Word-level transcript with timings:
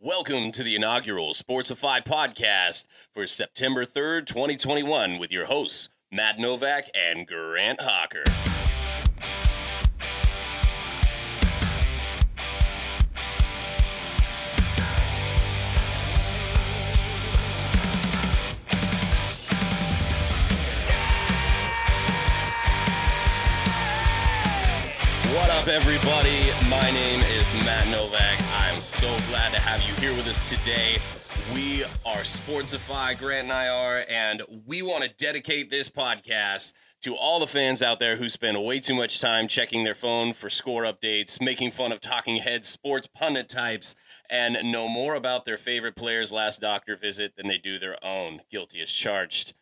Welcome 0.00 0.52
to 0.52 0.62
the 0.62 0.76
inaugural 0.76 1.34
Sportsify 1.34 2.04
podcast 2.04 2.86
for 3.12 3.26
September 3.26 3.84
3rd, 3.84 4.26
2021, 4.26 5.18
with 5.18 5.32
your 5.32 5.46
hosts, 5.46 5.88
Matt 6.12 6.38
Novak 6.38 6.84
and 6.94 7.26
Grant 7.26 7.80
Hawker. 7.80 8.22
What 25.34 25.50
up, 25.50 25.66
everybody? 25.66 26.52
My 26.68 26.88
name 26.92 27.20
is 27.22 27.37
so 28.98 29.16
glad 29.28 29.52
to 29.52 29.60
have 29.60 29.80
you 29.82 29.94
here 30.04 30.12
with 30.16 30.26
us 30.26 30.48
today. 30.48 30.98
We 31.54 31.84
are 32.04 32.22
Sportsify, 32.22 33.16
Grant 33.16 33.44
and 33.44 33.52
I 33.52 33.68
are, 33.68 34.04
and 34.08 34.42
we 34.66 34.82
want 34.82 35.04
to 35.04 35.10
dedicate 35.24 35.70
this 35.70 35.88
podcast 35.88 36.72
to 37.02 37.14
all 37.14 37.38
the 37.38 37.46
fans 37.46 37.80
out 37.80 38.00
there 38.00 38.16
who 38.16 38.28
spend 38.28 38.60
way 38.64 38.80
too 38.80 38.96
much 38.96 39.20
time 39.20 39.46
checking 39.46 39.84
their 39.84 39.94
phone 39.94 40.32
for 40.32 40.50
score 40.50 40.82
updates, 40.82 41.40
making 41.40 41.70
fun 41.70 41.92
of 41.92 42.00
talking 42.00 42.38
head 42.38 42.64
sports 42.64 43.06
pundit 43.06 43.48
types, 43.48 43.94
and 44.28 44.58
know 44.64 44.88
more 44.88 45.14
about 45.14 45.44
their 45.44 45.56
favorite 45.56 45.94
player's 45.94 46.32
last 46.32 46.60
doctor 46.60 46.96
visit 46.96 47.36
than 47.36 47.46
they 47.46 47.58
do 47.58 47.78
their 47.78 48.04
own. 48.04 48.40
Guilty 48.50 48.80
as 48.80 48.90
charged. 48.90 49.52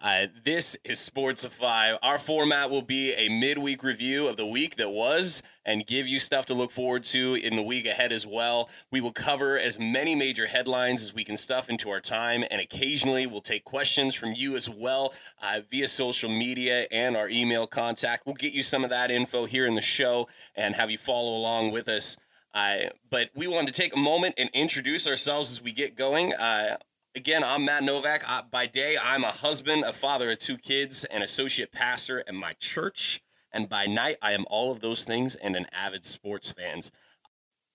Uh, 0.00 0.28
this 0.44 0.76
is 0.84 1.00
Sportsify. 1.00 1.98
Our 2.02 2.18
format 2.18 2.70
will 2.70 2.82
be 2.82 3.14
a 3.14 3.28
midweek 3.28 3.82
review 3.82 4.28
of 4.28 4.36
the 4.36 4.46
week 4.46 4.76
that 4.76 4.90
was 4.90 5.42
and 5.64 5.84
give 5.84 6.06
you 6.06 6.20
stuff 6.20 6.46
to 6.46 6.54
look 6.54 6.70
forward 6.70 7.02
to 7.04 7.34
in 7.34 7.56
the 7.56 7.62
week 7.62 7.84
ahead 7.84 8.12
as 8.12 8.24
well. 8.24 8.70
We 8.92 9.00
will 9.00 9.12
cover 9.12 9.58
as 9.58 9.76
many 9.76 10.14
major 10.14 10.46
headlines 10.46 11.02
as 11.02 11.14
we 11.14 11.24
can 11.24 11.36
stuff 11.36 11.68
into 11.68 11.90
our 11.90 11.98
time, 12.00 12.44
and 12.48 12.60
occasionally 12.60 13.26
we'll 13.26 13.40
take 13.40 13.64
questions 13.64 14.14
from 14.14 14.34
you 14.34 14.54
as 14.54 14.70
well 14.70 15.14
uh, 15.42 15.62
via 15.68 15.88
social 15.88 16.30
media 16.30 16.86
and 16.92 17.16
our 17.16 17.28
email 17.28 17.66
contact. 17.66 18.24
We'll 18.24 18.36
get 18.36 18.52
you 18.52 18.62
some 18.62 18.84
of 18.84 18.90
that 18.90 19.10
info 19.10 19.46
here 19.46 19.66
in 19.66 19.74
the 19.74 19.80
show 19.80 20.28
and 20.54 20.76
have 20.76 20.92
you 20.92 20.98
follow 20.98 21.36
along 21.36 21.72
with 21.72 21.88
us. 21.88 22.16
Uh, 22.54 22.90
but 23.10 23.30
we 23.34 23.48
wanted 23.48 23.74
to 23.74 23.82
take 23.82 23.96
a 23.96 23.98
moment 23.98 24.36
and 24.38 24.48
introduce 24.52 25.08
ourselves 25.08 25.50
as 25.50 25.60
we 25.60 25.72
get 25.72 25.96
going. 25.96 26.34
Uh, 26.34 26.76
Again, 27.18 27.42
I'm 27.42 27.64
Matt 27.64 27.82
Novak. 27.82 28.22
I, 28.28 28.42
by 28.48 28.66
day, 28.66 28.96
I'm 28.96 29.24
a 29.24 29.32
husband, 29.32 29.82
a 29.82 29.92
father 29.92 30.30
of 30.30 30.38
two 30.38 30.56
kids, 30.56 31.02
an 31.02 31.20
associate 31.20 31.72
pastor 31.72 32.20
at 32.20 32.32
my 32.32 32.52
church. 32.60 33.24
And 33.50 33.68
by 33.68 33.86
night, 33.86 34.18
I 34.22 34.30
am 34.34 34.44
all 34.48 34.70
of 34.70 34.78
those 34.78 35.04
things 35.04 35.34
and 35.34 35.56
an 35.56 35.66
avid 35.72 36.04
sports 36.04 36.52
fan. 36.52 36.82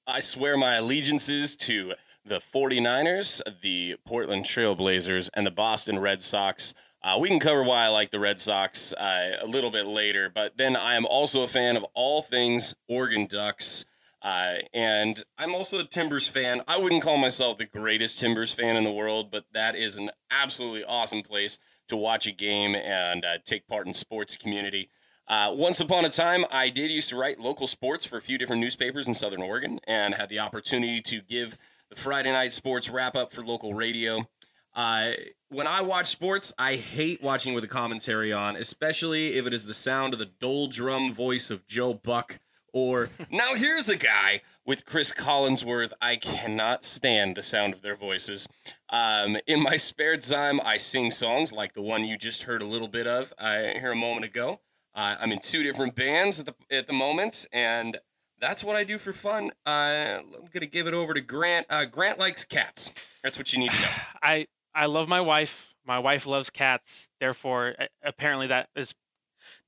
I 0.08 0.22
swear 0.22 0.56
my 0.56 0.76
allegiances 0.76 1.58
to 1.58 1.96
the 2.24 2.40
49ers, 2.40 3.42
the 3.62 3.98
Portland 4.06 4.46
Trailblazers, 4.46 5.30
and 5.34 5.46
the 5.46 5.52
Boston 5.52 6.00
Red 6.00 6.22
Sox. 6.22 6.74
Uh, 7.04 7.18
we 7.20 7.28
can 7.28 7.42
cover 7.42 7.64
why 7.64 7.84
I 7.84 7.90
like 7.90 8.12
the 8.12 8.22
Red 8.22 8.40
Sox 8.40 8.94
uh, 8.94 9.40
a 9.42 9.46
little 9.46 9.72
bit 9.72 9.86
later, 9.86 10.32
but 10.34 10.56
then 10.56 10.78
I 10.78 10.96
am 10.96 11.06
also 11.06 11.42
a 11.42 11.48
fan 11.48 11.76
of 11.76 11.86
all 11.94 12.22
things 12.22 12.76
Oregon 12.88 13.28
Ducks. 13.28 13.84
Uh, 14.24 14.56
and 14.74 15.22
I'm 15.38 15.54
also 15.54 15.80
a 15.80 15.84
Timbers 15.84 16.28
fan. 16.28 16.62
I 16.68 16.78
wouldn't 16.80 17.04
call 17.04 17.18
myself 17.18 17.58
the 17.58 17.66
greatest 17.66 18.20
Timbers 18.20 18.54
fan 18.54 18.78
in 18.78 18.86
the 18.86 18.92
world, 18.92 19.30
but 19.32 19.46
that 19.54 19.76
is 19.76 19.98
an 19.98 20.12
absolutely 20.32 20.86
awesome 20.86 21.24
place 21.24 21.60
to 21.90 21.98
watch 21.98 22.26
a 22.26 22.32
game 22.32 22.74
and 22.74 23.26
uh, 23.26 23.38
take 23.46 23.68
part 23.68 23.86
in 23.86 23.94
sports 23.94 24.38
community. 24.38 24.90
Uh, 25.28 25.52
once 25.54 25.80
upon 25.80 26.06
a 26.06 26.10
time, 26.10 26.46
I 26.52 26.70
did 26.70 26.90
used 26.90 27.10
to 27.10 27.18
write 27.18 27.40
local 27.40 27.68
sports 27.68 28.06
for 28.06 28.18
a 28.18 28.22
few 28.22 28.38
different 28.38 28.62
newspapers 28.62 29.08
in 29.08 29.14
Southern 29.14 29.42
Oregon 29.42 29.80
and 29.88 30.16
had 30.16 30.30
the 30.30 30.40
opportunity 30.40 31.02
to 31.02 31.22
give 31.22 31.58
the 31.90 31.96
Friday 31.96 32.32
night 32.32 32.54
sports 32.54 32.90
wrap 32.90 33.16
up 33.16 33.32
for 33.32 33.42
local 33.42 33.74
radio. 33.74 34.26
Uh, 34.74 35.12
when 35.50 35.68
I 35.68 35.82
watch 35.82 36.08
sports, 36.08 36.54
I 36.58 36.76
hate 36.76 37.22
watching 37.22 37.54
with 37.54 37.64
a 37.64 37.68
commentary 37.68 38.34
on, 38.34 38.56
especially 38.56 39.36
if 39.36 39.46
it 39.46 39.54
is 39.54 39.66
the 39.66 39.74
sound 39.74 40.14
of 40.14 40.20
the 40.20 40.26
dull 40.26 40.68
drum 40.68 41.14
voice 41.14 41.52
of 41.52 41.68
Joe 41.68 41.94
Buck 41.94 42.40
or 42.74 43.10
now 43.32 43.56
here's 43.56 43.88
a 43.88 43.96
guy 43.96 44.42
with 44.66 44.86
Chris 44.86 45.14
Collinsworth. 45.14 45.92
I 46.02 46.16
cannot 46.16 46.84
stand 46.84 47.38
the 47.38 47.44
sound 47.44 47.74
of 47.74 47.82
their 47.82 47.96
voices. 47.96 48.50
Um, 48.90 49.38
in 49.48 49.62
my 49.62 49.78
spare 49.78 50.18
time, 50.18 50.60
I 50.66 50.78
sing 50.78 51.12
songs 51.12 51.52
like 51.52 51.74
the 51.74 51.82
one 51.82 52.04
you 52.04 52.18
just 52.18 52.44
heard 52.44 52.62
a 52.62 52.66
little 52.66 52.88
bit 52.88 53.08
of 53.08 53.32
uh, 53.38 53.62
here 53.80 53.92
a 53.92 53.96
moment 53.96 54.26
ago. 54.26 54.60
Uh, 54.96 55.16
I'm 55.20 55.32
in 55.32 55.40
two 55.40 55.64
different 55.64 55.96
bands 55.96 56.40
at 56.40 56.46
the 56.46 56.56
at 56.76 56.88
the 56.88 56.94
moment, 56.94 57.48
and 57.52 58.00
that's 58.40 58.64
what 58.64 58.76
I 58.76 58.84
do 58.84 58.98
for 58.98 59.14
fun. 59.14 59.52
Uh, 59.66 60.20
I'm 60.20 60.50
gonna 60.54 60.66
give 60.66 60.88
it 60.88 60.94
over 60.94 61.14
to 61.14 61.22
Grant. 61.22 61.66
Uh, 61.70 61.86
Grant 61.86 62.20
likes 62.20 62.44
cats. 62.44 62.92
That's 63.24 63.38
what 63.38 63.54
you 63.54 63.60
need 63.60 63.72
to 63.72 63.82
know. 63.82 63.88
I 64.24 64.48
I 64.76 64.86
love 64.88 65.08
my 65.08 65.22
wife. 65.22 65.74
My 65.86 66.00
wife 66.00 66.26
loves 66.26 66.50
cats. 66.50 67.10
Therefore, 67.20 67.76
apparently 68.04 68.48
that 68.48 68.70
is 68.76 68.94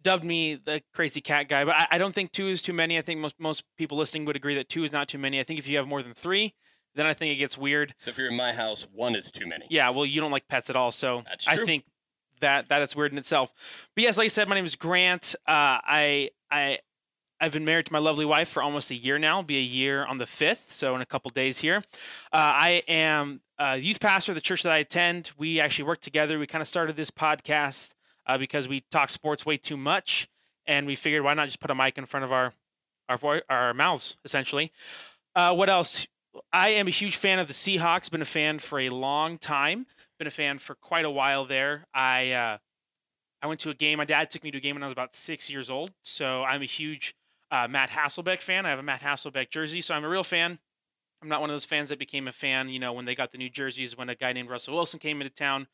dubbed 0.06 0.24
me 0.24 0.54
the 0.54 0.82
crazy 0.94 1.20
cat 1.20 1.50
guy, 1.50 1.66
but 1.66 1.76
I, 1.76 1.88
I, 1.92 1.98
don't 1.98 2.14
think 2.14 2.32
two 2.32 2.48
is 2.48 2.62
too 2.62 2.74
many. 2.74 2.98
I 2.98 3.02
think 3.02 3.20
most 3.20 3.36
most 3.40 3.64
people 3.76 3.98
listening 3.98 4.24
would 4.26 4.36
agree 4.36 4.54
that 4.56 4.70
two 4.70 4.84
is 4.84 4.94
not 4.94 5.08
too 5.08 5.18
many. 5.18 5.40
I 5.40 5.44
think 5.44 5.60
if 5.60 5.68
you 5.68 5.78
have 5.78 5.88
more 5.88 6.04
than 6.04 6.14
three, 6.14 6.54
then 6.94 7.08
I 7.08 7.14
think 7.14 7.34
it 7.34 7.38
gets 7.38 7.58
weird. 7.58 7.96
So 7.98 8.12
if 8.12 8.18
you're 8.18 8.30
in 8.30 8.38
my 8.38 8.54
house, 8.54 8.88
one 8.94 9.16
is 9.16 9.32
too 9.32 9.48
many. 9.48 9.66
Yeah, 9.70 9.90
well, 9.90 10.06
you 10.06 10.22
don't 10.22 10.32
like 10.32 10.48
pets 10.48 10.70
at 10.70 10.76
all, 10.76 10.92
so 10.92 11.24
I 11.48 11.58
think 11.58 11.86
that 12.40 12.70
that 12.70 12.84
is 12.84 12.96
weird 12.96 13.12
in 13.12 13.18
itself. 13.18 13.52
But 13.96 14.04
yes, 14.04 14.18
like 14.18 14.26
I 14.26 14.28
said, 14.30 14.48
my 14.48 14.56
name 14.56 14.66
is 14.66 14.76
Grant. 14.76 15.36
Uh, 15.48 15.82
I 15.84 16.30
I 16.52 16.78
I've 17.42 17.52
been 17.52 17.66
married 17.66 17.88
to 17.88 17.94
my 17.94 18.00
lovely 18.00 18.26
wife 18.26 18.50
for 18.50 18.62
almost 18.62 18.92
a 18.92 18.96
year 18.96 19.18
now. 19.18 19.40
It'll 19.40 19.48
be 19.48 19.58
a 19.58 19.62
year 19.62 20.06
on 20.06 20.20
the 20.20 20.28
fifth, 20.28 20.72
so 20.72 20.96
in 20.96 21.02
a 21.02 21.06
couple 21.06 21.32
days 21.32 21.58
here. 21.58 21.78
Uh, 22.32 22.54
I 22.54 22.84
am 22.88 23.42
a 23.58 23.78
youth 23.78 24.00
pastor 24.00 24.34
of 24.34 24.36
the 24.36 24.42
church 24.42 24.62
that 24.62 24.72
I 24.72 24.78
attend. 24.78 25.32
We 25.36 25.60
actually 25.60 25.86
work 25.86 26.02
together. 26.02 26.38
We 26.38 26.46
kind 26.46 26.62
of 26.62 26.68
started 26.68 26.96
this 26.96 27.10
podcast 27.10 27.96
uh, 28.28 28.38
because 28.38 28.68
we 28.68 28.81
talk 28.91 29.09
sports 29.09 29.46
way 29.46 29.58
too 29.58 29.78
much, 29.78 30.28
and 30.66 30.88
we 30.88 30.96
figured 30.96 31.24
why 31.24 31.34
not 31.34 31.46
just 31.46 31.59
put 31.59 31.72
a 31.72 31.75
mic 31.75 31.97
in 31.97 32.06
front 32.06 32.24
of 32.24 32.31
our 32.31 32.53
our 33.09 33.18
vo- 33.18 33.41
our 33.50 33.74
mouths 33.74 34.18
essentially. 34.25 34.72
Uh, 35.36 35.53
what 35.53 35.69
else? 35.69 36.08
I 36.52 36.69
am 36.69 36.88
a 36.88 36.91
huge 36.91 37.16
fan 37.16 37.40
of 37.40 37.47
the 37.47 37.53
Seahawks. 37.53 38.12
Been 38.12 38.22
a 38.22 38.25
fan 38.25 38.59
for 38.59 38.80
a 38.80 38.90
long 38.90 39.38
time. 39.38 39.86
Been 40.18 40.28
a 40.28 40.31
fan 40.31 40.59
for 40.59 40.75
quite 40.75 41.06
a 41.06 41.09
while 41.09 41.46
there. 41.46 41.86
I 41.94 42.31
uh, 42.31 42.58
I 43.41 43.47
went 43.47 43.59
to 43.62 43.69
a 43.69 43.74
game. 43.74 43.97
My 43.97 44.06
dad 44.06 44.31
took 44.31 44.44
me 44.44 44.52
to 44.52 44.57
a 44.57 44.62
game 44.62 44.75
when 44.75 44.84
I 44.84 44.88
was 44.88 44.94
about 44.94 45.16
six 45.16 45.50
years 45.50 45.69
old. 45.69 45.92
So 46.02 46.44
I'm 46.44 46.62
a 46.62 46.66
huge 46.66 47.16
uh, 47.52 47.68
Matt 47.69 47.90
Hasselbeck 47.92 48.42
fan. 48.42 48.66
I 48.66 48.69
have 48.69 48.80
a 48.80 48.84
Matt 48.84 49.02
Hasselbeck 49.02 49.50
jersey, 49.50 49.81
so 49.81 49.94
I'm 49.94 50.03
a 50.03 50.09
real 50.09 50.24
fan. 50.24 50.59
I'm 51.22 51.30
not 51.30 51.42
one 51.42 51.50
of 51.50 51.53
those 51.53 51.66
fans 51.66 51.90
that 51.90 52.00
became 52.00 52.28
a 52.28 52.31
fan, 52.31 52.69
you 52.69 52.80
know, 52.80 52.94
when 52.94 53.06
they 53.06 53.16
got 53.16 53.31
the 53.31 53.38
new 53.38 53.50
jerseys 53.50 53.97
when 53.97 54.09
a 54.09 54.16
guy 54.16 54.34
named 54.34 54.50
Russell 54.50 54.75
Wilson 54.75 55.00
came 55.00 55.22
into 55.22 55.34
town. 55.34 55.68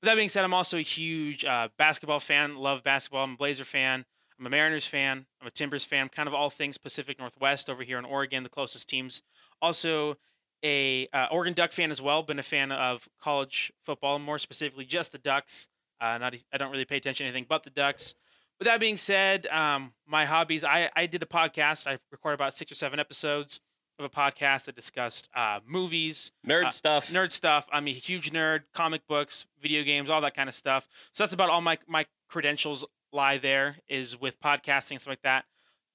With 0.00 0.08
that 0.08 0.16
being 0.16 0.28
said, 0.28 0.44
I'm 0.44 0.54
also 0.54 0.78
a 0.78 0.82
huge 0.82 1.44
uh, 1.44 1.68
basketball 1.76 2.20
fan. 2.20 2.56
Love 2.56 2.84
basketball. 2.84 3.24
I'm 3.24 3.32
a 3.32 3.36
Blazer 3.36 3.64
fan. 3.64 4.04
I'm 4.38 4.46
a 4.46 4.50
Mariners 4.50 4.86
fan. 4.86 5.26
I'm 5.40 5.48
a 5.48 5.50
Timbers 5.50 5.84
fan. 5.84 6.08
Kind 6.08 6.28
of 6.28 6.34
all 6.34 6.50
things 6.50 6.78
Pacific 6.78 7.18
Northwest 7.18 7.68
over 7.68 7.82
here 7.82 7.98
in 7.98 8.04
Oregon, 8.04 8.44
the 8.44 8.48
closest 8.48 8.88
teams. 8.88 9.22
Also, 9.60 10.16
a 10.64 11.08
uh, 11.12 11.26
Oregon 11.32 11.52
Duck 11.52 11.72
fan 11.72 11.90
as 11.90 12.00
well. 12.00 12.22
Been 12.22 12.38
a 12.38 12.44
fan 12.44 12.70
of 12.70 13.08
college 13.20 13.72
football, 13.82 14.20
more 14.20 14.38
specifically 14.38 14.84
just 14.84 15.10
the 15.10 15.18
Ducks. 15.18 15.66
Uh, 16.00 16.16
not 16.18 16.36
I 16.52 16.58
don't 16.58 16.70
really 16.70 16.84
pay 16.84 16.98
attention 16.98 17.24
to 17.24 17.28
anything 17.28 17.46
but 17.48 17.64
the 17.64 17.70
Ducks. 17.70 18.14
With 18.60 18.66
that 18.66 18.78
being 18.78 18.96
said, 18.96 19.46
um, 19.48 19.94
my 20.06 20.24
hobbies. 20.24 20.62
I, 20.62 20.90
I 20.94 21.06
did 21.06 21.22
a 21.22 21.26
podcast. 21.26 21.88
I 21.88 21.98
recorded 22.12 22.34
about 22.34 22.54
six 22.54 22.70
or 22.70 22.76
seven 22.76 23.00
episodes 23.00 23.58
of 23.98 24.04
a 24.04 24.08
podcast 24.08 24.64
that 24.64 24.76
discussed 24.76 25.28
uh, 25.34 25.60
movies, 25.66 26.32
nerd 26.46 26.66
uh, 26.66 26.70
stuff, 26.70 27.10
nerd 27.10 27.32
stuff. 27.32 27.68
I'm 27.72 27.86
a 27.88 27.92
huge 27.92 28.32
nerd, 28.32 28.62
comic 28.74 29.06
books, 29.06 29.46
video 29.60 29.82
games, 29.82 30.10
all 30.10 30.20
that 30.20 30.34
kind 30.34 30.48
of 30.48 30.54
stuff. 30.54 30.88
So 31.12 31.24
that's 31.24 31.34
about 31.34 31.50
all 31.50 31.60
my 31.60 31.78
my 31.86 32.06
credentials 32.28 32.84
lie 33.12 33.38
there 33.38 33.78
is 33.88 34.20
with 34.20 34.40
podcasting 34.40 35.00
stuff 35.00 35.08
like 35.08 35.22
that. 35.22 35.44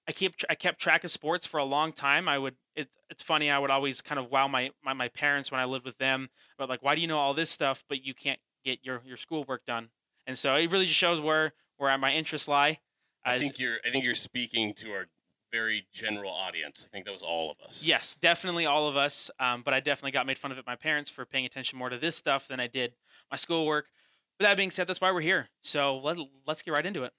I 0.07 0.11
keep 0.11 0.35
I 0.49 0.55
kept 0.55 0.79
track 0.81 1.03
of 1.03 1.11
sports 1.11 1.45
for 1.45 1.59
a 1.59 1.63
long 1.63 1.93
time. 1.93 2.27
I 2.27 2.37
would 2.37 2.55
it, 2.75 2.89
it's 3.09 3.23
funny 3.23 3.49
I 3.49 3.59
would 3.59 3.69
always 3.69 4.01
kind 4.01 4.19
of 4.19 4.29
wow 4.29 4.47
my, 4.47 4.71
my 4.83 4.93
my 4.93 5.07
parents 5.07 5.51
when 5.51 5.61
I 5.61 5.65
lived 5.65 5.85
with 5.85 5.97
them 5.97 6.29
about 6.57 6.69
like 6.69 6.83
why 6.83 6.95
do 6.95 7.01
you 7.01 7.07
know 7.07 7.19
all 7.19 7.33
this 7.33 7.49
stuff 7.49 7.83
but 7.87 8.03
you 8.03 8.13
can't 8.13 8.39
get 8.63 8.79
your 8.83 9.01
your 9.05 9.17
schoolwork 9.17 9.65
done. 9.65 9.89
And 10.27 10.37
so 10.37 10.55
it 10.55 10.71
really 10.71 10.85
just 10.85 10.97
shows 10.97 11.19
where 11.19 11.53
where 11.77 11.97
my 11.97 12.13
interests 12.13 12.47
lie. 12.47 12.79
I 13.25 13.39
think 13.39 13.59
you're 13.59 13.77
I 13.85 13.89
think 13.89 14.03
you're 14.03 14.15
speaking 14.15 14.73
to 14.75 14.91
our 14.91 15.07
very 15.53 15.85
general 15.93 16.31
audience. 16.31 16.87
I 16.89 16.91
think 16.91 17.05
that 17.05 17.11
was 17.11 17.21
all 17.23 17.51
of 17.51 17.57
us. 17.65 17.85
Yes, 17.85 18.15
definitely 18.19 18.65
all 18.65 18.87
of 18.89 18.97
us. 18.97 19.29
Um, 19.39 19.61
but 19.63 19.73
I 19.73 19.79
definitely 19.79 20.11
got 20.11 20.25
made 20.25 20.37
fun 20.39 20.51
of 20.51 20.57
by 20.65 20.71
my 20.71 20.75
parents 20.75 21.09
for 21.09 21.25
paying 21.25 21.45
attention 21.45 21.77
more 21.77 21.89
to 21.89 21.97
this 21.97 22.15
stuff 22.17 22.47
than 22.47 22.59
I 22.59 22.67
did 22.67 22.93
my 23.29 23.37
schoolwork. 23.37 23.85
But 24.39 24.45
that 24.47 24.57
being 24.57 24.71
said, 24.71 24.87
that's 24.87 24.99
why 24.99 25.11
we're 25.11 25.21
here. 25.21 25.49
So 25.61 25.97
let, 25.99 26.17
let's 26.47 26.63
get 26.63 26.71
right 26.73 26.85
into 26.85 27.03
it. 27.03 27.13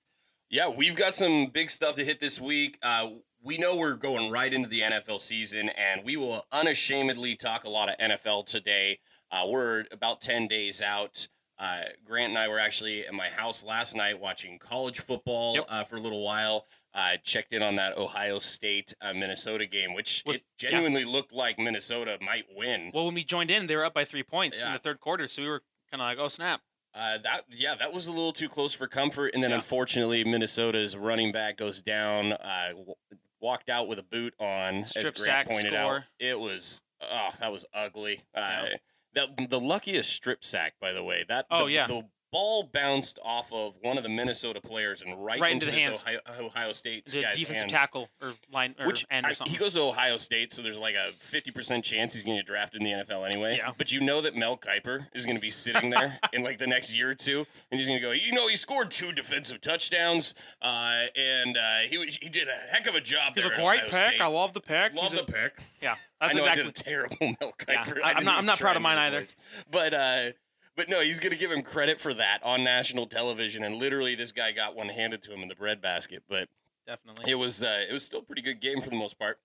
Yeah, 0.51 0.69
we've 0.69 0.97
got 0.97 1.15
some 1.15 1.47
big 1.47 1.71
stuff 1.71 1.95
to 1.97 2.05
hit 2.05 2.19
this 2.21 2.41
week. 2.41 2.77
Uh, 2.83 3.09
we 3.43 3.57
know 3.57 3.77
we're 3.77 3.95
going 3.95 4.31
right 4.31 4.53
into 4.53 4.69
the 4.69 4.81
NFL 4.81 5.21
season, 5.21 5.69
and 5.71 6.05
we 6.05 6.17
will 6.17 6.45
unashamedly 6.53 7.37
talk 7.37 7.65
a 7.65 7.69
lot 7.71 7.89
of 7.89 7.97
NFL 7.99 8.47
today. 8.47 8.99
Uh, 9.31 9.45
we're 9.49 9.85
about 9.93 10.21
10 10.21 10.49
days 10.49 10.83
out 10.83 11.29
Uh, 11.57 11.83
Grant 12.05 12.31
and 12.31 12.39
I 12.39 12.49
were 12.49 12.59
actually 12.59 13.07
at 13.07 13.15
my 13.15 13.29
house 13.29 13.63
last 13.65 13.95
night 13.95 14.19
watching 14.19 14.59
college 14.59 14.99
football 14.99 15.55
Yep. 15.55 15.67
uh, 15.69 15.85
for 15.85 15.97
a 15.97 16.01
little 16.01 16.25
while. 16.25 16.67
Uh, 16.95 17.17
checked 17.25 17.53
in 17.53 17.61
on 17.61 17.75
that 17.75 17.99
Ohio 17.99 18.39
State 18.39 18.95
uh, 19.01 19.13
Minnesota 19.13 19.67
game, 19.67 19.95
which 19.95 20.23
Was- 20.25 20.37
it 20.37 20.45
genuinely 20.57 21.05
looked 21.05 21.33
like 21.33 21.59
Minnesota 21.59 22.19
might 22.21 22.45
win. 22.55 22.93
Well, 22.95 23.07
when 23.07 23.15
we 23.15 23.25
joined 23.25 23.51
in, 23.51 23.67
they 23.67 23.75
were 23.75 23.85
up 23.85 23.95
by 23.95 24.05
three 24.05 24.23
points 24.23 24.65
in 24.65 24.73
the 24.73 24.79
third 24.79 25.01
quarter, 25.01 25.27
so 25.27 25.43
we 25.43 25.49
were 25.49 25.63
kind 25.91 26.01
of 26.01 26.07
like, 26.07 26.19
"Oh 26.19 26.29
snap!" 26.29 26.61
Uh, 26.95 27.19
that 27.19 27.47
yeah, 27.51 27.75
that 27.75 27.93
was 27.93 28.07
a 28.07 28.13
little 28.13 28.33
too 28.33 28.49
close 28.49 28.73
for 28.73 28.87
comfort. 28.87 29.33
And 29.35 29.43
then 29.43 29.51
Yeah. 29.51 29.57
unfortunately, 29.57 30.23
Minnesota's 30.23 30.97
running 30.97 31.33
back 31.33 31.57
goes 31.57 31.83
down. 31.83 32.35
Uh, 32.35 32.69
w- 32.69 32.95
walked 33.41 33.69
out 33.69 33.89
with 33.89 33.99
a 33.99 34.03
boot 34.05 34.33
on. 34.39 34.87
Strip 34.87 35.17
as 35.17 35.23
Grant 35.25 35.25
sack 35.25 35.49
pointed 35.49 35.75
out, 35.75 36.03
it 36.21 36.39
was 36.39 36.83
oh, 37.01 37.31
that 37.41 37.51
was 37.51 37.65
ugly. 37.75 38.23
Uh, 38.33 38.67
Yeah. 38.71 38.77
that 39.15 39.51
the 39.51 39.59
luckiest 39.61 40.13
strip 40.13 40.45
sack, 40.45 40.75
by 40.81 40.93
the 40.93 41.03
way. 41.03 41.25
That 41.29 41.47
Oh, 41.51 41.65
the, 41.67 41.73
yeah. 41.73 41.87
the 41.89 42.09
ball 42.35 42.65
bounced 42.65 43.19
off 43.25 43.53
of 43.53 43.77
one 43.83 43.97
of 43.97 44.03
the 44.03 44.09
Minnesota 44.11 44.61
players 44.61 45.03
and 45.03 45.25
right, 45.25 45.41
Right 45.41 45.53
into, 45.53 45.67
into 45.69 45.77
the 45.77 45.83
hands. 45.83 46.03
Ohio, 46.03 46.19
Ohio 46.47 46.73
State 46.73 47.07
The 47.07 47.23
guy's 47.23 47.39
defensive 47.39 47.57
hands. 47.63 47.73
tackle 47.73 48.09
or 48.21 48.35
line 48.53 48.75
or 48.81 48.87
Which 48.89 49.07
end 49.11 49.25
or 49.25 49.29
I- 49.29 49.33
something. 49.35 49.53
he 49.53 49.59
goes 49.59 49.75
to 49.75 49.81
Ohio 49.83 50.17
State, 50.17 50.53
so 50.53 50.61
there's 50.61 50.77
like 50.77 50.97
a 50.97 51.13
50% 51.13 51.85
chance 51.85 52.13
he's 52.13 52.25
going 52.25 52.37
to 52.37 52.43
get 52.43 52.47
drafted 52.49 52.83
in 52.83 52.85
the 52.85 52.91
NFL 53.05 53.25
anyway. 53.33 53.57
Yeah. 53.57 53.71
But 53.79 53.93
you 53.93 54.01
know 54.01 54.21
that 54.21 54.35
Mel 54.35 54.57
Kiper 54.59 55.07
is 55.15 55.25
going 55.25 55.37
to 55.37 55.41
be 55.41 55.51
sitting 55.53 55.91
there 55.91 56.19
in 56.33 56.43
like 56.43 56.59
the 56.59 56.67
next 56.67 56.97
year 56.97 57.11
or 57.11 57.15
two, 57.15 57.47
and 57.71 57.79
he's 57.79 57.87
going 57.87 58.01
to 58.01 58.05
go, 58.05 58.11
you 58.11 58.33
know, 58.33 58.49
he 58.49 58.57
scored 58.57 58.91
two 58.91 59.13
defensive 59.13 59.61
touchdowns, 59.61 60.35
uh, 60.61 61.05
and 61.17 61.57
uh, 61.57 61.79
he 61.89 61.99
was, 61.99 62.17
he 62.21 62.29
did 62.29 62.49
a 62.49 62.73
heck 62.75 62.89
of 62.89 62.97
a 62.97 63.01
job 63.01 63.33
He's 63.37 63.45
a 63.45 63.49
great 63.49 63.61
Ohio 63.61 63.81
pick. 63.85 63.93
State. 63.95 64.21
I 64.21 64.27
love 64.27 64.53
the 64.55 64.61
pick. 64.61 64.93
Love 64.95 65.11
He's 65.13 65.21
the 65.21 65.23
a- 65.23 65.33
pick. 65.33 65.59
Yeah, 65.81 65.95
I 66.21 66.27
that's 66.27 66.37
know 66.37 66.43
exactly. 66.47 66.63
I 66.63 66.67
did 66.67 66.67
a 66.67 66.83
terrible 66.83 67.17
Mel 67.41 67.53
Kiper. 67.59 67.99
Yeah, 67.99 68.07
I- 68.07 68.13
I'm 68.15 68.25
not- 68.25 68.39
I'm 68.39 68.47
not 68.47 68.59
proud 68.59 68.75
of 68.75 68.83
mine 68.83 68.99
either. 68.99 69.25
But 69.71 69.95
uh, 69.95 70.31
but 70.77 70.89
no, 70.89 71.01
he's 71.01 71.21
going 71.21 71.33
to 71.33 71.39
give 71.39 71.51
him 71.51 71.63
credit 71.63 72.01
for 72.01 72.15
that 72.15 72.41
on 72.43 72.65
national 72.65 73.07
television, 73.07 73.63
and 73.63 73.77
literally 73.77 74.15
this 74.15 74.33
guy 74.33 74.53
got 74.53 74.75
one 74.75 74.89
handed 74.89 75.23
to 75.23 75.33
him 75.33 75.43
in 75.43 75.49
the 75.49 75.55
breadbasket. 75.55 76.23
But 76.29 76.49
Definitely. 76.87 77.31
it 77.31 77.37
was 77.37 77.63
uh, 77.63 77.85
it 77.89 77.93
was 77.93 78.05
still 78.05 78.21
a 78.21 78.25
pretty 78.25 78.43
good 78.43 78.61
game 78.61 78.81
for 78.81 78.91
the 78.91 78.97
most 78.97 79.19
part. 79.19 79.39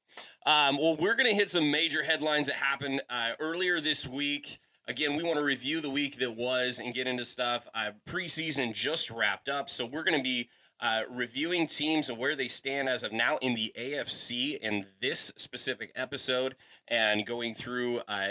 Um, 0.45 0.77
well, 0.77 0.95
we're 0.97 1.15
gonna 1.15 1.33
hit 1.33 1.49
some 1.49 1.71
major 1.71 2.03
headlines 2.03 2.47
that 2.47 2.57
happened 2.57 3.01
uh, 3.09 3.31
earlier 3.39 3.79
this 3.79 4.07
week. 4.07 4.59
Again, 4.87 5.15
we 5.15 5.23
want 5.23 5.37
to 5.37 5.43
review 5.43 5.81
the 5.81 5.89
week 5.89 6.17
that 6.17 6.35
was 6.35 6.79
and 6.79 6.93
get 6.93 7.07
into 7.07 7.23
stuff. 7.23 7.67
Uh, 7.75 7.91
preseason 8.07 8.73
just 8.73 9.11
wrapped 9.11 9.47
up, 9.47 9.69
so 9.69 9.85
we're 9.85 10.03
gonna 10.03 10.23
be 10.23 10.49
uh, 10.81 11.03
reviewing 11.09 11.67
teams 11.67 12.09
and 12.09 12.17
where 12.17 12.35
they 12.35 12.47
stand 12.47 12.89
as 12.89 13.03
of 13.03 13.13
now 13.13 13.37
in 13.37 13.53
the 13.53 13.71
AFC 13.77 14.57
in 14.59 14.85
this 14.99 15.31
specific 15.37 15.91
episode, 15.95 16.55
and 16.87 17.25
going 17.25 17.53
through 17.53 17.99
uh, 18.07 18.29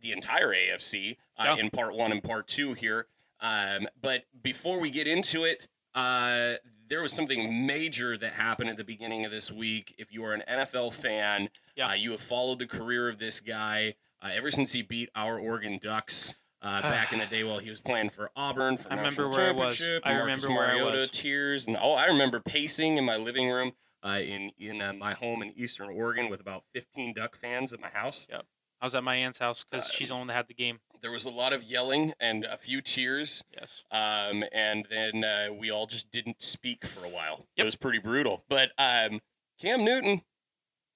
the 0.00 0.12
entire 0.12 0.52
AFC 0.52 1.16
uh, 1.38 1.44
Yeah. 1.44 1.56
in 1.56 1.70
part 1.70 1.94
one 1.94 2.12
and 2.12 2.22
part 2.22 2.46
two 2.46 2.74
here. 2.74 3.06
Um, 3.40 3.88
but 4.00 4.24
before 4.42 4.78
we 4.80 4.90
get 4.90 5.06
into 5.06 5.44
it, 5.44 5.68
uh, 5.94 6.54
there 6.86 7.02
was 7.02 7.12
something 7.12 7.66
major 7.66 8.16
that 8.16 8.34
happened 8.34 8.70
at 8.70 8.76
the 8.76 8.84
beginning 8.84 9.24
of 9.24 9.30
this 9.30 9.50
week. 9.50 9.94
If 9.98 10.12
you 10.12 10.24
are 10.24 10.34
an 10.34 10.42
NFL 10.48 10.90
fan, 10.92 11.48
Yeah. 11.76 11.88
uh, 11.90 11.92
you 11.94 12.10
have 12.12 12.20
followed 12.20 12.58
the 12.58 12.66
career 12.66 13.08
of 13.08 13.18
this 13.18 13.40
guy 13.40 13.94
uh, 14.22 14.30
ever 14.32 14.50
since 14.50 14.72
he 14.72 14.82
beat 14.82 15.10
our 15.14 15.38
Oregon 15.38 15.78
Ducks. 15.80 16.34
Uh, 16.62 16.80
back 16.82 17.12
in 17.12 17.18
the 17.18 17.26
day 17.26 17.44
while 17.44 17.58
he 17.58 17.68
was 17.68 17.82
playing 17.82 18.08
for 18.08 18.30
Auburn 18.34 18.78
for 18.78 18.84
the 18.88 18.94
I 18.94 18.96
remember 18.96 19.28
where 19.28 19.48
I 19.48 19.52
was. 19.52 19.82
I 20.02 20.12
remember 20.12 20.48
where 20.50 20.70
I 20.70 20.82
was. 20.82 21.10
tears, 21.10 21.66
and 21.66 21.76
oh, 21.78 21.92
I 21.92 22.06
remember 22.06 22.40
pacing 22.40 22.96
in 22.96 23.04
my 23.04 23.16
living 23.18 23.50
room 23.50 23.72
uh, 24.02 24.20
in 24.22 24.50
in 24.58 24.80
uh, 24.80 24.94
my 24.94 25.12
home 25.12 25.42
in 25.42 25.50
Eastern 25.58 25.90
Oregon 25.90 26.30
with 26.30 26.40
about 26.40 26.64
15 26.72 27.12
Duck 27.12 27.36
fans 27.36 27.74
at 27.74 27.80
my 27.80 27.90
house. 27.90 28.26
Yep. 28.30 28.46
I 28.80 28.86
was 28.86 28.94
at 28.94 29.04
my 29.04 29.14
aunt's 29.16 29.40
house 29.40 29.62
because 29.68 29.90
Uh, 29.90 29.92
she's 29.92 30.08
the 30.08 30.14
one 30.16 30.26
that 30.28 30.32
had 30.34 30.48
the 30.48 30.54
game. 30.54 30.80
There 31.04 31.12
was 31.12 31.26
a 31.26 31.30
lot 31.30 31.52
of 31.52 31.62
yelling 31.64 32.14
and 32.18 32.44
a 32.46 32.56
few 32.56 32.80
tears. 32.80 33.44
Yes. 33.52 33.84
um, 33.90 34.42
and 34.54 34.86
then 34.88 35.22
uh, 35.22 35.48
we 35.52 35.70
all 35.70 35.86
just 35.86 36.10
didn't 36.10 36.40
speak 36.40 36.86
for 36.86 37.04
a 37.04 37.10
while. 37.10 37.44
It 37.58 37.62
was 37.62 37.76
pretty 37.76 37.98
brutal. 37.98 38.42
But 38.48 38.70
um, 38.78 39.20
Cam 39.60 39.84
Newton, 39.84 40.22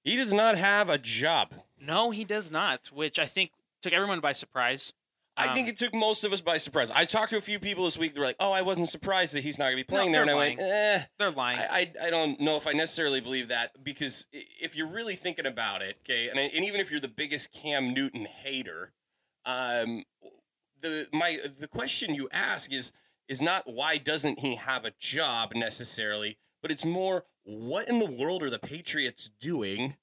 he 0.02 0.16
does 0.16 0.32
not 0.32 0.56
have 0.56 0.88
a 0.88 0.96
job. 0.96 1.52
No, 1.78 2.10
he 2.10 2.25
does 2.25 2.50
not, 2.50 2.87
which 2.87 3.19
I 3.19 3.26
think 3.26 3.50
took 3.82 3.93
everyone 3.93 4.20
by 4.20 4.32
surprise. 4.32 4.94
I 5.37 5.49
Um, 5.49 5.55
think 5.55 5.69
it 5.69 5.76
took 5.76 5.94
most 5.94 6.25
of 6.25 6.32
us 6.32 6.40
by 6.40 6.56
surprise. 6.56 6.90
I 6.90 7.05
talked 7.05 7.31
to 7.31 7.37
a 7.37 7.40
few 7.43 7.60
people 7.60 7.84
this 7.84 7.96
week. 7.99 8.14
They 8.14 8.19
were 8.20 8.26
like, 8.26 8.37
"Oh, 8.40 8.50
I 8.50 8.62
wasn't 8.62 8.88
surprised 8.88 9.34
that 9.34 9.44
he's 9.44 9.56
not 9.58 9.66
going 9.66 9.76
to 9.76 9.81
be 9.81 9.84
playing 9.84 10.10
there," 10.10 10.22
and 10.22 10.28
they're 10.31 10.37
I 10.37 10.38
went, 10.49 10.58
"Eh." 10.58 11.05
They're 11.19 11.31
lying. 11.31 11.58
I, 11.60 11.93
I, 12.00 12.06
I 12.06 12.10
don't 12.10 12.40
know 12.40 12.56
if 12.56 12.66
I 12.66 12.72
necessarily 12.72 13.20
believe 13.20 13.46
that 13.49 13.84
because 13.84 14.26
if 14.32 14.75
you're 14.75 14.88
really 14.88 15.14
thinking 15.14 15.46
about 15.46 15.81
it, 15.82 15.99
okay, 16.02 16.28
and, 16.28 16.38
and 16.40 16.64
even 16.64 16.81
if 16.81 16.90
you're 16.90 16.99
the 16.99 17.06
biggest 17.06 17.52
Cam 17.52 17.94
Newton 17.94 18.25
hater, 18.25 18.90
um, 19.49 20.05
the 20.81 21.09
my 21.12 21.39
the 21.59 21.67
question 21.67 22.15
you 22.15 22.29
ask 22.31 22.73
is 22.73 22.93
is 23.29 23.43
not 23.43 23.65
why 23.67 23.97
doesn't 23.97 24.41
he 24.41 24.55
have 24.56 24.85
a 24.85 24.93
job 24.99 25.53
necessarily, 25.55 26.39
but 26.62 26.71
it's 26.71 26.85
more 26.85 27.25
what 27.45 27.89
in 27.89 27.99
the 27.99 28.06
world 28.06 28.43
are 28.43 28.50
the 28.50 28.59
Patriots 28.59 29.31
doing? 29.41 29.97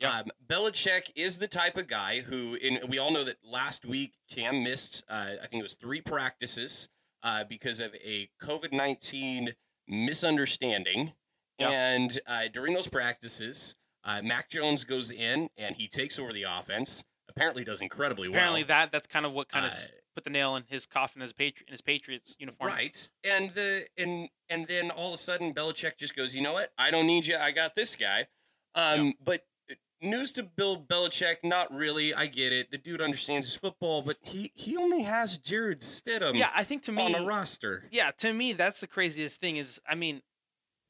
Yeah. 0.00 0.20
Um, 0.20 0.26
Belichick 0.46 1.10
is 1.14 1.38
the 1.38 1.48
type 1.48 1.76
of 1.76 1.86
guy 1.86 2.20
who, 2.20 2.54
in, 2.54 2.78
we 2.88 2.98
all 2.98 3.12
know 3.12 3.24
that 3.24 3.36
last 3.44 3.84
week 3.84 4.14
Cam 4.30 4.62
missed, 4.62 5.04
uh, 5.10 5.26
I 5.42 5.46
think 5.46 5.60
it 5.60 5.62
was 5.62 5.74
three 5.74 6.00
practices 6.00 6.88
uh, 7.22 7.44
because 7.44 7.80
of 7.80 7.94
a 8.02 8.30
COVID 8.42 8.72
19 8.72 9.54
misunderstanding. 9.88 11.12
Yeah. 11.58 11.70
And 11.70 12.18
uh, 12.26 12.48
during 12.52 12.72
those 12.72 12.88
practices, 12.88 13.76
uh, 14.04 14.22
Mac 14.22 14.48
Jones 14.48 14.84
goes 14.84 15.10
in 15.10 15.50
and 15.58 15.76
he 15.76 15.86
takes 15.86 16.18
over 16.18 16.32
the 16.32 16.44
offense. 16.44 17.04
Apparently, 17.40 17.64
does 17.64 17.80
incredibly 17.80 18.28
well. 18.28 18.36
Apparently, 18.36 18.62
that 18.64 18.92
that's 18.92 19.06
kind 19.06 19.24
of 19.24 19.32
what 19.32 19.48
kind 19.48 19.64
of 19.64 19.72
Uh, 19.72 19.76
put 20.14 20.24
the 20.24 20.30
nail 20.30 20.56
in 20.56 20.64
his 20.68 20.84
coffin 20.86 21.22
as 21.22 21.30
a 21.30 21.34
patri- 21.34 21.64
in 21.66 21.72
his 21.72 21.80
Patriots 21.80 22.36
uniform. 22.38 22.68
Right. 22.68 23.08
And 23.24 23.50
the 23.50 23.86
and 23.96 24.28
and 24.48 24.66
then 24.66 24.90
all 24.90 25.08
of 25.08 25.14
a 25.14 25.18
sudden 25.18 25.54
Belichick 25.54 25.96
just 25.96 26.14
goes, 26.14 26.34
you 26.34 26.42
know 26.42 26.52
what? 26.52 26.72
I 26.76 26.90
don't 26.90 27.06
need 27.06 27.26
you. 27.26 27.36
I 27.38 27.50
got 27.52 27.74
this 27.74 27.96
guy. 27.96 28.26
Um, 28.74 29.14
but 29.24 29.46
uh, 29.70 29.74
news 30.02 30.32
to 30.32 30.42
Bill 30.42 30.76
Belichick, 30.82 31.36
not 31.42 31.72
really. 31.72 32.12
I 32.12 32.26
get 32.26 32.52
it. 32.52 32.70
The 32.70 32.78
dude 32.78 33.00
understands 33.00 33.46
his 33.46 33.56
football, 33.56 34.02
but 34.02 34.18
he 34.22 34.52
he 34.54 34.76
only 34.76 35.02
has 35.04 35.38
Jarrett 35.38 35.80
Stidham 35.80 36.36
Yeah, 36.36 36.50
I 36.54 36.64
think 36.64 36.82
to 36.84 36.92
me, 36.92 37.02
on 37.02 37.12
the 37.12 37.24
roster. 37.24 37.88
yeah, 37.90 38.10
to 38.18 38.32
me, 38.34 38.52
that's 38.52 38.80
the 38.80 38.86
craziest 38.86 39.40
thing. 39.40 39.56
Is 39.56 39.80
I 39.88 39.94
mean, 39.94 40.20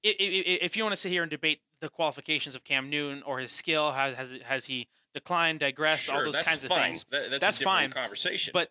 if 0.03 0.77
you 0.77 0.83
want 0.83 0.95
to 0.95 1.01
sit 1.01 1.13
here 1.13 1.23
and 1.23 1.31
debate 1.31 1.61
the 1.81 1.89
qualifications 1.89 2.55
of 2.55 2.65
Cam 2.65 2.91
Newton 2.91 3.23
or 3.23 3.39
his 3.39 3.53
skill, 3.53 3.93
has 3.93 4.17
has 4.17 4.35
has 4.45 4.65
he 4.67 4.89
declined, 5.15 5.61
digressed, 5.61 6.11
all 6.11 6.23
those 6.25 6.39
kinds 6.39 6.65
of 6.65 6.71
things. 6.71 7.05
That- 7.11 7.31
that's 7.31 7.41
That's 7.41 7.59
fine, 7.63 7.91
conversation. 7.91 8.53
But 8.55 8.71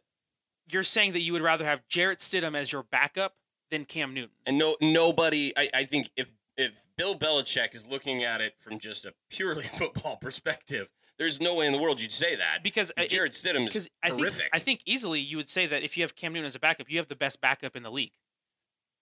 you're 0.72 0.84
saying 0.84 1.14
that 1.14 1.22
you 1.22 1.34
would 1.34 1.42
rather 1.42 1.66
have 1.66 1.88
Jarrett 1.88 2.20
Stidham 2.20 2.56
as 2.56 2.72
your 2.72 2.84
backup 2.84 3.36
than 3.72 3.86
Cam 3.86 4.14
Newton. 4.14 4.36
and 4.46 4.58
no 4.58 4.76
nobody. 4.82 5.54
I, 5.58 5.70
I 5.74 5.84
think 5.86 6.10
if 6.16 6.32
if 6.58 6.82
Bill 6.98 7.16
Belichick 7.16 7.74
is 7.74 7.86
looking 7.88 8.24
at 8.24 8.42
it 8.42 8.56
from 8.60 8.80
just 8.80 9.06
a 9.06 9.14
purely 9.30 9.64
football 9.78 10.18
perspective, 10.18 10.92
there's 11.18 11.40
no 11.40 11.56
way 11.56 11.66
in 11.68 11.72
the 11.72 11.78
world 11.80 12.02
you'd 12.02 12.12
say 12.12 12.36
that 12.36 12.64
Because 12.64 12.92
Jarrett 13.10 13.32
Stidham 13.34 13.66
is 13.66 13.74
Because 13.74 13.90
I 14.04 14.10
think, 14.10 14.20
horrific. 14.20 14.50
I 14.54 14.60
think 14.60 14.82
easily 14.86 15.20
you 15.20 15.38
would 15.38 15.50
say 15.50 15.68
that 15.68 15.84
if 15.84 15.96
you 15.98 16.04
have 16.04 16.16
Cam 16.16 16.34
Newton 16.34 16.46
as 16.48 16.56
a 16.56 16.60
backup, 16.60 16.90
you 16.90 16.98
have 16.98 17.08
the 17.08 17.16
best 17.16 17.40
backup 17.42 17.76
in 17.76 17.84
the 17.84 17.92
league. 17.92 18.12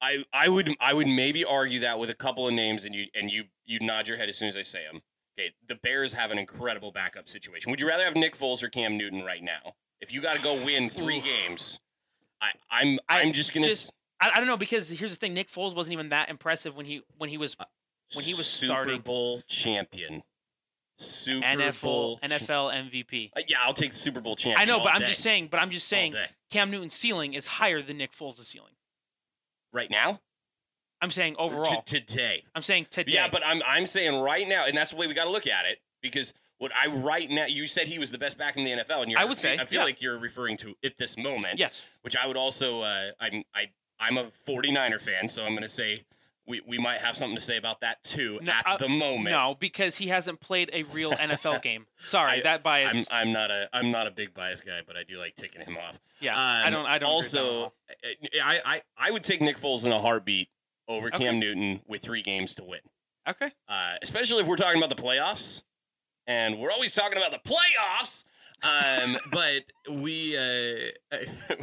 I, 0.01 0.25
I 0.31 0.47
would 0.47 0.75
I 0.79 0.93
would 0.93 1.07
maybe 1.07 1.43
argue 1.43 1.79
that 1.79 1.97
with 1.97 2.09
a 2.11 2.13
couple 2.15 2.47
of 2.47 2.53
names 2.53 2.85
and 2.85 2.93
you 2.93 3.05
and 3.15 3.31
you 3.31 3.45
you 3.65 3.79
nod 3.79 4.07
your 4.07 4.17
head 4.17 4.29
as 4.29 4.37
soon 4.37 4.47
as 4.47 4.55
I 4.55 4.61
say 4.61 4.83
them. 4.91 5.01
Okay, 5.37 5.53
the 5.67 5.75
Bears 5.75 6.13
have 6.13 6.31
an 6.31 6.39
incredible 6.39 6.91
backup 6.91 7.29
situation. 7.29 7.69
Would 7.69 7.79
you 7.79 7.87
rather 7.87 8.03
have 8.03 8.15
Nick 8.15 8.35
Foles 8.35 8.63
or 8.63 8.69
Cam 8.69 8.97
Newton 8.97 9.23
right 9.23 9.43
now? 9.43 9.75
If 10.01 10.11
you 10.13 10.21
got 10.21 10.35
to 10.35 10.41
go 10.41 10.55
win 10.65 10.89
three 10.89 11.21
games, 11.21 11.79
I 12.41 12.51
I'm 12.71 12.99
I'm 13.07 13.33
just 13.33 13.53
gonna 13.53 13.67
just- 13.67 13.93
I, 14.19 14.31
I 14.33 14.37
don't 14.37 14.47
know 14.47 14.57
because 14.57 14.89
here's 14.89 15.11
the 15.11 15.17
thing: 15.17 15.33
Nick 15.33 15.49
Foles 15.49 15.75
wasn't 15.75 15.93
even 15.93 16.09
that 16.09 16.29
impressive 16.29 16.75
when 16.75 16.85
he 16.85 17.01
when 17.17 17.29
he 17.29 17.37
was 17.37 17.55
when 18.15 18.25
he 18.25 18.33
was 18.33 18.47
Super 18.47 18.71
starting. 18.71 19.01
Bowl 19.01 19.43
champion, 19.47 20.23
Super 20.97 21.45
NFL 21.45 21.81
Bowl 21.83 22.19
NFL 22.23 22.73
MVP. 22.91 23.31
Uh, 23.37 23.41
yeah, 23.47 23.57
I'll 23.61 23.73
take 23.73 23.91
the 23.91 23.95
Super 23.97 24.21
Bowl 24.21 24.35
champion. 24.35 24.67
I 24.67 24.71
know, 24.71 24.81
but 24.83 24.93
I'm 24.93 25.01
day, 25.01 25.07
just 25.07 25.21
saying. 25.21 25.49
But 25.51 25.59
I'm 25.59 25.69
just 25.69 25.87
saying. 25.87 26.13
Cam 26.49 26.71
Newton's 26.71 26.93
ceiling 26.93 27.33
is 27.33 27.45
higher 27.45 27.81
than 27.81 27.97
Nick 27.97 28.11
Foles' 28.11 28.43
ceiling. 28.45 28.73
right 29.73 29.91
now 29.91 30.21
I'm 31.01 31.11
saying 31.11 31.35
overall. 31.37 31.81
t- 31.83 31.99
today. 31.99 32.43
I'm 32.55 32.61
saying 32.63 32.87
today. 32.89 33.11
Yeah, 33.13 33.27
but 33.31 33.43
I'm 33.45 33.61
I'm 33.67 33.85
saying 33.85 34.19
right 34.21 34.47
now, 34.47 34.65
and 34.65 34.75
that's 34.77 34.91
the 34.91 34.97
way 34.97 35.07
we 35.07 35.13
got 35.13 35.25
to 35.25 35.31
look 35.31 35.47
at 35.47 35.65
it 35.65 35.79
because 36.01 36.33
what 36.57 36.71
I 36.75 36.87
right 36.87 37.29
now 37.29 37.45
you 37.45 37.65
said 37.67 37.87
he 37.87 37.99
was 37.99 38.11
the 38.11 38.17
best 38.17 38.37
back 38.37 38.57
in 38.57 38.63
the 38.63 38.71
NFL, 38.71 39.03
and 39.03 39.11
you're, 39.11 39.19
I 39.19 39.25
would 39.25 39.37
say, 39.37 39.57
I 39.59 39.65
feel 39.65 39.79
yeah. 39.81 39.85
like 39.85 40.01
you're 40.01 40.17
referring 40.17 40.57
to 40.57 40.75
at 40.83 40.97
this 40.97 41.17
moment. 41.17 41.59
yes, 41.59 41.85
Which 42.01 42.15
I 42.15 42.25
would 42.27 42.37
also 42.37 42.81
uh, 42.81 43.11
I'm 43.19 43.43
I 43.53 43.69
I'm 43.99 44.17
a 44.17 44.25
49er 44.47 44.99
fan, 45.01 45.27
so 45.27 45.43
I'm 45.43 45.51
going 45.51 45.61
to 45.63 45.67
say 45.67 46.03
we, 46.47 46.61
we 46.65 46.77
might 46.77 46.99
have 47.01 47.15
something 47.15 47.35
to 47.35 47.41
say 47.43 47.57
about 47.57 47.81
that 47.81 48.01
too 48.03 48.39
No, 48.41 48.53
at 48.53 48.65
uh, 48.65 48.77
the 48.77 48.87
moment. 48.87 49.31
no, 49.31 49.57
because 49.59 49.97
he 49.97 50.07
hasn't 50.07 50.39
played 50.39 50.69
a 50.71 50.83
real 50.83 51.11
NFL 51.11 51.61
game. 51.63 51.87
Sorry, 51.99 52.39
I- 52.39 52.41
that 52.41 52.57
I'm 52.59 52.63
bias. 52.63 53.07
I'm 53.11 53.31
not 53.33 53.51
a 53.51 53.69
I'm 53.73 53.91
not 53.91 54.07
a 54.07 54.11
big 54.11 54.33
bias 54.33 54.61
guy, 54.61 54.79
but 54.87 54.95
I 54.97 55.03
do 55.03 55.17
like 55.19 55.35
ticking 55.35 55.61
him 55.61 55.77
off. 55.77 55.99
yeah, 56.21 56.35
I 56.37 56.67
Um, 56.67 56.73
don't. 56.73 56.85
I 56.87 56.97
don't. 56.97 56.99
that 56.99 57.05
at 57.05 57.09
Also, 57.11 57.59
all. 57.65 57.73
I, 58.43 58.61
I 58.65 58.81
I 58.97 59.11
would 59.11 59.23
take 59.23 59.41
Nick 59.41 59.57
Foles 59.57 59.85
in 59.85 59.91
a 59.91 59.99
heartbeat 59.99 60.49
over 60.87 61.07
Okay. 61.07 61.17
Cam 61.17 61.39
Newton 61.39 61.81
with 61.87 62.01
three 62.01 62.21
games 62.21 62.55
to 62.55 62.63
win. 62.63 62.79
okay. 63.27 63.51
uh, 63.67 63.93
especially 64.01 64.41
if 64.41 64.47
we're 64.47 64.55
talking 64.55 64.77
about 64.81 64.95
the 64.95 65.01
playoffs. 65.01 65.61
And 66.29 66.59
we're 66.59 66.71
always 66.71 66.93
talking 66.93 67.17
about 67.17 67.31
the 67.31 67.49
playoffs. 67.49 68.25
Um, 68.63 69.17
but 69.31 69.63
we 69.89 70.35
uh, 70.37 70.91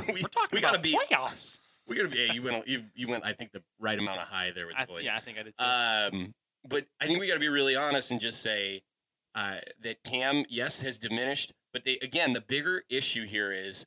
we 0.08 0.24
we 0.52 0.60
gotta 0.60 0.78
be 0.78 0.96
playoffs. 1.10 1.58
We 1.86 1.96
gotta 1.96 2.08
be. 2.08 2.16
Yeah, 2.18 2.32
you 2.32 2.42
went. 2.42 2.66
You, 2.66 2.84
you 2.94 3.08
went. 3.08 3.24
I 3.26 3.34
think 3.34 3.52
the 3.52 3.62
right 3.78 3.98
amount 3.98 4.18
of 4.18 4.26
high 4.28 4.52
there 4.54 4.66
with 4.66 4.76
the 4.76 4.82
I, 4.82 4.86
voice. 4.86 5.04
yeah, 5.04 5.16
I 5.16 5.20
think 5.20 5.36
I 5.36 5.42
did 5.42 5.54
too. 5.58 5.64
Um, 5.66 6.34
but 6.66 6.86
I 6.98 7.06
think 7.06 7.20
we 7.20 7.28
got 7.28 7.34
to 7.34 7.40
be 7.40 7.48
really 7.48 7.76
honest 7.76 8.10
and 8.10 8.18
just 8.18 8.40
say 8.40 8.84
uh, 9.34 9.56
that 9.82 10.02
Cam, 10.02 10.46
yes, 10.48 10.80
has 10.80 10.96
diminished. 10.96 11.52
But 11.74 11.84
they 11.84 11.98
again, 12.00 12.32
the 12.32 12.40
bigger 12.40 12.84
issue 12.88 13.26
here 13.26 13.52
is 13.52 13.84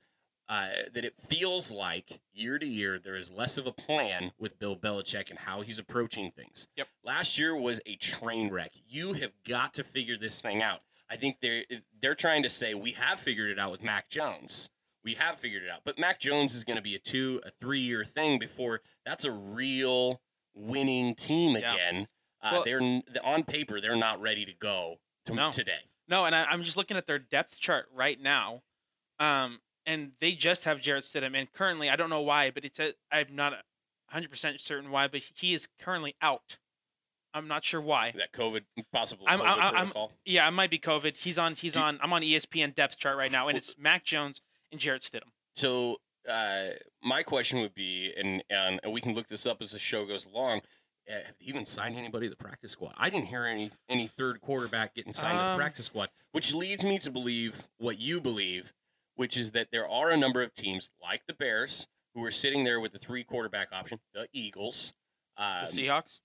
uh, 0.50 0.68
that 0.94 1.04
it 1.04 1.14
feels 1.20 1.72
like 1.72 2.22
year 2.34 2.58
to 2.58 2.66
year 2.66 2.98
there 3.00 3.16
is 3.16 3.30
less 3.30 3.58
of 3.58 3.68
a 3.68 3.72
plan 3.72 4.32
with 4.40 4.58
Bill 4.60 4.76
Belichick 4.78 5.30
and 5.30 5.40
how 5.40 5.62
he's 5.62 5.78
approaching 5.80 6.32
things. 6.32 6.68
Yep. 6.78 6.88
Last 7.04 7.38
year 7.38 7.56
was 7.56 7.82
a 7.86 7.96
train 7.98 8.50
wreck. 8.50 8.72
You 8.88 9.14
have 9.14 9.32
got 9.48 9.74
to 9.76 9.84
figure 9.84 10.18
this 10.18 10.40
thing 10.40 10.62
out. 10.62 10.80
I 11.10 11.16
think 11.16 11.38
they're 11.42 11.64
they're 12.02 12.16
trying 12.16 12.44
to 12.44 12.50
say 12.50 12.74
we 12.74 12.92
have 12.92 13.20
figured 13.20 13.50
it 13.50 13.60
out 13.60 13.72
with 13.72 13.84
Mac 13.84 14.10
Jones. 14.10 14.70
We 15.04 15.14
have 15.16 15.38
figured 15.38 15.64
it 15.64 15.70
out, 15.70 15.82
but 15.86 15.98
Mac 15.98 16.20
Jones 16.20 16.54
is 16.54 16.64
going 16.66 16.76
to 16.76 16.82
be 16.82 16.96
a 16.96 17.00
two, 17.00 17.42
a 17.46 17.52
three 17.52 17.80
year 17.80 18.04
thing 18.04 18.40
before 18.40 18.82
that's 19.06 19.24
a 19.26 19.32
real 19.32 20.22
winning 20.54 21.16
team 21.16 21.56
Yeah. 21.56 21.74
again. 21.74 22.08
Uh, 22.42 22.50
Well- 22.54 22.64
they're 22.64 23.02
on 23.24 23.44
paper 23.44 23.80
they're 23.82 23.96
not 23.96 24.22
ready 24.22 24.46
to 24.46 24.54
go 24.54 25.00
to, 25.26 25.34
No. 25.34 25.52
today. 25.52 25.90
No, 26.10 26.26
and 26.26 26.34
I, 26.36 26.46
I'm 26.46 26.64
just 26.64 26.78
looking 26.78 26.96
at 26.98 27.06
their 27.06 27.20
depth 27.20 27.60
chart 27.60 27.88
right 27.94 28.20
now, 28.20 28.64
um, 29.20 29.60
and 29.88 30.12
they 30.20 30.34
just 30.34 30.66
have 30.66 30.80
Jarrett 30.82 31.06
Stidham, 31.06 31.36
and 31.36 31.52
currently 31.52 31.90
I 31.90 31.96
don't 31.96 32.12
know 32.12 32.22
why, 32.22 32.52
but 32.52 32.64
it's 32.64 32.80
a, 32.80 32.94
I'm 33.12 33.28
not 33.36 33.54
100 34.12 34.30
percent 34.30 34.62
certain 34.62 34.92
why, 34.92 35.08
but 35.08 35.22
he 35.36 35.54
is 35.56 35.68
currently 35.82 36.14
out. 36.22 36.58
I'm 37.34 37.48
not 37.48 37.66
sure 37.66 37.82
why. 37.82 38.14
That 38.18 38.32
COVID 38.34 38.62
possible 38.92 39.26
I'm- 39.28 39.40
COVID 39.40 39.46
I'm- 39.60 39.74
protocol. 39.74 40.12
Yeah, 40.26 40.48
it 40.48 40.52
might 40.52 40.70
be 40.70 40.80
COVID. 40.80 41.18
He's 41.18 41.38
on. 41.40 41.56
He's 41.56 41.76
on. 41.76 41.98
I'm 42.02 42.14
on 42.14 42.22
ESPN 42.22 42.76
depth 42.76 42.98
chart 43.00 43.18
right 43.18 43.32
now, 43.32 43.48
and 43.48 43.58
it's 43.58 43.76
Mac 43.78 44.04
Jones 44.06 44.42
and 44.72 44.80
Jarrett 44.80 45.02
Stidham. 45.04 45.32
So 45.56 45.98
uh, 46.30 46.70
my 47.04 47.24
question 47.24 47.60
would 47.62 47.74
be, 47.76 48.12
and, 48.18 48.44
and 48.50 48.80
we 48.92 49.02
can 49.02 49.14
look 49.16 49.28
this 49.28 49.46
up 49.46 49.62
as 49.62 49.72
the 49.72 49.80
show 49.80 50.06
goes 50.06 50.26
along. 50.26 50.62
Uh, 51.10 51.14
have 51.26 51.36
they 51.40 51.46
even 51.46 51.66
signed 51.66 51.96
anybody 51.96 52.26
to 52.28 52.32
the 52.32 52.36
practice 52.36 52.72
squad? 52.74 52.94
I 52.98 53.10
didn't 53.10 53.28
hear 53.28 53.46
any 53.46 53.72
any 53.88 54.08
third 54.08 54.42
quarterback 54.42 54.94
getting 54.96 55.14
signed 55.14 55.38
to 55.38 55.44
the 55.44 55.50
Um, 55.52 55.58
practice 55.58 55.86
squad, 55.86 56.10
which 56.34 56.54
leads 56.54 56.84
me 56.84 56.98
to 57.00 57.10
believe 57.12 57.68
what 57.78 58.00
you 58.00 58.20
believe, 58.20 58.74
which 59.18 59.36
is 59.36 59.52
that 59.52 59.68
there 59.72 59.88
are 59.88 60.10
a 60.12 60.18
number 60.18 60.42
of 60.42 60.56
teams 60.56 60.90
like 61.02 61.24
the 61.28 61.34
Bears 61.34 61.88
who 62.16 62.24
are 62.24 62.32
sitting 62.32 62.64
there 62.64 62.80
with 62.80 62.94
the 62.94 63.00
three 63.00 63.24
quarterback 63.24 63.68
option, 63.74 64.00
the 64.14 64.28
Eagles, 64.32 64.94
um, 65.38 65.66
The 65.66 65.72
Seahawks. 65.84 66.20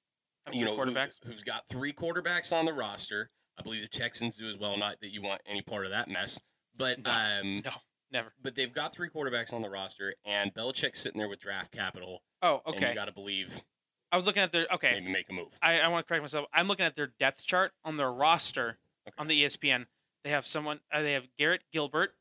you 0.52 0.64
know, 0.64 0.76
who- 0.76 0.84
quarterbacks. 0.92 1.12
who's 1.24 1.42
got 1.42 1.66
three 1.68 1.92
quarterbacks 1.92 2.52
on 2.56 2.64
the 2.64 2.72
roster. 2.72 3.30
I 3.58 3.62
believe 3.62 3.82
the 3.82 3.88
Texans 3.88 4.36
do 4.36 4.48
as 4.48 4.56
well. 4.56 4.76
Not 4.76 5.00
that 5.00 5.10
you 5.10 5.20
want 5.22 5.42
any 5.46 5.60
part 5.62 5.84
of 5.84 5.90
that 5.90 6.08
mess, 6.08 6.40
but 6.76 7.00
No, 7.02 7.10
um, 7.10 7.60
no, 7.64 7.72
never. 8.10 8.32
but 8.40 8.54
they've 8.54 8.72
got 8.72 8.92
three 8.94 9.08
quarterbacks 9.10 9.52
on 9.52 9.60
the 9.62 9.68
roster, 9.70 10.14
and 10.24 10.54
Belichick's 10.54 11.00
sitting 11.00 11.18
there 11.18 11.28
with 11.28 11.40
draft 11.40 11.72
capital. 11.72 12.22
Oh, 12.40 12.62
And 12.66 12.76
okay. 12.76 12.88
you 12.90 12.94
got 12.94 13.06
to 13.06 13.12
believe 13.12 13.62
I 14.10 14.16
was 14.16 14.26
looking 14.26 14.42
at 14.42 14.52
their. 14.52 14.66
Okay, 14.70 14.92
maybe 15.00 15.10
make 15.12 15.30
a 15.30 15.32
move. 15.32 15.58
I, 15.62 15.80
I 15.80 15.88
want 15.88 16.04
to 16.06 16.08
correct 16.08 16.22
myself. 16.22 16.46
I'm 16.52 16.68
looking 16.68 16.84
at 16.84 16.96
their 16.96 17.06
depth 17.18 17.44
chart 17.46 17.72
on 17.84 17.96
their 17.96 18.12
roster 18.12 18.78
Okay. 19.08 19.14
on 19.18 19.26
the 19.26 19.42
ESPN. 19.44 19.86
They 20.24 20.30
have 20.30 20.46
someone. 20.46 20.80
Uh, 20.92 21.00
they 21.02 21.12
have 21.14 21.26
Garrett 21.38 21.62
Gilbert 21.72 22.14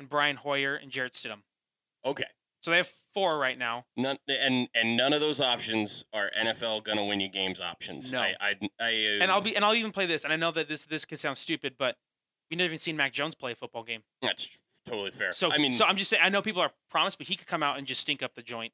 and 0.00 0.08
Brian 0.08 0.36
Hoyer 0.36 0.74
and 0.74 0.90
Jarrett 0.90 1.12
Stidham. 1.12 1.42
Okay, 2.04 2.24
So 2.62 2.70
they 2.72 2.78
have 2.78 2.90
four 3.14 3.38
right 3.38 3.58
now. 3.58 3.84
none 3.96 4.16
and 4.26 4.68
and 4.74 4.96
none 4.96 5.12
of 5.12 5.20
those 5.20 5.40
options 5.40 6.04
are 6.12 6.30
NFL 6.36 6.82
gonna 6.84 7.04
win 7.04 7.20
you 7.20 7.28
games 7.28 7.60
options. 7.60 8.12
No. 8.12 8.20
I 8.22 8.34
I, 8.40 8.54
I 8.80 8.84
uh, 8.88 9.22
And 9.22 9.30
I'll 9.30 9.42
be 9.42 9.54
and 9.54 9.64
I'll 9.64 9.74
even 9.74 9.92
play 9.92 10.06
this. 10.06 10.24
And 10.24 10.32
I 10.32 10.36
know 10.36 10.50
that 10.52 10.68
this 10.68 10.86
this 10.86 11.04
could 11.04 11.20
sound 11.20 11.36
stupid, 11.36 11.74
but 11.78 11.96
we 12.50 12.56
never 12.56 12.66
even 12.66 12.78
seen 12.78 12.96
Mac 12.96 13.12
Jones 13.12 13.34
play 13.34 13.52
a 13.52 13.54
football 13.54 13.84
game. 13.84 14.02
That's 14.22 14.48
totally 14.86 15.10
fair. 15.10 15.32
So 15.32 15.52
I 15.52 15.58
mean, 15.58 15.72
so 15.72 15.84
I'm 15.84 15.96
just 15.96 16.10
saying. 16.10 16.22
I 16.24 16.30
know 16.30 16.42
people 16.42 16.62
are 16.62 16.72
promised, 16.90 17.18
but 17.18 17.26
he 17.26 17.36
could 17.36 17.46
come 17.46 17.62
out 17.62 17.78
and 17.78 17.86
just 17.86 18.00
stink 18.00 18.22
up 18.22 18.34
the 18.34 18.42
joint. 18.42 18.72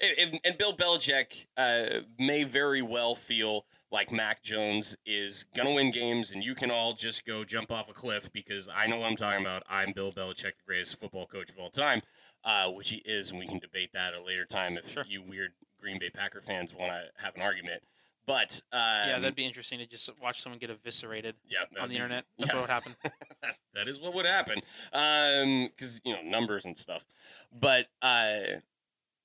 and, 0.00 0.40
and 0.44 0.58
Bill 0.58 0.74
Belichick 0.74 1.46
uh, 1.56 2.00
may 2.18 2.44
very 2.44 2.82
well 2.82 3.14
feel 3.14 3.66
like 3.92 4.10
Mac 4.10 4.42
Jones 4.42 4.96
is 5.04 5.44
gonna 5.54 5.72
win 5.74 5.90
games, 5.90 6.32
and 6.32 6.42
you 6.42 6.54
can 6.54 6.70
all 6.70 6.94
just 6.94 7.26
go 7.26 7.44
jump 7.44 7.70
off 7.70 7.88
a 7.90 7.92
cliff 7.92 8.32
because 8.32 8.68
I 8.74 8.86
know 8.86 8.98
what 8.98 9.10
I'm 9.10 9.16
talking 9.16 9.42
about. 9.44 9.62
I'm 9.68 9.92
Bill 9.92 10.10
Belichick, 10.10 10.42
the 10.42 10.64
greatest 10.66 10.98
football 10.98 11.26
coach 11.26 11.50
of 11.50 11.58
all 11.58 11.68
time, 11.68 12.00
uh, 12.42 12.70
which 12.70 12.88
he 12.88 13.02
is, 13.04 13.30
and 13.30 13.38
we 13.38 13.46
can 13.46 13.58
debate 13.58 13.90
that 13.92 14.14
at 14.14 14.20
a 14.20 14.24
later 14.24 14.46
time 14.46 14.78
if 14.78 14.90
Sure. 14.90 15.04
you 15.06 15.22
weird 15.22 15.52
Green 15.78 15.98
Bay 15.98 16.08
Packer 16.08 16.40
fans 16.40 16.74
want 16.74 16.90
to 16.90 17.22
have 17.22 17.36
an 17.36 17.42
argument. 17.42 17.82
But 18.24 18.62
um, 18.72 18.78
yeah, 18.80 19.18
that'd 19.18 19.34
be 19.34 19.44
interesting 19.44 19.78
to 19.80 19.86
just 19.86 20.08
watch 20.22 20.40
someone 20.40 20.58
get 20.58 20.70
eviscerated 20.70 21.34
yeah, 21.48 21.64
on 21.80 21.88
the 21.88 21.94
be- 21.94 21.96
internet. 21.96 22.24
That's 22.38 22.50
yeah. 22.54 22.60
what 22.60 22.68
would 22.68 22.70
happen. 22.70 22.96
that 23.74 23.88
is 23.88 24.00
what 24.00 24.14
would 24.14 24.26
happen 24.26 24.60
because 24.92 26.00
you 26.04 26.14
know 26.14 26.22
numbers 26.22 26.64
and 26.64 26.76
stuff 26.78 27.04
but 27.52 27.86
uh 28.00 28.38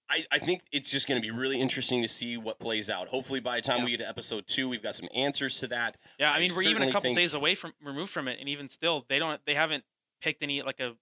I, 0.09 0.23
I 0.31 0.39
think 0.39 0.61
it's 0.71 0.89
just 0.89 1.07
going 1.07 1.21
to 1.21 1.25
be 1.25 1.31
really 1.31 1.59
interesting 1.59 2.01
to 2.01 2.07
see 2.07 2.37
what 2.37 2.59
plays 2.59 2.89
out. 2.89 3.09
Hopefully, 3.09 3.39
by 3.41 3.57
the 3.57 3.61
time 3.61 3.79
Yeah. 3.79 3.85
we 3.85 3.91
get 3.91 3.97
to 3.97 4.07
episode 4.07 4.47
two, 4.47 4.69
we've 4.69 4.81
got 4.83 4.95
some 4.95 5.09
answers 5.13 5.59
to 5.59 5.67
that. 5.67 5.97
Yeah, 6.17 6.31
I 6.31 6.35
I 6.37 6.39
mean, 6.39 6.51
we're 6.55 6.63
even 6.63 6.83
a 6.83 6.87
couple 6.87 7.01
think- 7.01 7.17
days 7.17 7.33
away 7.33 7.55
from 7.55 7.73
removed 7.83 8.11
from 8.11 8.27
it, 8.27 8.39
and 8.39 8.47
even 8.47 8.69
still, 8.69 9.05
they 9.09 9.19
don't. 9.19 9.41
They 9.45 9.53
haven't 9.55 9.83
picked 10.21 10.41
any 10.43 10.61
like 10.61 10.79
a 10.79 10.95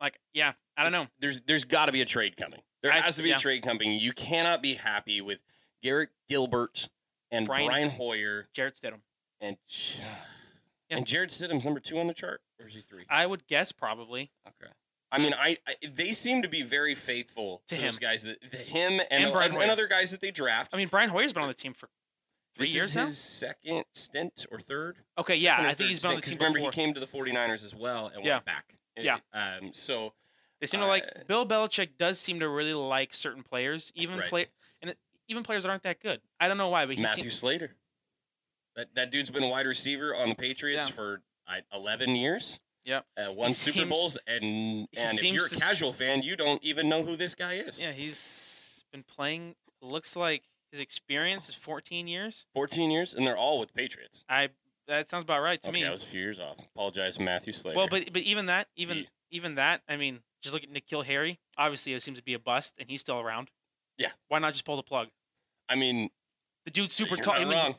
like. 0.00 0.18
Yeah, 0.32 0.52
I 0.76 0.82
don't 0.82 0.92
know. 0.92 1.06
There's 1.20 1.40
there's 1.42 1.64
got 1.64 1.86
to 1.86 1.92
be 1.92 2.00
a 2.00 2.04
trade 2.06 2.36
coming. 2.36 2.60
There 2.82 2.90
I- 2.92 3.00
has 3.00 3.16
to 3.16 3.22
be 3.22 3.28
yeah. 3.28 3.36
a 3.36 3.38
trade 3.38 3.62
coming. 3.62 3.92
You 3.92 4.12
cannot 4.12 4.62
be 4.62 4.74
happy 4.74 5.20
with 5.20 5.42
Garrett 5.82 6.10
Gilbert 6.28 6.88
and 7.30 7.46
Brian- 7.46 7.66
Brian, 7.66 7.90
Hoyer 7.90 8.48
Jarrett 8.54 8.76
Stidham. 8.82 9.00
and 9.40 9.56
Yeah. 10.90 10.96
and 10.96 11.06
Jarrett 11.06 11.30
Stidham's 11.30 11.64
number 11.64 11.80
two 11.80 11.98
on 12.00 12.06
the 12.08 12.14
chart, 12.14 12.40
or 12.60 12.66
is 12.66 12.74
he 12.74 12.80
three? 12.80 13.04
I 13.08 13.26
would 13.26 13.46
guess 13.46 13.70
probably. 13.72 14.32
Okay. 14.46 14.72
I 15.10 15.18
mean, 15.18 15.32
I, 15.34 15.56
I 15.66 15.74
they 15.90 16.12
seem 16.12 16.42
to 16.42 16.48
be 16.48 16.62
very 16.62 16.94
faithful 16.94 17.62
To 17.68 17.76
to, 17.76 17.80
those 17.82 17.98
guys 17.98 18.22
that, 18.24 18.40
that 18.50 18.60
him 18.60 19.00
and, 19.10 19.24
And 19.24 19.32
Brian 19.32 19.50
and, 19.52 19.60
Hoyer. 19.60 19.70
other 19.70 19.86
guys 19.86 20.10
that 20.10 20.20
they 20.20 20.30
draft. 20.30 20.74
I 20.74 20.76
mean, 20.76 20.88
Brian 20.88 21.08
Hoyer's 21.10 21.32
been 21.32 21.42
on 21.42 21.48
the 21.48 21.54
team 21.54 21.72
for 21.72 21.88
three 22.56 22.66
this 22.66 22.74
years 22.74 22.88
is 22.90 22.96
now. 22.96 23.06
his 23.06 23.18
second 23.18 23.84
stint 23.92 24.44
or 24.52 24.60
third. 24.60 24.96
Okay, 25.18 25.36
yeah, 25.36 25.60
I 25.62 25.74
think 25.74 25.90
he's 25.90 26.02
been 26.02 26.10
on 26.10 26.16
the 26.16 26.22
team 26.22 26.34
remember 26.38 26.58
before. 26.58 26.70
he 26.72 26.74
came 26.74 26.92
to 26.94 27.00
the 27.00 27.06
49ers 27.06 27.64
as 27.64 27.74
well 27.74 28.10
and 28.14 28.24
Yeah. 28.24 28.34
went 28.34 28.44
back. 28.44 28.74
Yeah. 28.98 29.18
Um. 29.32 29.72
So 29.72 30.12
They 30.60 30.66
seem 30.66 30.80
to 30.80 30.86
like 30.86 31.04
uh, 31.04 31.20
Bill 31.26 31.46
Belichick 31.46 31.90
does 31.98 32.18
seem 32.20 32.40
to 32.40 32.48
really 32.48 32.74
like 32.74 33.14
certain 33.14 33.42
players, 33.44 33.92
even 33.94 34.18
Right. 34.18 34.28
play 34.28 34.46
and 34.82 34.90
it, 34.90 34.98
even 35.28 35.42
players 35.42 35.62
that 35.62 35.70
aren't 35.70 35.84
that 35.84 36.00
good. 36.00 36.20
I 36.40 36.48
don't 36.48 36.58
know 36.58 36.68
why, 36.68 36.84
but 36.84 36.96
he 36.96 37.02
Matthew 37.02 37.22
seems, 37.24 37.36
Slater. 37.38 37.76
That 38.76 38.94
that 38.94 39.10
dude's 39.10 39.30
been 39.30 39.42
a 39.44 39.48
wide 39.48 39.66
receiver 39.66 40.14
on 40.14 40.28
the 40.28 40.34
Patriots 40.34 40.88
Yeah. 40.90 40.94
for 40.94 41.22
I, 41.46 41.62
11 41.72 42.14
years. 42.16 42.60
Yep. 42.88 43.06
Uh, 43.28 43.32
won 43.32 43.48
He 43.48 43.54
Super 43.54 43.78
seems- 43.80 43.90
Bowls 43.90 44.18
and 44.26 44.44
and 44.96 45.18
if 45.18 45.22
you're 45.22 45.46
a 45.46 45.52
s- 45.52 45.60
casual 45.60 45.92
fan, 45.92 46.22
you 46.22 46.36
don't 46.36 46.62
even 46.64 46.88
know 46.88 47.02
who 47.04 47.16
this 47.16 47.34
guy 47.34 47.54
is. 47.54 47.80
yeah, 47.82 47.92
he's 47.92 48.82
been 48.92 49.02
playing. 49.02 49.54
Looks 49.82 50.16
like 50.16 50.44
his 50.72 50.80
experience 50.80 51.48
is 51.48 51.54
14 51.54 52.08
years. 52.08 52.46
14 52.54 52.90
years, 52.90 53.12
and 53.14 53.26
they're 53.26 53.36
all 53.36 53.58
with 53.58 53.68
the 53.68 53.74
Patriots. 53.74 54.24
I 54.28 54.48
that 54.86 55.10
sounds 55.10 55.24
about 55.24 55.42
right 55.42 55.60
to 55.62 55.68
okay, 55.68 55.80
me. 55.82 55.86
I 55.86 55.90
was 55.90 56.02
a 56.02 56.06
few 56.06 56.20
years 56.20 56.40
off. 56.40 56.56
Apologize, 56.74 57.20
Matthew 57.20 57.52
Slater. 57.52 57.76
Well, 57.76 57.88
but 57.88 58.10
but 58.12 58.22
even 58.22 58.46
that, 58.46 58.68
even 58.74 58.96
Gee. 58.98 59.08
even 59.32 59.54
that, 59.56 59.82
I 59.86 59.96
mean, 59.96 60.20
just 60.42 60.54
look 60.54 60.62
at 60.64 60.70
N'Keal 60.72 61.04
Harry. 61.04 61.38
Obviously, 61.58 61.92
it 61.92 62.02
seems 62.02 62.16
to 62.18 62.24
be 62.24 62.32
a 62.32 62.38
bust, 62.38 62.72
and 62.78 62.88
he's 62.88 63.02
still 63.02 63.20
around. 63.20 63.50
Yeah. 63.98 64.12
Why 64.28 64.38
not 64.38 64.54
just 64.54 64.64
pull 64.64 64.76
the 64.76 64.82
plug? 64.82 65.08
I 65.68 65.74
mean, 65.74 66.08
The 66.64 66.70
dude's 66.70 66.94
super 66.94 67.16
tall. 67.16 67.34
I 67.34 67.44
mean. 67.44 67.74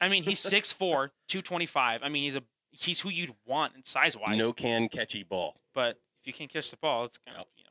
I 0.00 0.08
mean, 0.08 0.22
he's 0.22 0.38
6'4", 0.44 1.10
225. 1.28 2.02
I 2.04 2.08
mean, 2.08 2.22
he's 2.22 2.36
a 2.36 2.44
he's 2.84 3.00
who 3.00 3.08
you'd 3.08 3.34
want 3.46 3.74
in 3.76 3.84
size 3.84 4.16
wise. 4.16 4.36
no 4.36 4.52
can 4.52 4.88
catchy 4.88 5.22
ball. 5.22 5.56
But 5.74 6.00
if 6.20 6.26
you 6.26 6.32
can't 6.32 6.50
catch 6.50 6.70
the 6.70 6.76
ball, 6.76 7.04
it's 7.04 7.18
kind 7.18 7.38
of 7.38 7.46
you 7.56 7.64
know. 7.64 7.70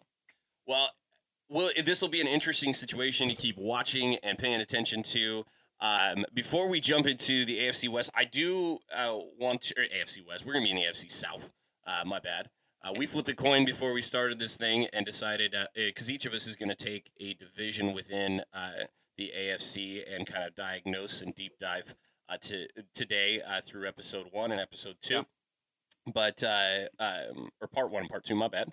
Well, 0.68 0.90
well, 1.50 1.70
this 1.84 2.02
will 2.02 2.10
be 2.10 2.22
an 2.22 2.28
interesting 2.28 2.74
situation 2.74 3.28
to 3.30 3.36
keep 3.36 3.58
watching 3.58 4.16
and 4.24 4.38
paying 4.38 4.62
attention 4.62 5.04
to. 5.04 5.46
Um, 5.80 6.26
before 6.34 6.68
we 6.68 6.80
jump 6.80 7.08
into 7.08 7.44
the 7.44 7.58
AFC 7.58 7.90
West, 7.90 8.12
I 8.14 8.24
do 8.26 8.78
uh, 8.96 9.18
want 9.40 9.62
to 9.64 9.80
or 9.80 9.84
AFC 9.84 10.26
West. 10.26 10.46
We're 10.46 10.54
gonna 10.54 10.66
be 10.66 10.72
in 10.72 10.78
the 10.78 10.84
AFC 10.84 11.10
South. 11.12 11.52
Uh, 11.86 12.04
my 12.06 12.20
bad. 12.20 12.50
Uh, 12.84 12.94
we 12.96 13.06
flipped 13.06 13.30
a 13.30 13.36
coin 13.36 13.64
before 13.64 13.94
we 13.94 14.02
started 14.02 14.40
this 14.40 14.58
thing 14.58 14.88
and 14.92 15.06
decided 15.06 15.56
because 15.76 16.10
each 16.10 16.26
of 16.26 16.34
us 16.34 16.48
is 16.48 16.56
going 16.56 16.70
to 16.70 16.76
take 16.76 17.12
a 17.20 17.36
division 17.36 17.94
within 17.94 18.42
uh, 18.54 18.72
the 19.18 19.32
AFC 19.38 20.04
and 20.12 20.26
kind 20.26 20.46
of 20.46 20.56
diagnose 20.56 21.22
and 21.22 21.36
deep 21.36 21.54
dive 21.60 21.96
uh, 22.32 22.38
to 22.42 22.68
today 22.96 23.42
uh, 23.42 23.62
through 23.62 23.88
episode 23.88 24.28
one 24.32 24.52
and 24.52 24.62
episode 24.62 24.96
two. 25.02 25.14
Yeah. 25.16 25.22
But 26.14 26.44
uh, 26.44 26.88
um, 27.00 27.50
or 27.62 27.68
part 27.68 27.92
one 27.92 28.02
and 28.04 28.10
part 28.10 28.24
two. 28.24 28.36
My 28.36 28.48
bad. 28.48 28.70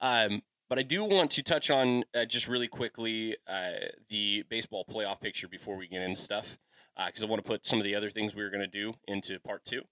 Um, 0.00 0.42
but 0.68 0.78
I 0.78 0.82
do 0.82 1.04
want 1.04 1.32
to 1.32 1.42
touch 1.42 1.68
on 1.70 2.04
uh, 2.14 2.24
just 2.24 2.46
really 2.48 2.68
quickly 2.68 3.36
uh, 3.48 3.88
the 4.08 4.44
baseball 4.48 4.84
playoff 4.88 5.20
picture 5.20 5.48
before 5.48 5.76
we 5.76 5.88
get 5.88 6.00
into 6.00 6.20
stuff, 6.20 6.58
because 6.96 7.22
I 7.22 7.26
want 7.26 7.42
to 7.44 7.48
put 7.48 7.66
some 7.66 7.78
of 7.78 7.84
the 7.84 7.94
other 7.96 8.08
things 8.08 8.34
we 8.34 8.42
were 8.44 8.50
going 8.50 8.60
to 8.60 8.66
do 8.68 8.94
into 9.08 9.40
part 9.40 9.64
two. 9.64 9.82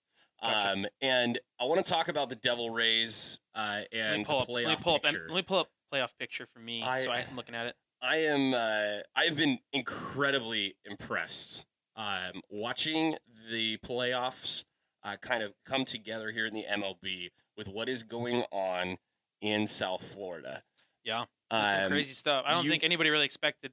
Gotcha. 0.41 0.73
Um, 0.73 0.87
and 1.03 1.41
I 1.61 1.65
want 1.65 1.85
to 1.85 1.91
talk 1.91 2.07
about 2.07 2.29
the 2.29 2.37
Devil 2.37 2.71
Rays 2.71 3.41
uh, 3.57 3.81
Let 3.81 3.93
me 3.93 3.99
and 4.01 4.25
pull 4.27 4.39
up. 4.39 4.49
Let 4.49 4.69
me 4.69 4.77
pull 4.81 4.95
up. 4.95 5.05
Let 5.05 5.29
me 5.29 5.43
pull 5.43 5.59
up 5.59 5.69
playoff 5.93 6.17
picture 6.19 6.47
for 6.53 6.61
me. 6.61 6.83
I- 6.83 7.01
so 7.01 7.11
I'm 7.11 7.35
looking 7.35 7.57
at 7.57 7.67
it. 7.67 7.75
I 8.01 8.19
am. 8.19 8.55
Uh, 8.55 9.01
I 9.17 9.25
have 9.25 9.35
been 9.37 9.59
incredibly 9.73 10.77
impressed 10.85 11.67
um, 11.99 12.41
watching 12.49 13.17
the 13.51 13.77
playoffs 13.79 14.65
uh, 15.05 15.17
kind 15.21 15.43
of 15.43 15.53
come 15.67 15.85
together 15.85 16.31
here 16.31 16.47
in 16.47 16.55
the 16.55 16.65
MLB 16.71 17.31
with 17.57 17.69
what 17.69 17.89
is 17.89 18.05
going 18.05 18.45
on 18.53 18.97
in 19.43 19.67
South 19.67 20.03
Florida. 20.03 20.63
Yeah, 21.05 21.25
um, 21.51 21.91
crazy 21.91 22.15
stuff. 22.15 22.45
I 22.47 22.53
don't 22.53 22.65
you, 22.65 22.71
think 22.71 22.85
anybody 22.85 23.11
really 23.11 23.25
expected. 23.25 23.73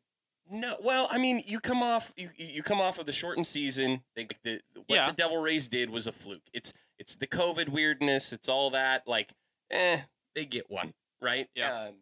No, 0.50 0.75
well, 0.84 1.08
I 1.12 1.17
mean, 1.17 1.44
you 1.46 1.60
come 1.60 1.82
off 1.82 2.12
you 2.17 2.29
you 2.36 2.63
come 2.63 2.82
off 2.82 3.00
of 3.00 3.05
the 3.05 3.12
shortened 3.12 3.48
season. 3.48 4.01
They, 4.15 4.27
the, 4.44 4.60
what 4.74 4.86
yeah. 4.89 5.08
the 5.08 5.15
Devil 5.15 5.38
Rays 5.38 5.67
did 5.67 5.89
was 5.89 6.08
a 6.08 6.12
fluke. 6.12 6.50
It's 6.53 6.74
it's 6.98 7.15
the 7.15 7.27
COVID 7.27 7.70
weirdness. 7.70 8.34
It's 8.34 8.50
all 8.50 8.70
that. 8.72 9.08
Like, 9.08 9.34
eh, 9.72 10.01
they 10.34 10.46
get 10.46 10.70
one 10.70 10.94
right. 11.22 11.48
Yeah. 11.55 11.88
Um, 11.88 11.94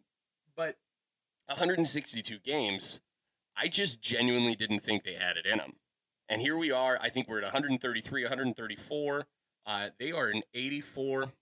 but 0.56 0.76
162 1.46 2.38
games, 2.38 3.00
I 3.56 3.68
just 3.68 4.00
genuinely 4.00 4.54
didn't 4.54 4.80
think 4.80 5.04
they 5.04 5.14
had 5.14 5.36
it 5.36 5.46
in 5.46 5.58
them. 5.58 5.74
And 6.28 6.40
here 6.40 6.56
we 6.56 6.70
are. 6.70 6.98
I 7.00 7.08
think 7.08 7.28
we're 7.28 7.38
at 7.38 7.44
133, 7.44 8.22
134. 8.22 9.26
Uh, 9.66 9.88
they 9.98 10.12
are 10.12 10.28
an 10.28 10.42
84, 10.54 11.32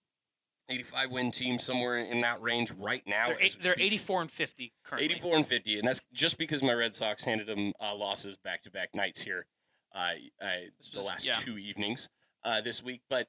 85 0.68 1.10
win 1.10 1.30
team 1.30 1.58
somewhere 1.58 1.98
in 1.98 2.20
that 2.22 2.40
range 2.42 2.72
right 2.78 3.02
now. 3.06 3.28
They're, 3.28 3.42
eight, 3.42 3.56
they're 3.62 3.74
84 3.78 4.22
and 4.22 4.30
50 4.30 4.72
currently. 4.84 5.04
84 5.04 5.36
and 5.36 5.46
50, 5.46 5.78
and 5.78 5.88
that's 5.88 6.02
just 6.12 6.38
because 6.38 6.62
my 6.62 6.72
Red 6.72 6.94
Sox 6.94 7.24
handed 7.24 7.46
them 7.46 7.72
uh, 7.80 7.94
losses 7.94 8.36
back 8.36 8.62
to 8.62 8.70
back 8.70 8.94
nights 8.94 9.22
here, 9.22 9.46
uh, 9.94 10.10
uh 10.40 10.46
the 10.92 11.00
last 11.00 11.26
yeah. 11.26 11.34
two 11.34 11.58
evenings 11.58 12.08
uh, 12.44 12.60
this 12.60 12.82
week. 12.82 13.02
But 13.08 13.28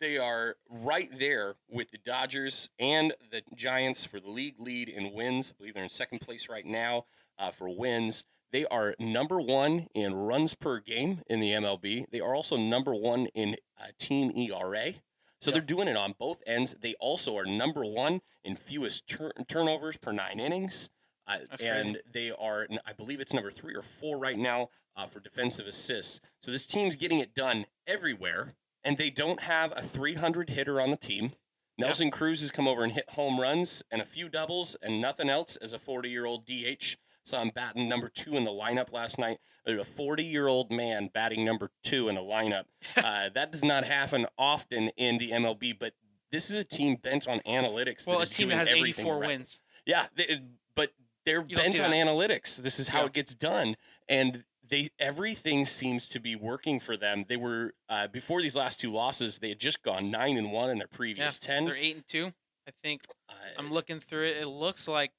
they 0.00 0.16
are 0.16 0.56
right 0.70 1.08
there 1.18 1.56
with 1.68 1.90
the 1.90 1.98
Dodgers 1.98 2.68
and 2.78 3.12
the 3.30 3.42
Giants 3.54 4.04
for 4.04 4.20
the 4.20 4.30
league 4.30 4.56
lead 4.58 4.88
in 4.88 5.12
wins. 5.12 5.52
I 5.52 5.54
believe 5.58 5.74
they're 5.74 5.82
in 5.82 5.90
second 5.90 6.20
place 6.20 6.48
right 6.48 6.66
now 6.66 7.04
uh, 7.38 7.50
for 7.50 7.68
wins. 7.68 8.24
They 8.50 8.64
are 8.66 8.94
number 8.98 9.40
one 9.40 9.88
in 9.94 10.14
runs 10.14 10.54
per 10.54 10.80
game 10.80 11.22
in 11.26 11.40
the 11.40 11.50
MLB. 11.50 12.06
They 12.10 12.20
are 12.20 12.34
also 12.34 12.56
number 12.56 12.94
one 12.94 13.26
in 13.26 13.56
uh, 13.80 13.88
team 13.98 14.30
ERA. 14.36 14.94
So 15.40 15.50
they're 15.50 15.60
doing 15.60 15.86
it 15.86 15.96
on 15.96 16.14
both 16.18 16.42
ends. 16.46 16.74
They 16.80 16.94
also 16.98 17.36
are 17.36 17.44
number 17.44 17.84
one 17.84 18.22
in 18.42 18.56
fewest 18.56 19.06
tur- 19.06 19.32
turnovers 19.46 19.96
per 19.96 20.10
nine 20.12 20.40
innings. 20.40 20.90
Uh, 21.28 21.38
and 21.62 21.98
they 22.12 22.30
are, 22.30 22.66
I 22.86 22.92
believe 22.92 23.20
it's 23.20 23.34
number 23.34 23.50
three 23.50 23.74
or 23.74 23.82
four 23.82 24.18
right 24.18 24.38
now 24.38 24.70
uh, 24.96 25.06
for 25.06 25.20
defensive 25.20 25.66
assists. 25.66 26.20
So 26.40 26.50
this 26.50 26.66
team's 26.66 26.96
getting 26.96 27.20
it 27.20 27.34
done 27.34 27.66
everywhere, 27.86 28.54
and 28.82 28.96
they 28.96 29.10
don't 29.10 29.42
have 29.42 29.72
a 29.76 29.82
300 29.82 30.50
hitter 30.50 30.80
on 30.80 30.90
the 30.90 30.96
team. 30.96 31.32
Nelson 31.76 32.10
Cruz 32.10 32.40
has 32.40 32.50
come 32.50 32.66
over 32.66 32.82
and 32.82 32.92
hit 32.92 33.10
home 33.10 33.38
runs 33.38 33.84
and 33.92 34.02
a 34.02 34.06
few 34.06 34.28
doubles 34.28 34.76
and 34.82 35.00
nothing 35.00 35.30
else 35.30 35.54
as 35.56 35.72
a 35.72 35.78
40 35.78 36.08
year 36.10 36.24
old 36.24 36.44
DH. 36.44 36.96
Saw 37.28 37.42
him 37.42 37.50
batting 37.54 37.88
number 37.88 38.08
two 38.08 38.36
in 38.36 38.44
the 38.44 38.50
lineup 38.50 38.90
last 38.90 39.18
night. 39.18 39.38
There's 39.66 39.82
a 39.82 39.84
40 39.84 40.24
year 40.24 40.48
old 40.48 40.70
man 40.70 41.10
batting 41.12 41.44
number 41.44 41.70
two 41.82 42.08
in 42.08 42.16
a 42.16 42.22
lineup. 42.22 42.64
uh, 42.96 43.28
that 43.34 43.52
does 43.52 43.62
not 43.62 43.84
happen 43.84 44.26
often 44.38 44.88
in 44.96 45.18
the 45.18 45.32
MLB, 45.32 45.78
but 45.78 45.92
this 46.32 46.50
is 46.50 46.56
a 46.56 46.64
team 46.64 46.96
bent 46.96 47.28
on 47.28 47.40
analytics. 47.40 48.06
Well, 48.06 48.20
a 48.20 48.26
team 48.26 48.48
that 48.48 48.56
has 48.56 48.68
84 48.68 49.18
right. 49.18 49.26
wins. 49.26 49.60
Yeah, 49.84 50.06
they, 50.14 50.40
but 50.74 50.92
they're 51.26 51.42
bent 51.42 51.78
on 51.80 51.90
analytics. 51.90 52.56
This 52.56 52.78
is 52.78 52.88
how 52.88 53.00
yeah. 53.00 53.06
it 53.06 53.12
gets 53.12 53.34
done, 53.34 53.76
and 54.08 54.44
they 54.66 54.88
everything 54.98 55.66
seems 55.66 56.08
to 56.10 56.20
be 56.20 56.34
working 56.34 56.80
for 56.80 56.96
them. 56.96 57.24
They 57.28 57.36
were 57.36 57.74
uh, 57.90 58.08
before 58.08 58.40
these 58.40 58.56
last 58.56 58.80
two 58.80 58.92
losses, 58.92 59.38
they 59.38 59.50
had 59.50 59.58
just 59.58 59.82
gone 59.82 60.10
nine 60.10 60.38
and 60.38 60.50
one 60.50 60.70
in 60.70 60.78
their 60.78 60.88
previous 60.88 61.38
yeah, 61.42 61.46
ten. 61.46 61.64
They're 61.66 61.76
eight 61.76 61.96
and 61.96 62.06
two. 62.06 62.32
I 62.66 62.70
think 62.82 63.02
uh, 63.28 63.32
I'm 63.58 63.70
looking 63.70 64.00
through 64.00 64.28
it. 64.28 64.38
It 64.38 64.46
looks 64.46 64.88
like 64.88 65.12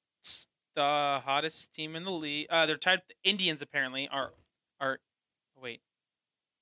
the 0.76 1.22
hottest 1.26 1.74
team 1.74 1.96
in 1.96 2.04
the 2.04 2.12
league. 2.12 2.48
Uh, 2.50 2.66
they're 2.66 2.78
tied. 2.78 3.02
The 3.08 3.30
Indians 3.30 3.62
apparently 3.62 4.08
are 4.12 4.32
are. 4.80 5.00
Wait, 5.62 5.82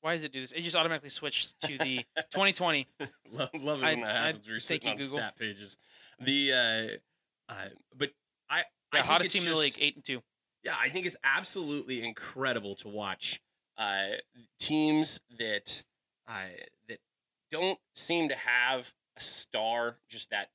why 0.02 0.14
does 0.14 0.24
it 0.24 0.32
do 0.32 0.42
this? 0.42 0.52
It 0.52 0.62
just 0.62 0.76
automatically 0.76 1.10
switched 1.10 1.60
to 1.62 1.78
the 1.78 1.98
2020. 2.32 2.88
love, 3.32 3.50
love 3.54 3.80
it 3.80 3.84
when 3.84 4.02
that 4.02 4.16
happens. 4.16 4.48
We're 4.48 4.60
sitting 4.60 4.90
on 4.90 4.98
Google. 4.98 5.20
stat 5.20 5.38
pages. 5.38 5.78
The 6.20 6.54
uh, 6.54 7.52
uh, 7.52 7.56
but 7.96 8.10
I 8.50 8.64
yeah, 8.94 9.02
I 9.02 9.06
hottest 9.06 9.34
team 9.34 9.42
just, 9.42 9.48
in 9.48 9.54
the 9.54 9.60
league, 9.60 9.76
eight 9.80 9.96
and 9.96 10.04
two. 10.04 10.22
Yeah, 10.64 10.76
I 10.80 10.90
think 10.90 11.06
it's 11.06 11.18
absolutely 11.24 12.04
incredible 12.04 12.76
to 12.78 12.88
watch 12.88 13.40
uh, 13.78 14.18
teams 14.60 15.20
that 15.40 15.84
uh, 16.28 16.34
that 16.88 17.00
don't 17.52 17.80
seem 17.96 18.30
to 18.30 18.36
have 18.36 18.94
a 19.16 19.22
star, 19.22 19.98
just 20.10 20.30
that 20.32 20.50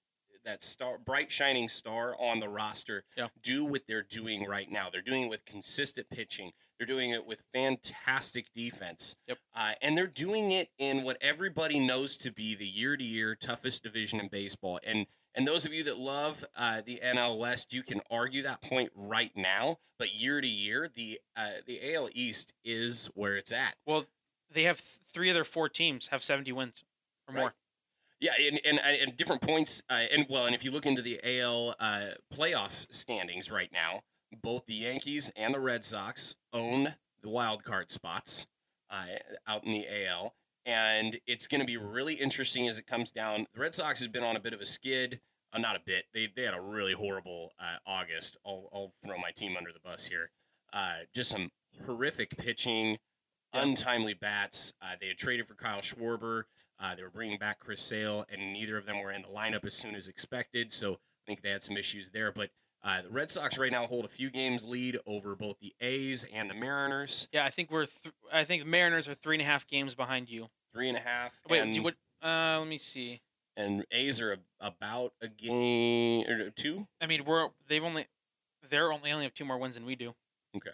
that 0.45 0.63
star, 0.63 0.99
bright 0.99 1.31
shining 1.31 1.69
star 1.69 2.17
on 2.21 2.41
the 2.41 2.49
roster, 2.49 3.05
yeah. 3.17 3.29
do 3.43 3.65
what 3.65 3.83
they're 3.87 4.03
doing 4.03 4.47
right 4.47 4.71
now. 4.71 4.89
They're 4.91 5.03
doing 5.03 5.25
it 5.25 5.31
with 5.31 5.45
consistent 5.45 6.09
pitching. 6.11 6.53
They're 6.79 6.87
doing 6.87 7.11
it 7.11 7.27
with 7.27 7.43
fantastic 7.53 8.53
defense. 8.53 9.17
Yep. 9.29 9.39
Uh, 9.55 9.73
and 9.81 9.97
they're 9.97 10.07
doing 10.07 10.51
it 10.51 10.71
in 10.79 11.03
what 11.03 11.17
everybody 11.21 11.79
knows 11.79 12.17
to 12.19 12.33
be 12.33 12.55
the 12.55 12.67
year 12.67 12.97
to 12.97 13.05
year 13.05 13.35
toughest 13.35 13.83
division 13.83 14.21
in 14.21 14.29
baseball. 14.29 14.81
And 14.85 15.07
and 15.35 15.47
those 15.47 15.65
of 15.65 15.73
you 15.73 15.83
that 15.85 15.99
love 15.99 16.45
uh, 16.57 16.83
the 16.85 17.01
NL 17.03 17.39
West, 17.39 17.73
you 17.73 17.83
can 17.83 18.03
argue 18.11 18.43
that 18.43 18.61
point 18.61 18.91
right 18.95 19.33
now. 19.35 19.79
But 19.99 20.15
year 20.15 20.41
to 20.41 20.49
year, 20.49 20.91
the 20.95 21.21
uh, 21.37 21.63
the 21.67 21.95
AL 21.95 22.11
East 22.15 22.53
is 22.65 23.09
where 23.15 23.37
it's 23.37 23.53
at. 23.53 23.77
Well, 23.87 24.05
they 24.53 24.65
have 24.65 24.79
th- 24.79 24.99
three 25.11 25.31
of 25.31 25.35
their 25.35 25.45
four 25.45 25.69
teams 25.69 26.09
have 26.09 26.23
seventy 26.23 26.53
wins 26.53 26.85
or 27.29 27.35
right. 27.35 27.41
more. 27.41 27.55
Yeah, 28.23 28.35
and, 28.39 28.61
and, 28.65 28.79
uh, 28.79 29.03
and 29.03 29.17
different 29.17 29.43
points, 29.43 29.83
uh, 29.91 30.05
and 30.13 30.27
well, 30.31 30.47
and 30.47 30.55
if 30.55 30.65
you 30.65 30.71
look 30.71 30.87
into 30.87 31.03
the 31.03 31.19
AL 31.25 31.75
uh, 31.81 32.03
playoff 32.33 32.87
standings 32.89 33.51
right 33.51 33.69
now, 33.73 34.03
both 34.45 34.65
the 34.67 34.75
Yankees 34.75 35.33
and 35.35 35.53
the 35.53 35.59
Red 35.59 35.83
Sox 35.83 36.37
own 36.53 36.95
the 37.25 37.29
wild 37.29 37.65
card 37.65 37.91
spots 37.91 38.47
uh, 38.91 39.07
out 39.49 39.65
in 39.65 39.73
the 39.73 40.07
AL, 40.07 40.37
and 40.65 41.19
it's 41.27 41.49
going 41.49 41.63
to 41.63 41.67
be 41.67 41.77
really 41.77 42.15
interesting 42.15 42.69
as 42.69 42.79
it 42.79 42.87
comes 42.87 43.11
down. 43.11 43.45
The 43.55 43.61
Red 43.61 43.75
Sox 43.75 43.99
has 43.99 44.07
been 44.07 44.23
on 44.23 44.37
a 44.37 44.41
bit 44.41 44.53
of 44.53 44.61
a 44.61 44.67
skid, 44.67 45.21
uh, 45.53 45.59
not 45.59 45.75
a 45.75 45.81
bit. 45.85 46.05
They 46.15 46.29
they 46.33 46.43
had 46.43 46.55
a 46.55 46.61
really 46.61 46.93
horrible 46.93 47.51
uh, 47.59 47.79
August. 47.85 48.37
I'll, 48.47 48.69
I'll 48.73 48.93
throw 49.05 49.19
my 49.19 49.33
team 49.35 49.57
under 49.57 49.73
the 49.73 49.81
bus 49.81 50.07
here. 50.07 50.31
just 51.13 51.31
some 51.31 51.51
horrific 51.85 52.37
pitching, 52.39 52.99
untimely 53.53 54.15
bats. 54.15 54.75
they 55.01 55.09
had 55.09 55.19
traded 55.19 55.49
for 55.49 55.57
Kyle 55.57 55.81
Schwarber. 55.81 56.45
Uh, 56.81 56.95
they 56.95 57.03
were 57.03 57.11
bringing 57.11 57.39
back 57.39 57.59
Chris 57.59 57.81
Sale, 57.81 58.27
and 58.31 58.53
neither 58.53 58.77
of 58.77 58.87
them 58.87 59.01
were 59.01 59.13
in 59.13 59.23
the 59.23 59.29
lineup 59.29 59.65
as 59.65 59.75
soon 59.75 59.95
as 59.95 60.09
expected. 60.09 60.73
So 60.73 60.95
I 60.95 61.23
think 61.27 61.43
they 61.43 61.51
had 61.51 61.63
some 61.63 61.77
issues 61.77 62.11
there. 62.11 62.33
But 62.33 62.51
uh, 62.85 63.03
the 63.03 63.11
Red 63.11 63.31
Sox 63.31 63.59
right 63.59 63.71
now 63.71 63.87
hold 63.87 64.05
a 64.05 64.09
few 64.09 64.31
games 64.31 64.65
lead 64.65 64.99
over 65.07 65.37
both 65.37 65.61
the 65.61 65.75
A's 65.81 66.27
and 66.33 66.51
the 66.51 66.55
Mariners. 66.55 67.29
Yeah, 67.33 67.45
I 67.45 67.51
think 67.51 67.71
we're. 67.71 67.87
Th- 67.87 68.15
I 68.33 68.45
think 68.45 68.63
the 68.63 68.69
Mariners 68.69 69.07
are 69.07 69.15
three 69.15 69.37
and 69.37 69.43
a 69.43 69.45
half 69.45 69.67
games 69.67 69.95
behind 69.95 70.29
you. 70.29 70.49
Three 70.73 70.89
and 70.89 70.97
a 70.97 71.01
half. 71.01 71.41
Wait, 71.49 71.61
and, 71.61 71.75
do 71.75 71.83
what? 71.83 71.95
Uh, 72.23 72.59
let 72.59 72.69
me 72.69 72.79
see. 72.79 73.21
And 73.57 73.85
A's 73.93 74.21
are 74.21 74.33
a, 74.33 74.39
about 74.61 75.13
a 75.21 75.29
game 75.29 76.27
or 76.29 76.51
two. 76.51 76.89
I 77.01 77.07
mean, 77.07 77.25
we're 77.25 77.49
they've 77.69 77.85
only 77.85 78.07
they're 78.69 78.93
only 78.93 79.13
only 79.13 79.25
have 79.25 79.35
two 79.35 79.45
more 79.45 79.59
wins 79.59 79.75
than 79.75 79.85
we 79.85 79.95
do. 79.95 80.15
Okay. 80.57 80.71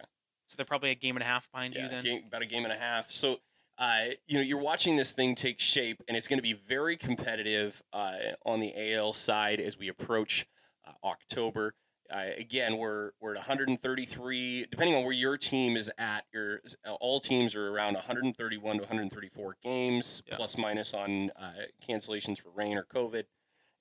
So 0.49 0.57
they're 0.57 0.65
probably 0.65 0.91
a 0.91 0.95
game 0.95 1.17
and 1.17 1.23
a 1.23 1.27
half 1.27 1.51
behind 1.51 1.75
yeah, 1.75 1.83
you 1.83 1.89
then. 1.89 2.05
Game, 2.05 2.23
about 2.27 2.43
a 2.43 2.47
game 2.47 2.65
and 2.65 2.73
a 2.73 2.79
half. 2.79 3.11
So 3.11 3.41
uh, 3.79 4.01
you 4.27 4.37
know, 4.37 4.43
you're 4.43 4.61
watching 4.61 4.97
this 4.97 5.13
thing 5.13 5.35
take 5.35 5.61
shape, 5.61 6.03
and 6.09 6.17
it's 6.17 6.27
going 6.27 6.39
to 6.39 6.43
be 6.43 6.53
very 6.53 6.97
competitive 6.97 7.83
uh, 7.93 8.17
on 8.45 8.61
the 8.61 8.95
AL 8.95 9.13
side 9.13 9.61
as 9.61 9.79
we 9.79 9.89
approach 9.89 10.45
uh, 10.87 10.93
October. 11.07 11.75
Uh, 12.11 12.31
again, 12.39 12.79
we're 12.79 13.13
we're 13.21 13.33
at 13.33 13.39
133. 13.39 14.67
Depending 14.71 14.97
on 14.97 15.05
where 15.05 15.13
your 15.13 15.37
team 15.37 15.77
is 15.77 15.91
at, 15.99 16.25
your 16.33 16.61
all 17.01 17.21
teams 17.21 17.55
are 17.55 17.69
around 17.69 17.95
131 17.95 18.77
to 18.77 18.83
134 18.83 19.57
games, 19.63 20.23
yeah. 20.27 20.37
plus 20.37 20.59
minus 20.59 20.93
on 20.93 21.31
uh, 21.37 21.53
cancellations 21.87 22.39
for 22.39 22.51
rain 22.51 22.79
or 22.79 22.85
COVID. 22.85 23.25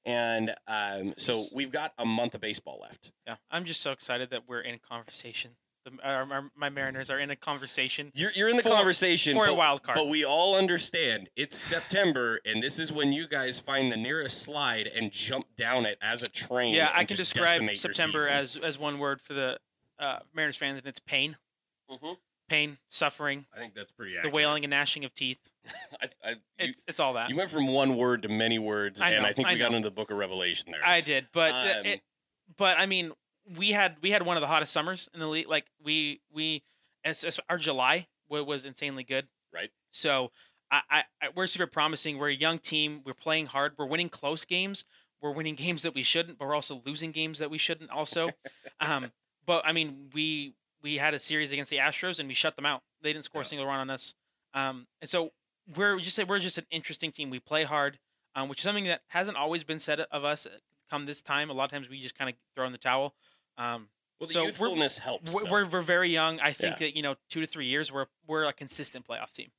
And 0.06 0.54
um, 0.68 1.16
so 1.18 1.44
we've 1.54 1.72
got 1.72 1.94
a 1.98 2.06
month 2.06 2.36
of 2.36 2.42
baseball 2.42 2.80
left. 2.82 3.12
Yeah, 3.26 3.36
I'm 3.50 3.66
just 3.66 3.82
so 3.82 3.92
excited 3.92 4.30
that 4.30 4.44
we're 4.48 4.62
in 4.62 4.80
conversation 4.80 5.52
the, 5.88 6.08
our, 6.08 6.32
our, 6.32 6.52
my 6.56 6.70
Mariners 6.70 7.10
are 7.10 7.20
in 7.20 7.30
a 7.30 7.36
conversation. 7.36 8.12
You're, 8.14 8.32
you're 8.36 8.50
in 8.50 8.58
the 8.58 8.64
for, 8.64 8.70
conversation 8.70 9.34
for 9.34 9.46
but, 9.46 9.52
a 9.52 9.56
wild 9.56 9.84
card. 9.84 9.96
But 9.96 10.10
we 10.10 10.26
all 10.26 10.56
understand 10.56 11.30
it's 11.36 11.58
September, 11.58 12.40
and 12.46 12.62
this 12.62 12.80
is 12.80 12.92
when 12.92 13.14
you 13.14 13.28
guys 13.28 13.60
find 13.60 13.92
the 13.92 13.98
nearest 13.98 14.42
slide 14.42 14.88
and 14.88 15.12
jump 15.12 15.48
down 15.56 15.86
it 15.86 15.98
as 16.02 16.24
a 16.24 16.28
train. 16.28 16.74
Yeah, 16.74 16.92
I 16.94 17.06
can 17.06 17.18
describe 17.18 17.62
September 17.76 18.28
as 18.28 18.58
as 18.58 18.78
one 18.78 19.00
word 19.00 19.22
for 19.22 19.34
the 19.34 19.60
uh, 20.00 20.20
Mariners 20.34 20.58
fans, 20.58 20.80
and 20.80 20.88
it's 20.88 21.00
pain. 21.00 21.38
Mm-hmm. 21.90 22.14
Pain, 22.50 22.78
suffering. 22.88 23.46
I 23.54 23.60
think 23.60 23.74
that's 23.74 23.92
pretty. 23.92 24.14
Accurate. 24.14 24.32
The 24.32 24.36
wailing 24.36 24.64
and 24.64 24.72
gnashing 24.72 25.04
of 25.04 25.14
teeth. 25.14 25.40
I, 26.02 26.08
I, 26.24 26.30
you, 26.30 26.36
it's, 26.60 26.84
it's 26.88 27.00
all 27.00 27.14
that. 27.14 27.30
You 27.30 27.36
went 27.36 27.50
from 27.50 27.68
one 27.68 27.98
word 27.98 28.22
to 28.24 28.30
many 28.30 28.58
words, 28.58 29.02
I 29.02 29.12
know, 29.12 29.18
and 29.18 29.26
I 29.26 29.34
think 29.34 29.50
we 29.50 29.58
got 29.58 29.74
into 29.74 29.88
the 29.88 29.94
Book 29.94 30.12
of 30.12 30.18
Revelation 30.18 30.72
there. 30.72 30.86
I 30.86 31.02
did, 31.02 31.28
but 31.34 31.52
um, 31.52 31.86
it, 31.86 32.02
but 32.56 32.80
I 32.80 32.86
mean, 32.86 33.12
we 33.56 33.72
had 33.72 33.98
we 34.02 34.12
had 34.12 34.24
one 34.24 34.38
of 34.38 34.42
the 34.42 34.48
hottest 34.48 34.74
summers 34.74 35.10
in 35.14 35.20
the 35.20 35.28
league. 35.28 35.48
Like 35.48 35.66
we 35.84 36.22
we 36.32 36.64
as, 37.04 37.24
as 37.24 37.40
our 37.50 37.58
July 37.58 38.08
was 38.30 38.66
insanely 38.66 39.04
good. 39.04 39.28
Right. 39.54 39.70
So 39.92 40.32
I, 40.70 40.82
I, 41.22 41.30
we're 41.34 41.48
super 41.48 41.68
promising. 41.68 42.18
We're 42.18 42.30
a 42.30 42.36
young 42.36 42.60
team. 42.60 43.02
We're 43.06 43.14
playing 43.14 43.48
hard. 43.48 43.74
We're 43.78 43.86
winning 43.86 44.10
close 44.10 44.44
games. 44.44 44.84
We're 45.22 45.32
winning 45.32 45.56
games 45.66 45.84
that 45.84 45.96
we 45.96 46.04
shouldn't, 46.04 46.38
but 46.38 46.48
we're 46.48 46.56
also 46.56 46.82
losing 46.86 47.12
games 47.12 47.40
that 47.40 47.50
we 47.50 47.58
shouldn't. 47.58 47.90
Also, 47.90 48.28
um, 48.82 49.12
but 49.46 49.66
I 49.66 49.72
mean, 49.72 50.10
we 50.14 50.54
we 50.82 50.98
had 50.98 51.14
a 51.14 51.20
series 51.20 51.52
against 51.52 51.70
the 51.70 51.78
Astros 51.78 52.20
and 52.20 52.28
we 52.28 52.34
shut 52.36 52.56
them 52.56 52.66
out. 52.66 52.82
They 53.02 53.14
didn't 53.14 53.26
score 53.26 53.42
yeah. 53.42 53.46
a 53.46 53.46
single 53.46 53.68
run 53.68 53.80
on 53.80 53.90
us. 53.90 54.14
Um, 54.54 54.88
and 55.02 55.10
so 55.10 55.32
we're 55.76 56.00
just 56.00 56.22
we're 56.28 56.40
just 56.40 56.58
an 56.58 56.66
interesting 56.70 57.12
team. 57.12 57.30
We 57.30 57.40
play 57.40 57.64
hard. 57.64 58.00
um, 58.36 58.50
which 58.50 58.60
is 58.60 58.64
something 58.64 58.86
that 58.86 59.02
hasn't 59.08 59.38
always 59.38 59.64
been 59.64 59.80
said 59.80 60.00
of 60.00 60.24
us. 60.24 60.48
Come 60.90 61.06
this 61.06 61.22
time, 61.22 61.50
a 61.50 61.54
lot 61.54 61.66
of 61.66 61.72
times 61.72 61.90
we 61.90 62.00
just 62.00 62.18
kind 62.18 62.30
of 62.30 62.36
throw 62.56 62.66
in 62.66 62.72
the 62.72 62.78
towel. 62.78 63.14
Um, 63.58 63.90
well, 64.20 64.28
the 64.28 64.34
so 64.34 64.44
youthfulness 64.44 65.00
we're, 65.00 65.04
helps. 65.04 65.34
We're, 65.34 65.50
we're, 65.50 65.66
we're 65.68 65.82
very 65.82 66.10
young. 66.10 66.40
I 66.40 66.52
think 66.52 66.80
yeah. 66.80 66.88
that 66.88 66.96
you 66.96 67.04
know, 67.04 67.16
two 67.30 67.42
to 67.42 67.48
three 67.48 67.68
years, 67.68 67.92
we're 67.92 68.08
we're 68.28 68.46
a 68.46 68.54
consistent 68.54 69.08
playoff 69.08 69.32
team. 69.32 69.50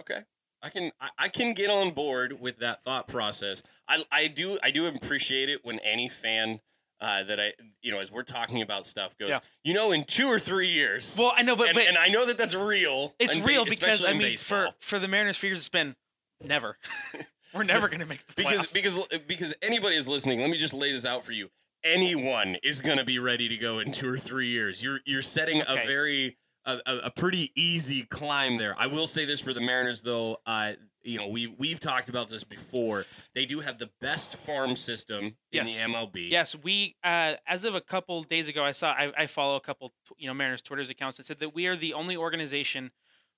Okay. 0.00 0.22
I 0.62 0.68
can 0.68 0.92
I, 1.18 1.28
can 1.28 1.54
get 1.54 1.70
on 1.70 1.92
board 1.92 2.40
with 2.40 2.58
that 2.58 2.84
thought 2.84 3.08
process. 3.08 3.62
I, 3.88 4.04
I 4.12 4.28
do 4.28 4.58
I 4.62 4.70
do 4.70 4.86
appreciate 4.86 5.48
it 5.48 5.64
when 5.64 5.80
any 5.80 6.08
fan 6.08 6.60
uh, 7.00 7.24
that 7.24 7.40
I 7.40 7.52
you 7.82 7.90
know 7.90 7.98
as 7.98 8.12
we're 8.12 8.22
talking 8.22 8.62
about 8.62 8.86
stuff 8.86 9.18
goes 9.18 9.30
yeah. 9.30 9.40
you 9.64 9.74
know 9.74 9.90
in 9.90 10.04
two 10.04 10.28
or 10.28 10.38
three 10.38 10.68
years. 10.68 11.16
Well, 11.18 11.32
I 11.36 11.42
know, 11.42 11.56
but 11.56 11.68
and, 11.68 11.74
but 11.74 11.84
and 11.88 11.98
I 11.98 12.08
know 12.08 12.26
that 12.26 12.38
that's 12.38 12.54
real. 12.54 13.14
It's 13.18 13.36
real 13.40 13.64
because 13.64 14.04
I 14.04 14.12
mean 14.12 14.22
baseball. 14.22 14.68
for 14.68 14.74
for 14.78 14.98
the 15.00 15.08
Mariners, 15.08 15.36
for 15.36 15.46
years 15.46 15.58
it's 15.58 15.68
been 15.68 15.96
never. 16.40 16.78
we're 17.54 17.64
so, 17.64 17.72
never 17.74 17.88
going 17.88 18.00
to 18.00 18.06
make 18.06 18.24
the 18.28 18.40
playoffs. 18.40 18.72
because 18.72 18.98
because 19.08 19.20
because 19.26 19.54
anybody 19.62 19.96
is 19.96 20.06
listening. 20.06 20.40
Let 20.40 20.50
me 20.50 20.58
just 20.58 20.74
lay 20.74 20.92
this 20.92 21.04
out 21.04 21.24
for 21.24 21.32
you. 21.32 21.50
Anyone 21.84 22.56
is 22.62 22.80
going 22.80 22.98
to 22.98 23.04
be 23.04 23.18
ready 23.18 23.48
to 23.48 23.56
go 23.56 23.78
in 23.78 23.92
two 23.92 24.08
or 24.08 24.18
three 24.18 24.48
years. 24.48 24.82
You're 24.82 25.00
you're 25.04 25.22
setting 25.22 25.62
okay. 25.62 25.82
a 25.82 25.86
very 25.86 26.36
a, 26.64 26.78
a, 27.04 27.10
pretty 27.10 27.50
easy 27.56 28.02
climb 28.04 28.56
there. 28.56 28.74
I 28.78 28.86
will 28.86 29.06
say 29.06 29.24
this 29.24 29.40
for 29.40 29.52
the 29.52 29.60
Mariners, 29.60 30.02
though. 30.02 30.38
Uh, 30.46 30.72
you 31.02 31.18
know, 31.18 31.26
we 31.26 31.48
we've 31.48 31.80
talked 31.80 32.08
about 32.08 32.28
this 32.28 32.44
before. 32.44 33.04
They 33.34 33.44
do 33.44 33.60
have 33.60 33.78
the 33.78 33.90
best 34.00 34.36
farm 34.36 34.76
system 34.76 35.24
in 35.24 35.34
yes. 35.50 35.76
the 35.76 35.92
MLB. 35.92 36.30
Yes, 36.30 36.54
we 36.54 36.96
uh, 37.02 37.34
as 37.46 37.64
of 37.64 37.74
a 37.74 37.80
couple 37.80 38.22
days 38.22 38.48
ago, 38.48 38.62
I 38.62 38.72
saw 38.72 38.92
I, 38.92 39.12
I 39.16 39.26
follow 39.26 39.56
a 39.56 39.60
couple 39.60 39.92
you 40.16 40.28
know 40.28 40.34
Mariners 40.34 40.62
Twitter's 40.62 40.90
accounts 40.90 41.16
that 41.16 41.26
said 41.26 41.40
that 41.40 41.54
we 41.54 41.66
are 41.66 41.76
the 41.76 41.94
only 41.94 42.16
organization 42.16 42.92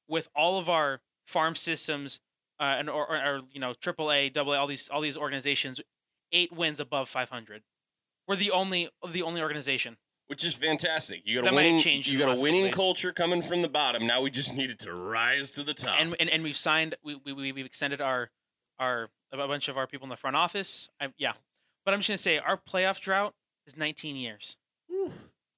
with 0.07 0.29
all 0.37 0.59
of 0.59 0.69
our 0.69 1.01
farm 1.25 1.55
systems 1.55 2.21
uh, 2.61 2.77
and 2.79 2.91
or, 2.91 3.07
or, 3.07 3.17
or 3.17 3.41
you 3.51 3.61
know 3.61 3.73
AAA, 3.73 4.37
AA, 4.37 4.53
all 4.53 4.67
these 4.67 4.89
all 4.91 5.01
these 5.01 5.17
organizations, 5.17 5.81
eight 6.33 6.53
wins 6.53 6.81
above 6.81 7.09
500. 7.09 7.63
We're 8.27 8.37
the 8.37 8.51
only 8.51 8.89
the 9.11 9.23
only 9.23 9.43
organization 9.43 9.97
which 10.27 10.45
is 10.45 10.55
fantastic. 10.55 11.23
You 11.25 11.43
got 11.43 11.53
a 11.53 11.55
winning, 11.55 11.81
you 12.05 12.19
got 12.19 12.39
a 12.39 12.41
winning 12.41 12.71
culture 12.73 13.13
coming 13.13 13.43
from 13.43 13.63
the 13.63 13.69
bottom. 13.69 14.07
Now 14.07 14.23
we 14.23 14.31
just 14.31 14.55
needed 14.55 14.79
to 14.81 14.95
rise 14.95 15.53
to 15.53 15.63
the 15.63 15.75
top. 15.75 15.97
And 16.01 16.17
and, 16.19 16.31
and 16.31 16.43
we've 16.43 16.57
signed, 16.57 16.95
we, 17.05 17.17
we 17.17 17.53
we've 17.53 17.67
extended 17.67 18.01
our 18.01 18.31
our 18.79 19.11
a 19.33 19.37
bunch 19.37 19.69
of 19.69 19.77
our 19.77 19.87
people 19.87 20.07
in 20.07 20.11
the 20.11 20.17
front 20.17 20.37
office. 20.37 20.89
I, 21.01 21.09
yeah, 21.19 21.33
but 21.85 21.95
I'm 21.95 22.01
just 22.01 22.09
gonna 22.09 22.19
say 22.19 22.39
our 22.39 22.57
playoff 22.57 23.01
drought 23.01 23.35
is 23.67 23.77
19 23.77 24.17
years. 24.17 24.57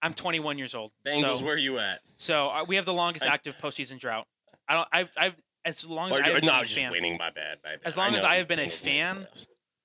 I'm 0.03 0.15
21 0.15 0.59
years 0.59 0.75
old. 0.75 0.93
Bengals, 1.07 1.39
so, 1.39 1.45
where 1.45 1.59
you 1.59 1.79
at? 1.79 2.01
So 2.17 2.49
uh, 2.49 2.65
we 2.67 2.77
have 2.77 2.85
the 2.85 2.93
longest 2.93 3.25
active 3.25 3.57
postseason 3.57 3.99
drought. 3.99 4.27
I 4.69 4.75
don't. 4.75 4.89
I've 4.93 5.11
I've 5.17 5.37
as 5.65 5.85
long 5.85 6.11
as 6.11 6.19
or, 6.19 6.25
I've 6.25 6.35
been 6.37 6.47
no, 6.47 6.61
a 6.61 6.63
just 6.63 6.77
fan, 6.77 6.91
winning. 6.91 7.17
My 7.19 7.31
bad. 7.31 7.59
My 7.65 7.71
bad. 7.71 7.81
As 7.85 7.97
long 7.97 8.15
as 8.15 8.25
I 8.25 8.37
have 8.37 8.49
been 8.49 8.59
a 8.59 8.69
fan, 8.69 9.27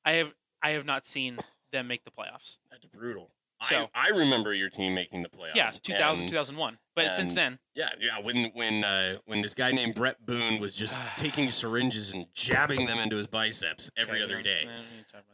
I 0.06 0.14
have 0.14 0.34
I 0.62 0.72
have 0.72 0.86
not 0.86 1.06
seen 1.06 1.40
them 1.72 1.88
make 1.88 2.04
the 2.04 2.12
playoffs. 2.12 2.58
That's 2.70 2.86
brutal. 2.86 3.32
So 3.64 3.88
I, 3.94 4.08
I, 4.08 4.18
remember 4.18 4.54
your 4.56 4.70
team 4.70 4.96
making 4.96 5.22
the 5.22 5.30
playoffs. 5.30 5.56
Yeah, 5.56 5.68
2000, 5.68 6.24
and, 6.24 6.30
2001. 6.30 6.78
But 6.96 7.06
and 7.06 7.14
since 7.14 7.36
then, 7.36 7.60
yeah, 7.76 7.90
yeah. 8.00 8.20
When 8.20 8.50
when 8.54 8.84
uh, 8.84 9.18
when 9.26 9.42
this 9.42 9.54
guy 9.54 9.72
named 9.72 9.94
Bret 9.94 10.26
Boone 10.26 10.60
was 10.60 10.74
just 10.74 11.00
taking 11.18 11.52
syringes 11.52 12.14
and 12.14 12.26
jabbing 12.34 12.88
them 12.88 12.98
into 12.98 13.18
his 13.18 13.28
biceps 13.28 13.92
every 13.96 14.24
okay, 14.24 14.24
other 14.24 14.42
day. 14.42 14.68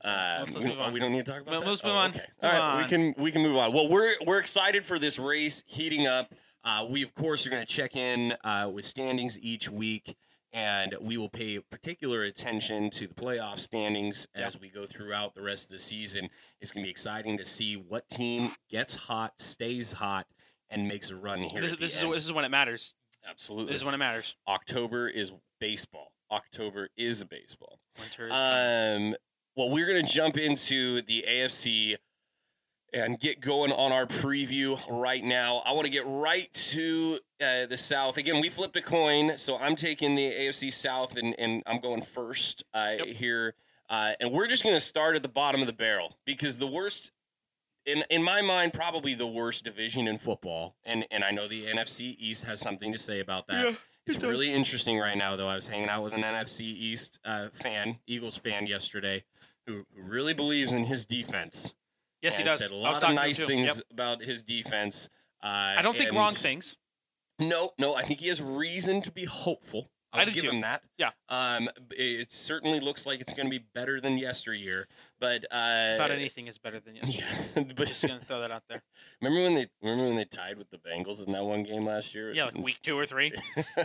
Uh, 0.04 0.38
let's, 0.40 0.54
let's 0.56 0.64
we, 0.64 0.76
oh, 0.78 0.92
we, 0.92 1.00
don't 1.00 1.14
need 1.14 1.26
to 1.26 1.32
talk 1.32 1.42
about 1.42 1.52
well, 1.52 1.62
that. 1.62 1.70
Let's 1.70 1.84
move 1.84 1.94
oh, 1.94 1.98
on. 1.98 2.10
Okay. 2.10 2.26
All 2.44 2.52
right, 2.52 2.60
on. 2.60 2.84
we 2.84 2.90
can 2.90 3.14
we 3.18 3.32
can 3.32 3.42
move 3.42 3.56
on. 3.56 3.72
Well, 3.72 3.88
we're 3.88 4.14
we're 4.26 4.40
excited 4.40 4.86
for 4.86 5.00
this 5.00 5.18
race 5.18 5.64
heating 5.66 6.06
up. 6.06 6.34
Uh, 6.66 6.86
we 6.90 7.04
of 7.04 7.16
course 7.16 7.48
are 7.48 7.50
going 7.50 7.66
to 7.66 7.74
check 7.74 7.96
in 7.96 8.34
uh, 8.44 8.70
with 8.74 8.84
standings 8.84 9.40
each 9.40 9.70
week 9.70 10.18
and 10.54 10.96
we 11.02 11.18
will 11.18 11.30
pay 11.30 11.60
particular 11.60 12.24
attention 12.24 12.90
to 12.92 13.08
the 13.08 13.14
playoff 13.14 13.60
standings 13.60 14.28
as 14.36 14.60
we 14.60 14.70
go 14.70 14.86
throughout 14.86 15.36
the 15.36 15.42
rest 15.42 15.66
of 15.66 15.72
the 15.72 15.80
season. 15.80 16.30
It's 16.62 16.72
going 16.72 16.84
to 16.84 16.88
be 16.88 16.92
exciting 16.92 17.38
to 17.38 17.46
see 17.46 17.76
what 17.76 18.10
team 18.10 18.52
gets 18.70 18.96
hot, 18.96 19.34
stays 19.40 19.94
hot, 19.94 20.28
and 20.70 20.88
makes 20.88 21.10
a 21.10 21.16
run 21.16 21.44
here. 21.52 21.62
This, 21.62 21.76
this 21.76 21.96
is 21.96 22.10
this 22.10 22.26
is 22.26 22.34
when 22.34 22.46
it 22.46 22.50
matters. 22.50 22.94
Absolutely, 23.30 23.74
this 23.74 23.82
is 23.82 23.86
when 23.86 23.94
it 23.94 24.00
matters. 24.00 24.36
October 24.48 25.08
is 25.08 25.32
baseball. 25.60 26.12
October 26.32 26.90
is 26.98 27.24
baseball. 27.24 27.80
Winter 28.00 28.28
is 28.28 28.34
um, 28.34 29.16
well, 29.56 29.70
we're 29.70 29.88
going 29.88 30.06
to 30.06 30.12
jump 30.12 30.38
into 30.38 31.02
the 31.02 31.26
AFC 31.28 31.96
and 32.94 33.20
get 33.20 33.42
going 33.42 33.72
on 33.72 33.92
our 33.92 34.06
preview 34.06 34.80
right 34.90 35.24
now. 35.24 35.62
I 35.66 35.74
want 35.74 35.86
to 35.86 35.92
get 35.92 36.04
right 36.06 36.52
to 36.54 37.20
uh, 37.42 37.66
the 37.66 37.78
South. 37.78 38.18
Again, 38.18 38.42
we 38.42 38.50
flipped 38.50 38.78
a 38.78 38.82
coin, 38.82 39.38
so 39.38 39.58
I'm 39.58 39.76
taking 39.76 40.16
the 40.16 40.32
AFC 40.32 40.72
South 40.72 41.18
and, 41.18 41.36
and 41.38 41.64
I'm 41.66 41.80
going 41.82 42.02
first 42.02 42.64
uh, 42.74 42.94
yep. 42.98 43.08
here. 43.08 43.56
Uh, 43.90 44.14
and 44.20 44.32
we're 44.32 44.48
just 44.48 44.64
going 44.64 44.76
to 44.76 44.82
start 44.82 45.16
at 45.16 45.24
the 45.24 45.30
bottom 45.30 45.62
of 45.62 45.68
the 45.68 45.74
barrel 45.74 46.18
because 46.26 46.58
the 46.58 46.68
worst, 46.68 47.12
in, 47.86 48.04
in 48.10 48.24
my 48.24 48.42
mind, 48.42 48.74
probably 48.74 49.14
the 49.14 49.28
worst 49.28 49.64
division 49.64 50.08
in 50.08 50.18
football. 50.18 50.76
And, 50.86 51.06
and 51.12 51.24
I 51.24 51.32
know 51.32 51.48
the 51.48 51.66
NFC 51.66 52.16
East 52.20 52.46
has 52.46 52.60
something 52.60 52.92
to 52.92 52.98
say 52.98 53.20
about 53.20 53.48
that. 53.48 53.66
Yeah. 53.66 53.76
It's 54.06 54.24
really 54.24 54.54
interesting 54.54 54.98
right 55.00 55.18
now, 55.18 55.36
though. 55.36 55.50
I 55.50 55.56
was 55.56 55.68
hanging 55.68 55.90
out 55.90 56.02
with 56.02 56.14
an 56.14 56.22
NFC 56.22 56.62
East 56.62 57.20
uh, 57.26 57.50
fan, 57.52 57.98
Eagles 58.08 58.38
fan, 58.38 58.66
yesterday, 58.66 59.26
who, 59.66 59.86
who 59.94 60.02
really 60.02 60.34
believes 60.34 60.72
in 60.72 60.86
his 60.86 61.06
defense. 61.06 61.74
Yes, 62.22 62.38
he 62.38 62.44
does. 62.44 62.60
Said 62.60 62.72
a 62.72 62.76
lot 62.76 63.04
of 63.04 63.14
nice 63.14 63.44
things 63.44 63.68
yep. 63.68 63.78
about 63.92 64.24
his 64.24 64.44
defense. 64.44 65.10
Uh, 65.44 65.76
I 65.78 65.82
don't 65.82 65.96
think 65.96 66.14
wrong 66.14 66.34
things. 66.34 66.76
No, 67.40 67.72
no, 67.78 67.96
I 67.96 68.02
think 68.02 68.20
he 68.20 68.28
has 68.28 68.42
reason 68.42 69.02
to 69.04 69.12
be 69.12 69.26
hopeful. 69.26 69.92
I'll 70.14 70.22
I 70.22 70.26
give 70.26 70.44
too. 70.44 70.50
him 70.50 70.62
that. 70.62 70.84
Yeah. 70.98 71.12
Um, 71.30 71.70
it 71.92 72.32
certainly 72.32 72.80
looks 72.80 73.06
like 73.06 73.20
it's 73.20 73.34
going 73.34 73.46
to 73.46 73.52
be 73.52 73.64
better 73.74 74.00
than 74.00 74.18
yesteryear, 74.18 74.88
but 75.20 75.44
uh, 75.52 75.96
about 75.96 76.12
anything 76.12 76.48
is 76.48 76.58
better 76.58 76.80
than 76.80 76.96
yesteryear. 77.02 77.28
Yeah, 77.56 77.64
but 77.76 77.88
just 77.88 78.08
going 78.08 78.20
to 78.20 78.26
throw 78.26 78.40
that 78.42 78.52
out 78.52 78.64
there. 78.70 78.82
Remember 79.22 79.44
when 79.44 79.56
they 79.56 79.68
remember 79.82 80.08
when 80.08 80.16
they 80.16 80.26
tied 80.26 80.58
with 80.58 80.70
the 80.70 80.78
Bengals 80.78 81.26
in 81.26 81.34
that 81.34 81.44
one 81.44 81.64
game 81.64 81.86
last 81.86 82.16
year? 82.16 82.34
Yeah, 82.34 82.46
like 82.46 82.58
week 82.58 82.80
two 82.82 82.98
or 82.98 83.06
three. 83.06 83.34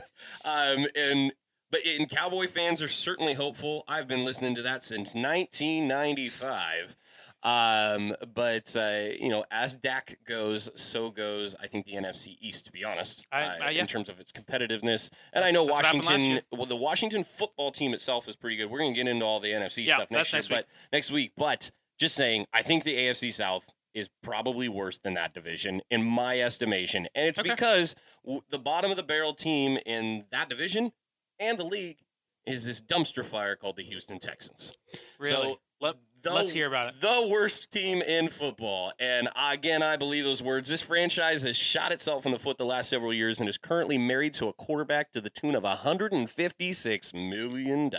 um, 0.44 0.86
and 0.96 1.32
but 1.70 1.80
and 1.86 2.08
Cowboy 2.08 2.46
fans 2.46 2.80
are 2.82 2.88
certainly 2.88 3.34
hopeful. 3.34 3.82
I've 3.88 4.06
been 4.06 4.24
listening 4.24 4.54
to 4.54 4.62
that 4.62 4.84
since 4.84 5.14
1995. 5.14 6.96
Um, 7.42 8.14
but 8.34 8.74
uh, 8.76 9.08
you 9.18 9.28
know, 9.28 9.44
as 9.50 9.74
Dak 9.74 10.18
goes, 10.26 10.70
so 10.80 11.10
goes 11.10 11.56
I 11.60 11.66
think 11.66 11.86
the 11.86 11.94
NFC 11.94 12.36
East. 12.40 12.66
To 12.66 12.72
be 12.72 12.84
honest, 12.84 13.26
I, 13.32 13.42
uh, 13.42 13.70
yeah. 13.70 13.80
in 13.80 13.86
terms 13.86 14.08
of 14.08 14.20
its 14.20 14.30
competitiveness, 14.30 15.10
and 15.32 15.44
I 15.44 15.50
know 15.50 15.64
That's 15.64 15.82
Washington. 15.82 16.40
Well, 16.52 16.66
the 16.66 16.76
Washington 16.76 17.24
football 17.24 17.72
team 17.72 17.94
itself 17.94 18.28
is 18.28 18.36
pretty 18.36 18.56
good. 18.56 18.70
We're 18.70 18.78
gonna 18.78 18.92
get 18.92 19.08
into 19.08 19.24
all 19.24 19.40
the 19.40 19.50
NFC 19.50 19.86
yeah, 19.86 19.96
stuff 19.96 20.10
next 20.10 20.32
year, 20.32 20.38
next 20.38 20.48
but 20.48 20.66
next 20.92 21.10
week. 21.10 21.32
But 21.36 21.72
just 21.98 22.14
saying, 22.14 22.46
I 22.52 22.62
think 22.62 22.84
the 22.84 22.94
AFC 22.94 23.32
South 23.32 23.66
is 23.92 24.08
probably 24.22 24.68
worse 24.68 24.98
than 24.98 25.14
that 25.14 25.34
division 25.34 25.82
in 25.90 26.04
my 26.04 26.40
estimation, 26.40 27.08
and 27.14 27.26
it's 27.26 27.38
okay. 27.40 27.50
because 27.50 27.96
w- 28.24 28.42
the 28.50 28.58
bottom 28.58 28.90
of 28.90 28.96
the 28.96 29.02
barrel 29.02 29.34
team 29.34 29.78
in 29.84 30.24
that 30.30 30.48
division 30.48 30.92
and 31.40 31.58
the 31.58 31.64
league 31.64 31.98
is 32.46 32.64
this 32.64 32.80
dumpster 32.80 33.24
fire 33.24 33.56
called 33.56 33.76
the 33.76 33.84
Houston 33.84 34.18
Texans. 34.18 34.72
Really? 35.18 35.30
So 35.30 35.60
let, 35.80 35.96
the, 36.22 36.32
Let's 36.32 36.50
hear 36.50 36.66
about 36.66 36.88
it. 36.88 37.00
The 37.00 37.26
worst 37.28 37.70
team 37.70 38.00
in 38.02 38.28
football. 38.28 38.92
And 38.98 39.28
again, 39.36 39.82
I 39.82 39.96
believe 39.96 40.24
those 40.24 40.42
words. 40.42 40.68
This 40.68 40.82
franchise 40.82 41.42
has 41.42 41.56
shot 41.56 41.92
itself 41.92 42.24
in 42.24 42.32
the 42.32 42.38
foot 42.38 42.58
the 42.58 42.64
last 42.64 42.90
several 42.90 43.12
years 43.12 43.40
and 43.40 43.48
is 43.48 43.58
currently 43.58 43.98
married 43.98 44.34
to 44.34 44.48
a 44.48 44.52
quarterback 44.52 45.12
to 45.12 45.20
the 45.20 45.30
tune 45.30 45.54
of 45.54 45.64
$156 45.64 47.14
million 47.14 47.90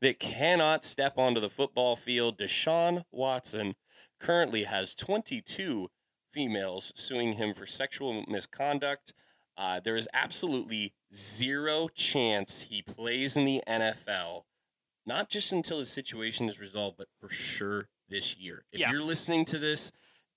that 0.00 0.18
cannot 0.18 0.84
step 0.84 1.18
onto 1.18 1.40
the 1.40 1.48
football 1.48 1.96
field. 1.96 2.38
Deshaun 2.38 3.04
Watson 3.12 3.74
currently 4.18 4.64
has 4.64 4.94
22 4.94 5.88
females 6.32 6.92
suing 6.96 7.34
him 7.34 7.54
for 7.54 7.66
sexual 7.66 8.24
misconduct. 8.28 9.12
Uh, 9.56 9.78
there 9.78 9.96
is 9.96 10.08
absolutely 10.12 10.94
zero 11.14 11.88
chance 11.88 12.62
he 12.62 12.82
plays 12.82 13.36
in 13.36 13.44
the 13.44 13.62
NFL 13.68 14.44
not 15.06 15.28
just 15.28 15.52
until 15.52 15.78
the 15.78 15.86
situation 15.86 16.48
is 16.48 16.60
resolved, 16.60 16.96
but 16.96 17.08
for 17.20 17.28
sure 17.28 17.88
this 18.08 18.36
year. 18.36 18.64
If 18.72 18.80
yeah. 18.80 18.90
you're 18.90 19.04
listening 19.04 19.44
to 19.46 19.58
this, 19.58 19.92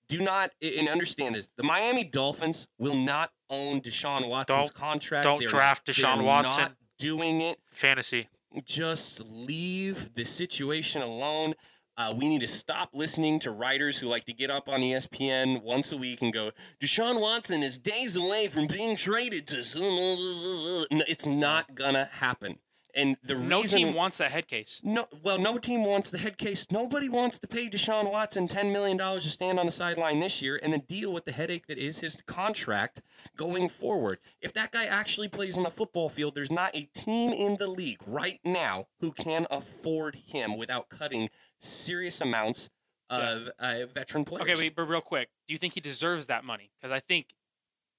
do 0.08 0.22
not 0.22 0.52
and 0.62 0.88
understand 0.88 1.36
this: 1.36 1.48
the 1.58 1.64
Miami 1.64 2.04
Dolphins 2.04 2.68
will 2.78 2.96
not 2.96 3.32
own 3.50 3.82
Deshaun 3.82 4.28
Watson's 4.30 4.72
don't, 4.72 4.74
contract. 4.74 5.26
Don't 5.26 5.40
they're, 5.40 5.48
draft 5.48 5.88
Deshaun 5.88 6.24
Watson. 6.24 6.64
Not 6.64 6.74
doing 6.98 7.42
it. 7.42 7.60
Fantasy. 7.72 8.30
Just 8.66 9.22
leave 9.22 10.14
the 10.14 10.24
situation 10.24 11.02
alone. 11.02 11.56
Uh, 11.96 12.14
we 12.16 12.28
need 12.28 12.42
to 12.42 12.48
stop 12.48 12.90
listening 12.94 13.40
to 13.40 13.52
writers 13.52 14.00
who 14.00 14.08
like 14.08 14.26
to 14.26 14.34
get 14.34 14.50
up 14.50 14.68
on 14.68 14.80
ESPN 14.80 15.62
once 15.62 15.92
a 15.92 15.98
week 15.98 16.24
and 16.24 16.34
go, 16.34 16.52
Deshaun 16.82 17.22
Watson 17.22 17.62
is 17.62 17.78
days 17.78 18.16
away 18.16 18.48
from 18.48 18.66
being 18.66 18.96
traded 18.96 19.48
to. 19.48 19.58
It's 19.60 21.28
not 21.28 21.76
gonna 21.76 22.06
happen. 22.14 22.58
And 22.96 23.18
the 23.24 23.36
no 23.36 23.62
reason, 23.62 23.80
team 23.80 23.94
wants 23.96 24.18
that 24.20 24.32
head 24.32 24.48
case. 24.48 24.82
No, 24.84 25.08
well, 25.24 25.40
no 25.40 25.58
team 25.58 25.84
wants 25.84 26.12
the 26.12 26.20
head 26.20 26.38
case. 26.38 26.68
Nobody 26.72 27.10
wants 27.10 27.40
to 27.40 27.48
pay 27.48 27.68
Deshaun 27.68 28.12
Watson 28.12 28.48
ten 28.48 28.72
million 28.72 28.98
dollars 28.98 29.24
to 29.24 29.32
stand 29.32 29.60
on 29.60 29.66
the 29.66 29.72
sideline 29.72 30.20
this 30.20 30.42
year 30.42 30.60
and 30.62 30.72
then 30.72 30.84
deal 30.88 31.12
with 31.12 31.26
the 31.26 31.32
headache 31.32 31.66
that 31.68 31.78
is 31.78 32.00
his 32.00 32.22
contract 32.22 33.02
going 33.36 33.70
forward. 33.70 34.20
If 34.42 34.54
that 34.54 34.72
guy 34.72 34.86
actually 34.86 35.28
plays 35.28 35.58
on 35.58 35.64
the 35.64 35.72
football 35.72 36.10
field, 36.10 36.36
there's 36.36 36.52
not 36.52 36.76
a 36.76 36.84
team 36.94 37.32
in 37.32 37.58
the 37.58 37.68
league 37.68 38.02
right 38.06 38.40
now 38.44 38.88
who 39.00 39.12
can 39.12 39.48
afford 39.50 40.16
him 40.28 40.58
without 40.58 40.90
cutting 40.90 41.30
serious 41.60 42.22
amounts 42.22 42.70
of 43.10 43.50
uh, 43.60 43.86
veteran 43.94 44.26
players. 44.26 44.44
Okay, 44.44 44.56
wait, 44.56 44.76
but 44.76 44.88
real 44.88 45.02
quick, 45.02 45.30
do 45.48 45.54
you 45.54 45.58
think 45.58 45.74
he 45.74 45.80
deserves 45.80 46.28
that 46.28 46.44
money? 46.44 46.72
Because 46.80 46.94
I 46.94 47.00
think 47.00 47.28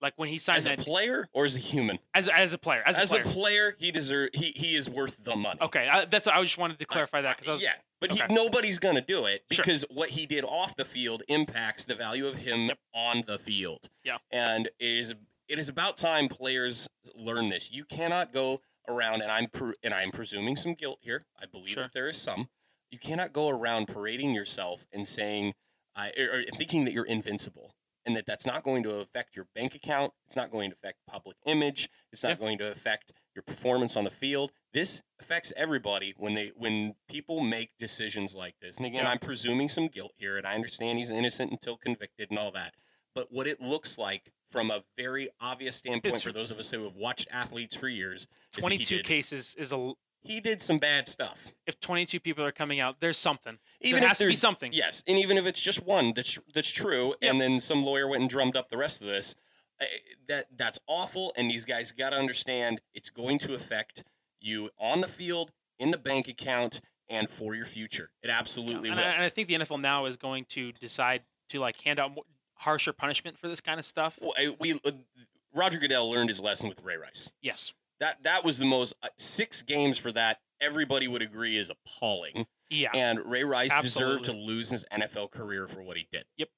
like 0.04 0.14
when 0.16 0.28
he 0.28 0.38
signed 0.38 0.58
as 0.58 0.66
a 0.66 0.70
that 0.76 0.78
player 0.80 1.28
or 1.32 1.44
as 1.44 1.56
a 1.56 1.60
human? 1.60 1.98
as 2.14 2.28
as 2.28 2.52
a 2.52 2.58
player, 2.58 2.82
as, 2.86 2.98
As 2.98 3.10
a 3.10 3.14
player. 3.16 3.22
a 3.22 3.28
player, 3.28 3.76
he 3.78 3.90
deserve 3.90 4.30
he 4.34 4.52
he 4.54 4.76
is 4.76 4.88
worth 4.88 5.24
the 5.24 5.34
money. 5.34 5.58
okay, 5.62 5.88
I, 5.90 6.04
that's 6.04 6.28
I 6.28 6.40
just 6.42 6.58
wanted 6.58 6.78
to 6.78 6.84
clarify 6.84 7.22
that 7.22 7.38
because 7.38 7.60
yeah, 7.62 7.72
but 8.00 8.12
okay. 8.12 8.22
he, 8.28 8.34
nobody's 8.34 8.78
gonna 8.78 9.00
do 9.00 9.26
it 9.26 9.42
Sure. 9.50 9.62
because 9.64 9.84
what 9.90 10.10
he 10.10 10.26
did 10.26 10.44
off 10.44 10.76
the 10.76 10.84
field 10.84 11.22
impacts 11.28 11.84
the 11.84 11.94
value 11.94 12.26
of 12.26 12.36
him 12.38 12.66
Yep. 12.68 12.78
on 12.94 13.22
the 13.26 13.38
field. 13.38 13.88
Yeah. 14.04 14.18
and 14.30 14.66
it 14.66 14.72
is 14.86 15.14
it 15.48 15.58
is 15.58 15.68
about 15.68 15.96
time 15.96 16.28
players 16.28 16.88
learn 17.16 17.48
this. 17.48 17.70
You 17.72 17.84
cannot 17.84 18.32
go 18.32 18.60
around 18.88 19.22
and 19.22 19.30
I'm 19.32 19.48
and 19.82 19.92
I'm 19.94 20.10
presuming 20.10 20.56
some 20.56 20.74
guilt 20.74 20.98
here. 21.00 21.24
I 21.42 21.46
believe 21.46 21.70
Sure. 21.74 21.82
that 21.84 21.92
there 21.94 22.08
is 22.08 22.18
some. 22.18 22.48
You 22.90 22.98
cannot 22.98 23.32
go 23.32 23.48
around 23.48 23.86
parading 23.88 24.34
yourself 24.34 24.86
and 24.92 25.08
saying 25.08 25.54
I, 25.96 26.12
or, 26.18 26.40
or 26.40 26.42
thinking 26.56 26.84
that 26.86 26.92
you're 26.92 27.04
invincible. 27.06 27.74
And 28.06 28.14
that 28.16 28.26
that's 28.26 28.44
not 28.44 28.62
going 28.62 28.82
to 28.82 28.96
affect 28.96 29.34
your 29.34 29.46
bank 29.54 29.74
account. 29.74 30.12
It's 30.26 30.36
not 30.36 30.50
going 30.50 30.70
to 30.70 30.76
affect 30.76 30.98
public 31.06 31.36
image. 31.46 31.88
It's 32.12 32.22
not 32.22 32.30
Yeah. 32.30 32.34
going 32.36 32.58
to 32.58 32.70
affect 32.70 33.12
your 33.34 33.42
performance 33.42 33.96
on 33.96 34.04
the 34.04 34.10
field. 34.10 34.52
This 34.72 35.02
affects 35.18 35.52
everybody 35.56 36.12
when 36.16 36.34
they 36.34 36.48
when 36.54 36.96
people 37.08 37.40
make 37.40 37.70
decisions 37.78 38.34
like 38.34 38.56
this. 38.60 38.76
And 38.76 38.84
again, 38.86 39.04
Yeah. 39.04 39.10
I'm 39.10 39.18
presuming 39.18 39.68
some 39.68 39.88
guilt 39.88 40.12
here, 40.18 40.36
and 40.36 40.46
I 40.46 40.54
understand 40.54 40.98
he's 40.98 41.10
innocent 41.10 41.50
until 41.50 41.76
convicted 41.78 42.30
and 42.30 42.38
all 42.38 42.50
that. 42.52 42.74
But 43.14 43.32
what 43.32 43.46
it 43.46 43.60
looks 43.60 43.96
like 43.96 44.32
from 44.46 44.70
a 44.70 44.84
very 44.96 45.30
obvious 45.40 45.76
standpoint 45.76 46.06
It's- 46.16 46.22
for 46.22 46.32
those 46.32 46.50
of 46.50 46.58
us 46.58 46.70
who 46.70 46.84
have 46.84 46.96
watched 46.96 47.26
athletes 47.30 47.74
for 47.76 47.88
years, 47.88 48.22
is 48.22 48.28
that 48.28 48.56
he 48.56 48.60
22 48.78 48.96
did- 48.98 49.06
cases 49.06 49.54
is 49.54 49.72
a 49.72 49.94
He 50.24 50.40
did 50.40 50.62
some 50.62 50.78
bad 50.78 51.06
stuff. 51.06 51.52
if 51.66 51.78
22 51.80 52.18
people 52.20 52.44
are 52.44 52.52
coming 52.52 52.80
out, 52.80 52.96
there's 53.00 53.18
something. 53.18 53.58
Even 53.80 54.00
there 54.00 54.04
if 54.04 54.08
has 54.08 54.18
to 54.18 54.26
be 54.26 54.34
something. 54.34 54.72
Yes, 54.72 55.02
and 55.06 55.18
even 55.18 55.36
if 55.38 55.46
it's 55.46 55.60
just 55.60 55.84
one 55.84 56.12
that's 56.14 56.38
that's 56.54 56.70
true, 56.72 57.14
and 57.22 57.40
then 57.40 57.60
some 57.60 57.84
lawyer 57.84 58.08
went 58.08 58.22
and 58.22 58.30
drummed 58.30 58.56
up 58.56 58.68
the 58.70 58.76
rest 58.76 59.00
of 59.02 59.06
this, 59.06 59.34
eh, 59.80 59.86
that 60.28 60.46
that's 60.56 60.78
awful. 60.86 61.32
And 61.36 61.50
these 61.50 61.64
guys 61.64 61.92
got 61.92 62.10
to 62.10 62.16
understand 62.16 62.80
it's 62.94 63.10
going 63.10 63.38
to 63.40 63.54
affect 63.54 64.02
you 64.40 64.70
on 64.80 65.00
the 65.00 65.06
field, 65.06 65.52
in 65.78 65.90
the 65.90 65.98
bank 65.98 66.26
account, 66.28 66.80
and 67.08 67.28
for 67.28 67.54
your 67.54 67.66
future. 67.66 68.10
It 68.22 68.30
absolutely 68.30 68.88
And 68.88 68.98
will. 68.98 69.04
I, 69.06 69.10
and 69.10 69.22
I 69.22 69.28
think 69.28 69.48
the 69.48 69.54
NFL 69.54 69.80
now 69.80 70.06
is 70.06 70.16
going 70.16 70.46
to 70.50 70.72
decide 70.72 71.22
to 71.50 71.60
like 71.60 71.80
hand 71.82 71.98
out 71.98 72.14
more, 72.14 72.24
harsher 72.54 72.92
punishment 72.94 73.38
for 73.38 73.48
this 73.48 73.60
kind 73.60 73.78
of 73.78 73.84
stuff. 73.84 74.18
Well, 74.22 74.32
I- 74.38 74.56
we 74.58 74.74
uh, 74.84 74.92
Roger 75.54 75.78
Goodell 75.78 76.10
learned 76.10 76.30
his 76.30 76.40
lesson 76.40 76.68
with 76.68 76.82
Ray 76.82 76.96
Rice. 76.96 77.30
Yes. 77.42 77.74
That 78.00 78.22
that 78.22 78.44
was 78.44 78.58
the 78.58 78.66
most 78.66 78.94
uh, 79.02 79.08
six 79.18 79.62
games 79.62 79.98
for 79.98 80.12
that. 80.12 80.38
Everybody 80.60 81.08
would 81.08 81.22
agree 81.22 81.56
is 81.56 81.70
appalling. 81.70 82.46
Yeah. 82.70 82.90
And 82.94 83.18
Ray 83.24 83.44
Rice 83.44 83.76
deserved 83.80 84.24
to 84.24 84.32
lose 84.32 84.70
his 84.70 84.84
NFL 84.92 85.30
career 85.30 85.66
for 85.66 85.82
what 85.82 85.96
he 85.96 86.08
did. 86.10 86.24
Yep. 86.36 86.48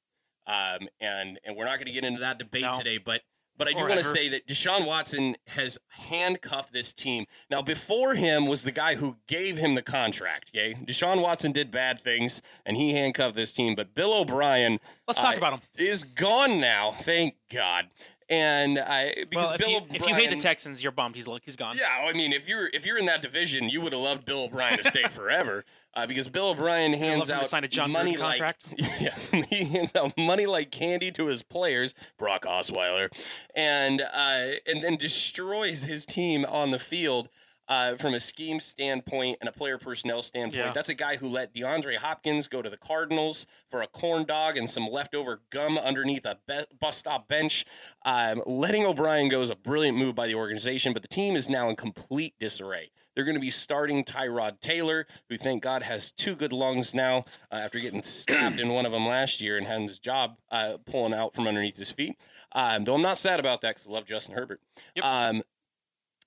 Um, 0.46 0.88
and 1.00 1.40
and 1.44 1.56
we're 1.56 1.64
not 1.64 1.78
going 1.78 1.86
to 1.86 1.92
get 1.92 2.04
into 2.04 2.20
that 2.20 2.38
debate 2.38 2.62
No. 2.62 2.74
today, 2.74 2.98
but 2.98 3.22
but 3.58 3.68
I 3.68 3.72
do 3.72 3.80
want 3.80 3.94
to 3.94 4.04
say 4.04 4.28
that 4.28 4.46
Deshaun 4.46 4.86
Watson 4.86 5.34
has 5.48 5.78
handcuffed 5.88 6.72
this 6.74 6.92
team. 6.92 7.24
Now, 7.50 7.62
before 7.62 8.14
him 8.14 8.46
was 8.46 8.64
the 8.64 8.70
guy 8.72 8.96
who 8.96 9.16
gave 9.26 9.56
him 9.56 9.74
the 9.74 9.82
contract. 9.82 10.50
Okay, 10.54 10.74
Deshaun 10.84 11.22
Watson 11.22 11.52
did 11.52 11.70
bad 11.70 11.98
things, 11.98 12.42
and 12.66 12.76
he 12.76 12.92
handcuffed 12.92 13.34
this 13.34 13.52
team. 13.52 13.74
But 13.74 13.94
Bill 13.94 14.12
O'Brien 14.12 14.78
Let's 15.08 15.18
talk 15.18 15.34
uh, 15.34 15.38
about 15.38 15.52
him. 15.54 15.60
is 15.78 16.04
gone 16.04 16.60
now. 16.60 16.92
Thank 16.92 17.36
God. 17.52 17.86
And 18.28 18.78
I 18.78 19.14
because 19.30 19.44
Well, 19.44 19.52
if 19.52 19.58
Bill 19.60 19.70
you, 19.70 19.76
O'Brien, 19.76 20.02
if 20.02 20.08
you 20.08 20.14
hate 20.14 20.30
the 20.30 20.36
Texans, 20.36 20.82
you're 20.82 20.92
bummed. 20.92 21.14
He's 21.14 21.28
like, 21.28 21.42
he's 21.44 21.54
gone. 21.54 21.76
yeah, 21.78 22.08
I 22.08 22.12
mean, 22.12 22.32
if 22.32 22.48
you're 22.48 22.68
if 22.72 22.84
you're 22.84 22.98
in 22.98 23.06
that 23.06 23.22
division, 23.22 23.68
you 23.68 23.80
would 23.80 23.92
have 23.92 24.02
loved 24.02 24.24
Bill 24.24 24.44
O'Brien 24.44 24.76
to 24.78 24.84
stay 24.84 25.02
forever, 25.08 25.64
uh, 25.94 26.06
because 26.06 26.28
Bill 26.28 26.48
O'Brien 26.48 26.92
hands 26.92 27.30
love 27.30 27.52
him 27.52 27.68
to 27.68 27.82
out 27.82 27.90
money 27.90 28.16
like 28.16 28.38
contract. 28.38 28.64
yeah, 29.00 29.16
he 29.50 29.64
hands 29.64 29.92
out 29.94 30.16
money 30.16 30.46
like 30.46 30.70
candy 30.70 31.12
to 31.12 31.26
his 31.26 31.42
players, 31.42 31.94
Brock 32.18 32.42
Osweiler, 32.42 33.10
and 33.54 34.00
uh, 34.02 34.58
and 34.66 34.82
then 34.82 34.96
destroys 34.96 35.82
his 35.82 36.04
team 36.04 36.44
on 36.44 36.72
the 36.72 36.78
field. 36.78 37.28
Uh, 37.68 37.96
from 37.96 38.14
a 38.14 38.20
scheme 38.20 38.60
standpoint 38.60 39.38
and 39.40 39.48
a 39.48 39.52
player 39.52 39.76
personnel 39.76 40.22
standpoint, 40.22 40.66
Yeah. 40.66 40.70
that's 40.72 40.88
a 40.88 40.94
guy 40.94 41.16
who 41.16 41.28
let 41.28 41.52
DeAndre 41.52 41.96
Hopkins 41.96 42.46
go 42.46 42.62
to 42.62 42.70
the 42.70 42.76
Cardinals 42.76 43.44
for 43.68 43.82
a 43.82 43.88
corn 43.88 44.24
dog 44.24 44.56
and 44.56 44.70
some 44.70 44.86
leftover 44.88 45.40
gum 45.50 45.76
underneath 45.76 46.24
a 46.24 46.38
be- 46.46 46.64
bus 46.80 46.96
stop 46.96 47.26
bench. 47.26 47.64
Um, 48.04 48.40
letting 48.46 48.86
O'Brien 48.86 49.28
go 49.28 49.40
is 49.40 49.50
a 49.50 49.56
brilliant 49.56 49.98
move 49.98 50.14
by 50.14 50.28
the 50.28 50.36
organization, 50.36 50.92
but 50.92 51.02
the 51.02 51.08
team 51.08 51.34
is 51.34 51.48
now 51.48 51.68
in 51.68 51.74
complete 51.74 52.34
disarray. 52.38 52.92
They're 53.16 53.24
going 53.24 53.34
to 53.34 53.40
be 53.40 53.50
starting 53.50 54.04
Tyrod 54.04 54.60
Taylor, 54.60 55.06
who 55.28 55.36
thank 55.36 55.62
God 55.62 55.82
has 55.82 56.12
two 56.12 56.36
good 56.36 56.52
lungs 56.52 56.94
now 56.94 57.24
uh, 57.50 57.56
after 57.56 57.80
getting 57.80 58.02
stabbed 58.02 58.60
in 58.60 58.68
one 58.68 58.86
of 58.86 58.92
them 58.92 59.08
last 59.08 59.40
year 59.40 59.56
and 59.56 59.66
having 59.66 59.88
his 59.88 59.98
job 59.98 60.36
uh, 60.52 60.76
pulling 60.84 61.14
out 61.14 61.34
from 61.34 61.48
underneath 61.48 61.78
his 61.78 61.90
feet. 61.90 62.16
Um, 62.52 62.84
though 62.84 62.94
I'm 62.94 63.02
not 63.02 63.18
sad 63.18 63.40
about 63.40 63.60
that 63.62 63.70
because 63.70 63.86
I 63.88 63.90
love 63.90 64.04
Justin 64.04 64.34
Herbert. 64.36 64.60
Yep. 64.94 65.04
Um, 65.04 65.42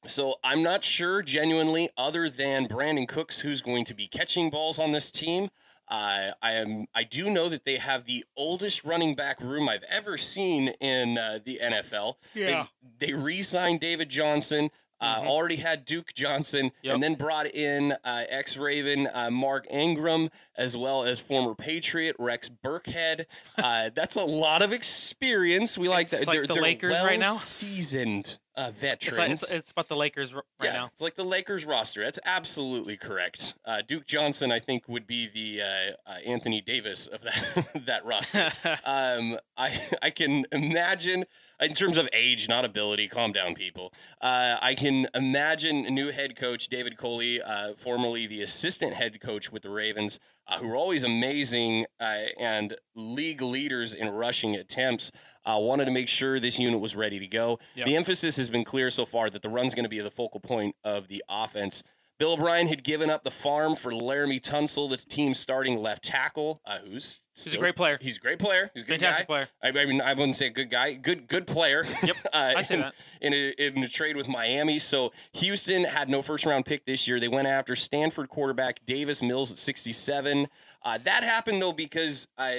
so 0.06 0.36
I'm 0.44 0.64
not 0.64 0.84
sure 0.84 1.22
genuinely, 1.22 1.90
other 1.98 2.30
than 2.30 2.68
Brandin 2.68 3.08
Cooks, 3.08 3.42
who's 3.42 3.62
going 3.62 3.86
to 3.86 3.94
be 3.94 4.08
catching 4.08 4.50
balls 4.50 4.80
on 4.80 4.92
this 4.92 5.12
team. 5.12 5.50
Uh, 5.88 6.32
I 6.42 6.52
am. 6.52 6.86
I 6.94 7.04
do 7.04 7.32
know 7.32 7.50
that 7.50 7.66
they 7.66 7.78
have 7.78 8.06
the 8.06 8.24
oldest 8.38 8.84
running 8.84 9.16
back 9.16 9.40
room 9.42 9.68
I've 9.68 9.84
ever 9.90 10.18
seen 10.20 10.70
in 10.80 11.18
uh, 11.18 11.40
the 11.44 11.60
NFL. 11.64 12.16
Yeah. 12.36 12.68
They, 13.00 13.08
they 13.08 13.14
re-signed 13.14 13.80
David 13.80 14.10
Johnson. 14.10 14.70
Uh, 15.02 15.22
Mhm. 15.22 15.28
Already 15.28 15.56
had 15.56 15.86
Duke 15.86 16.14
Johnson, 16.14 16.72
Yep. 16.84 16.94
and 16.94 17.02
then 17.02 17.16
brought 17.16 17.46
in 17.48 17.94
uh, 18.04 18.26
ex-Raven 18.30 19.08
uh, 19.14 19.32
Mark 19.32 19.66
Ingram, 19.72 20.30
as 20.58 20.76
well 20.76 21.06
as 21.06 21.22
former 21.22 21.56
Patriot 21.56 22.18
Rex 22.20 22.50
Burkhead. 22.50 23.26
Uh, 23.58 23.90
that's 23.96 24.18
a 24.18 24.24
lot 24.26 24.62
of 24.62 24.74
experience. 24.74 25.78
We 25.78 25.88
like 25.88 26.12
It's 26.12 26.20
that. 26.20 26.28
like 26.28 26.36
they're, 26.40 26.48
the 26.48 26.54
they're 26.56 26.62
Lakers 26.64 26.98
right 27.04 27.18
now. 27.18 27.32
Seasoned 27.32 28.38
uh, 28.60 28.72
It's, 28.82 29.17
like, 29.17 29.32
it's, 29.32 29.52
it's 29.52 29.72
about 29.72 29.88
the 29.88 29.95
Lakers 29.95 30.34
right 30.34 30.43
yeah, 30.62 30.74
now. 30.74 30.89
it's 30.91 31.02
like 31.02 31.15
the 31.15 31.24
Lakers 31.24 31.65
roster. 31.65 32.04
That's 32.04 32.19
absolutely 32.26 32.98
correct. 32.98 33.54
Uh, 33.63 33.82
Duke 33.88 34.06
Johnson, 34.06 34.52
I 34.52 34.60
think, 34.60 34.89
would 34.89 35.08
be 35.08 35.28
the 35.28 35.62
uh, 35.62 36.12
uh, 36.12 36.15
Anthony 36.26 36.60
Davis 36.60 37.08
of 37.08 37.22
that 37.22 37.69
that 37.86 38.06
roster. 38.06 38.52
um, 38.86 39.38
I 39.58 39.82
I 40.02 40.10
can 40.10 40.45
imagine 40.52 41.26
in 41.62 41.74
terms 41.74 41.98
of 41.98 42.08
age, 42.13 42.48
not 42.48 42.65
ability. 42.65 43.08
Calm 43.08 43.32
down, 43.32 43.54
people. 43.56 43.93
Uh, 44.22 44.58
I 44.62 44.76
can 44.76 45.08
imagine 45.13 45.84
new 45.93 46.12
head 46.12 46.36
coach 46.36 46.67
David 46.67 46.98
Culley, 46.98 47.41
uh, 47.41 47.74
formerly 47.74 48.28
the 48.28 48.41
assistant 48.41 48.93
head 48.93 49.19
coach 49.22 49.52
with 49.52 49.63
the 49.63 49.69
Ravens, 49.69 50.19
uh, 50.48 50.60
who 50.60 50.67
were 50.69 50.76
always 50.76 51.04
amazing 51.04 51.86
uh, 52.00 52.28
and 52.39 52.76
league 52.95 53.41
leaders 53.41 53.93
in 53.93 54.10
rushing 54.10 54.56
attempts. 54.56 55.12
Uh, 55.45 55.58
wanted 55.60 55.86
to 55.86 55.91
make 55.91 56.08
sure 56.08 56.39
this 56.39 56.60
unit 56.60 56.80
was 56.80 56.95
ready 56.95 57.19
to 57.19 57.28
go. 57.28 57.60
Yep. 57.75 57.86
The 57.86 57.95
emphasis 57.95 58.38
has 58.38 58.49
been 58.49 58.63
clear 58.63 58.91
so 58.91 59.06
far 59.06 59.30
that 59.30 59.41
the 59.41 59.49
run's 59.49 59.73
going 59.73 59.86
to 59.86 59.89
be 59.89 59.99
the 59.99 60.12
focal 60.12 60.39
point 60.39 60.75
of 60.84 61.08
the 61.08 61.23
offense. 61.30 61.84
Bill 62.19 62.34
O'Brien 62.34 62.67
had 62.67 62.84
given 62.84 63.10
up 63.10 63.23
the 63.23 63.32
farm 63.32 63.78
for 63.78 63.93
Laremy 63.93 64.41
Tunsil, 64.41 64.89
the 64.89 64.97
team's 64.97 65.39
starting 65.39 65.80
left 65.82 66.04
tackle, 66.04 66.60
uh, 66.65 66.80
who's 66.80 67.21
He's 67.34 67.56
a 67.56 67.58
great 67.58 67.78
player. 67.78 67.97
He's 68.02 68.17
a 68.17 68.19
great 68.19 68.39
player. 68.39 68.69
He's 68.73 68.84
a 68.84 68.86
good 68.86 68.99
Fantastic 68.99 69.25
guy. 69.30 69.45
player. 69.45 69.47
I, 69.63 69.69
I 69.69 69.86
mean, 69.86 70.02
I 70.02 70.13
wouldn't 70.13 70.36
say 70.36 70.47
a 70.47 70.52
good 70.52 70.69
guy. 70.69 70.95
Good, 70.95 71.30
good 71.30 71.47
player. 71.47 71.86
Yep, 72.04 72.15
uh, 72.34 72.62
say 72.63 72.75
in, 72.75 72.82
that. 72.82 72.93
In 73.21 73.34
a, 73.34 73.49
in 73.58 73.84
a 73.84 73.88
trade 73.88 74.17
with 74.17 74.28
Miami. 74.28 74.80
So 74.80 75.13
Houston 75.34 75.86
had 75.86 76.10
no 76.10 76.21
first 76.21 76.45
round 76.45 76.65
pick 76.65 76.86
this 76.86 77.08
year. 77.08 77.21
They 77.21 77.30
went 77.30 77.47
after 77.47 77.73
Stanford 77.73 78.28
quarterback 78.28 78.86
Davis 78.86 79.21
Mills 79.21 79.49
at 79.49 79.58
67. 79.58 80.47
Uh, 80.84 80.97
that 80.97 81.23
happened 81.23 81.62
though 81.62 81.71
because 81.71 82.28
uh, 82.38 82.52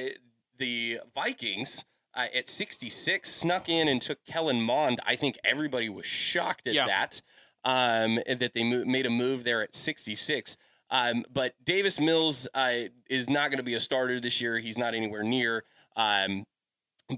the 0.56 1.00
Vikings. 1.14 1.84
Uh, 2.14 2.26
at 2.34 2.48
66, 2.48 3.30
snuck 3.30 3.68
in 3.68 3.86
and 3.88 4.02
took 4.02 4.24
Kellen 4.26 4.60
Mond. 4.60 4.98
I 5.06 5.14
think 5.16 5.38
everybody 5.44 5.88
was 5.88 6.06
shocked 6.06 6.66
at 6.66 6.74
Yeah. 6.74 6.86
that. 6.86 7.22
Um, 7.64 8.16
that 8.26 8.52
they 8.54 8.64
mo- 8.64 8.84
made 8.84 9.06
a 9.06 9.10
move 9.10 9.44
there 9.44 9.62
at 9.62 9.74
66. 9.74 10.56
Um, 10.90 11.24
but 11.32 11.54
Davis 11.62 12.00
Mills 12.00 12.48
uh, 12.54 12.84
is 13.08 13.28
not 13.30 13.50
going 13.50 13.58
to 13.58 13.62
be 13.62 13.74
a 13.74 13.80
starter 13.80 14.18
this 14.18 14.40
year. 14.40 14.58
He's 14.58 14.76
not 14.78 14.94
anywhere 14.94 15.22
near. 15.22 15.64
Um, 15.94 16.46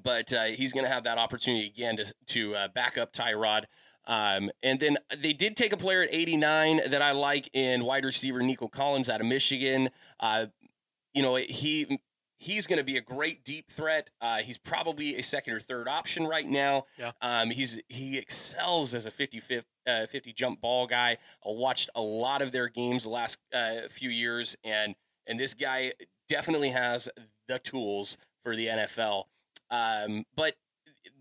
but 0.02 0.32
uh, 0.32 0.44
he's 0.44 0.72
going 0.72 0.84
to 0.84 0.90
have 0.92 1.04
that 1.04 1.16
opportunity 1.18 1.66
again 1.66 1.96
to 1.98 2.12
to 2.28 2.54
uh, 2.56 2.68
back 2.68 2.98
up 2.98 3.12
Tyrod. 3.12 3.64
Um, 4.06 4.50
and 4.62 4.80
then 4.80 4.98
they 5.16 5.32
did 5.32 5.56
take 5.56 5.72
a 5.72 5.76
player 5.76 6.02
at 6.02 6.08
89 6.12 6.80
that 6.90 7.00
I 7.02 7.12
like 7.12 7.48
in 7.52 7.84
wide 7.84 8.04
receiver 8.04 8.40
Nico 8.42 8.66
Collins 8.68 9.08
out 9.08 9.20
of 9.20 9.26
Michigan. 9.26 9.90
Uh, 10.18 10.46
you 11.14 11.22
know 11.22 11.36
he 11.36 12.00
he's 12.42 12.66
going 12.66 12.78
to 12.78 12.84
be 12.84 12.96
a 12.96 13.00
great 13.00 13.44
deep 13.44 13.70
threat. 13.70 14.10
Uh, 14.20 14.38
he's 14.38 14.58
probably 14.58 15.16
a 15.16 15.22
second 15.22 15.54
or 15.54 15.60
third 15.60 15.86
option 15.86 16.26
right 16.26 16.46
now. 16.46 16.84
Yeah. 16.98 17.12
Um, 17.22 17.50
he's 17.50 17.80
he 17.88 18.18
excels 18.18 18.94
as 18.94 19.06
a 19.06 19.10
50, 19.12 19.38
50, 19.38 19.66
uh, 19.86 20.06
50 20.06 20.32
jump 20.32 20.60
ball 20.60 20.88
guy. 20.88 21.18
I 21.46 21.48
watched 21.48 21.88
a 21.94 22.00
lot 22.00 22.42
of 22.42 22.50
their 22.50 22.68
games 22.68 23.04
the 23.04 23.10
last 23.10 23.38
uh, 23.54 23.82
few 23.88 24.10
years, 24.10 24.56
and 24.64 24.96
and 25.26 25.38
this 25.38 25.54
guy 25.54 25.92
definitely 26.28 26.70
has 26.70 27.08
the 27.46 27.60
tools 27.60 28.18
for 28.42 28.56
the 28.56 28.66
NFL. 28.66 29.24
Um, 29.70 30.24
but 30.34 30.54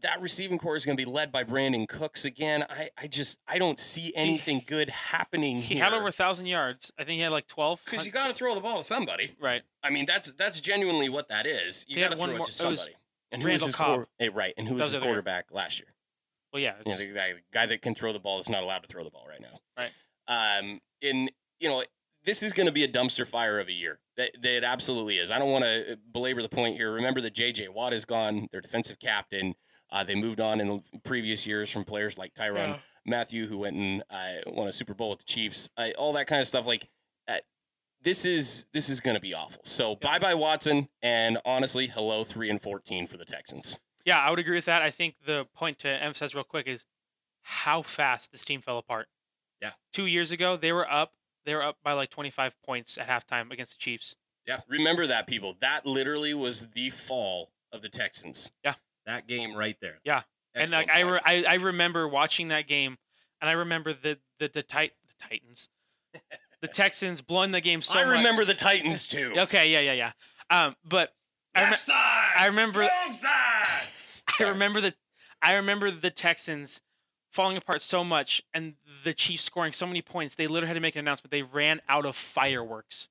that 0.01 0.21
receiving 0.21 0.57
core 0.57 0.75
is 0.75 0.85
going 0.85 0.97
to 0.97 1.05
be 1.05 1.09
led 1.09 1.31
by 1.31 1.43
Brandin 1.43 1.87
Cooks 1.87 2.25
again. 2.25 2.65
I, 2.69 2.89
I 2.97 3.07
just 3.07 3.39
I 3.47 3.57
don't 3.57 3.79
see 3.79 4.13
anything 4.15 4.63
good 4.65 4.89
happening. 4.89 5.57
He 5.57 5.75
here. 5.75 5.83
had 5.83 5.93
over 5.93 6.07
a 6.07 6.11
thousand 6.11 6.47
yards. 6.47 6.91
I 6.97 7.03
think 7.03 7.15
he 7.15 7.21
had 7.21 7.31
like 7.31 7.47
twelve. 7.47 7.81
Because 7.85 8.05
you 8.05 8.11
got 8.11 8.27
to 8.27 8.33
throw 8.33 8.55
the 8.55 8.61
ball 8.61 8.79
to 8.79 8.83
somebody, 8.83 9.31
right? 9.39 9.61
I 9.83 9.89
mean 9.89 10.05
that's 10.05 10.31
that's 10.33 10.59
genuinely 10.61 11.09
what 11.09 11.29
that 11.29 11.45
is. 11.45 11.85
You 11.87 11.99
got 12.01 12.11
to 12.11 12.17
throw 12.17 12.27
more, 12.27 12.37
it 12.37 12.45
to 12.45 12.53
somebody. 12.53 12.95
and 13.31 13.41
who 13.41 13.47
Randall 13.47 13.67
was 13.67 13.69
his 13.69 13.75
Cobb. 13.75 14.05
hey, 14.19 14.29
right? 14.29 14.53
And 14.57 14.67
who 14.67 14.75
was 14.75 14.93
his 14.93 15.01
quarterback 15.01 15.51
last 15.51 15.79
year? 15.79 15.87
Well, 16.53 16.61
yeah, 16.61 16.73
you 16.85 16.91
know, 16.91 16.97
the 16.97 17.13
guy, 17.13 17.33
the 17.33 17.39
guy 17.53 17.65
that 17.65 17.81
can 17.81 17.95
throw 17.95 18.11
the 18.11 18.19
ball 18.19 18.39
is 18.39 18.49
not 18.49 18.61
allowed 18.63 18.79
to 18.79 18.87
throw 18.87 19.03
the 19.03 19.09
ball 19.09 19.25
right 19.27 19.41
now. 19.41 19.59
Right. 19.77 20.59
Um. 20.59 20.81
In 21.01 21.29
you 21.59 21.69
know 21.69 21.83
this 22.23 22.43
is 22.43 22.53
going 22.53 22.67
to 22.67 22.71
be 22.71 22.83
a 22.83 22.87
dumpster 22.87 23.25
fire 23.25 23.59
of 23.59 23.67
a 23.67 23.71
year. 23.71 23.99
That, 24.17 24.31
that 24.41 24.57
it 24.57 24.63
absolutely 24.63 25.17
is. 25.17 25.31
I 25.31 25.39
don't 25.39 25.51
want 25.51 25.63
to 25.63 25.97
belabor 26.11 26.41
the 26.41 26.49
point 26.49 26.77
here. 26.77 26.91
Remember 26.91 27.21
that 27.21 27.33
J.J. 27.33 27.69
Watt 27.69 27.93
is 27.93 28.05
gone, 28.05 28.47
their 28.51 28.61
defensive 28.61 28.99
captain. 28.99 29.55
Uh, 29.91 30.03
they 30.03 30.15
moved 30.15 30.39
on 30.39 30.61
in 30.61 30.81
previous 31.03 31.45
years 31.45 31.69
from 31.69 31.83
players 31.83 32.17
like 32.17 32.33
Tyrann 32.33 32.69
yeah. 32.69 32.77
Mathieu, 33.05 33.47
who 33.47 33.57
went 33.57 33.75
and 33.75 34.03
uh, 34.09 34.41
won 34.47 34.67
a 34.67 34.73
Super 34.73 34.93
Bowl 34.93 35.09
with 35.09 35.19
the 35.19 35.25
Chiefs. 35.25 35.69
All 35.97 36.13
that 36.13 36.27
kind 36.27 36.39
of 36.39 36.47
stuff. 36.47 36.65
Like 36.65 36.87
uh, 37.27 37.37
this 38.01 38.25
is 38.25 38.65
this 38.73 38.89
is 38.89 39.01
going 39.01 39.15
to 39.15 39.21
be 39.21 39.33
awful. 39.33 39.61
So 39.65 39.91
yeah. 39.91 39.95
bye 40.01 40.19
bye 40.19 40.33
Watson, 40.33 40.87
and 41.01 41.37
honestly, 41.45 41.87
hello 41.87 42.23
three 42.23 42.49
and 42.49 42.61
fourteen 42.61 43.07
for 43.07 43.17
the 43.17 43.25
Texans. 43.25 43.77
Yeah, 44.05 44.17
I 44.17 44.29
would 44.29 44.39
agree 44.39 44.55
with 44.55 44.65
that. 44.65 44.81
I 44.81 44.89
think 44.89 45.15
the 45.25 45.45
point 45.53 45.79
to 45.79 45.89
emphasize 45.89 46.33
real 46.33 46.43
quick 46.43 46.67
is 46.67 46.85
how 47.43 47.81
fast 47.81 48.31
this 48.31 48.45
team 48.45 48.61
fell 48.61 48.77
apart. 48.77 49.07
Yeah, 49.61 49.71
two 49.91 50.05
years 50.05 50.31
ago 50.31 50.57
they 50.57 50.71
were 50.71 50.89
up. 50.89 51.13
They 51.45 51.53
were 51.53 51.63
up 51.63 51.77
by 51.83 51.93
like 51.93 52.09
twenty 52.09 52.29
five 52.29 52.55
points 52.63 52.97
at 52.97 53.07
halftime 53.07 53.51
against 53.51 53.73
the 53.73 53.79
Chiefs. 53.79 54.15
Yeah, 54.47 54.61
remember 54.67 55.05
that, 55.05 55.27
people. 55.27 55.55
That 55.61 55.85
literally 55.85 56.33
was 56.33 56.69
the 56.73 56.89
fall 56.89 57.51
of 57.71 57.83
the 57.83 57.89
Texans. 57.89 58.51
Yeah, 58.63 58.75
that 59.05 59.27
game 59.27 59.55
right 59.55 59.75
there. 59.81 59.99
Yeah, 60.03 60.23
Excellent 60.55 60.89
and 60.89 60.89
like 60.89 60.97
I, 60.97 61.09
re- 61.09 61.45
I, 61.47 61.53
I 61.53 61.55
remember 61.55 62.07
watching 62.07 62.49
that 62.49 62.67
game, 62.67 62.97
and 63.39 63.49
I 63.49 63.53
remember 63.53 63.93
the 63.93 64.17
the 64.39 64.49
the, 64.49 64.63
tit- 64.63 64.95
the 65.07 65.27
Titans, 65.29 65.69
the 66.61 66.67
Texans 66.73 67.21
blowing 67.21 67.51
the 67.51 67.61
game 67.61 67.81
so. 67.81 67.97
I 67.99 68.05
much. 68.05 68.17
remember 68.17 68.45
the 68.45 68.53
Titans 68.53 69.07
too. 69.07 69.33
okay, 69.37 69.69
yeah, 69.71 69.79
yeah, 69.79 69.93
yeah. 69.93 70.11
Um, 70.49 70.75
but 70.83 71.13
I, 71.55 71.63
rem- 71.63 71.75
side, 71.75 72.31
I 72.37 72.47
remember. 72.47 72.87
I 74.39 74.43
remember 74.43 74.81
the 74.81 74.93
I 75.41 75.55
remember 75.55 75.91
the 75.91 76.11
Texans 76.11 76.81
falling 77.31 77.55
apart 77.57 77.81
so 77.81 78.03
much, 78.03 78.41
and 78.53 78.73
the 79.03 79.13
Chiefs 79.13 79.43
scoring 79.43 79.71
so 79.73 79.85
many 79.87 80.01
points. 80.01 80.35
They 80.35 80.47
literally 80.47 80.67
had 80.67 80.73
to 80.75 80.79
make 80.81 80.95
an 80.95 80.99
announcement. 80.99 81.31
They 81.31 81.43
ran 81.43 81.81
out 81.87 82.05
of 82.05 82.15
fireworks. 82.15 83.07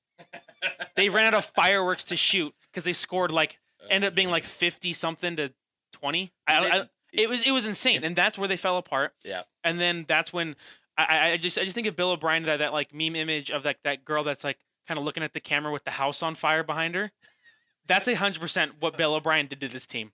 they 0.94 1.08
ran 1.08 1.26
out 1.26 1.34
of 1.34 1.46
fireworks 1.46 2.04
to 2.04 2.16
shoot 2.16 2.54
because 2.70 2.84
they 2.84 2.92
scored 2.92 3.32
like 3.32 3.58
ended 3.88 4.08
up 4.08 4.14
being 4.14 4.30
like 4.30 4.44
fifty 4.44 4.92
something 4.92 5.36
to 5.36 5.52
twenty. 6.00 6.32
I, 6.46 6.68
I, 6.68 6.88
it 7.12 7.28
was 7.28 7.42
it 7.46 7.50
was 7.50 7.66
insane, 7.66 8.04
and 8.04 8.14
that's 8.14 8.38
where 8.38 8.48
they 8.48 8.56
fell 8.56 8.76
apart. 8.76 9.12
Yeah. 9.24 9.42
And 9.64 9.80
then 9.80 10.04
that's 10.08 10.32
when 10.32 10.56
I, 10.96 11.32
I 11.32 11.36
just 11.36 11.58
I 11.58 11.64
just 11.64 11.74
think 11.74 11.86
of 11.86 11.96
Bill 11.96 12.10
O'Brien 12.10 12.44
that 12.44 12.58
that 12.58 12.72
like 12.72 12.94
meme 12.94 13.16
image 13.16 13.50
of 13.50 13.64
like 13.64 13.82
that 13.84 14.04
girl 14.04 14.22
that's 14.24 14.44
like 14.44 14.58
kind 14.86 14.98
of 14.98 15.04
looking 15.04 15.22
at 15.22 15.32
the 15.32 15.40
camera 15.40 15.72
with 15.72 15.84
the 15.84 15.92
house 15.92 16.22
on 16.22 16.34
fire 16.34 16.62
behind 16.62 16.94
her. 16.94 17.12
That's 17.86 18.08
a 18.08 18.14
hundred 18.14 18.40
percent 18.40 18.72
what 18.80 18.96
Bill 18.96 19.14
O'Brien 19.14 19.46
did 19.46 19.60
to 19.60 19.68
this 19.68 19.86
team. 19.86 20.12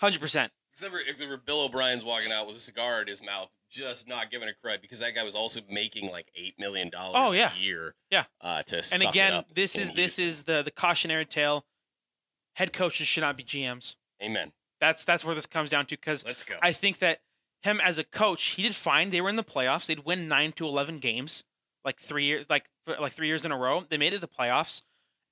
Hundred 0.00 0.20
percent. 0.20 0.52
Except 0.72 0.92
for, 0.92 1.00
except 1.00 1.30
for 1.30 1.36
Bill 1.38 1.64
O'Brien's 1.64 2.04
walking 2.04 2.32
out 2.32 2.46
with 2.46 2.56
a 2.56 2.60
cigar 2.60 3.00
in 3.00 3.08
his 3.08 3.22
mouth, 3.22 3.48
just 3.70 4.06
not 4.06 4.30
giving 4.30 4.48
a 4.48 4.52
credit 4.52 4.82
because 4.82 4.98
that 4.98 5.14
guy 5.14 5.22
was 5.22 5.34
also 5.34 5.60
making 5.70 6.10
like 6.10 6.30
eight 6.34 6.54
million 6.58 6.90
dollars 6.90 7.14
oh, 7.16 7.32
yeah. 7.32 7.50
a 7.56 7.58
year. 7.58 7.94
Yeah. 8.10 8.24
Uh, 8.40 8.62
to 8.64 8.82
and 8.92 9.02
again, 9.02 9.44
this 9.54 9.76
is 9.76 9.92
this 9.92 10.18
is 10.18 10.42
the 10.42 10.62
the 10.62 10.70
cautionary 10.70 11.24
tale. 11.24 11.64
Head 12.54 12.72
coaches 12.72 13.06
should 13.06 13.20
not 13.20 13.36
be 13.36 13.44
GMs. 13.44 13.96
Amen. 14.22 14.52
That's 14.86 15.02
that's 15.02 15.24
where 15.24 15.34
this 15.34 15.46
comes 15.46 15.68
down 15.68 15.86
to 15.86 15.96
because 15.96 16.24
let's 16.24 16.44
go. 16.44 16.54
I 16.62 16.70
think 16.70 17.00
that 17.00 17.18
him 17.62 17.80
as 17.80 17.98
a 17.98 18.04
coach, 18.04 18.42
he 18.50 18.62
did 18.62 18.72
fine. 18.72 19.10
They 19.10 19.20
were 19.20 19.28
in 19.28 19.34
the 19.34 19.42
playoffs. 19.42 19.86
They'd 19.86 20.04
win 20.04 20.28
nine 20.28 20.52
to 20.52 20.64
eleven 20.64 21.00
games, 21.00 21.42
like 21.84 21.98
three 21.98 22.24
years, 22.24 22.46
like 22.48 22.70
like 22.86 23.12
three 23.12 23.26
years 23.26 23.44
in 23.44 23.50
a 23.50 23.58
row. 23.58 23.84
They 23.88 23.98
made 23.98 24.12
it 24.12 24.18
to 24.18 24.20
the 24.20 24.28
playoffs, 24.28 24.82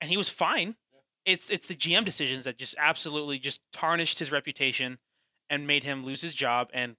and 0.01 0.11
he 0.11 0.17
was 0.17 0.27
fine. 0.27 0.75
Yeah. 0.91 1.33
It's 1.33 1.49
it's 1.49 1.67
the 1.67 1.73
GM 1.73 2.03
decisions 2.03 2.43
that 2.43 2.57
just 2.57 2.75
absolutely 2.77 3.39
just 3.39 3.61
tarnished 3.71 4.19
his 4.19 4.29
reputation 4.29 4.97
and 5.49 5.65
made 5.65 5.85
him 5.85 6.03
lose 6.03 6.21
his 6.21 6.35
job 6.35 6.69
and 6.73 6.97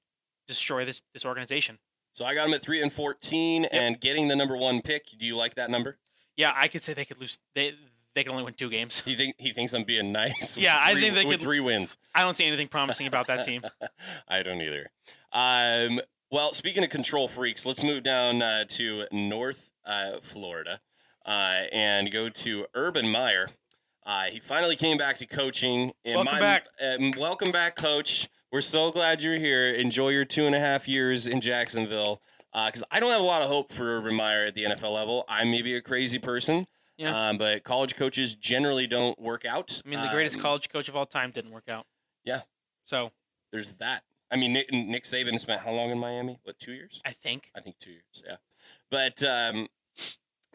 destroy 0.48 0.86
this 0.86 1.02
this 1.12 1.26
organization. 1.26 1.78
So 2.14 2.24
I 2.24 2.34
got 2.34 2.48
him 2.48 2.54
at 2.54 2.62
three 2.62 2.80
and 2.80 2.90
fourteen, 2.90 3.64
yep. 3.64 3.72
and 3.74 4.00
getting 4.00 4.28
the 4.28 4.36
number 4.36 4.56
one 4.56 4.80
pick. 4.80 5.08
Do 5.18 5.26
you 5.26 5.36
like 5.36 5.56
that 5.56 5.68
number? 5.68 5.98
Yeah, 6.38 6.52
I 6.56 6.68
could 6.68 6.82
say 6.82 6.94
they 6.94 7.04
could 7.04 7.20
lose. 7.20 7.38
They 7.54 7.74
they 8.16 8.24
can 8.24 8.32
only 8.32 8.44
win 8.44 8.54
two 8.54 8.70
games. 8.70 9.02
He 9.04 9.14
think 9.14 9.36
he 9.38 9.52
thinks 9.52 9.74
I'm 9.74 9.84
being 9.84 10.10
nice. 10.10 10.56
Yeah, 10.66 10.72
three, 10.90 10.98
I 10.98 11.00
think 11.00 11.14
they 11.14 11.24
with 11.26 11.38
could 11.38 11.42
three 11.42 11.60
wins. 11.60 11.98
I 12.14 12.22
don't 12.22 12.34
see 12.34 12.46
anything 12.46 12.66
promising 12.66 13.06
about 13.06 13.26
that 13.26 13.44
team. 13.44 13.62
I 14.28 14.42
don't 14.42 14.60
either. 14.60 14.90
Um, 15.32 16.00
well, 16.30 16.54
speaking 16.54 16.82
of 16.82 16.88
control 16.88 17.28
freaks, 17.28 17.66
let's 17.66 17.82
move 17.82 18.02
down 18.02 18.40
uh, 18.40 18.64
to 18.70 19.04
North 19.12 19.70
uh, 19.84 20.18
Florida 20.22 20.80
uh, 21.26 21.64
and 21.70 22.10
go 22.10 22.30
to 22.30 22.66
Urban 22.74 23.08
Meyer. 23.10 23.50
Uh, 24.04 24.24
he 24.24 24.40
finally 24.40 24.76
came 24.76 24.96
back 24.96 25.16
to 25.16 25.26
coaching. 25.26 25.92
welcome 26.04 26.24
my, 26.32 26.40
back. 26.40 26.66
Um, 26.82 27.12
welcome 27.18 27.52
back, 27.52 27.76
Coach. 27.76 28.28
We're 28.50 28.62
so 28.62 28.90
glad 28.90 29.22
you're 29.22 29.38
here. 29.38 29.74
Enjoy 29.74 30.08
your 30.08 30.24
two 30.24 30.46
and 30.46 30.54
a 30.54 30.60
half 30.60 30.88
years 30.88 31.26
in 31.26 31.42
Jacksonville. 31.42 32.22
Because 32.54 32.82
uh, 32.82 32.86
I 32.90 33.00
don't 33.00 33.10
have 33.10 33.20
a 33.20 33.24
lot 33.24 33.42
of 33.42 33.48
hope 33.48 33.70
for 33.70 33.98
Urban 33.98 34.14
Meyer 34.14 34.46
at 34.46 34.54
the 34.54 34.64
NFL 34.64 34.94
level. 34.94 35.24
I 35.28 35.44
may 35.44 35.60
be 35.60 35.76
a 35.76 35.82
crazy 35.82 36.18
person, 36.18 36.66
yeah. 36.96 37.28
Um, 37.28 37.38
but 37.38 37.64
college 37.64 37.96
coaches 37.96 38.34
generally 38.34 38.86
don't 38.86 39.20
work 39.20 39.44
out. 39.44 39.80
I 39.84 39.88
mean, 39.88 40.00
the 40.00 40.08
greatest 40.08 40.36
um, 40.36 40.42
college 40.42 40.68
coach 40.68 40.88
of 40.88 40.96
all 40.96 41.06
time 41.06 41.30
didn't 41.30 41.50
work 41.50 41.70
out. 41.70 41.86
Yeah. 42.24 42.42
So 42.86 43.12
there's 43.52 43.74
that. 43.74 44.02
I 44.30 44.36
mean, 44.36 44.52
Nick, 44.52 44.72
Nick 44.72 45.04
Saban 45.04 45.38
spent 45.38 45.60
how 45.60 45.72
long 45.72 45.90
in 45.90 45.98
Miami? 45.98 46.40
What, 46.42 46.58
two 46.58 46.72
years? 46.72 47.00
I 47.04 47.12
think. 47.12 47.50
I 47.54 47.60
think 47.60 47.78
two 47.78 47.92
years. 47.92 48.22
Yeah. 48.26 48.36
But 48.90 49.22
um, 49.22 49.68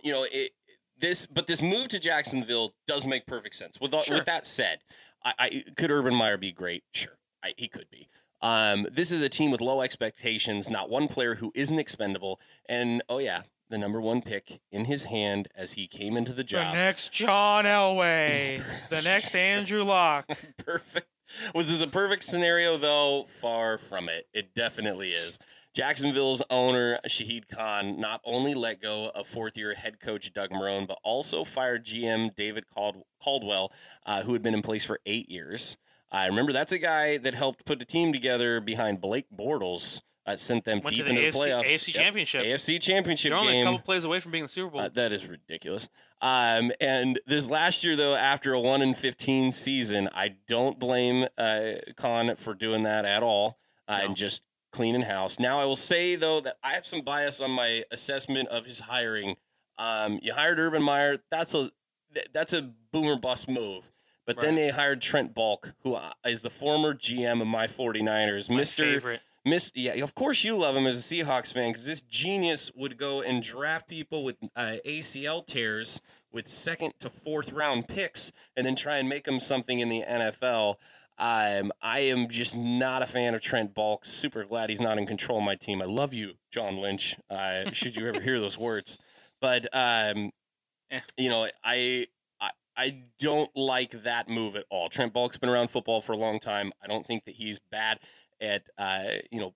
you 0.03 0.11
know, 0.11 0.25
it, 0.29 0.51
this 0.97 1.25
but 1.25 1.47
this 1.47 1.61
move 1.61 1.87
to 1.89 1.99
Jacksonville 1.99 2.73
does 2.87 3.05
make 3.05 3.25
perfect 3.25 3.55
sense. 3.55 3.79
With 3.79 3.93
all, 3.93 4.01
sure. 4.01 4.17
with 4.17 4.25
that 4.25 4.47
said, 4.47 4.79
I, 5.23 5.33
I, 5.39 5.63
could 5.75 5.91
Urban 5.91 6.15
Meyer 6.15 6.37
be 6.37 6.51
great? 6.51 6.83
Sure, 6.93 7.17
I, 7.43 7.53
he 7.57 7.67
could 7.67 7.89
be. 7.89 8.07
Um, 8.41 8.87
this 8.91 9.11
is 9.11 9.21
a 9.21 9.29
team 9.29 9.51
with 9.51 9.61
low 9.61 9.81
expectations, 9.81 10.69
not 10.69 10.89
one 10.89 11.07
player 11.07 11.35
who 11.35 11.51
isn't 11.53 11.77
expendable, 11.77 12.39
and 12.67 13.03
oh 13.07 13.19
yeah, 13.19 13.43
the 13.71 13.77
number 13.77 13.99
one 13.99 14.21
pick 14.21 14.59
in 14.71 14.85
his 14.85 15.05
hand 15.05 15.47
as 15.55 15.73
he 15.73 15.87
came 15.87 16.15
into 16.15 16.33
the 16.33 16.43
job. 16.43 16.73
The 16.73 16.79
next 16.79 17.11
John 17.11 17.65
Elway. 17.65 18.61
the 18.89 19.01
next 19.01 19.33
Andrew 19.33 19.83
Luck. 19.83 20.27
perfect. 20.57 21.07
Was 21.55 21.69
this 21.69 21.81
a 21.81 21.87
perfect 21.87 22.23
scenario, 22.23 22.77
though? 22.77 23.23
Far 23.23 23.77
from 23.77 24.09
it. 24.09 24.27
It 24.33 24.53
definitely 24.53 25.11
is. 25.11 25.39
Jacksonville's 25.73 26.43
owner, 26.49 26.99
Shahid 27.07 27.47
Khan, 27.47 27.97
not 27.97 28.19
only 28.25 28.53
let 28.53 28.81
go 28.81 29.09
of 29.15 29.25
fourth 29.25 29.55
year 29.55 29.73
head 29.73 30.01
coach 30.01 30.33
Doug 30.33 30.49
Marrone, 30.49 30.85
but 30.85 30.97
also 31.01 31.45
fired 31.45 31.85
GM 31.85 32.35
David 32.35 32.65
Cald- 32.67 33.03
Caldwell, 33.23 33.71
uh, 34.05 34.23
who 34.23 34.33
had 34.33 34.41
been 34.41 34.53
in 34.53 34.61
place 34.61 34.83
for 34.83 34.99
eight 35.05 35.29
years. 35.29 35.77
I 36.11 36.25
remember 36.25 36.51
that's 36.51 36.73
a 36.73 36.77
guy 36.77 37.17
that 37.19 37.33
helped 37.33 37.65
put 37.65 37.79
the 37.79 37.85
team 37.85 38.11
together 38.11 38.59
behind 38.59 38.99
Blake 38.99 39.27
Bortles 39.33 40.01
uh, 40.25 40.37
sent 40.37 40.63
them 40.65 40.81
Went 40.83 40.95
deep 40.95 41.05
the 41.05 41.11
into 41.11 41.21
AFC, 41.21 41.31
the 41.31 41.39
playoffs. 41.39 41.65
AFC 41.65 41.87
yep. 41.87 42.03
Championship. 42.03 42.43
AFC 42.43 42.81
Championship 42.81 43.31
They're 43.31 43.39
only 43.39 43.53
game. 43.53 43.61
a 43.61 43.65
couple 43.65 43.79
plays 43.79 44.05
away 44.05 44.19
from 44.19 44.31
being 44.31 44.43
the 44.43 44.49
Super 44.49 44.71
Bowl. 44.71 44.81
Uh, 44.81 44.89
that 44.89 45.11
is 45.11 45.25
ridiculous. 45.25 45.89
Um, 46.21 46.71
and 46.79 47.19
this 47.25 47.49
last 47.49 47.83
year, 47.83 47.95
though, 47.95 48.15
after 48.15 48.53
a 48.53 48.59
one 48.59 48.81
in 48.81 48.93
fifteen 48.93 49.51
season, 49.51 50.09
I 50.13 50.35
don't 50.47 50.79
blame 50.79 51.27
uh, 51.37 51.71
Khan 51.95 52.35
for 52.35 52.53
doing 52.53 52.83
that 52.83 53.05
at 53.05 53.23
all, 53.23 53.57
uh, 53.87 53.97
no. 53.97 54.05
and 54.05 54.15
just 54.15 54.43
cleaning 54.71 55.01
house. 55.01 55.39
Now, 55.39 55.59
I 55.59 55.65
will 55.65 55.75
say 55.75 56.15
though 56.15 56.39
that 56.41 56.57
I 56.63 56.73
have 56.73 56.85
some 56.85 57.01
bias 57.01 57.41
on 57.41 57.51
my 57.51 57.83
assessment 57.91 58.49
of 58.49 58.65
his 58.65 58.81
hiring. 58.81 59.35
Um, 59.77 60.19
you 60.21 60.33
hired 60.33 60.59
Urban 60.59 60.83
Meyer. 60.83 61.17
That's 61.31 61.55
a 61.55 61.71
that's 62.33 62.53
a 62.53 62.69
boomer 62.91 63.15
bust 63.15 63.49
move. 63.49 63.91
But 64.25 64.37
right. 64.37 64.45
then 64.45 64.55
they 64.55 64.69
hired 64.69 65.01
Trent 65.01 65.33
Baalke, 65.33 65.73
who 65.83 65.95
uh, 65.95 66.11
the 66.23 66.49
former 66.49 66.93
GM 66.93 67.41
of 67.41 67.47
my 67.47 67.65
49ers, 67.65 68.49
my 68.49 68.61
Mr. 68.61 68.75
Favorite. 68.77 69.21
Miss, 69.43 69.71
yeah, 69.73 69.93
of 70.03 70.13
course 70.13 70.43
you 70.43 70.55
love 70.55 70.75
him 70.75 70.85
as 70.85 70.99
a 70.99 71.15
Seahawks 71.15 71.51
fan 71.51 71.69
because 71.69 71.85
this 71.85 72.03
genius 72.03 72.71
would 72.75 72.97
go 72.97 73.21
and 73.21 73.41
draft 73.41 73.87
people 73.87 74.23
with 74.23 74.37
uh, 74.55 74.75
ACL 74.85 75.45
tears 75.45 75.99
with 76.31 76.47
second 76.47 76.93
to 76.99 77.09
fourth 77.09 77.51
round 77.51 77.87
picks 77.87 78.31
and 78.55 78.65
then 78.65 78.75
try 78.75 78.97
and 78.97 79.09
make 79.09 79.23
them 79.23 79.39
something 79.39 79.79
in 79.79 79.89
the 79.89 80.03
NFL. 80.07 80.75
Um, 81.17 81.71
I 81.81 81.99
am 81.99 82.29
just 82.29 82.55
not 82.55 83.01
a 83.01 83.05
fan 83.05 83.33
of 83.33 83.41
Trent 83.41 83.73
Baalke. 83.73 84.05
Super 84.05 84.43
glad 84.43 84.69
he's 84.69 84.81
not 84.81 84.97
in 84.97 85.05
control 85.05 85.39
of 85.39 85.43
my 85.43 85.55
team. 85.55 85.81
I 85.81 85.85
love 85.85 86.13
you, 86.13 86.33
John 86.51 86.77
Lynch. 86.77 87.15
Uh, 87.29 87.71
should 87.71 87.95
you 87.95 88.07
ever 88.07 88.21
hear 88.21 88.39
those 88.39 88.57
words, 88.57 88.97
but 89.39 89.65
um, 89.73 90.31
eh. 90.89 91.01
you 91.17 91.29
know, 91.29 91.47
I, 91.63 92.07
I 92.39 92.49
I 92.77 93.03
don't 93.19 93.55
like 93.55 94.03
that 94.03 94.29
move 94.29 94.55
at 94.55 94.65
all. 94.69 94.89
Trent 94.89 95.13
Baalke's 95.13 95.37
been 95.37 95.49
around 95.49 95.69
football 95.69 96.01
for 96.01 96.13
a 96.13 96.17
long 96.17 96.39
time. 96.39 96.71
I 96.81 96.87
don't 96.87 97.05
think 97.05 97.25
that 97.25 97.35
he's 97.35 97.59
bad 97.59 97.99
at 98.41 98.63
uh, 98.77 99.03
you 99.31 99.39
know 99.39 99.53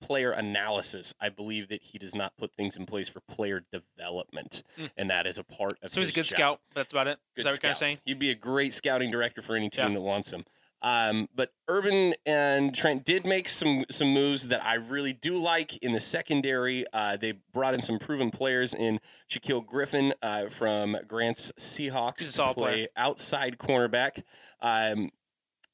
player 0.00 0.30
analysis. 0.30 1.14
I 1.20 1.28
believe 1.28 1.68
that 1.68 1.82
he 1.82 1.98
does 1.98 2.14
not 2.14 2.36
put 2.36 2.54
things 2.54 2.76
in 2.76 2.86
place 2.86 3.08
for 3.08 3.20
player 3.20 3.64
development, 3.72 4.62
mm. 4.78 4.90
and 4.96 5.10
that 5.10 5.26
is 5.26 5.38
a 5.38 5.44
part 5.44 5.78
of. 5.82 5.92
So 5.92 6.00
he's 6.00 6.10
a 6.10 6.12
good 6.12 6.24
job. 6.24 6.36
scout. 6.36 6.60
That's 6.74 6.92
about 6.92 7.08
it. 7.08 7.18
Good 7.36 7.42
is 7.42 7.44
that 7.44 7.50
what 7.50 7.54
you're 7.54 7.60
kind 7.60 7.70
of 7.72 7.76
saying? 7.76 7.98
He'd 8.04 8.18
be 8.18 8.30
a 8.30 8.34
great 8.34 8.74
scouting 8.74 9.10
director 9.10 9.42
for 9.42 9.56
any 9.56 9.70
team 9.70 9.88
yeah. 9.88 9.94
that 9.94 10.00
wants 10.00 10.32
him. 10.32 10.44
Um, 10.80 11.28
but 11.34 11.52
Urban 11.66 12.14
and 12.24 12.72
Trent 12.74 13.04
did 13.04 13.26
make 13.26 13.48
some 13.48 13.84
some 13.90 14.12
moves 14.12 14.48
that 14.48 14.64
I 14.64 14.74
really 14.74 15.12
do 15.12 15.36
like 15.36 15.76
in 15.78 15.92
the 15.92 16.00
secondary. 16.00 16.84
Uh, 16.92 17.16
they 17.16 17.32
brought 17.52 17.74
in 17.74 17.82
some 17.82 17.98
proven 17.98 18.30
players 18.30 18.74
in 18.74 19.00
Shaquill 19.28 19.66
Griffin 19.66 20.14
uh, 20.22 20.48
from 20.48 20.96
Grant's 21.08 21.50
Seahawks 21.58 22.32
to 22.36 22.54
play 22.54 22.72
player. 22.72 22.88
outside 22.96 23.58
cornerback. 23.58 24.22
Um, 24.60 25.10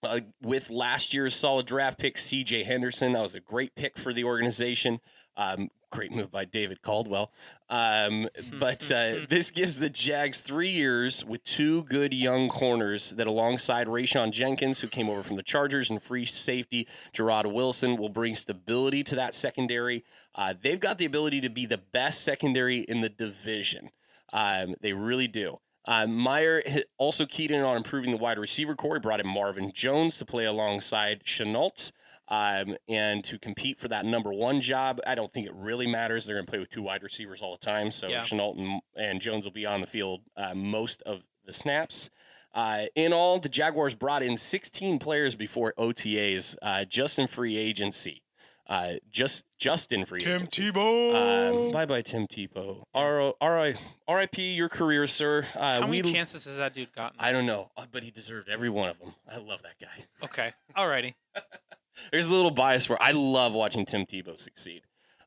uh, 0.06 0.20
with 0.42 0.70
last 0.70 1.14
year's 1.14 1.34
solid 1.34 1.66
draft 1.66 1.98
pick, 1.98 2.18
C.J. 2.18 2.64
Henderson, 2.64 3.12
that 3.12 3.22
was 3.22 3.34
a 3.34 3.40
great 3.40 3.74
pick 3.74 3.98
for 3.98 4.12
the 4.12 4.24
organization. 4.24 5.00
Um, 5.36 5.70
great 5.90 6.12
move 6.12 6.30
by 6.30 6.44
David 6.44 6.82
Caldwell. 6.82 7.30
Um, 7.70 8.28
but 8.58 8.90
uh, 8.90 9.26
this 9.28 9.50
gives 9.50 9.78
the 9.78 9.88
Jags 9.88 10.40
three 10.40 10.70
years 10.70 11.24
with 11.24 11.44
two 11.44 11.84
good 11.84 12.12
young 12.12 12.48
corners 12.48 13.10
that, 13.10 13.26
alongside 13.26 13.86
Rayshawn 13.86 14.32
Jenkins, 14.32 14.80
who 14.80 14.88
came 14.88 15.08
over 15.08 15.22
from 15.22 15.36
the 15.36 15.42
Chargers, 15.42 15.90
and 15.90 16.02
free 16.02 16.24
safety 16.24 16.88
Jarrod 17.12 17.52
Wilson, 17.52 17.96
will 17.96 18.08
bring 18.08 18.34
stability 18.34 19.04
to 19.04 19.14
that 19.16 19.34
secondary. 19.34 20.04
Uh, 20.34 20.54
they've 20.60 20.80
got 20.80 20.98
the 20.98 21.04
ability 21.04 21.40
to 21.40 21.48
be 21.48 21.66
the 21.66 21.78
best 21.78 22.22
secondary 22.22 22.80
in 22.80 23.00
the 23.00 23.08
division. 23.08 23.90
Um, 24.32 24.74
they 24.80 24.92
really 24.92 25.28
do. 25.28 25.60
Uh, 25.86 26.06
Meyer 26.06 26.62
also 26.96 27.26
keyed 27.26 27.50
in 27.50 27.60
on 27.62 27.76
improving 27.76 28.10
the 28.10 28.16
wide 28.16 28.38
receiver 28.38 28.74
corps. 28.74 28.94
He 28.94 29.00
brought 29.00 29.20
in 29.20 29.26
Marvin 29.26 29.70
Jones 29.72 30.18
to 30.18 30.24
play 30.24 30.44
alongside 30.44 31.24
Shenault 31.24 31.92
um, 32.28 32.76
and 32.88 33.22
to 33.24 33.38
compete 33.38 33.78
for 33.78 33.88
that 33.88 34.06
number 34.06 34.32
one 34.32 34.60
job. 34.60 35.00
I 35.06 35.14
don't 35.14 35.30
think 35.30 35.46
it 35.46 35.54
really 35.54 35.86
matters. 35.86 36.24
They're 36.24 36.36
going 36.36 36.46
to 36.46 36.50
play 36.50 36.58
with 36.58 36.70
two 36.70 36.82
wide 36.82 37.02
receivers 37.02 37.42
all 37.42 37.52
the 37.52 37.64
time. 37.64 37.90
So 37.90 38.08
yeah. 38.08 38.22
Shenault 38.22 38.58
and, 38.58 38.80
and, 38.96 39.20
Jones 39.20 39.44
will 39.44 39.52
be 39.52 39.66
on 39.66 39.80
the 39.80 39.86
field 39.86 40.22
uh, 40.36 40.54
most 40.54 41.02
of 41.02 41.22
the 41.44 41.52
snaps. 41.52 42.08
Uh, 42.54 42.84
in 42.94 43.12
all, 43.12 43.38
the 43.38 43.48
Jaguars 43.48 43.94
brought 43.94 44.22
in 44.22 44.36
16 44.36 44.98
players 45.00 45.34
before 45.34 45.74
OTAs, 45.76 46.56
uh, 46.62 46.84
just 46.84 47.18
in 47.18 47.26
free 47.26 47.56
agency. 47.56 48.22
Uh, 48.66 48.94
just 49.10 49.44
Justin 49.58 50.04
for 50.06 50.18
Tim 50.18 50.46
Tebow. 50.46 51.66
Um, 51.66 51.72
bye 51.72 51.84
bye, 51.84 52.02
Tim 52.02 52.26
Tebow. 52.26 52.84
R.I. 52.94 53.74
R.I.P. 54.08 54.52
Your 54.54 54.68
career, 54.68 55.06
sir. 55.06 55.46
Uh, 55.54 55.80
How 55.80 55.86
many 55.86 56.02
we, 56.02 56.12
chances 56.12 56.44
has 56.46 56.56
that 56.56 56.74
dude 56.74 56.92
gotten? 56.94 57.18
I 57.18 57.32
don't 57.32 57.46
know, 57.46 57.70
uh, 57.76 57.84
but 57.90 58.02
he 58.02 58.10
deserved 58.10 58.48
every 58.48 58.70
one 58.70 58.88
of 58.88 58.98
them. 58.98 59.14
I 59.30 59.36
love 59.36 59.62
that 59.62 59.78
guy. 59.80 60.04
Okay, 60.24 60.52
alrighty. 60.76 61.14
There's 62.10 62.28
a 62.28 62.34
little 62.34 62.50
bias 62.50 62.86
for. 62.86 63.00
I 63.02 63.12
love 63.12 63.52
watching 63.54 63.84
Tim 63.84 64.06
Tebow 64.06 64.38
succeed. 64.38 64.82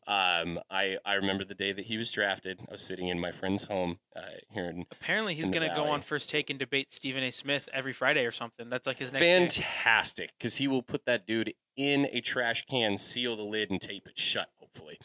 Um, 0.08 0.60
I 0.72 0.98
I 1.06 1.16
remember 1.16 1.44
the 1.44 1.54
day 1.54 1.74
that 1.74 1.86
he 1.86 1.98
was 1.98 2.10
drafted. 2.12 2.62
I 2.70 2.72
was 2.72 2.82
sitting 2.82 3.10
in 3.10 3.20
my 3.20 3.32
friend's 3.32 3.66
home 3.66 4.00
uh, 4.16 4.22
here 4.50 4.70
in. 4.70 4.86
Apparently, 4.90 5.34
he's 5.36 5.50
going 5.50 5.68
to 5.68 5.76
go 5.76 5.86
on 5.86 6.02
first 6.02 6.30
take 6.30 6.50
and 6.50 6.58
debate 6.58 6.94
Stephen 6.94 7.24
A. 7.24 7.32
Smith 7.32 7.68
every 7.74 7.92
Friday 7.92 8.26
or 8.26 8.32
something. 8.32 8.70
That's 8.70 8.88
like 8.88 8.98
his 8.98 9.12
next. 9.12 9.26
Fantastic, 9.26 10.32
because 10.38 10.56
he 10.56 10.68
will 10.68 10.82
put 10.82 11.06
that 11.06 11.28
dude 11.28 11.54
in 11.76 12.08
a 12.12 12.22
trash 12.22 12.66
can, 12.66 12.98
seal 12.98 13.36
the 13.36 13.44
lid, 13.44 13.70
and 13.70 13.82
tape 13.82 14.08
it 14.08 14.18
shut. 14.18 14.50
Hopefully, 14.62 14.98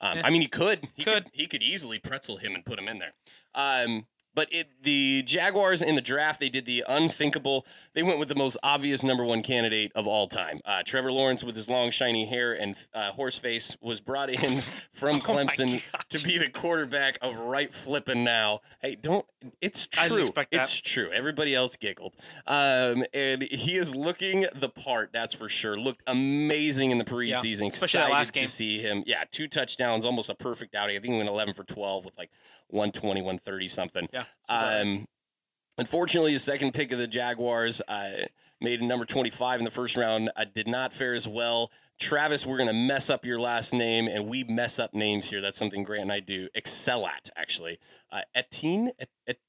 um. 0.00 0.18
I 0.24 0.30
mean 0.30 0.40
he 0.40 0.48
could. 0.48 0.88
He 0.94 1.04
could. 1.04 1.24
could. 1.24 1.32
He 1.34 1.46
could 1.46 1.62
easily 1.62 1.98
pretzel 1.98 2.38
him 2.38 2.54
and 2.54 2.64
put 2.64 2.78
him 2.78 2.88
in 2.88 3.00
there. 3.00 3.12
Um, 3.54 4.06
but 4.38 4.46
it, 4.52 4.68
the 4.84 5.24
Jaguars 5.26 5.82
in 5.82 5.96
the 5.96 6.00
draft, 6.00 6.38
they 6.38 6.48
did 6.48 6.64
the 6.64 6.84
unthinkable. 6.88 7.66
They 7.94 8.04
went 8.04 8.20
with 8.20 8.28
the 8.28 8.36
most 8.36 8.56
obvious 8.62 9.02
number 9.02 9.24
one 9.24 9.42
candidate 9.42 9.90
of 9.96 10.06
all 10.06 10.28
time. 10.28 10.60
Uh, 10.64 10.84
Trevor 10.84 11.10
Lawrence, 11.10 11.42
with 11.42 11.56
his 11.56 11.68
long, 11.68 11.90
shiny 11.90 12.24
hair 12.24 12.52
and 12.52 12.76
uh, 12.94 13.10
horse 13.10 13.36
face, 13.36 13.76
was 13.80 13.98
brought 13.98 14.30
in 14.30 14.60
from 14.92 15.16
oh 15.16 15.18
Clemson 15.18 15.82
oh 15.92 15.98
to 16.10 16.20
be 16.20 16.38
the 16.38 16.48
quarterback 16.48 17.18
of 17.20 17.36
right 17.36 17.74
flipping 17.74 18.22
now. 18.22 18.60
Hey, 18.80 18.94
don't. 18.94 19.26
It's 19.60 19.88
true. 19.88 20.30
It's 20.52 20.80
true. 20.80 21.10
Everybody 21.10 21.56
else 21.56 21.74
giggled. 21.76 22.14
Um, 22.46 23.04
and 23.12 23.42
he 23.42 23.76
is 23.76 23.92
looking 23.92 24.46
the 24.54 24.68
part, 24.68 25.10
that's 25.12 25.34
for 25.34 25.48
sure. 25.48 25.76
Looked 25.76 26.02
amazing 26.06 26.92
in 26.92 26.98
the 26.98 27.04
preseason. 27.04 27.60
Yeah, 27.60 27.66
especially 27.72 27.72
Excited 27.72 28.12
last 28.12 28.32
game. 28.34 28.44
to 28.44 28.48
see 28.48 28.78
him. 28.78 29.02
Yeah, 29.04 29.24
two 29.32 29.48
touchdowns, 29.48 30.06
almost 30.06 30.30
a 30.30 30.36
perfect 30.36 30.76
outing. 30.76 30.96
I 30.96 31.00
think 31.00 31.12
he 31.12 31.16
went 31.16 31.28
11 31.28 31.54
for 31.54 31.64
12 31.64 32.04
with 32.04 32.16
like 32.16 32.30
120, 32.68 33.20
130 33.20 33.68
something. 33.68 34.08
Yeah. 34.12 34.24
Um, 34.48 35.06
unfortunately, 35.76 36.32
the 36.32 36.38
second 36.38 36.74
pick 36.74 36.92
of 36.92 36.98
the 36.98 37.06
Jaguars 37.06 37.80
uh, 37.88 38.26
made 38.60 38.80
a 38.80 38.84
number 38.84 39.04
25 39.04 39.60
in 39.60 39.64
the 39.64 39.70
first 39.70 39.96
round. 39.96 40.30
I 40.36 40.44
did 40.44 40.68
not 40.68 40.92
fare 40.92 41.14
as 41.14 41.26
well. 41.26 41.70
Travis, 41.98 42.46
we're 42.46 42.58
going 42.58 42.68
to 42.68 42.72
mess 42.72 43.10
up 43.10 43.24
your 43.24 43.40
last 43.40 43.74
name, 43.74 44.06
and 44.06 44.28
we 44.28 44.44
mess 44.44 44.78
up 44.78 44.94
names 44.94 45.28
here. 45.28 45.40
That's 45.40 45.58
something 45.58 45.82
Grant 45.82 46.02
and 46.02 46.12
I 46.12 46.20
do 46.20 46.48
excel 46.54 47.04
at, 47.06 47.28
actually. 47.36 47.80
Uh, 48.12 48.20
Etienne, 48.36 48.92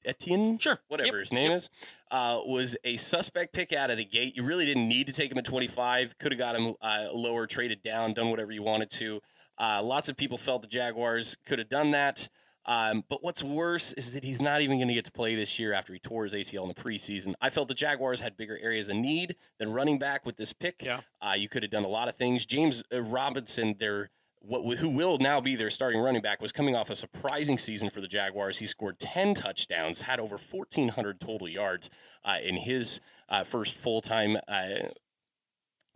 Etienne, 0.04 0.58
sure, 0.58 0.80
whatever 0.88 1.16
yep. 1.16 1.20
his 1.20 1.32
name 1.32 1.50
yep. 1.50 1.58
is, 1.58 1.70
uh, 2.10 2.40
was 2.44 2.76
a 2.82 2.96
suspect 2.96 3.52
pick 3.52 3.72
out 3.72 3.90
of 3.90 3.98
the 3.98 4.04
gate. 4.04 4.34
You 4.36 4.42
really 4.42 4.66
didn't 4.66 4.88
need 4.88 5.06
to 5.06 5.12
take 5.12 5.30
him 5.30 5.38
at 5.38 5.44
25. 5.44 6.18
Could 6.18 6.32
have 6.32 6.38
got 6.40 6.56
him 6.56 6.74
uh, 6.82 7.06
lower, 7.14 7.46
traded 7.46 7.84
down, 7.84 8.14
done 8.14 8.30
whatever 8.30 8.50
you 8.50 8.62
wanted 8.62 8.90
to. 8.90 9.20
Uh, 9.56 9.80
lots 9.82 10.08
of 10.08 10.16
people 10.16 10.36
felt 10.36 10.62
the 10.62 10.68
Jaguars 10.68 11.36
could 11.46 11.60
have 11.60 11.68
done 11.68 11.92
that. 11.92 12.28
Um, 12.70 13.02
but 13.08 13.24
what's 13.24 13.42
worse 13.42 13.92
is 13.94 14.12
that 14.12 14.22
he's 14.22 14.40
not 14.40 14.60
even 14.60 14.78
going 14.78 14.86
to 14.86 14.94
get 14.94 15.04
to 15.06 15.10
play 15.10 15.34
this 15.34 15.58
year 15.58 15.72
after 15.72 15.92
he 15.92 15.98
tore 15.98 16.22
his 16.22 16.34
ACL 16.34 16.62
in 16.62 16.68
the 16.68 16.74
preseason. 16.74 17.34
I 17.40 17.50
felt 17.50 17.66
the 17.66 17.74
Jaguars 17.74 18.20
had 18.20 18.36
bigger 18.36 18.56
areas 18.62 18.86
of 18.86 18.94
need 18.94 19.34
than 19.58 19.72
running 19.72 19.98
back 19.98 20.24
with 20.24 20.36
this 20.36 20.52
pick. 20.52 20.84
Yeah. 20.84 21.00
Uh, 21.20 21.32
you 21.32 21.48
could 21.48 21.64
have 21.64 21.72
done 21.72 21.82
a 21.82 21.88
lot 21.88 22.06
of 22.06 22.14
things. 22.14 22.46
James 22.46 22.84
uh, 22.94 23.02
Robinson, 23.02 23.74
their 23.80 24.10
what 24.40 24.78
who 24.78 24.88
will 24.88 25.18
now 25.18 25.40
be 25.40 25.56
their 25.56 25.68
starting 25.68 26.00
running 26.00 26.22
back, 26.22 26.40
was 26.40 26.52
coming 26.52 26.76
off 26.76 26.90
a 26.90 26.96
surprising 26.96 27.58
season 27.58 27.90
for 27.90 28.00
the 28.00 28.06
Jaguars. 28.06 28.60
He 28.60 28.66
scored 28.66 29.00
10 29.00 29.34
touchdowns, 29.34 30.02
had 30.02 30.20
over 30.20 30.36
1,400 30.36 31.18
total 31.18 31.48
yards 31.48 31.90
uh, 32.24 32.36
in 32.40 32.54
his 32.54 33.00
uh, 33.28 33.42
first 33.42 33.74
full 33.74 34.00
time 34.00 34.36
uh, 34.46 34.90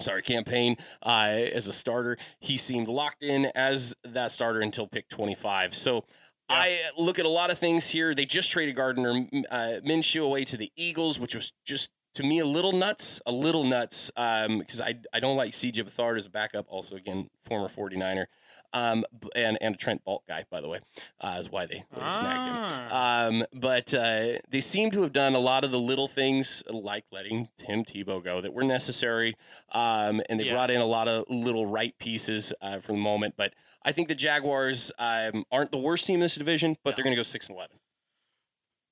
sorry, 0.01 0.23
campaign 0.23 0.77
uh, 1.03 1.29
as 1.53 1.69
a 1.69 1.73
starter. 1.73 2.19
He 2.41 2.57
seemed 2.57 2.89
locked 2.89 3.23
in 3.23 3.47
as 3.55 3.95
that 4.05 4.33
starter 4.33 4.61
until 4.61 4.87
pick 4.87 5.09
25. 5.09 5.75
So 5.75 6.05
yeah. 6.51 6.57
I 6.57 6.79
look 6.97 7.19
at 7.19 7.27
a 7.27 7.31
lot 7.31 7.51
of 7.51 7.59
things 7.59 7.91
here. 7.91 8.15
They 8.15 8.27
just 8.27 8.51
traded 8.51 8.77
Gardner 8.77 9.27
uh, 9.51 9.81
Minshew 9.85 10.25
away 10.25 10.45
to 10.45 10.57
the 10.57 10.71
Eagles, 10.77 11.19
which 11.19 11.35
was 11.35 11.53
just 11.65 11.91
to 12.15 12.23
me 12.23 12.39
a 12.39 12.47
little 12.47 12.73
nuts, 12.73 13.21
a 13.27 13.33
little 13.33 13.65
nuts, 13.65 14.11
because 14.15 14.81
um, 14.81 14.87
I 14.87 14.99
I 15.13 15.21
don't 15.21 15.37
like 15.37 15.53
CJ 15.53 15.85
Beathard 15.85 16.19
as 16.19 16.27
a 16.27 16.31
backup. 16.31 16.67
Also, 16.69 16.97
again, 16.97 17.31
former 17.45 17.69
49er. 17.69 18.27
Um, 18.75 19.05
and 19.37 19.57
and 19.61 19.77
a 19.77 19.79
Trent 19.79 20.03
Baalke 20.05 20.27
guy, 20.27 20.45
by 20.51 20.61
the 20.61 20.67
way, 20.67 20.81
uh, 21.21 21.37
is 21.39 21.49
why 21.49 21.65
they, 21.65 21.85
they 21.95 22.11
snagged 22.11 22.73
him. 22.73 22.89
Ah. 22.91 23.27
Um, 23.27 23.45
but 23.55 23.95
uh, 23.95 24.39
they 24.51 24.61
seem 24.61 24.91
to 24.91 25.03
have 25.03 25.13
done 25.13 25.37
a 25.37 25.39
lot 25.39 25.63
of 25.63 25.71
the 25.71 25.79
little 25.79 26.09
things, 26.09 26.65
like 26.69 27.05
letting 27.13 27.51
Tim 27.57 27.85
Tebow 27.85 28.23
go, 28.23 28.41
that 28.41 28.53
were 28.53 28.65
necessary. 28.65 29.37
Um, 29.71 30.21
and 30.29 30.41
they 30.41 30.47
yeah. 30.47 30.55
brought 30.55 30.73
in 30.73 30.81
a 30.81 30.87
lot 30.87 31.07
of 31.07 31.25
little 31.29 31.67
right 31.67 31.97
pieces 31.99 32.53
uh, 32.61 32.81
for 32.81 32.93
the 32.93 32.99
moment. 32.99 33.35
But 33.37 33.55
I 33.85 33.93
think 33.93 34.09
the 34.09 34.15
Jaguars 34.15 34.91
um, 34.99 35.45
aren't 35.53 35.71
the 35.71 35.79
worst 35.79 36.07
team 36.07 36.15
in 36.15 36.21
this 36.21 36.37
division, 36.37 36.77
but 36.83 36.91
no. 36.91 36.97
they're 36.97 37.05
going 37.05 37.13
to 37.13 37.19
go 37.19 37.23
six 37.23 37.49
and 37.49 37.57
eleven. 37.57 37.79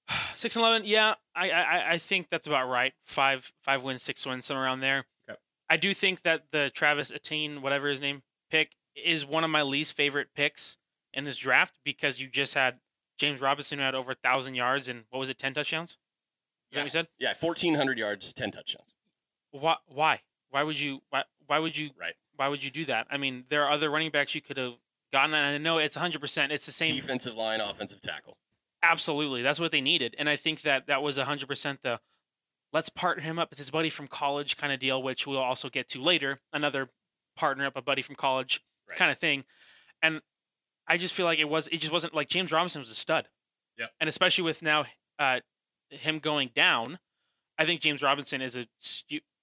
Six 0.34 0.56
and 0.56 0.64
eleven, 0.64 0.82
yeah, 0.86 1.14
I, 1.34 1.50
I 1.50 1.90
I 1.92 1.98
think 1.98 2.28
that's 2.28 2.46
about 2.46 2.68
right. 2.68 2.92
Five 3.06 3.52
five 3.62 3.82
wins, 3.82 4.02
six 4.02 4.26
wins, 4.26 4.44
somewhere 4.44 4.64
around 4.64 4.80
there. 4.80 5.04
Okay. 5.30 5.38
I 5.70 5.76
do 5.76 5.94
think 5.94 6.22
that 6.22 6.44
the 6.50 6.70
Travis 6.74 7.12
Etienne, 7.12 7.62
whatever 7.62 7.88
his 7.88 8.00
name, 8.00 8.22
pick 8.50 8.72
is 8.96 9.24
one 9.24 9.44
of 9.44 9.50
my 9.50 9.62
least 9.62 9.96
favorite 9.96 10.28
picks 10.34 10.76
in 11.14 11.24
this 11.24 11.38
draft 11.38 11.78
because 11.84 12.20
you 12.20 12.28
just 12.28 12.54
had 12.54 12.80
James 13.18 13.40
Robinson 13.40 13.78
who 13.78 13.84
had 13.84 13.94
over 13.94 14.12
a 14.12 14.16
thousand 14.16 14.54
yards 14.54 14.88
and 14.88 15.04
what 15.10 15.20
was 15.20 15.28
it, 15.28 15.38
ten 15.38 15.54
touchdowns? 15.54 15.90
Is 15.90 15.96
yeah. 16.72 16.74
that 16.74 16.80
what 16.80 16.84
you 16.84 16.90
said? 16.90 17.08
Yeah, 17.18 17.34
fourteen 17.34 17.74
hundred 17.74 17.98
yards, 17.98 18.32
ten 18.32 18.50
touchdowns. 18.50 18.94
Why? 19.52 19.76
Why? 19.86 20.20
Why 20.50 20.62
would 20.62 20.80
you? 20.80 21.00
Why? 21.10 21.24
Why 21.46 21.58
would 21.58 21.76
you? 21.76 21.90
Right. 21.98 22.14
Why 22.42 22.48
would 22.48 22.64
you 22.64 22.72
do 22.72 22.84
that? 22.86 23.06
I 23.08 23.18
mean, 23.18 23.44
there 23.50 23.62
are 23.64 23.70
other 23.70 23.88
running 23.88 24.10
backs 24.10 24.34
you 24.34 24.40
could 24.40 24.56
have 24.56 24.72
gotten, 25.12 25.32
and 25.32 25.46
I 25.46 25.58
know 25.58 25.78
it's 25.78 25.94
hundred 25.94 26.20
percent. 26.20 26.50
It's 26.50 26.66
the 26.66 26.72
same 26.72 26.92
defensive 26.92 27.36
line, 27.36 27.60
offensive 27.60 28.00
tackle. 28.00 28.36
Absolutely, 28.82 29.42
that's 29.42 29.60
what 29.60 29.70
they 29.70 29.80
needed, 29.80 30.16
and 30.18 30.28
I 30.28 30.34
think 30.34 30.62
that 30.62 30.88
that 30.88 31.04
was 31.04 31.18
hundred 31.18 31.46
percent 31.46 31.84
the 31.84 32.00
let's 32.72 32.88
partner 32.88 33.22
him 33.22 33.38
up. 33.38 33.52
It's 33.52 33.60
his 33.60 33.70
buddy 33.70 33.90
from 33.90 34.08
college 34.08 34.56
kind 34.56 34.72
of 34.72 34.80
deal, 34.80 35.00
which 35.00 35.24
we'll 35.24 35.38
also 35.38 35.68
get 35.68 35.88
to 35.90 36.02
later. 36.02 36.40
Another 36.52 36.90
partner 37.36 37.64
up 37.64 37.76
a 37.76 37.82
buddy 37.82 38.02
from 38.02 38.16
college 38.16 38.60
right. 38.88 38.98
kind 38.98 39.12
of 39.12 39.18
thing. 39.18 39.44
And 40.02 40.20
I 40.88 40.96
just 40.96 41.14
feel 41.14 41.26
like 41.26 41.38
it 41.38 41.48
was 41.48 41.68
it 41.68 41.78
just 41.78 41.92
wasn't 41.92 42.12
like 42.12 42.28
James 42.28 42.50
Robinson 42.50 42.80
was 42.80 42.90
a 42.90 42.96
stud. 42.96 43.28
Yeah. 43.78 43.86
And 44.00 44.08
especially 44.08 44.42
with 44.42 44.62
now 44.62 44.86
uh, 45.20 45.40
him 45.90 46.18
going 46.18 46.50
down, 46.56 46.98
I 47.56 47.66
think 47.66 47.80
James 47.80 48.02
Robinson 48.02 48.42
is 48.42 48.56
a 48.56 48.66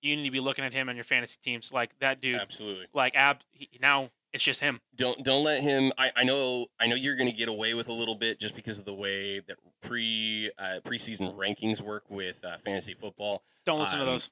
you, 0.02 0.16
need 0.16 0.26
to 0.26 0.32
be 0.32 0.40
looking 0.40 0.66
at 0.66 0.74
him 0.74 0.90
on 0.90 0.96
your 0.96 1.04
fantasy 1.04 1.38
teams 1.42 1.72
like 1.72 1.98
that 2.00 2.22
dude. 2.22 2.40
Absolutely. 2.40 2.88
Like 2.94 3.16
ab 3.16 3.40
he, 3.52 3.70
now 3.82 4.10
it's 4.34 4.44
just 4.44 4.62
him. 4.62 4.80
Don't 4.96 5.24
don't 5.24 5.44
let 5.44 5.62
him. 5.62 5.92
I, 5.98 6.12
I 6.16 6.24
know 6.24 6.68
I 6.80 6.88
know 6.88 6.96
you're 6.96 7.16
going 7.16 7.30
to 7.30 7.36
get 7.36 7.50
away 7.50 7.74
with 7.74 7.90
a 7.90 7.94
little 7.94 8.16
bit 8.16 8.40
just 8.40 8.56
because 8.56 8.80
of 8.80 8.86
the 8.86 8.94
way 8.94 9.40
that 9.40 9.58
pre 9.82 10.52
uh, 10.58 10.80
preseason 10.86 11.36
rankings 11.36 11.82
work 11.82 12.06
with 12.10 12.44
uh, 12.46 12.58
fantasy 12.58 12.94
football. 12.94 13.44
Don't 13.66 13.80
listen 13.80 14.00
um, 14.00 14.06
to 14.06 14.12
those. 14.12 14.30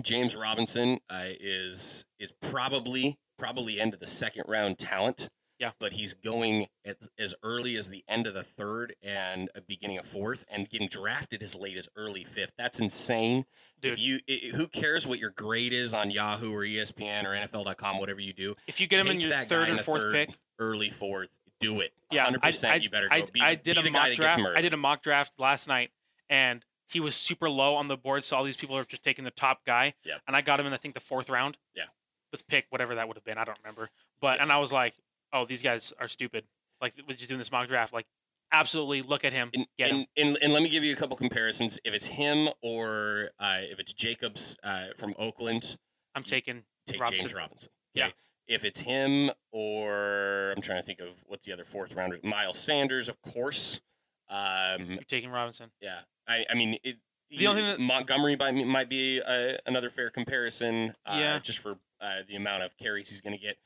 James 0.00 0.36
Robinson 0.36 1.00
uh, 1.10 1.24
is 1.40 2.06
is 2.18 2.32
probably 2.40 3.18
probably 3.38 3.80
end 3.80 3.94
of 3.94 4.00
the 4.00 4.06
second 4.06 4.44
round 4.48 4.78
talent. 4.78 5.28
Yeah. 5.62 5.70
But 5.78 5.92
he's 5.92 6.12
going 6.12 6.66
at, 6.84 6.96
as 7.16 7.36
early 7.44 7.76
as 7.76 7.88
the 7.88 8.04
end 8.08 8.26
of 8.26 8.34
the 8.34 8.42
third 8.42 8.96
and 9.00 9.48
uh, 9.54 9.60
beginning 9.64 9.96
of 9.96 10.04
fourth, 10.04 10.44
and 10.50 10.68
getting 10.68 10.88
drafted 10.88 11.40
as 11.40 11.54
late 11.54 11.76
as 11.76 11.88
early 11.94 12.24
fifth. 12.24 12.54
That's 12.58 12.80
insane. 12.80 13.44
Dude. 13.80 13.92
If 13.92 13.98
you, 14.00 14.18
it, 14.26 14.56
who 14.56 14.66
cares 14.66 15.06
what 15.06 15.20
your 15.20 15.30
grade 15.30 15.72
is 15.72 15.94
on 15.94 16.10
Yahoo 16.10 16.52
or 16.52 16.62
ESPN 16.62 17.24
or 17.24 17.28
NFL.com, 17.28 18.00
whatever 18.00 18.18
you 18.18 18.32
do. 18.32 18.56
If 18.66 18.80
you 18.80 18.88
get 18.88 18.98
him 18.98 19.06
in 19.06 19.20
your 19.20 19.30
third 19.30 19.70
or 19.70 19.76
fourth 19.78 20.02
third, 20.02 20.14
pick, 20.14 20.30
early 20.58 20.90
fourth, 20.90 21.30
do 21.60 21.78
it. 21.78 21.92
Yeah, 22.10 22.26
100%. 22.26 22.68
I, 22.68 22.72
I, 22.72 22.74
you 22.76 22.90
better 22.90 23.08
go. 23.08 23.14
I, 23.14 23.24
be, 23.32 23.40
I 23.40 23.54
did 23.54 23.78
a 23.78 23.88
mock 23.88 24.12
draft. 24.16 24.42
I 24.56 24.62
did 24.62 24.74
a 24.74 24.76
mock 24.76 25.04
draft 25.04 25.34
last 25.38 25.68
night, 25.68 25.92
and 26.28 26.64
he 26.88 26.98
was 26.98 27.14
super 27.14 27.48
low 27.48 27.76
on 27.76 27.86
the 27.86 27.96
board. 27.96 28.24
So 28.24 28.36
all 28.36 28.42
these 28.42 28.56
people 28.56 28.76
are 28.76 28.84
just 28.84 29.04
taking 29.04 29.24
the 29.24 29.30
top 29.30 29.64
guy. 29.64 29.94
Yeah. 30.04 30.14
And 30.26 30.34
I 30.34 30.40
got 30.40 30.58
him 30.58 30.66
in 30.66 30.72
I 30.72 30.76
think 30.76 30.94
the 30.94 31.00
fourth 31.00 31.30
round. 31.30 31.56
Yeah. 31.76 31.84
With 32.32 32.48
pick 32.48 32.66
whatever 32.70 32.96
that 32.96 33.06
would 33.06 33.16
have 33.16 33.24
been, 33.24 33.38
I 33.38 33.44
don't 33.44 33.58
remember. 33.62 33.90
But 34.20 34.40
and 34.40 34.50
I 34.50 34.58
was 34.58 34.72
like, 34.72 34.94
oh, 35.32 35.44
these 35.44 35.62
guys 35.62 35.92
are 36.00 36.08
stupid. 36.08 36.44
Like, 36.80 36.94
we're 37.08 37.14
just 37.14 37.28
doing 37.28 37.38
this 37.38 37.52
mock 37.52 37.68
draft. 37.68 37.92
Like, 37.92 38.06
absolutely 38.52 39.02
look 39.02 39.24
at 39.24 39.32
him. 39.32 39.50
And, 39.54 39.66
and, 39.78 40.06
and, 40.16 40.38
and, 40.42 40.52
let 40.52 40.62
me 40.62 40.68
give 40.68 40.84
you 40.84 40.92
a 40.92 40.96
couple 40.96 41.16
comparisons. 41.16 41.78
If 41.84 41.94
it's 41.94 42.06
him 42.06 42.48
or 42.62 43.30
uh, 43.38 43.58
if 43.60 43.78
it's 43.78 43.92
Jacobs 43.92 44.56
uh, 44.62 44.86
from 44.96 45.14
Oakland, 45.18 45.76
I'm 46.14 46.24
taking 46.24 46.64
take 46.86 47.00
Robinson. 47.00 47.28
James 47.28 47.34
Robinson. 47.34 47.72
Okay? 47.96 48.06
Yeah. 48.06 48.12
If 48.54 48.64
it's 48.64 48.80
him 48.80 49.30
or 49.52 50.52
I'm 50.56 50.62
trying 50.62 50.80
to 50.80 50.86
think 50.86 51.00
of 51.00 51.08
what's 51.26 51.46
the 51.46 51.52
other 51.52 51.64
fourth 51.64 51.94
rounder, 51.94 52.18
Miles 52.22 52.58
Sanders, 52.58 53.08
of 53.08 53.20
course. 53.22 53.80
Um, 54.28 54.86
You're 54.90 55.02
taking 55.08 55.30
Robinson. 55.30 55.70
Yeah, 55.80 56.00
I, 56.26 56.44
I 56.50 56.54
mean, 56.54 56.78
it, 56.82 56.96
the 57.30 57.46
only 57.46 57.62
thing 57.62 57.70
that 57.70 57.80
Montgomery 57.80 58.36
might, 58.36 58.52
might 58.66 58.88
be 58.88 59.22
uh, 59.22 59.54
another 59.64 59.88
fair 59.88 60.10
comparison. 60.10 60.94
Uh, 61.06 61.16
yeah. 61.18 61.38
just 61.38 61.58
for 61.58 61.78
uh, 62.00 62.20
the 62.28 62.36
amount 62.36 62.62
of 62.62 62.76
carries 62.76 63.08
he's 63.08 63.20
going 63.20 63.36
to 63.36 63.42
get. 63.42 63.56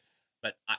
But 0.42 0.54
I, 0.68 0.76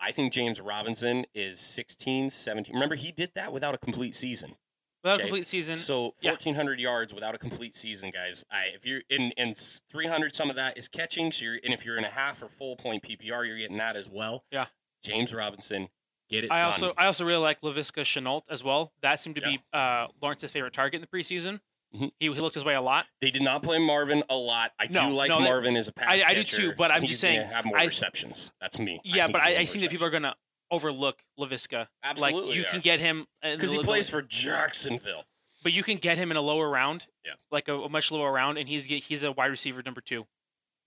I 0.00 0.12
think 0.12 0.32
James 0.32 0.60
Robinson 0.60 1.26
is 1.34 1.60
16, 1.60 2.30
17. 2.30 2.74
Remember, 2.74 2.94
he 2.94 3.12
did 3.12 3.32
that 3.34 3.52
without 3.52 3.74
a 3.74 3.78
complete 3.78 4.16
season. 4.16 4.56
Without 5.02 5.16
okay? 5.16 5.24
a 5.24 5.26
complete 5.26 5.46
season. 5.46 5.76
So 5.76 6.14
1,400 6.22 6.78
yeah. 6.78 6.82
yards 6.82 7.14
without 7.14 7.34
a 7.34 7.38
complete 7.38 7.74
season, 7.74 8.10
guys. 8.10 8.44
I, 8.50 8.66
if 8.74 8.84
you're 8.84 9.02
in, 9.08 9.32
in 9.36 9.54
300, 9.54 10.34
some 10.34 10.50
of 10.50 10.56
that 10.56 10.76
is 10.76 10.88
catching. 10.88 11.32
So 11.32 11.44
you're, 11.44 11.58
and 11.64 11.72
if 11.72 11.84
you're 11.84 11.96
in 11.96 12.04
a 12.04 12.10
half 12.10 12.42
or 12.42 12.48
full 12.48 12.76
point 12.76 13.02
PPR, 13.02 13.46
you're 13.46 13.58
getting 13.58 13.78
that 13.78 13.96
as 13.96 14.08
well. 14.08 14.44
Yeah. 14.50 14.66
James 15.02 15.32
Robinson, 15.32 15.88
get 16.28 16.44
it. 16.44 16.50
I 16.50 16.58
done. 16.58 16.66
also 16.66 16.94
I 16.98 17.06
also 17.06 17.24
really 17.24 17.42
like 17.42 17.62
Laviska 17.62 18.02
Shenault 18.02 18.42
as 18.50 18.62
well. 18.62 18.92
That 19.00 19.20
seemed 19.20 19.36
to 19.36 19.42
yeah. 19.42 19.48
be 19.48 19.62
uh, 19.72 20.06
Lawrence's 20.20 20.52
favorite 20.52 20.74
target 20.74 20.96
in 20.96 21.00
the 21.00 21.06
preseason. 21.18 21.60
Mm-hmm. 21.94 22.06
He, 22.20 22.32
he 22.32 22.40
looked 22.40 22.54
his 22.54 22.64
way 22.64 22.74
a 22.74 22.80
lot. 22.80 23.06
They 23.20 23.30
did 23.30 23.42
not 23.42 23.62
play 23.62 23.78
Marvin 23.78 24.22
a 24.30 24.34
lot. 24.34 24.72
I 24.78 24.86
no, 24.86 25.08
do 25.08 25.14
like 25.14 25.28
no, 25.28 25.40
Marvin 25.40 25.76
as 25.76 25.88
a 25.88 25.92
pass 25.92 26.08
I, 26.08 26.30
I 26.30 26.34
do 26.34 26.44
too, 26.44 26.72
but 26.76 26.90
I'm 26.90 27.04
just 27.04 27.20
saying 27.20 27.46
have 27.48 27.64
more 27.64 27.78
I, 27.78 27.84
receptions. 27.84 28.52
That's 28.60 28.78
me. 28.78 29.00
Yeah, 29.04 29.26
I 29.26 29.32
but 29.32 29.40
I, 29.40 29.56
I 29.56 29.64
think 29.64 29.82
that 29.82 29.90
people 29.90 30.06
are 30.06 30.10
gonna 30.10 30.36
overlook 30.70 31.24
Laviska. 31.38 31.88
Absolutely, 32.04 32.50
like 32.50 32.56
you 32.56 32.64
can 32.64 32.80
get 32.80 33.00
him 33.00 33.26
because 33.42 33.72
he 33.72 33.82
plays 33.82 34.08
for 34.08 34.22
Jacksonville. 34.22 35.24
But 35.62 35.72
you 35.72 35.82
can 35.82 35.98
get 35.98 36.16
him 36.16 36.30
in 36.30 36.36
a 36.36 36.40
lower 36.40 36.70
round. 36.70 37.06
Yeah, 37.24 37.32
like 37.50 37.68
a, 37.68 37.74
a 37.74 37.88
much 37.88 38.10
lower 38.10 38.32
round, 38.32 38.56
and 38.56 38.68
he's 38.68 38.84
he's 38.84 39.22
a 39.24 39.32
wide 39.32 39.50
receiver 39.50 39.82
number 39.84 40.00
two. 40.00 40.26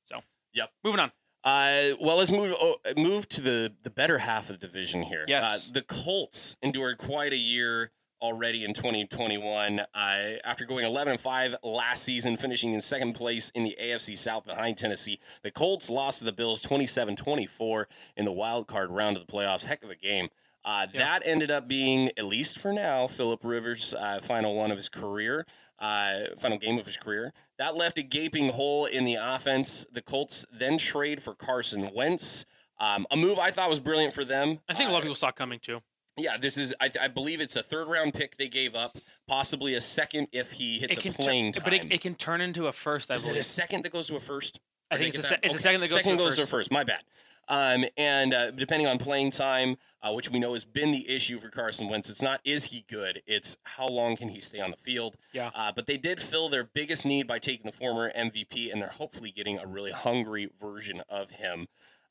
So 0.05 0.21
yep. 0.53 0.69
Moving 0.83 1.01
on. 1.01 1.11
Uh, 1.43 1.95
well, 1.99 2.15
let's 2.15 2.31
move 2.31 2.55
oh, 2.57 2.77
move 2.95 3.27
to 3.27 3.41
the 3.41 3.73
the 3.83 3.89
better 3.89 4.19
half 4.19 4.49
of 4.49 4.59
the 4.59 4.65
division 4.65 5.03
here. 5.03 5.25
Yes, 5.27 5.69
uh, 5.69 5.73
the 5.73 5.81
Colts 5.81 6.55
endured 6.61 6.97
quite 6.97 7.33
a 7.33 7.37
year 7.37 7.91
already 8.23 8.63
in 8.63 8.73
2021 8.73 9.79
uh, 9.79 9.85
after 9.93 10.65
going 10.65 10.85
11 10.85 11.17
5 11.17 11.55
last 11.61 12.03
season, 12.03 12.37
finishing 12.37 12.73
in 12.73 12.81
second 12.81 13.13
place 13.13 13.51
in 13.53 13.63
the 13.65 13.77
AFC 13.79 14.17
South 14.17 14.45
behind 14.45 14.77
Tennessee. 14.77 15.19
The 15.43 15.51
Colts 15.51 15.89
lost 15.89 16.19
to 16.19 16.25
the 16.25 16.31
Bills 16.31 16.61
27 16.61 17.17
24 17.17 17.87
in 18.15 18.25
the 18.25 18.31
wild 18.31 18.67
card 18.67 18.89
round 18.89 19.17
of 19.17 19.27
the 19.27 19.31
playoffs. 19.31 19.65
Heck 19.65 19.83
of 19.83 19.89
a 19.89 19.95
game. 19.95 20.29
Uh, 20.65 20.87
yeah. 20.93 20.99
That 21.01 21.23
ended 21.25 21.51
up 21.51 21.67
being, 21.67 22.09
at 22.17 22.23
least 22.23 22.57
for 22.57 22.71
now, 22.71 23.05
Philip 23.07 23.41
Rivers' 23.43 23.93
uh, 23.93 24.21
final 24.21 24.55
one 24.55 24.71
of 24.71 24.77
his 24.77 24.87
career, 24.87 25.45
uh, 25.77 26.19
final 26.39 26.57
game 26.57 26.79
of 26.79 26.85
his 26.85 26.95
career. 26.95 27.33
That 27.57 27.75
left 27.75 27.97
a 27.97 28.03
gaping 28.03 28.49
hole 28.49 28.85
in 28.85 29.03
the 29.03 29.15
offense. 29.15 29.85
The 29.91 30.01
Colts 30.01 30.45
then 30.51 30.77
trade 30.77 31.21
for 31.21 31.35
Carson 31.35 31.89
Wentz. 31.93 32.45
Um, 32.79 33.05
a 33.11 33.17
move 33.17 33.39
I 33.39 33.51
thought 33.51 33.69
was 33.69 33.81
brilliant 33.81 34.13
for 34.13 34.23
them. 34.23 34.59
I 34.69 34.73
think 34.73 34.89
a 34.89 34.93
lot 34.93 34.99
of 34.99 35.03
uh, 35.03 35.07
people 35.07 35.15
saw 35.15 35.31
coming 35.31 35.59
too. 35.59 35.81
Yeah, 36.17 36.37
this 36.37 36.57
is. 36.57 36.73
I, 36.79 36.89
I, 37.01 37.07
believe 37.07 37.41
it's 37.41 37.55
a 37.55 37.63
third 37.63 37.87
round 37.87 38.13
pick 38.13 38.37
they 38.37 38.47
gave 38.47 38.75
up, 38.75 38.97
possibly 39.27 39.73
a 39.73 39.81
second 39.81 40.27
if 40.31 40.53
he 40.53 40.79
hits 40.79 40.97
it 40.97 41.05
a 41.05 41.13
playing 41.13 41.53
time. 41.53 41.63
But 41.63 41.73
it, 41.73 41.91
it, 41.91 42.01
can 42.01 42.13
turn 42.13 42.39
into 42.39 42.67
a 42.67 42.71
first. 42.71 43.09
I 43.09 43.15
is 43.15 43.23
believe. 43.23 43.37
it 43.37 43.39
a 43.39 43.43
second 43.43 43.83
that 43.83 43.91
goes 43.91 44.07
to 44.07 44.15
a 44.15 44.19
first? 44.19 44.59
I 44.91 44.97
think 44.97 45.15
it's, 45.15 45.25
a, 45.25 45.29
se- 45.29 45.39
it's 45.41 45.49
okay. 45.49 45.55
a, 45.55 45.59
second 45.59 45.81
that 45.81 45.89
goes 45.89 46.03
second 46.03 46.17
to 46.17 46.23
goes 46.23 46.35
first. 46.35 46.37
to 46.37 46.43
a 46.43 46.59
first. 46.59 46.71
My 46.71 46.83
bad. 46.83 47.03
Um, 47.47 47.85
and 47.97 48.33
uh, 48.33 48.51
depending 48.51 48.87
on 48.87 48.97
playing 48.97 49.31
time, 49.31 49.77
uh, 50.01 50.11
which 50.13 50.29
we 50.29 50.39
know 50.39 50.53
has 50.53 50.65
been 50.65 50.91
the 50.91 51.09
issue 51.09 51.39
for 51.39 51.49
Carson 51.49 51.89
Wentz, 51.89 52.09
it's 52.09 52.21
not 52.21 52.39
is 52.45 52.65
he 52.65 52.85
good, 52.87 53.21
it's 53.25 53.57
how 53.63 53.87
long 53.87 54.15
can 54.15 54.29
he 54.29 54.39
stay 54.39 54.59
on 54.59 54.71
the 54.71 54.77
field. 54.77 55.17
Yeah. 55.33 55.51
Uh, 55.53 55.71
but 55.75 55.85
they 55.85 55.97
did 55.97 56.21
fill 56.21 56.47
their 56.47 56.63
biggest 56.63 57.05
need 57.05 57.27
by 57.27 57.39
taking 57.39 57.65
the 57.65 57.75
former 57.75 58.11
MVP, 58.13 58.71
and 58.71 58.81
they're 58.81 58.89
hopefully 58.89 59.31
getting 59.31 59.59
a 59.59 59.65
really 59.65 59.91
hungry 59.91 60.49
version 60.59 61.01
of 61.09 61.31
him. 61.31 61.67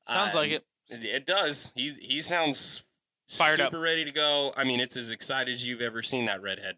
Sounds 0.09 0.35
um, 0.35 0.43
like 0.43 0.51
it. 0.51 0.65
It 0.91 1.25
does. 1.25 1.73
He 1.75 1.91
he 2.01 2.21
sounds 2.21 2.83
fired 3.37 3.59
super 3.59 3.77
up, 3.77 3.83
ready 3.83 4.05
to 4.05 4.11
go. 4.11 4.53
I 4.57 4.65
mean, 4.65 4.81
it's 4.81 4.97
as 4.97 5.11
excited 5.11 5.53
as 5.53 5.67
you've 5.67 5.81
ever 5.81 6.03
seen 6.03 6.27
that 6.27 6.43
redhead. 6.43 6.77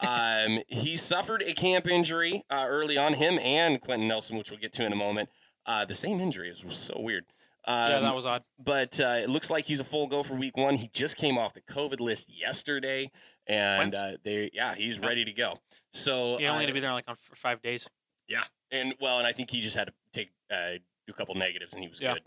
Um, 0.00 0.60
he 0.68 0.96
suffered 0.96 1.42
a 1.42 1.54
camp 1.54 1.86
injury 1.86 2.44
uh, 2.50 2.66
early 2.68 2.96
on, 2.96 3.14
him 3.14 3.38
and 3.38 3.80
Quenton 3.80 4.08
Nelson, 4.08 4.36
which 4.36 4.50
we'll 4.50 4.60
get 4.60 4.72
to 4.74 4.84
in 4.84 4.92
a 4.92 4.96
moment. 4.96 5.28
Uh, 5.66 5.84
the 5.84 5.94
same 5.94 6.20
injury. 6.20 6.50
It 6.50 6.64
was 6.64 6.76
so 6.76 6.98
weird. 6.98 7.24
Um, 7.66 7.90
yeah, 7.90 8.00
that 8.00 8.14
was 8.14 8.26
odd. 8.26 8.44
But 8.62 9.00
uh, 9.00 9.20
it 9.22 9.30
looks 9.30 9.50
like 9.50 9.64
he's 9.64 9.80
a 9.80 9.84
full 9.84 10.06
go 10.06 10.22
for 10.22 10.34
week 10.34 10.56
one. 10.56 10.76
He 10.76 10.88
just 10.92 11.16
came 11.16 11.38
off 11.38 11.54
the 11.54 11.62
COVID 11.62 11.98
list 12.00 12.28
yesterday, 12.28 13.10
and 13.46 13.94
uh, 13.94 14.12
they 14.22 14.50
yeah, 14.52 14.74
he's 14.74 14.98
yeah. 14.98 15.06
ready 15.06 15.24
to 15.24 15.32
go. 15.32 15.60
So 15.92 16.36
he 16.36 16.46
only 16.46 16.64
had 16.64 16.66
to 16.66 16.74
be 16.74 16.80
there 16.80 16.92
like 16.92 17.08
on 17.08 17.16
for 17.18 17.36
five 17.36 17.62
days. 17.62 17.88
Yeah, 18.28 18.44
and 18.70 18.94
well, 19.00 19.18
and 19.18 19.26
I 19.26 19.32
think 19.32 19.50
he 19.50 19.62
just 19.62 19.76
had 19.76 19.86
to 19.86 19.94
take 20.12 20.30
uh, 20.50 20.78
a 21.08 21.12
couple 21.14 21.34
negatives, 21.36 21.72
and 21.72 21.82
he 21.82 21.88
was 21.88 22.00
yeah. 22.02 22.14
good. 22.14 22.22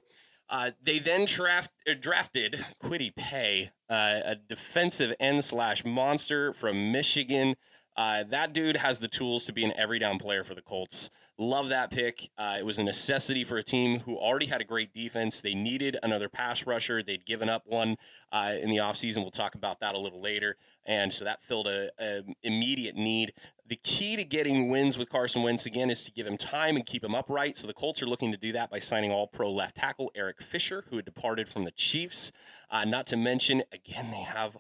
Uh, 0.50 0.72
they 0.82 1.00
then 1.00 1.26
draft, 1.26 1.72
uh, 1.89 1.93
drafted 2.00 2.66
Kwity 2.82 3.16
Paye, 3.16 3.72
uh, 3.89 4.20
a 4.24 4.36
defensive 4.36 5.14
end 5.20 5.43
slash 5.43 5.84
monster 5.84 6.54
from 6.54 6.91
Michigan. 6.91 7.56
Uh, 7.95 8.24
that 8.24 8.54
dude 8.54 8.78
has 8.78 9.00
the 9.00 9.08
tools 9.08 9.45
to 9.45 9.54
be 9.54 9.64
an 9.66 9.74
every 9.76 10.00
down 10.00 10.20
player 10.20 10.43
for 10.43 10.56
the 10.56 10.62
Colts. 10.62 11.10
Love 11.39 11.70
that 11.70 11.91
pick. 11.91 12.30
Uh, 12.38 12.56
it 12.58 12.66
was 12.66 12.80
a 12.80 12.84
necessity 12.84 13.43
for 13.43 13.58
a 13.58 13.64
team 13.64 14.00
who 14.00 14.18
already 14.18 14.48
had 14.48 14.62
a 14.62 14.64
great 14.64 14.93
defense. 14.93 15.41
They 15.41 15.54
needed 15.54 15.98
another 16.02 16.30
pass 16.30 16.66
rusher. 16.66 17.04
They'd 17.04 17.26
given 17.26 17.48
up 17.48 17.64
one 17.66 17.98
in 18.34 18.70
the 18.70 18.78
offseason. 18.78 19.18
We'll 19.18 19.30
talk 19.30 19.54
about 19.54 19.80
that 19.82 19.93
a 19.93 20.00
little 20.00 20.22
later. 20.22 20.58
And 20.88 21.14
so 21.14 21.26
that 21.26 21.43
filled 21.43 21.68
a, 21.68 21.91
a, 22.00 22.24
immediate 22.41 22.95
need. 22.95 23.34
The 23.68 23.76
key 23.76 24.15
to 24.15 24.24
getting 24.24 24.70
wins 24.70 24.97
with 24.97 25.09
Carson 25.09 25.43
Wentz 25.43 25.65
again 25.65 25.89
is 25.89 26.05
to 26.05 26.11
give 26.11 26.26
him 26.26 26.38
time 26.38 26.76
and 26.76 26.86
keep 26.86 27.03
him 27.03 27.13
upright. 27.13 27.57
So 27.57 27.68
the 27.68 27.74
Colts 27.74 28.01
are 28.01 28.07
looking 28.07 28.32
to 28.32 28.38
do 28.38 28.51
that 28.53 28.72
by 28.72 28.80
signing 28.80 29.11
all 29.11 29.28
pro 29.28 29.51
left 29.51 29.76
tackle 29.76 30.11
Eric 30.15 30.41
Fisher, 30.41 30.86
who 30.89 30.95
had 30.95 31.05
departed 31.05 31.49
from 31.49 31.65
the 31.65 31.72
Chiefs. 31.72 32.32
Uh, 32.72 32.86
not 32.86 33.07
to 33.07 33.18
mention, 33.18 33.63
again, 33.74 34.11
they 34.11 34.22
have 34.22 34.57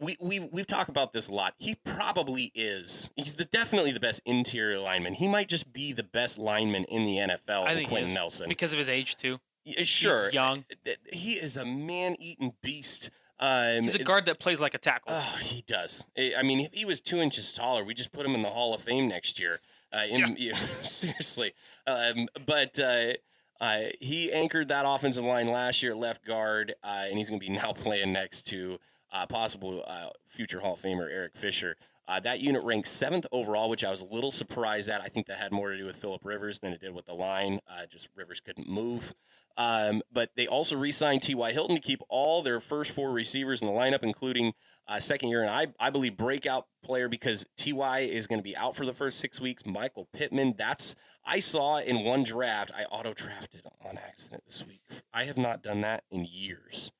we 0.00 0.16
we've 0.20 0.48
we've 0.50 0.66
talked 0.66 0.88
about 0.90 1.12
this 1.12 1.28
a 1.28 1.32
lot. 1.32 1.54
He 1.58 1.76
probably 1.76 2.50
is. 2.54 3.10
He's 3.16 3.34
the 3.34 3.44
definitely 3.44 3.92
the 3.92 4.00
best 4.00 4.20
interior 4.24 4.78
lineman. 4.78 5.14
He 5.14 5.28
might 5.28 5.48
just 5.48 5.72
be 5.72 5.92
the 5.92 6.02
best 6.02 6.38
lineman 6.38 6.84
in 6.84 7.04
the 7.04 7.16
NFL. 7.16 7.66
I 7.66 7.74
think 7.74 7.88
Quenton 7.88 8.14
Nelson 8.14 8.48
because 8.48 8.72
of 8.72 8.78
his 8.78 8.88
age 8.88 9.16
too. 9.16 9.38
Yeah, 9.64 9.82
sure, 9.84 10.26
He's 10.26 10.34
young. 10.34 10.64
He 11.10 11.32
is 11.34 11.56
a 11.56 11.64
man-eating 11.64 12.52
beast. 12.62 13.10
Um, 13.44 13.82
He's 13.82 13.94
a 13.94 14.02
guard 14.02 14.24
that 14.24 14.38
plays 14.38 14.58
like 14.58 14.72
a 14.72 14.78
tackle. 14.78 15.12
Oh, 15.14 15.38
he 15.42 15.62
does. 15.66 16.04
I 16.16 16.42
mean, 16.42 16.60
if 16.60 16.72
he 16.72 16.86
was 16.86 17.00
two 17.00 17.20
inches 17.20 17.52
taller, 17.52 17.84
we 17.84 17.92
just 17.92 18.10
put 18.10 18.24
him 18.24 18.34
in 18.34 18.40
the 18.40 18.48
Hall 18.48 18.72
of 18.72 18.80
Fame 18.80 19.06
next 19.06 19.38
year. 19.38 19.60
Uh, 19.92 20.04
in, 20.08 20.36
yeah. 20.38 20.58
seriously, 20.82 21.52
um, 21.86 22.28
but. 22.46 22.78
Uh, 22.78 23.12
uh, 23.60 23.84
he 24.00 24.32
anchored 24.32 24.66
that 24.68 24.84
offensive 24.84 25.24
line 25.24 25.48
last 25.48 25.80
year 25.80 25.92
at 25.92 25.96
left 25.96 26.26
guard, 26.26 26.74
uh, 26.82 27.04
and 27.08 27.16
he's 27.16 27.30
going 27.30 27.40
to 27.40 27.46
be 27.46 27.52
now 27.54 27.72
playing 27.72 28.12
next 28.12 28.42
to 28.42 28.78
uh, 29.12 29.24
possible 29.26 29.82
uh, 29.86 30.08
future 30.26 30.60
Hall 30.60 30.74
of 30.74 30.82
Famer 30.82 31.08
Eric 31.10 31.36
Fisher. 31.36 31.76
Uh, 32.06 32.20
that 32.20 32.40
unit 32.40 32.62
ranked 32.64 32.88
seventh 32.88 33.26
overall, 33.32 33.70
which 33.70 33.84
I 33.84 33.90
was 33.90 34.02
a 34.02 34.04
little 34.04 34.32
surprised 34.32 34.90
at. 34.90 35.00
I 35.00 35.06
think 35.06 35.26
that 35.28 35.38
had 35.38 35.52
more 35.52 35.70
to 35.70 35.78
do 35.78 35.86
with 35.86 35.96
Philip 35.96 36.24
Rivers 36.24 36.60
than 36.60 36.72
it 36.72 36.80
did 36.80 36.94
with 36.94 37.06
the 37.06 37.14
line. 37.14 37.60
Uh, 37.66 37.86
just 37.86 38.08
Rivers 38.14 38.40
couldn't 38.40 38.68
move. 38.68 39.14
Um, 39.56 40.02
but 40.12 40.30
they 40.36 40.46
also 40.46 40.76
re 40.76 40.90
signed 40.90 41.22
T.Y. 41.22 41.52
Hilton 41.52 41.76
to 41.76 41.82
keep 41.82 42.00
all 42.08 42.42
their 42.42 42.60
first 42.60 42.90
four 42.90 43.12
receivers 43.12 43.62
in 43.62 43.68
the 43.68 43.72
lineup, 43.72 44.02
including 44.02 44.52
uh, 44.86 45.00
second 45.00 45.30
year, 45.30 45.40
and 45.40 45.50
I, 45.50 45.68
I 45.78 45.90
believe 45.90 46.16
breakout 46.16 46.66
player 46.84 47.08
because 47.08 47.46
Ty 47.56 48.00
is 48.00 48.26
going 48.26 48.38
to 48.38 48.42
be 48.42 48.56
out 48.56 48.76
for 48.76 48.84
the 48.84 48.92
first 48.92 49.18
six 49.18 49.40
weeks. 49.40 49.64
Michael 49.64 50.08
Pittman, 50.12 50.54
that's 50.58 50.94
I 51.24 51.40
saw 51.40 51.78
in 51.78 52.04
one 52.04 52.22
draft. 52.22 52.70
I 52.76 52.84
auto 52.84 53.14
drafted 53.14 53.62
on 53.84 53.96
accident 53.96 54.42
this 54.46 54.64
week. 54.66 54.80
I 55.12 55.24
have 55.24 55.38
not 55.38 55.62
done 55.62 55.80
that 55.80 56.04
in 56.10 56.26
years. 56.30 56.92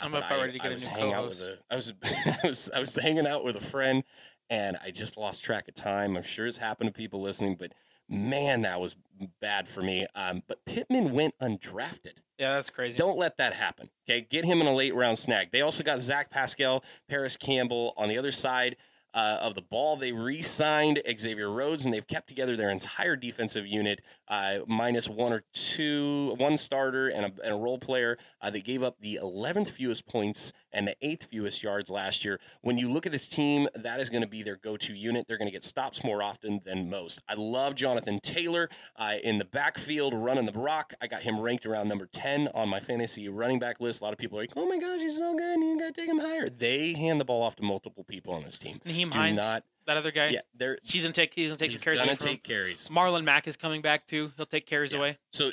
I'm 0.00 0.14
about 0.14 0.30
ready 0.30 0.52
to 0.52 0.58
get 0.58 0.70
I 0.70 0.74
was 0.74 0.84
a 0.84 0.90
new 0.90 0.96
co-host. 0.96 1.42
A, 1.42 1.58
I 1.70 1.76
was 1.76 1.92
I 2.02 2.38
was 2.44 2.70
I 2.74 2.78
was 2.78 2.94
hanging 2.94 3.26
out 3.26 3.44
with 3.44 3.56
a 3.56 3.60
friend, 3.60 4.04
and 4.50 4.76
I 4.84 4.90
just 4.90 5.16
lost 5.16 5.44
track 5.44 5.68
of 5.68 5.74
time. 5.74 6.16
I'm 6.16 6.22
sure 6.22 6.46
it's 6.46 6.58
happened 6.58 6.88
to 6.88 6.94
people 6.94 7.22
listening, 7.22 7.56
but 7.58 7.72
man, 8.08 8.62
that 8.62 8.80
was 8.80 8.96
bad 9.40 9.68
for 9.68 9.82
me. 9.82 10.06
Um, 10.14 10.42
but 10.46 10.64
Pittman 10.64 11.12
went 11.12 11.34
undrafted. 11.40 12.18
Yeah, 12.38 12.54
that's 12.54 12.70
crazy. 12.70 12.96
Don't 12.96 13.18
let 13.18 13.36
that 13.36 13.54
happen. 13.54 13.90
Okay, 14.08 14.26
get 14.28 14.44
him 14.44 14.60
in 14.60 14.66
a 14.66 14.74
late 14.74 14.94
round 14.94 15.18
snag. 15.18 15.52
They 15.52 15.60
also 15.60 15.84
got 15.84 16.00
Zach 16.00 16.30
Pascal, 16.30 16.82
Parris 17.08 17.36
Campbell 17.36 17.94
on 17.96 18.08
the 18.08 18.18
other 18.18 18.32
side 18.32 18.76
uh, 19.14 19.38
of 19.40 19.54
the 19.54 19.62
ball. 19.62 19.96
They 19.96 20.12
re 20.12 20.42
signed 20.42 21.00
Xavier 21.18 21.50
Rhodes 21.50 21.84
and 21.84 21.92
they've 21.92 22.06
kept 22.06 22.28
together 22.28 22.56
their 22.56 22.70
entire 22.70 23.16
defensive 23.16 23.66
unit, 23.66 24.00
uh, 24.28 24.60
minus 24.66 25.08
one 25.08 25.32
or 25.32 25.44
two, 25.52 26.34
one 26.38 26.56
starter 26.56 27.08
and 27.08 27.26
a, 27.26 27.44
and 27.44 27.54
a 27.54 27.56
role 27.56 27.78
player. 27.78 28.18
Uh, 28.40 28.50
they 28.50 28.60
gave 28.60 28.82
up 28.82 28.96
the 29.00 29.18
11th 29.22 29.68
fewest 29.68 30.06
points 30.06 30.52
and 30.72 30.86
the 30.86 30.96
eighth 31.02 31.24
fewest 31.30 31.62
yards 31.62 31.90
last 31.90 32.24
year. 32.24 32.40
When 32.60 32.78
you 32.78 32.90
look 32.90 33.06
at 33.06 33.12
this 33.12 33.28
team, 33.28 33.68
that 33.74 34.00
is 34.00 34.10
going 34.10 34.22
to 34.22 34.28
be 34.28 34.42
their 34.42 34.56
go 34.56 34.76
to 34.76 34.94
unit. 34.94 35.26
They're 35.28 35.38
going 35.38 35.48
to 35.48 35.52
get 35.52 35.64
stops 35.64 36.04
more 36.04 36.22
often 36.22 36.60
than 36.64 36.90
most. 36.90 37.20
I 37.28 37.34
love 37.34 37.74
Jonathan 37.74 38.20
Taylor 38.20 38.68
uh, 38.96 39.14
in 39.22 39.38
the 39.38 39.44
backfield 39.44 40.14
running 40.14 40.46
the 40.46 40.52
rock. 40.52 40.94
I 41.00 41.06
got 41.06 41.22
him 41.22 41.40
ranked 41.40 41.66
around 41.66 41.88
number 41.88 42.06
10 42.06 42.48
on 42.54 42.68
my 42.68 42.80
fantasy 42.80 43.28
running 43.28 43.58
back 43.58 43.80
list. 43.80 44.00
A 44.00 44.04
lot 44.04 44.12
of 44.12 44.18
people 44.18 44.38
are 44.38 44.42
like, 44.42 44.52
oh 44.56 44.66
my 44.66 44.78
gosh, 44.78 45.00
he's 45.00 45.18
so 45.18 45.36
good. 45.36 45.60
You 45.60 45.78
got 45.78 45.94
to 45.94 46.00
take 46.00 46.08
him 46.08 46.18
higher. 46.18 46.48
They 46.48 46.94
hand 46.94 47.20
the 47.20 47.24
ball 47.24 47.42
off 47.42 47.56
to 47.56 47.62
multiple 47.62 48.04
people 48.04 48.34
on 48.34 48.42
this 48.44 48.58
team. 48.58 48.80
Nyheim 48.86 49.12
Hines, 49.12 49.36
not, 49.36 49.64
that 49.86 49.96
other 49.96 50.10
guy. 50.10 50.28
Yeah, 50.28 50.40
they're, 50.54 50.78
he's 50.82 51.02
gonna 51.02 51.12
take. 51.12 51.34
He's 51.34 51.48
gonna 51.48 51.56
take 51.56 51.70
he's 51.70 51.80
some 51.80 51.84
carries. 51.84 52.00
Gonna 52.00 52.12
away 52.12 52.16
take 52.16 52.42
carries. 52.44 52.88
Marlon 52.88 53.24
Mack 53.24 53.48
is 53.48 53.56
coming 53.56 53.82
back 53.82 54.06
too. 54.06 54.32
He'll 54.36 54.46
take 54.46 54.66
carries 54.66 54.92
yeah. 54.92 54.98
away. 54.98 55.18
So, 55.32 55.50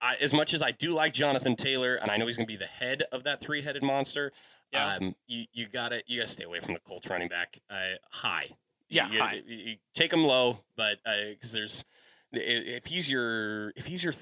I, 0.00 0.16
as 0.20 0.32
much 0.32 0.54
as 0.54 0.62
I 0.62 0.70
do 0.72 0.92
like 0.92 1.12
Jonathan 1.12 1.56
Taylor, 1.56 1.94
and 1.96 2.10
I 2.10 2.16
know 2.16 2.26
he's 2.26 2.36
gonna 2.36 2.46
be 2.46 2.56
the 2.56 2.66
head 2.66 3.04
of 3.12 3.24
that 3.24 3.40
three-headed 3.40 3.82
monster, 3.82 4.32
yeah. 4.72 4.96
Um, 4.96 5.14
you 5.26 5.44
you 5.52 5.66
gotta 5.68 6.02
you 6.06 6.20
gotta 6.20 6.30
stay 6.30 6.44
away 6.44 6.60
from 6.60 6.74
the 6.74 6.80
Colts 6.80 7.08
running 7.08 7.28
back 7.28 7.60
uh, 7.70 7.96
high. 8.10 8.48
Yeah, 8.88 9.10
you, 9.10 9.18
high. 9.20 9.42
You, 9.46 9.56
you 9.56 9.76
take 9.94 10.12
him 10.12 10.24
low, 10.24 10.60
but 10.76 10.98
because 11.04 11.54
uh, 11.54 11.58
there's 11.58 11.84
if 12.32 12.86
he's 12.86 13.10
your 13.10 13.70
if 13.76 13.86
he's 13.86 14.02
your 14.02 14.14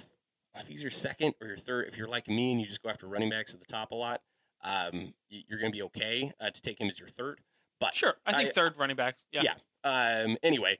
if 0.59 0.67
he's 0.67 0.83
your 0.83 0.91
second 0.91 1.35
or 1.41 1.49
your 1.49 1.57
third, 1.57 1.87
if 1.89 1.97
you're 1.97 2.09
like 2.09 2.29
me 2.29 2.53
and 2.53 2.61
you 2.61 2.67
just 2.67 2.83
go 2.83 2.91
after 2.91 3.07
running 3.07 3.31
backs 3.31 3.55
at 3.55 3.61
the 3.61 3.67
top 3.67 3.93
a 3.93 3.95
lot, 3.95 4.21
um, 4.65 5.15
you're 5.29 5.61
going 5.61 5.73
to 5.73 5.77
be 5.77 5.83
okay 5.83 6.33
uh, 6.41 6.51
to 6.51 6.63
take 6.63 6.81
him 6.81 6.89
as 6.89 6.99
your 6.99 7.09
third. 7.09 7.41
But 7.79 7.95
sure, 7.95 8.15
I 8.27 8.33
think 8.33 8.51
I, 8.51 8.53
third 8.53 8.75
running 8.77 8.97
back. 8.97 9.19
Yeah. 9.33 9.43
Yeah. 9.43 10.25
Um, 10.25 10.37
anyway, 10.43 10.79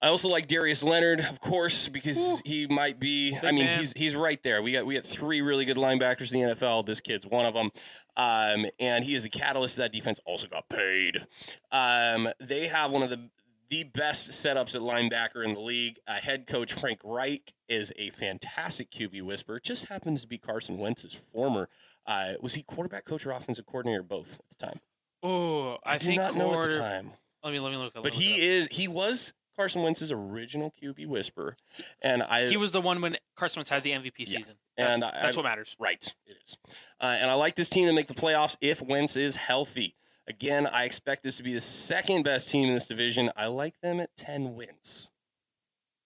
I 0.00 0.08
also 0.08 0.28
like 0.28 0.46
Darius 0.46 0.84
Leonard, 0.84 1.20
of 1.20 1.40
course, 1.40 1.88
because 1.88 2.18
Ooh. 2.18 2.38
he 2.44 2.66
might 2.68 3.00
be. 3.00 3.32
Big 3.32 3.44
I 3.44 3.50
mean, 3.50 3.64
man. 3.64 3.78
he's 3.78 3.92
he's 3.94 4.14
right 4.14 4.40
there. 4.42 4.62
We 4.62 4.72
got 4.72 4.86
we 4.86 4.94
got 4.94 5.04
three 5.04 5.40
really 5.40 5.64
good 5.64 5.76
linebackers 5.76 6.32
in 6.32 6.40
the 6.40 6.54
NFL. 6.54 6.86
This 6.86 7.00
kid's 7.00 7.26
one 7.26 7.46
of 7.46 7.54
them, 7.54 7.70
um, 8.16 8.66
and 8.78 9.04
he 9.04 9.14
is 9.14 9.24
a 9.24 9.30
catalyst. 9.30 9.76
That 9.76 9.92
defense 9.92 10.20
also 10.24 10.46
got 10.46 10.68
paid. 10.68 11.26
Um, 11.72 12.28
they 12.40 12.68
have 12.68 12.92
one 12.92 13.02
of 13.02 13.10
the 13.10 13.28
the 13.70 13.84
best 13.84 14.30
setups 14.30 14.74
at 14.74 14.82
linebacker 14.82 15.44
in 15.44 15.54
the 15.54 15.60
league. 15.60 15.98
Uh, 16.06 16.14
head 16.14 16.46
coach 16.46 16.72
Frank 16.72 17.00
Reich 17.02 17.52
is 17.68 17.92
a 17.96 18.10
fantastic 18.10 18.90
QB 18.90 19.22
whisperer. 19.22 19.60
Just 19.60 19.86
happens 19.86 20.22
to 20.22 20.28
be 20.28 20.38
Carson 20.38 20.78
Wentz's 20.78 21.14
former. 21.32 21.68
Uh, 22.06 22.34
was 22.40 22.54
he 22.54 22.62
quarterback 22.62 23.04
coach 23.04 23.26
or 23.26 23.32
offensive 23.32 23.66
coordinator 23.66 24.02
both 24.02 24.34
at 24.34 24.58
the 24.58 24.66
time? 24.66 24.80
Oh, 25.22 25.78
I, 25.84 25.94
I 25.94 25.98
do 25.98 26.06
think 26.06 26.20
not 26.20 26.34
quarter... 26.34 26.48
know 26.48 26.62
at 26.62 26.70
the 26.70 26.78
time. 26.78 27.10
Let 27.42 27.52
me 27.52 27.60
let 27.60 27.72
me 27.72 27.78
look. 27.78 27.94
But 27.94 28.14
he 28.14 28.40
is 28.40 28.68
he 28.70 28.88
was 28.88 29.32
Carson 29.58 29.82
Wentz's 29.82 30.12
original 30.12 30.72
QB 30.80 31.08
whisper, 31.08 31.56
and 32.00 32.22
I 32.22 32.46
he 32.46 32.56
was 32.56 32.70
the 32.70 32.80
one 32.80 33.00
when 33.00 33.16
Carson 33.36 33.58
Wentz 33.58 33.70
had 33.70 33.82
the 33.82 33.90
MVP 33.90 34.18
season. 34.18 34.54
Yeah. 34.78 34.84
That's, 34.84 34.94
and 34.94 35.04
I, 35.04 35.10
that's 35.22 35.36
what 35.36 35.42
matters. 35.42 35.74
Right, 35.80 36.14
it 36.26 36.36
is. 36.46 36.56
Uh, 37.00 37.06
and 37.06 37.28
I 37.28 37.34
like 37.34 37.56
this 37.56 37.68
team 37.68 37.88
to 37.88 37.92
make 37.92 38.06
the 38.06 38.14
playoffs 38.14 38.56
if 38.60 38.80
Wentz 38.80 39.16
is 39.16 39.34
healthy. 39.34 39.96
Again, 40.28 40.68
I 40.68 40.84
expect 40.84 41.24
this 41.24 41.38
to 41.38 41.42
be 41.42 41.54
the 41.54 41.60
second 41.60 42.22
best 42.22 42.50
team 42.50 42.68
in 42.68 42.74
this 42.74 42.86
division. 42.86 43.32
I 43.36 43.46
like 43.46 43.80
them 43.80 43.98
at 43.98 44.16
ten 44.16 44.54
wins. 44.54 45.08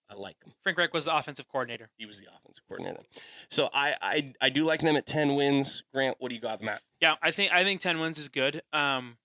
I 0.09 0.15
like 0.15 0.39
them. 0.39 0.53
Frank 0.63 0.79
Reich 0.79 0.91
was 0.91 1.05
the 1.05 1.15
offensive 1.15 1.47
coordinator. 1.47 1.91
He 1.95 2.07
was 2.07 2.19
the 2.19 2.25
offensive 2.35 2.63
coordinator. 2.67 3.03
So 3.49 3.69
I, 3.71 3.93
I 4.01 4.33
I 4.41 4.49
do 4.49 4.65
like 4.65 4.79
them 4.79 4.95
at 4.95 5.05
ten 5.05 5.35
wins. 5.35 5.83
Grant, 5.93 6.17
what 6.17 6.29
do 6.29 6.35
you 6.35 6.41
got, 6.41 6.63
Matt? 6.63 6.81
Yeah, 6.99 7.15
I 7.21 7.29
think 7.29 7.51
I 7.53 7.63
think 7.63 7.81
ten 7.81 7.99
wins 7.99 8.17
is 8.17 8.29
good. 8.29 8.63
Um, 8.73 9.17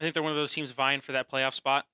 I 0.00 0.04
think 0.04 0.14
they're 0.14 0.22
one 0.22 0.32
of 0.32 0.36
those 0.36 0.52
teams 0.52 0.72
vying 0.72 1.00
for 1.00 1.12
that 1.12 1.30
playoff 1.30 1.54
spot. 1.54 1.86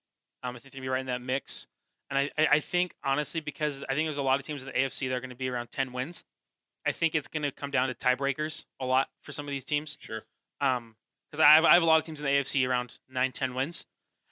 Um, 0.43 0.57
I 0.57 0.59
think 0.59 0.73
they'll 0.73 0.83
be 0.83 0.89
right 0.89 1.01
in 1.01 1.07
that 1.07 1.21
mix. 1.23 1.67
And 2.15 2.31
I, 2.39 2.49
I 2.53 2.61
think 2.61 2.95
honestly, 3.03 3.41
because 3.41 3.85
I 3.89 3.95
think 3.95 4.07
there's 4.07 4.19
a 4.19 4.23
lot 4.23 4.39
of 4.39 4.47
teams 4.47 4.63
in 4.63 4.69
the 4.69 4.79
AFC 4.79 5.09
that 5.09 5.17
are 5.17 5.21
going 5.21 5.31
to 5.31 5.37
be 5.37 5.49
around 5.49 5.71
ten 5.71 5.93
wins. 5.93 6.25
I 6.87 6.93
think 6.93 7.15
it's 7.15 7.29
going 7.29 7.43
to 7.43 7.51
come 7.51 7.71
down 7.71 7.89
to 7.89 7.95
tiebreakers 7.95 8.67
a 8.79 8.87
lot 8.87 9.09
for 9.23 9.33
some 9.33 9.47
of 9.47 9.51
these 9.51 9.65
teams. 9.65 9.97
Sure. 9.99 10.23
Um, 10.61 10.97
because 11.31 11.45
I 11.45 11.55
have 11.55 11.65
I 11.65 11.75
have 11.75 11.83
a 11.83 11.87
lot 11.87 11.99
of 11.99 12.05
teams 12.05 12.21
in 12.21 12.27
the 12.27 12.33
AFC 12.33 12.69
around 12.69 12.99
nine, 13.11 13.33
ten 13.33 13.55
wins, 13.55 13.87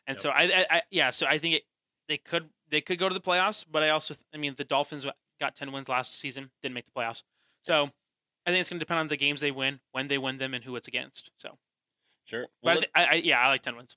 and 0.07 0.17
yep. 0.17 0.23
so 0.23 0.31
I, 0.31 0.43
I, 0.43 0.67
I, 0.71 0.83
yeah, 0.91 1.11
so 1.11 1.27
I 1.27 1.39
think 1.39 1.57
it 1.57 1.63
they 2.09 2.17
could 2.17 2.51
they 2.71 2.81
could 2.81 2.99
go 2.99 3.09
to 3.09 3.15
the 3.15 3.21
playoffs, 3.21 3.65
but 3.69 3.83
I 3.83 3.89
also 3.89 4.15
I 4.33 4.37
mean 4.37 4.55
the 4.57 4.65
Dolphins 4.65 5.05
got 5.41 5.57
ten 5.57 5.73
wins 5.73 5.89
last 5.89 6.19
season, 6.19 6.51
didn't 6.63 6.75
make 6.75 6.85
the 6.85 6.93
playoffs, 6.93 7.25
so 7.63 7.91
I 8.47 8.51
think 8.51 8.61
it's 8.61 8.71
going 8.71 8.79
to 8.79 8.85
depend 8.85 9.01
on 9.01 9.09
the 9.09 9.17
games 9.17 9.41
they 9.41 9.51
win, 9.51 9.81
when 9.91 10.07
they 10.07 10.19
win 10.19 10.39
them, 10.39 10.55
and 10.55 10.63
who 10.63 10.77
it's 10.77 10.87
against. 10.87 11.33
So 11.39 11.59
sure, 12.25 12.47
well, 12.63 12.77
but 12.77 12.89
I, 12.95 13.05
I, 13.05 13.15
yeah, 13.15 13.41
I 13.41 13.49
like 13.49 13.63
ten 13.63 13.77
wins. 13.77 13.97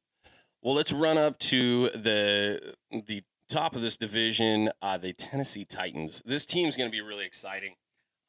Well, 0.64 0.74
let's 0.74 0.92
run 0.92 1.20
up 1.20 1.38
to 1.40 1.90
the 1.90 2.74
the 2.92 3.24
top 3.56 3.74
of 3.74 3.82
this 3.82 3.96
division, 3.96 4.70
uh, 4.82 4.98
the 4.98 5.14
Tennessee 5.14 5.64
Titans. 5.64 6.22
This 6.26 6.46
team's 6.46 6.76
going 6.76 6.90
to 6.90 6.92
be 6.92 7.00
really 7.00 7.26
exciting. 7.26 7.76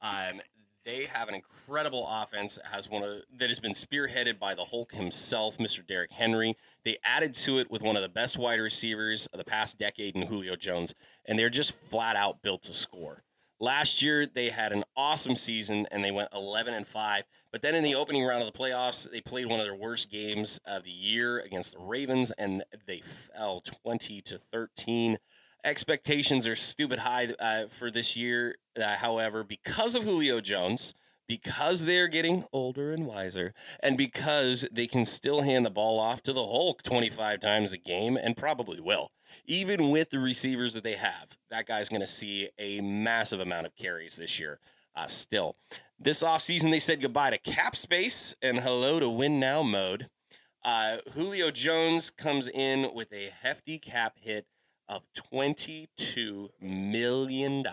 Um, 0.00 0.40
they 0.84 1.06
have 1.06 1.28
an 1.28 1.34
incredible 1.34 2.06
offense 2.08 2.60
has 2.70 2.88
one 2.88 3.02
of 3.02 3.22
that 3.36 3.48
has 3.48 3.58
been 3.58 3.72
spearheaded 3.72 4.38
by 4.38 4.54
the 4.54 4.66
Hulk 4.66 4.92
himself, 4.92 5.58
Mr. 5.58 5.84
Derrick 5.84 6.12
Henry. 6.12 6.56
They 6.84 6.98
added 7.04 7.34
to 7.34 7.58
it 7.58 7.72
with 7.72 7.82
one 7.82 7.96
of 7.96 8.02
the 8.02 8.08
best 8.08 8.38
wide 8.38 8.60
receivers 8.60 9.26
of 9.32 9.38
the 9.38 9.44
past 9.44 9.80
decade 9.80 10.14
in 10.14 10.28
Julio 10.28 10.54
Jones, 10.54 10.94
and 11.24 11.36
they're 11.36 11.50
just 11.50 11.72
flat 11.72 12.14
out 12.14 12.40
built 12.40 12.62
to 12.62 12.72
score. 12.72 13.24
Last 13.58 14.02
year 14.02 14.26
they 14.32 14.50
had 14.50 14.72
an 14.72 14.84
awesome 14.96 15.34
season 15.34 15.88
and 15.90 16.04
they 16.04 16.12
went 16.12 16.28
11 16.32 16.72
and 16.72 16.86
5, 16.86 17.24
but 17.56 17.62
then 17.62 17.74
in 17.74 17.82
the 17.82 17.94
opening 17.94 18.22
round 18.22 18.42
of 18.42 18.52
the 18.52 18.58
playoffs, 18.58 19.10
they 19.10 19.22
played 19.22 19.46
one 19.46 19.60
of 19.60 19.64
their 19.64 19.74
worst 19.74 20.10
games 20.10 20.60
of 20.66 20.84
the 20.84 20.90
year 20.90 21.38
against 21.38 21.72
the 21.72 21.78
Ravens 21.78 22.30
and 22.32 22.62
they 22.86 23.00
fell 23.00 23.62
20 23.62 24.20
to 24.20 24.36
13 24.36 25.16
expectations 25.64 26.46
are 26.46 26.54
stupid 26.54 26.98
high 26.98 27.28
uh, 27.40 27.66
for 27.66 27.90
this 27.90 28.14
year. 28.14 28.56
Uh, 28.78 28.96
however, 28.96 29.42
because 29.42 29.94
of 29.94 30.04
Julio 30.04 30.42
Jones, 30.42 30.92
because 31.26 31.86
they're 31.86 32.08
getting 32.08 32.44
older 32.52 32.92
and 32.92 33.06
wiser, 33.06 33.54
and 33.82 33.96
because 33.96 34.66
they 34.70 34.86
can 34.86 35.06
still 35.06 35.40
hand 35.40 35.64
the 35.64 35.70
ball 35.70 35.98
off 35.98 36.22
to 36.24 36.34
the 36.34 36.44
Hulk 36.44 36.82
25 36.82 37.40
times 37.40 37.72
a 37.72 37.78
game 37.78 38.18
and 38.18 38.36
probably 38.36 38.80
will, 38.80 39.12
even 39.46 39.88
with 39.88 40.10
the 40.10 40.18
receivers 40.18 40.74
that 40.74 40.84
they 40.84 40.96
have, 40.96 41.38
that 41.50 41.64
guy's 41.64 41.88
going 41.88 42.02
to 42.02 42.06
see 42.06 42.50
a 42.58 42.82
massive 42.82 43.40
amount 43.40 43.64
of 43.64 43.74
carries 43.76 44.16
this 44.16 44.38
year. 44.38 44.60
Uh, 44.94 45.06
still, 45.06 45.56
this 45.98 46.22
offseason, 46.22 46.70
they 46.70 46.78
said 46.78 47.00
goodbye 47.00 47.30
to 47.30 47.38
cap 47.38 47.74
space 47.74 48.36
and 48.42 48.60
hello 48.60 49.00
to 49.00 49.08
win 49.08 49.40
now 49.40 49.62
mode. 49.62 50.08
Uh, 50.64 50.98
Julio 51.14 51.50
Jones 51.50 52.10
comes 52.10 52.48
in 52.48 52.90
with 52.94 53.12
a 53.12 53.30
hefty 53.42 53.78
cap 53.78 54.18
hit 54.20 54.46
of 54.88 55.02
$22 55.32 56.48
million. 56.60 57.64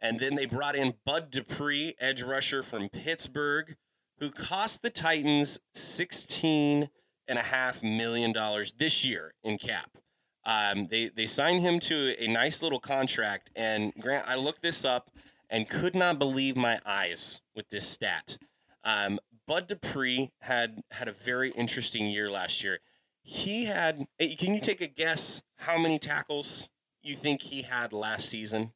And 0.00 0.20
then 0.20 0.36
they 0.36 0.46
brought 0.46 0.76
in 0.76 0.94
Bud 1.04 1.30
Dupree, 1.30 1.94
edge 1.98 2.22
rusher 2.22 2.62
from 2.62 2.88
Pittsburgh, 2.88 3.76
who 4.18 4.30
cost 4.30 4.82
the 4.82 4.90
Titans 4.90 5.58
$16.5 5.74 7.82
million 7.82 8.32
this 8.76 9.04
year 9.04 9.34
in 9.42 9.58
cap. 9.58 9.98
Um, 10.44 10.86
they, 10.88 11.08
they 11.08 11.26
signed 11.26 11.62
him 11.62 11.80
to 11.80 12.14
a 12.18 12.28
nice 12.28 12.62
little 12.62 12.80
contract. 12.80 13.50
And 13.56 13.92
Grant, 14.00 14.28
I 14.28 14.36
looked 14.36 14.62
this 14.62 14.84
up 14.84 15.10
and 15.50 15.68
could 15.68 15.94
not 15.94 16.18
believe 16.18 16.56
my 16.56 16.80
eyes 16.84 17.40
with 17.54 17.70
this 17.70 17.86
stat. 17.86 18.38
Um, 18.84 19.18
Bud 19.46 19.66
Dupree 19.66 20.30
had 20.42 20.82
had 20.90 21.08
a 21.08 21.12
very 21.12 21.50
interesting 21.52 22.06
year 22.06 22.30
last 22.30 22.62
year. 22.62 22.80
He 23.22 23.64
had. 23.64 24.06
Can 24.18 24.54
you 24.54 24.60
take 24.60 24.80
a 24.80 24.86
guess 24.86 25.42
how 25.56 25.78
many 25.78 25.98
tackles 25.98 26.68
you 27.02 27.14
think 27.14 27.42
he 27.42 27.62
had 27.62 27.92
last 27.92 28.28
season? 28.28 28.72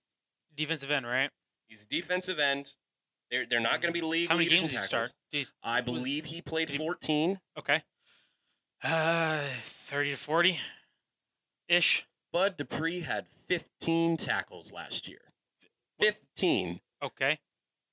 Defensive 0.55 0.91
end, 0.91 1.07
right? 1.07 1.31
He's 1.69 1.85
a 1.85 1.87
defensive 1.87 2.39
end. 2.39 2.75
They're 3.31 3.47
they're 3.47 3.61
not 3.61 3.81
going 3.81 3.95
to 3.95 3.99
be 3.99 4.07
league. 4.07 4.29
How 4.29 4.37
many 4.37 4.49
games 4.49 4.71
did 4.71 4.73
he 4.73 4.77
start? 4.79 5.13
Jeez. 5.33 5.53
I 5.63 5.81
believe 5.81 6.27
he 6.27 6.43
played 6.43 6.69
he, 6.69 6.77
14. 6.77 7.41
Okay. 7.59 7.83
Uh, 8.85 9.41
30 9.63 10.11
to 10.11 10.17
40 10.17 10.59
ish. 11.69 12.07
Bud 12.33 12.57
Dupree 12.57 13.01
had 13.01 13.27
15 13.49 14.17
tackles 14.17 14.73
last 14.73 15.07
year. 15.07 15.32
15. 16.03 16.81
Okay. 17.03 17.39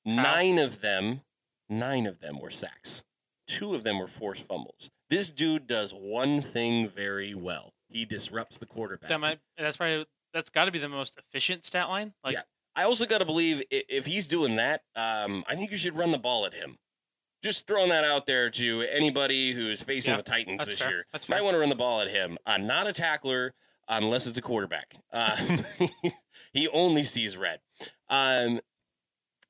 Nine 0.06 0.58
of 0.58 0.82
them, 0.82 1.22
nine 1.70 2.08
of 2.08 2.22
them 2.22 2.40
were 2.40 2.50
sacks. 2.50 3.04
Two 3.48 3.76
of 3.76 3.84
them 3.84 4.00
were 4.00 4.08
forced 4.08 4.48
fumbles. 4.48 4.90
This 5.10 5.32
dude 5.32 5.68
does 5.68 5.92
one 5.92 6.42
thing 6.42 6.88
very 6.88 7.34
well. 7.34 7.74
He 7.88 8.06
disrupts 8.06 8.58
the 8.58 8.66
quarterback. 8.66 9.10
That 9.10 9.20
might. 9.20 9.40
That's 9.58 9.78
probably. 9.78 10.06
That's 10.34 10.50
got 10.50 10.66
to 10.66 10.72
be 10.72 10.80
the 10.80 10.90
most 10.90 11.18
efficient 11.18 11.66
stat 11.66 11.90
line. 11.90 12.14
Like, 12.24 12.34
yeah. 12.34 12.42
I 12.76 12.84
also 12.84 13.08
got 13.08 13.18
to 13.18 13.26
believe 13.26 13.64
if 13.72 14.06
he's 14.06 14.28
doing 14.28 14.58
that, 14.58 14.82
um, 14.96 15.44
I 15.48 15.56
think 15.56 15.72
you 15.72 15.78
should 15.78 15.98
run 15.98 16.12
the 16.12 16.20
ball 16.20 16.46
at 16.46 16.54
him. 16.54 16.78
Just 17.44 17.66
throwing 17.66 17.90
that 17.90 18.04
out 18.04 18.26
there 18.26 18.50
to 18.52 18.86
anybody 18.92 19.54
who's 19.54 19.82
facing 19.82 20.14
yeah, 20.14 20.18
the 20.18 20.24
Titans 20.24 20.66
this 20.66 20.80
fair. 20.80 20.90
year. 20.90 21.06
That's 21.12 21.28
Might 21.30 21.44
want 21.44 21.56
to 21.56 21.60
run 21.60 21.70
the 21.70 21.76
ball 21.76 22.02
at 22.02 22.10
him. 22.10 22.38
Uh, 22.46 22.58
not 22.58 22.86
a 22.86 22.94
tackler 22.94 23.54
unless 23.88 24.28
it's 24.28 24.38
a 24.38 24.42
quarterback. 24.42 24.96
Um, 25.12 25.66
he 26.54 26.68
only 26.68 27.04
sees 27.04 27.36
red. 27.36 27.60
Um, 28.10 28.60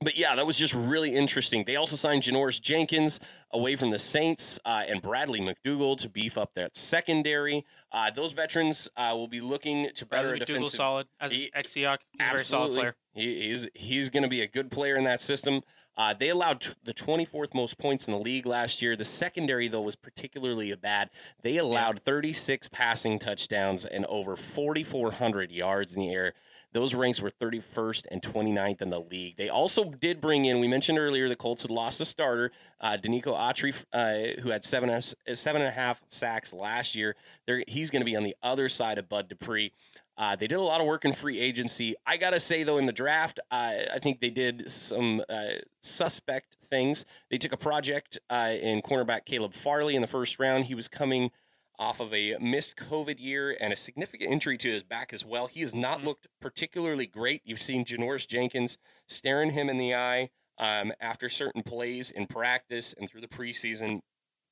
but 0.01 0.17
yeah, 0.17 0.35
that 0.35 0.47
was 0.47 0.57
just 0.57 0.73
really 0.73 1.13
interesting. 1.13 1.65
They 1.65 1.75
also 1.75 1.97
signed 1.97 2.23
Janoris 2.23 2.61
Jenkins 2.61 3.19
away 3.51 3.75
from 3.75 3.89
the 3.89 3.99
Saints 3.99 4.57
uh, 4.63 4.83
and 4.87 5.01
Bradley 5.01 5.41
McDougald 5.41 5.97
to 5.99 6.09
beef 6.09 6.37
up 6.37 6.53
that 6.55 6.77
secondary. 6.77 7.65
Uh, 7.91 8.09
those 8.09 8.31
veterans 8.31 8.87
uh, 8.95 9.11
will 9.13 9.27
be 9.27 9.41
looking 9.41 9.89
to 9.95 10.05
better 10.05 10.29
Bradley 10.29 10.45
defensive. 10.45 10.73
solid 10.73 11.07
as 11.19 11.33
Seahawk. 11.33 11.97
He's 12.13 12.21
a 12.21 12.29
very 12.29 12.39
solid 12.39 12.73
player. 12.73 12.95
He, 13.11 13.49
he's 13.49 13.67
he's 13.73 14.09
going 14.09 14.23
to 14.23 14.29
be 14.29 14.41
a 14.41 14.47
good 14.47 14.71
player 14.71 14.95
in 14.95 15.03
that 15.03 15.19
system. 15.19 15.63
Uh, 15.97 16.13
they 16.13 16.29
allowed 16.29 16.61
t- 16.61 16.71
the 16.81 16.93
24th 16.93 17.53
most 17.53 17.77
points 17.77 18.07
in 18.07 18.13
the 18.13 18.19
league 18.19 18.45
last 18.45 18.81
year. 18.81 18.95
The 18.95 19.03
secondary, 19.03 19.67
though, 19.67 19.81
was 19.81 19.97
particularly 19.97 20.73
bad. 20.75 21.09
They 21.43 21.57
allowed 21.57 21.95
yeah. 21.95 22.05
36 22.05 22.69
passing 22.69 23.19
touchdowns 23.19 23.85
and 23.85 24.05
over 24.05 24.37
4,400 24.37 25.51
yards 25.51 25.93
in 25.93 25.99
the 25.99 26.13
air. 26.13 26.35
Those 26.71 26.93
ranks 26.93 27.19
were 27.19 27.29
31st 27.29 28.05
and 28.11 28.21
29th 28.21 28.81
in 28.81 28.89
the 28.89 28.99
league. 28.99 29.37
They 29.37 29.49
also 29.49 29.85
did 29.85 30.21
bring 30.21 30.45
in, 30.45 30.59
we 30.59 30.67
mentioned 30.67 30.99
earlier, 30.99 31.27
the 31.27 31.35
Colts 31.35 31.63
had 31.63 31.71
lost 31.71 31.99
a 31.99 32.05
starter, 32.05 32.51
uh, 32.79 32.97
Denico 33.01 33.35
Autry, 33.35 33.83
uh, 33.91 34.41
who 34.41 34.51
had 34.51 34.63
seven, 34.63 34.89
uh, 34.89 35.01
seven 35.01 35.61
and 35.61 35.69
a 35.69 35.73
half 35.73 36.01
sacks 36.09 36.53
last 36.53 36.95
year. 36.95 37.15
They're, 37.47 37.63
he's 37.67 37.89
going 37.89 38.01
to 38.01 38.05
be 38.05 38.15
on 38.15 38.23
the 38.23 38.35
other 38.43 38.69
side 38.69 38.97
of 38.97 39.09
Bud 39.09 39.29
Dupree. 39.29 39.71
Uh, 40.19 40.35
they 40.35 40.47
did 40.47 40.55
a 40.57 40.61
lot 40.61 40.81
of 40.81 40.85
work 40.85 41.05
in 41.05 41.13
free 41.13 41.39
agency. 41.39 41.95
I 42.05 42.17
gotta 42.17 42.41
say 42.41 42.63
though, 42.63 42.77
in 42.77 42.85
the 42.85 42.91
draft, 42.91 43.39
uh, 43.51 43.71
I 43.93 43.99
think 44.03 44.19
they 44.19 44.29
did 44.29 44.69
some 44.69 45.23
uh, 45.29 45.61
suspect 45.79 46.57
things. 46.61 47.05
They 47.31 47.37
took 47.37 47.53
a 47.53 47.57
project 47.57 48.19
uh, 48.29 48.51
in 48.61 48.81
cornerback 48.81 49.23
Caleb 49.23 49.53
Farley 49.53 49.95
in 49.95 50.01
the 50.01 50.09
first 50.09 50.37
round. 50.37 50.65
He 50.65 50.75
was 50.75 50.89
coming 50.89 51.31
off 51.79 52.01
of 52.01 52.13
a 52.13 52.37
missed 52.39 52.75
COVID 52.75 53.19
year 53.19 53.57
and 53.59 53.71
a 53.71 53.77
significant 53.77 54.31
injury 54.31 54.57
to 54.57 54.69
his 54.69 54.83
back 54.83 55.13
as 55.13 55.25
well. 55.25 55.47
He 55.47 55.61
has 55.61 55.73
not 55.73 55.99
mm-hmm. 55.99 56.07
looked 56.07 56.27
particularly 56.41 57.07
great. 57.07 57.41
You've 57.45 57.61
seen 57.61 57.85
Janoris 57.85 58.27
Jenkins 58.27 58.77
staring 59.07 59.51
him 59.51 59.69
in 59.69 59.77
the 59.77 59.95
eye 59.95 60.29
um, 60.59 60.91
after 60.99 61.29
certain 61.29 61.63
plays 61.63 62.11
in 62.11 62.27
practice 62.27 62.93
and 62.93 63.09
through 63.09 63.21
the 63.21 63.27
preseason, 63.27 64.01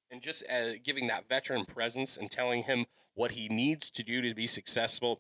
and 0.09 0.21
just 0.21 0.43
uh, 0.49 0.79
giving 0.83 1.07
that 1.07 1.27
veteran 1.27 1.65
presence 1.65 2.15
and 2.15 2.31
telling 2.31 2.63
him 2.63 2.85
what 3.13 3.31
he 3.31 3.49
needs 3.49 3.91
to 3.91 4.03
do 4.03 4.21
to 4.21 4.33
be 4.33 4.47
successful. 4.47 5.19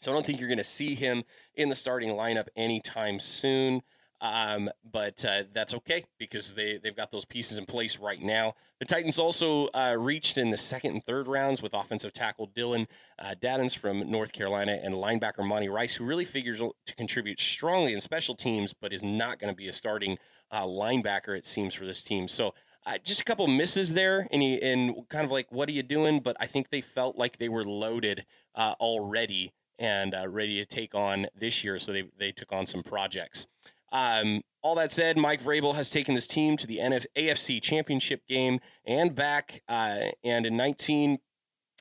So 0.00 0.10
I 0.10 0.14
don't 0.14 0.24
think 0.24 0.40
you're 0.40 0.48
going 0.48 0.58
to 0.58 0.64
see 0.64 0.94
him 0.94 1.24
in 1.54 1.68
the 1.68 1.74
starting 1.74 2.10
lineup 2.10 2.48
anytime 2.56 3.20
soon. 3.20 3.82
Um, 4.24 4.70
but 4.90 5.22
uh, 5.22 5.42
that's 5.52 5.74
okay 5.74 6.04
because 6.18 6.54
they, 6.54 6.78
they've 6.78 6.96
got 6.96 7.10
those 7.10 7.26
pieces 7.26 7.58
in 7.58 7.66
place 7.66 7.98
right 7.98 8.22
now. 8.22 8.54
The 8.80 8.86
Titans 8.86 9.18
also 9.18 9.66
uh, 9.74 9.96
reached 9.98 10.38
in 10.38 10.48
the 10.48 10.56
second 10.56 10.92
and 10.92 11.04
third 11.04 11.28
rounds 11.28 11.60
with 11.60 11.74
offensive 11.74 12.14
tackle 12.14 12.46
Dillon 12.46 12.88
uh, 13.18 13.34
Radunz 13.42 13.76
from 13.76 14.10
North 14.10 14.32
Carolina 14.32 14.80
and 14.82 14.94
linebacker 14.94 15.46
Monty 15.46 15.68
Rice, 15.68 15.96
who 15.96 16.06
really 16.06 16.24
figures 16.24 16.60
to 16.60 16.94
contribute 16.96 17.38
strongly 17.38 17.92
in 17.92 18.00
special 18.00 18.34
teams, 18.34 18.72
but 18.72 18.94
is 18.94 19.02
not 19.02 19.38
going 19.38 19.52
to 19.52 19.56
be 19.56 19.68
a 19.68 19.74
starting 19.74 20.16
uh, 20.50 20.62
linebacker, 20.64 21.36
it 21.36 21.44
seems, 21.44 21.74
for 21.74 21.84
this 21.84 22.02
team. 22.02 22.26
So 22.26 22.54
uh, 22.86 22.96
just 23.04 23.20
a 23.20 23.24
couple 23.24 23.46
misses 23.46 23.92
there, 23.92 24.26
and, 24.32 24.42
and 24.42 25.06
kind 25.10 25.26
of 25.26 25.32
like, 25.32 25.52
what 25.52 25.68
are 25.68 25.72
you 25.72 25.82
doing? 25.82 26.20
But 26.20 26.38
I 26.40 26.46
think 26.46 26.70
they 26.70 26.80
felt 26.80 27.18
like 27.18 27.36
they 27.36 27.50
were 27.50 27.64
loaded 27.64 28.24
uh, 28.54 28.72
already 28.80 29.52
and 29.78 30.14
ready 30.28 30.56
to 30.56 30.64
take 30.64 30.94
on 30.94 31.26
this 31.36 31.62
year. 31.62 31.78
So 31.78 31.92
they, 31.92 32.04
they 32.18 32.32
took 32.32 32.52
on 32.52 32.64
some 32.64 32.82
projects. 32.82 33.46
Um, 33.94 34.42
all 34.60 34.74
that 34.74 34.90
said, 34.90 35.16
Mike 35.16 35.42
Vrabel 35.42 35.76
has 35.76 35.88
taken 35.88 36.14
this 36.14 36.26
team 36.26 36.56
to 36.56 36.66
the 36.66 36.78
NF- 36.78 37.06
AFC 37.16 37.62
Championship 37.62 38.26
game 38.26 38.58
and 38.84 39.14
back. 39.14 39.62
Uh, 39.68 40.06
and 40.24 40.44
in 40.44 40.56
19, 40.56 41.18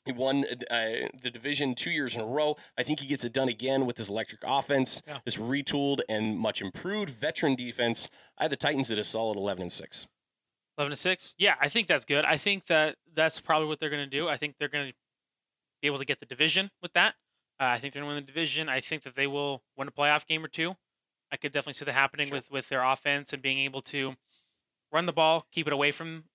he 0.05 0.11
won 0.11 0.45
uh, 0.69 0.85
the 1.21 1.31
division 1.31 1.75
two 1.75 1.89
years 1.89 2.15
in 2.15 2.21
a 2.21 2.25
row. 2.25 2.55
I 2.77 2.83
think 2.83 2.99
he 2.99 3.07
gets 3.07 3.23
it 3.23 3.33
done 3.33 3.49
again 3.49 3.85
with 3.85 3.95
this 3.95 4.09
electric 4.09 4.41
offense, 4.45 5.01
yeah. 5.07 5.19
this 5.25 5.37
retooled 5.37 6.01
and 6.07 6.37
much 6.37 6.61
improved 6.61 7.09
veteran 7.09 7.55
defense. 7.55 8.09
I 8.37 8.43
had 8.43 8.51
the 8.51 8.57
Titans 8.57 8.91
at 8.91 8.99
a 8.99 9.03
solid 9.03 9.37
11 9.37 9.63
and 9.63 9.71
6. 9.71 10.07
11 10.77 10.91
and 10.91 10.97
6? 10.97 11.35
Yeah, 11.39 11.55
I 11.59 11.69
think 11.69 11.87
that's 11.87 12.05
good. 12.05 12.25
I 12.25 12.37
think 12.37 12.67
that 12.67 12.97
that's 13.15 13.39
probably 13.39 13.67
what 13.67 13.79
they're 13.79 13.89
going 13.89 14.03
to 14.03 14.17
do. 14.17 14.27
I 14.27 14.37
think 14.37 14.55
they're 14.59 14.67
going 14.67 14.89
to 14.89 14.93
be 15.81 15.87
able 15.87 15.99
to 15.99 16.05
get 16.05 16.19
the 16.19 16.25
division 16.27 16.69
with 16.81 16.93
that. 16.93 17.15
Uh, 17.59 17.65
I 17.65 17.79
think 17.79 17.93
they're 17.93 18.03
going 18.03 18.11
to 18.11 18.15
win 18.17 18.25
the 18.25 18.31
division. 18.31 18.69
I 18.69 18.81
think 18.81 19.03
that 19.03 19.15
they 19.15 19.27
will 19.27 19.63
win 19.77 19.87
a 19.87 19.91
playoff 19.91 20.27
game 20.27 20.43
or 20.43 20.47
two. 20.47 20.75
I 21.33 21.37
could 21.37 21.51
definitely 21.51 21.73
see 21.73 21.85
that 21.85 21.93
happening 21.93 22.27
sure. 22.27 22.37
with 22.37 22.51
with 22.51 22.69
their 22.69 22.83
offense 22.83 23.33
and 23.33 23.41
being 23.41 23.57
able 23.57 23.81
to 23.81 24.13
run 24.91 25.07
the 25.07 25.11
ball, 25.11 25.47
keep 25.51 25.65
it 25.65 25.73
away 25.73 25.91
from, 25.91 26.25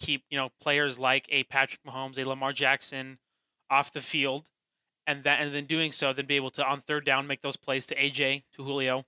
keep 0.00 0.24
you 0.30 0.38
know 0.38 0.48
players 0.60 0.98
like 0.98 1.26
a 1.28 1.44
Patrick 1.44 1.82
Mahomes, 1.86 2.18
a 2.18 2.26
Lamar 2.26 2.54
Jackson 2.54 3.18
off 3.68 3.92
the 3.92 4.00
field, 4.00 4.48
and 5.06 5.22
that 5.24 5.40
and 5.42 5.54
then 5.54 5.66
doing 5.66 5.92
so, 5.92 6.14
then 6.14 6.24
be 6.24 6.36
able 6.36 6.48
to 6.50 6.64
on 6.64 6.80
third 6.80 7.04
down 7.04 7.26
make 7.26 7.42
those 7.42 7.56
plays 7.56 7.84
to 7.86 7.94
AJ 7.94 8.44
to 8.54 8.64
Julio. 8.64 9.04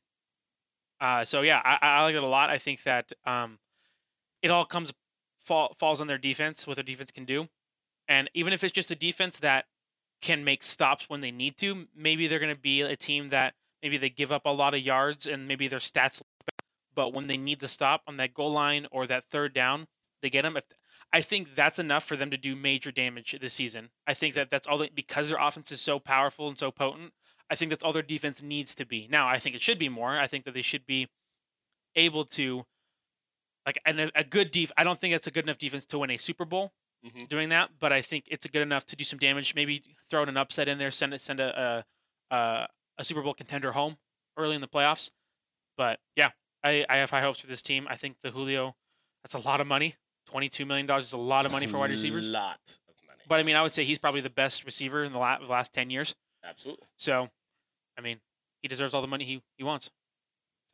Uh, 1.01 1.25
so 1.25 1.41
yeah, 1.41 1.63
I, 1.65 1.79
I 1.81 2.03
like 2.03 2.15
it 2.15 2.23
a 2.23 2.27
lot. 2.27 2.51
I 2.51 2.59
think 2.59 2.83
that 2.83 3.13
um, 3.25 3.59
it 4.43 4.51
all 4.51 4.67
comes 4.67 4.93
fall, 5.43 5.75
falls 5.79 6.01
on 6.01 6.09
their 6.09 6.19
defense, 6.19 6.67
what 6.67 6.75
their 6.75 6.85
defense 6.85 7.11
can 7.11 7.25
do, 7.25 7.49
and 8.07 8.29
even 8.35 8.53
if 8.53 8.63
it's 8.63 8.73
just 8.73 8.91
a 8.91 8.97
defense 8.97 9.41
that 9.41 9.65
can 10.21 10.45
make 10.45 10.63
stops 10.63 11.09
when 11.09 11.23
they 11.23 11.31
need 11.31 11.57
to, 11.57 11.87
maybe 11.97 12.27
they're 12.27 12.41
going 12.41 12.55
to 12.55 12.61
be 12.61 12.83
a 12.83 12.97
team 12.97 13.31
that 13.31 13.55
maybe 13.83 13.97
they 13.97 14.11
give 14.11 14.33
up 14.33 14.43
a 14.45 14.51
lot 14.51 14.75
of 14.75 14.81
yards 14.81 15.27
and 15.27 15.49
maybe 15.49 15.69
their 15.69 15.79
stats 15.79 16.23
Better, 16.45 16.69
but 16.95 17.15
when 17.15 17.27
they 17.27 17.37
need 17.37 17.61
to 17.61 17.69
stop 17.69 18.03
on 18.07 18.17
that 18.17 18.35
goal 18.35 18.53
line 18.53 18.87
or 18.91 19.07
that 19.07 19.25
third 19.25 19.53
down 19.55 19.87
they 20.23 20.31
get 20.31 20.43
them 20.43 20.57
if 20.57 20.65
i 21.13 21.21
think 21.21 21.55
that's 21.55 21.79
enough 21.79 22.05
for 22.05 22.17
them 22.17 22.31
to 22.31 22.37
do 22.37 22.57
major 22.57 22.91
damage 22.91 23.37
this 23.41 23.55
season. 23.55 23.91
I 24.07 24.15
think 24.15 24.35
that 24.35 24.51
that's 24.51 24.67
all 24.67 24.79
they, 24.79 24.91
because 24.95 25.29
their 25.29 25.39
offense 25.41 25.73
is 25.73 25.81
so 25.81 25.99
powerful 25.99 26.49
and 26.49 26.59
so 26.59 26.71
potent 26.71 27.13
i 27.51 27.55
think 27.55 27.71
that's 27.71 27.83
all 27.83 27.93
their 27.93 28.03
defense 28.03 28.43
needs 28.43 28.75
to 28.77 28.87
be. 28.87 29.09
Now 29.11 29.29
i 29.29 29.39
think 29.39 29.55
it 29.55 29.63
should 29.63 29.79
be 29.79 29.89
more. 29.89 30.19
I 30.19 30.27
think 30.27 30.45
that 30.45 30.55
they 30.55 30.63
should 30.63 30.87
be 30.87 31.09
able 31.95 32.25
to 32.25 32.65
like 33.67 33.79
a, 33.87 34.11
a 34.15 34.25
good 34.25 34.51
def 34.51 34.73
i 34.79 34.85
don't 34.85 35.01
think 35.01 35.15
it's 35.15 35.27
a 35.27 35.31
good 35.31 35.45
enough 35.45 35.59
defense 35.59 35.85
to 35.87 35.99
win 35.99 36.11
a 36.11 36.17
super 36.17 36.45
bowl 36.45 36.73
mm-hmm. 37.05 37.25
doing 37.27 37.51
that 37.51 37.71
but 37.79 37.93
i 37.93 38.01
think 38.01 38.25
it's 38.29 38.47
good 38.47 38.63
enough 38.63 38.87
to 38.87 38.97
do 38.97 39.05
some 39.05 39.19
damage 39.19 39.55
maybe 39.55 39.83
throw 40.09 40.23
an 40.23 40.37
upset 40.37 40.69
in 40.69 40.79
there 40.79 40.91
send 40.91 41.13
it 41.13 41.21
send 41.21 41.41
a, 41.41 41.85
a, 42.31 42.35
a 42.35 42.67
a 42.99 43.05
Super 43.05 43.23
Bowl 43.23 43.35
contender 43.35 43.73
home 43.73 43.97
early 44.37 44.55
in 44.55 44.61
the 44.61 44.69
playoffs. 44.69 45.11
But 45.77 46.01
yeah, 46.17 46.31
I, 46.63 46.85
I 46.89 46.97
have 46.97 47.11
high 47.11 47.21
hopes 47.21 47.41
for 47.41 47.47
this 47.47 47.63
team. 47.63 47.87
I 47.89 47.97
think 47.97 48.17
the 48.23 48.31
Julio, 48.31 48.75
that's 49.23 49.35
a 49.35 49.47
lot 49.47 49.61
of 49.61 49.67
money. 49.67 49.95
$22 50.33 50.67
million 50.67 50.91
is 50.99 51.13
a 51.13 51.19
lot 51.19 51.47
of 51.47 51.53
money 51.53 51.67
for 51.67 51.79
wide 51.79 51.91
receivers. 51.91 52.29
A 52.29 52.33
lot 52.33 52.59
of 52.89 52.95
money. 53.07 53.21
But 53.29 53.41
I 53.41 53.43
mean, 53.45 53.57
I 53.57 53.63
would 53.63 53.73
say 53.73 53.85
he's 53.85 53.99
probably 53.99 54.21
the 54.21 54.31
best 54.31 54.65
receiver 54.65 55.05
in 55.05 55.13
the 55.13 55.19
last 55.19 55.73
10 55.73 55.91
years. 55.91 56.15
Absolutely. 56.45 56.87
So, 56.99 57.29
I 57.97 58.01
mean, 58.01 58.21
he 58.61 58.69
deserves 58.69 58.93
all 58.95 59.01
the 59.01 59.09
money 59.09 59.25
he, 59.25 59.43
he 59.57 59.65
wants. 59.65 59.91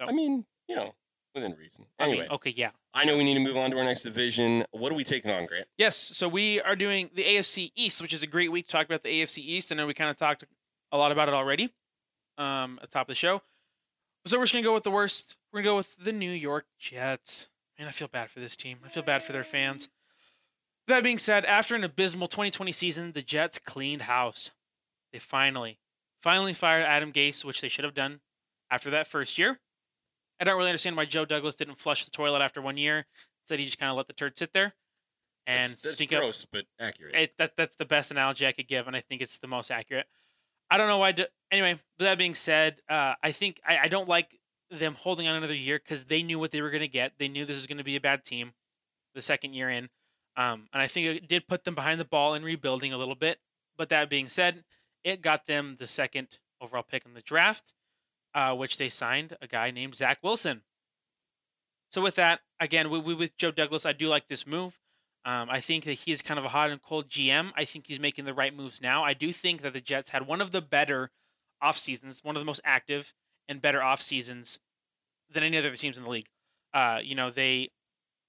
So 0.00 0.08
I 0.08 0.12
mean, 0.12 0.44
you 0.68 0.74
know, 0.74 0.94
within 1.34 1.52
reason. 1.52 1.86
Anyway, 2.00 2.18
I 2.18 2.22
mean, 2.22 2.30
okay, 2.32 2.54
yeah. 2.56 2.70
I 2.92 3.04
know 3.04 3.16
we 3.16 3.24
need 3.24 3.34
to 3.34 3.40
move 3.40 3.56
on 3.56 3.70
to 3.70 3.78
our 3.78 3.84
next 3.84 4.02
division. 4.02 4.64
What 4.72 4.90
are 4.90 4.96
we 4.96 5.04
taking 5.04 5.30
on, 5.30 5.46
Grant? 5.46 5.66
Yes, 5.78 5.96
so 5.96 6.28
we 6.28 6.60
are 6.62 6.74
doing 6.74 7.10
the 7.14 7.22
AFC 7.22 7.70
East, 7.76 8.02
which 8.02 8.12
is 8.12 8.22
a 8.22 8.26
great 8.26 8.50
week 8.50 8.66
to 8.66 8.72
talk 8.72 8.86
about 8.86 9.02
the 9.02 9.08
AFC 9.08 9.38
East. 9.38 9.70
I 9.70 9.76
know 9.76 9.86
we 9.86 9.94
kind 9.94 10.10
of 10.10 10.16
talked 10.16 10.44
a 10.90 10.98
lot 10.98 11.12
about 11.12 11.28
it 11.28 11.34
already 11.34 11.70
um, 12.38 12.78
at 12.82 12.90
the 12.90 12.94
top 12.94 13.08
of 13.08 13.08
the 13.08 13.14
show. 13.14 13.42
So 14.26 14.38
we're 14.38 14.44
just 14.44 14.54
gonna 14.54 14.64
go 14.64 14.74
with 14.74 14.84
the 14.84 14.90
worst. 14.90 15.36
We're 15.52 15.60
gonna 15.60 15.72
go 15.72 15.76
with 15.76 15.96
the 15.96 16.12
New 16.12 16.30
York 16.30 16.66
Jets. 16.78 17.48
Man, 17.78 17.88
I 17.88 17.90
feel 17.90 18.08
bad 18.08 18.30
for 18.30 18.40
this 18.40 18.56
team. 18.56 18.78
I 18.84 18.88
feel 18.88 19.02
bad 19.02 19.22
for 19.22 19.32
their 19.32 19.44
fans. 19.44 19.88
That 20.86 21.02
being 21.02 21.18
said, 21.18 21.44
after 21.44 21.74
an 21.74 21.84
abysmal 21.84 22.28
2020 22.28 22.72
season, 22.72 23.12
the 23.12 23.22
Jets 23.22 23.58
cleaned 23.58 24.02
house. 24.02 24.50
They 25.12 25.18
finally, 25.18 25.78
finally 26.20 26.52
fired 26.52 26.84
Adam 26.84 27.12
Gase, 27.12 27.44
which 27.44 27.60
they 27.60 27.68
should 27.68 27.84
have 27.84 27.94
done 27.94 28.20
after 28.70 28.90
that 28.90 29.06
first 29.06 29.38
year. 29.38 29.60
I 30.40 30.44
don't 30.44 30.56
really 30.56 30.70
understand 30.70 30.96
why 30.96 31.04
Joe 31.04 31.24
Douglas 31.24 31.54
didn't 31.54 31.78
flush 31.78 32.04
the 32.04 32.10
toilet 32.10 32.42
after 32.42 32.60
one 32.60 32.76
year. 32.76 33.06
Said 33.46 33.58
he 33.58 33.64
just 33.64 33.78
kind 33.78 33.90
of 33.90 33.96
let 33.96 34.06
the 34.06 34.12
turd 34.12 34.36
sit 34.36 34.52
there 34.52 34.74
and 35.46 35.64
that's, 35.64 35.82
that's 35.82 35.94
stink 35.94 36.10
gross, 36.10 36.44
up. 36.44 36.50
but 36.52 36.64
accurate. 36.80 37.14
It, 37.14 37.38
that, 37.38 37.56
that's 37.56 37.76
the 37.76 37.84
best 37.84 38.10
analogy 38.10 38.46
I 38.46 38.52
could 38.52 38.68
give, 38.68 38.86
and 38.86 38.96
I 38.96 39.00
think 39.00 39.22
it's 39.22 39.38
the 39.38 39.46
most 39.46 39.70
accurate. 39.70 40.06
I 40.70 40.76
don't 40.76 40.88
know 40.88 40.98
why. 40.98 41.12
Do, 41.12 41.26
anyway, 41.50 41.74
with 41.98 42.06
that 42.06 42.18
being 42.18 42.34
said, 42.34 42.76
uh, 42.88 43.14
I 43.22 43.32
think 43.32 43.60
I, 43.66 43.78
I 43.84 43.86
don't 43.88 44.08
like 44.08 44.38
them 44.70 44.96
holding 44.98 45.26
on 45.28 45.36
another 45.36 45.54
year 45.54 45.78
because 45.82 46.06
they 46.06 46.22
knew 46.22 46.38
what 46.38 46.50
they 46.50 46.62
were 46.62 46.70
going 46.70 46.80
to 46.80 46.88
get. 46.88 47.12
They 47.18 47.28
knew 47.28 47.44
this 47.44 47.56
was 47.56 47.66
going 47.66 47.78
to 47.78 47.84
be 47.84 47.96
a 47.96 48.00
bad 48.00 48.24
team 48.24 48.52
the 49.14 49.20
second 49.20 49.54
year 49.54 49.70
in. 49.70 49.88
Um, 50.36 50.68
and 50.72 50.82
I 50.82 50.88
think 50.88 51.06
it 51.06 51.28
did 51.28 51.46
put 51.46 51.64
them 51.64 51.74
behind 51.74 52.00
the 52.00 52.04
ball 52.04 52.34
in 52.34 52.42
rebuilding 52.42 52.92
a 52.92 52.98
little 52.98 53.14
bit. 53.14 53.38
But 53.76 53.88
that 53.90 54.10
being 54.10 54.28
said, 54.28 54.64
it 55.04 55.22
got 55.22 55.46
them 55.46 55.76
the 55.78 55.86
second 55.86 56.38
overall 56.60 56.82
pick 56.82 57.04
in 57.04 57.14
the 57.14 57.20
draft, 57.20 57.74
uh, 58.34 58.54
which 58.54 58.76
they 58.76 58.88
signed 58.88 59.36
a 59.40 59.46
guy 59.46 59.70
named 59.70 59.94
Zach 59.94 60.18
Wilson. 60.22 60.62
So 61.90 62.02
with 62.02 62.16
that, 62.16 62.40
again, 62.58 62.90
with 62.90 63.36
Joe 63.36 63.52
Douglas, 63.52 63.86
I 63.86 63.92
do 63.92 64.08
like 64.08 64.26
this 64.26 64.46
move. 64.46 64.80
Um, 65.26 65.48
I 65.48 65.60
think 65.60 65.84
that 65.84 65.94
he's 65.94 66.20
kind 66.20 66.38
of 66.38 66.44
a 66.44 66.50
hot 66.50 66.70
and 66.70 66.82
cold 66.82 67.08
GM. 67.08 67.52
I 67.56 67.64
think 67.64 67.86
he's 67.86 68.00
making 68.00 68.26
the 68.26 68.34
right 68.34 68.54
moves 68.54 68.82
now. 68.82 69.02
I 69.04 69.14
do 69.14 69.32
think 69.32 69.62
that 69.62 69.72
the 69.72 69.80
Jets 69.80 70.10
had 70.10 70.26
one 70.26 70.40
of 70.40 70.50
the 70.50 70.60
better 70.60 71.10
off 71.62 71.78
seasons, 71.78 72.22
one 72.22 72.36
of 72.36 72.40
the 72.40 72.46
most 72.46 72.60
active 72.64 73.14
and 73.48 73.62
better 73.62 73.82
off 73.82 74.02
seasons 74.02 74.58
than 75.30 75.42
any 75.42 75.56
other 75.56 75.70
teams 75.74 75.96
in 75.96 76.04
the 76.04 76.10
league. 76.10 76.28
Uh, 76.74 76.98
you 77.02 77.14
know, 77.14 77.30
they 77.30 77.70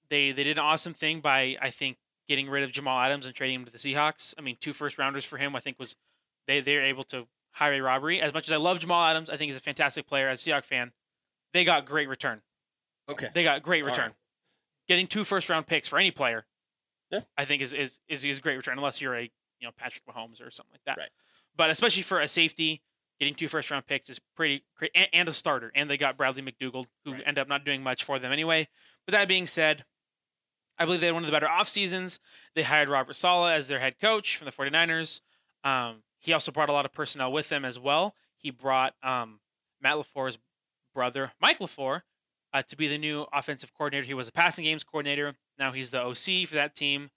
they 0.08 0.32
they 0.32 0.44
did 0.44 0.58
an 0.58 0.64
awesome 0.64 0.94
thing 0.94 1.20
by 1.20 1.56
I 1.60 1.70
think 1.70 1.98
getting 2.28 2.48
rid 2.48 2.64
of 2.64 2.72
Jamal 2.72 2.98
Adams 2.98 3.26
and 3.26 3.34
trading 3.34 3.56
him 3.56 3.64
to 3.66 3.72
the 3.72 3.78
Seahawks. 3.78 4.34
I 4.38 4.42
mean, 4.42 4.56
two 4.58 4.72
first 4.72 4.98
rounders 4.98 5.24
for 5.24 5.36
him, 5.36 5.54
I 5.54 5.60
think 5.60 5.78
was 5.78 5.96
they 6.46 6.60
they're 6.60 6.84
able 6.84 7.04
to 7.04 7.26
highway 7.52 7.80
robbery. 7.80 8.20
As 8.20 8.32
much 8.32 8.48
as 8.48 8.52
I 8.52 8.56
love 8.56 8.78
Jamal 8.78 9.04
Adams, 9.06 9.28
I 9.28 9.36
think 9.36 9.50
he's 9.50 9.58
a 9.58 9.62
fantastic 9.62 10.06
player 10.06 10.28
as 10.28 10.46
a 10.46 10.50
Seahawks 10.50 10.64
fan. 10.64 10.92
They 11.52 11.64
got 11.64 11.86
great 11.86 12.08
return. 12.08 12.42
Okay. 13.08 13.28
They 13.32 13.44
got 13.44 13.62
great 13.62 13.84
return. 13.84 14.06
Right. 14.06 14.14
Getting 14.88 15.06
two 15.06 15.24
first 15.24 15.48
round 15.48 15.66
picks 15.66 15.88
for 15.88 15.98
any 15.98 16.10
player, 16.10 16.46
yeah. 17.10 17.20
I 17.36 17.44
think 17.44 17.62
is 17.62 17.72
is 17.72 18.00
is, 18.08 18.24
is 18.24 18.40
great 18.40 18.56
return 18.56 18.78
unless 18.78 19.00
you're 19.00 19.16
a 19.16 19.22
you 19.22 19.66
know 19.66 19.70
Patrick 19.76 20.04
Mahomes 20.06 20.40
or 20.40 20.50
something 20.50 20.72
like 20.72 20.84
that. 20.86 20.98
Right. 20.98 21.10
But 21.56 21.70
especially 21.70 22.02
for 22.02 22.20
a 22.20 22.28
safety, 22.28 22.82
getting 23.18 23.34
two 23.34 23.48
first 23.48 23.70
round 23.70 23.86
picks 23.86 24.10
is 24.10 24.20
pretty 24.36 24.64
great, 24.76 24.90
and, 24.94 25.08
and, 25.12 25.28
a 25.28 25.32
starter. 25.32 25.72
And 25.74 25.88
they 25.88 25.96
got 25.96 26.16
Bradley 26.16 26.42
McDougald, 26.42 26.86
who 27.04 27.12
right. 27.12 27.22
ended 27.24 27.40
up 27.40 27.48
not 27.48 27.64
doing 27.64 27.82
much 27.82 28.04
for 28.04 28.18
them 28.18 28.32
anyway. 28.32 28.68
But 29.06 29.12
that 29.12 29.28
being 29.28 29.46
said, 29.46 29.84
I 30.78 30.84
believe 30.84 31.00
they 31.00 31.06
had 31.06 31.14
one 31.14 31.22
of 31.22 31.26
the 31.26 31.32
better 31.32 31.48
off 31.48 31.68
seasons. 31.68 32.20
They 32.54 32.62
hired 32.62 32.88
Robert 32.88 33.16
Saleh 33.16 33.52
as 33.52 33.68
their 33.68 33.78
head 33.78 33.98
coach 33.98 34.36
from 34.36 34.44
the 34.44 34.52
49ers. 34.52 35.20
Um, 35.64 36.02
he 36.18 36.32
also 36.32 36.52
brought 36.52 36.68
a 36.68 36.72
lot 36.72 36.84
of 36.84 36.92
personnel 36.92 37.32
with 37.32 37.50
him 37.50 37.64
as 37.64 37.78
well. 37.78 38.14
He 38.36 38.50
brought 38.50 38.94
um, 39.02 39.40
Matt 39.80 39.96
LaFleur's 39.96 40.38
brother, 40.94 41.32
Mike 41.40 41.58
LaFleur, 41.58 42.02
uh, 42.52 42.62
to 42.62 42.76
be 42.76 42.88
the 42.88 42.98
new 42.98 43.26
offensive 43.32 43.72
coordinator. 43.72 44.06
He 44.06 44.14
was 44.14 44.28
a 44.28 44.32
passing 44.32 44.64
games 44.64 44.84
coordinator. 44.84 45.34
Now 45.58 45.72
he's 45.72 45.90
the 45.90 46.00
OC 46.00 46.48
for 46.48 46.54
that 46.56 46.74
team. 46.74 47.10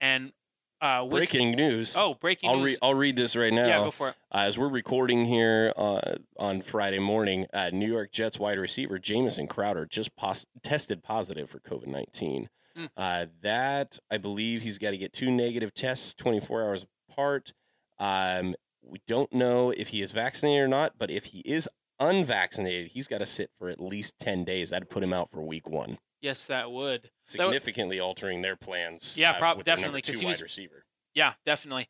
And 0.00 0.32
uh, 0.80 1.02
with, 1.02 1.12
breaking 1.12 1.52
news. 1.52 1.96
Oh, 1.96 2.14
breaking 2.14 2.50
I'll 2.50 2.56
news. 2.56 2.64
Re- 2.64 2.78
I'll 2.82 2.94
read 2.94 3.16
this 3.16 3.34
right 3.34 3.52
now. 3.52 3.66
Yeah, 3.66 3.76
go 3.78 3.90
for 3.90 4.10
it. 4.10 4.14
Uh, 4.32 4.38
as 4.38 4.56
we're 4.56 4.68
recording 4.68 5.24
here 5.24 5.72
uh, 5.76 6.16
on 6.38 6.62
Friday 6.62 7.00
morning, 7.00 7.46
uh, 7.52 7.70
New 7.72 7.90
York 7.90 8.12
Jets 8.12 8.38
wide 8.38 8.58
receiver 8.58 8.98
Jamison 8.98 9.46
Crowder 9.46 9.86
just 9.86 10.14
pos- 10.16 10.46
tested 10.62 11.02
positive 11.02 11.50
for 11.50 11.58
COVID 11.58 11.88
19. 11.88 12.48
Mm. 12.76 13.30
that, 13.42 13.98
I 14.08 14.18
believe, 14.18 14.62
he's 14.62 14.78
got 14.78 14.92
to 14.92 14.98
get 14.98 15.12
two 15.12 15.32
negative 15.32 15.74
tests 15.74 16.14
24 16.14 16.62
hours 16.62 16.86
apart. 17.10 17.52
Um, 17.98 18.54
we 18.80 19.00
don't 19.08 19.32
know 19.32 19.70
if 19.70 19.88
he 19.88 20.00
is 20.00 20.12
vaccinated 20.12 20.62
or 20.62 20.68
not, 20.68 20.92
but 20.96 21.10
if 21.10 21.26
he 21.26 21.40
is 21.40 21.68
unvaccinated, 21.98 22.92
he's 22.92 23.08
got 23.08 23.18
to 23.18 23.26
sit 23.26 23.50
for 23.58 23.68
at 23.68 23.80
least 23.80 24.18
10 24.20 24.44
days. 24.44 24.70
That'd 24.70 24.90
put 24.90 25.02
him 25.02 25.12
out 25.12 25.30
for 25.30 25.42
week 25.42 25.68
one. 25.68 25.98
Yes, 26.20 26.46
that 26.46 26.70
would 26.70 27.10
significantly 27.24 27.98
that 27.98 28.02
would, 28.02 28.08
altering 28.08 28.42
their 28.42 28.56
plans. 28.56 29.16
Yeah, 29.16 29.30
uh, 29.30 29.38
prob- 29.38 29.64
definitely 29.64 30.00
because 30.00 30.20
he 30.20 30.26
was 30.26 30.42
receiver. 30.42 30.84
Yeah, 31.14 31.34
definitely. 31.46 31.88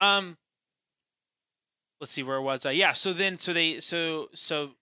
Um, 0.00 0.38
let's 2.00 2.12
see 2.12 2.22
where 2.22 2.36
it 2.36 2.42
was. 2.42 2.66
Uh, 2.66 2.70
yeah, 2.70 2.92
so 2.92 3.12
then 3.12 3.38
so 3.38 3.52
they 3.52 3.80
so 3.80 4.28
so 4.34 4.72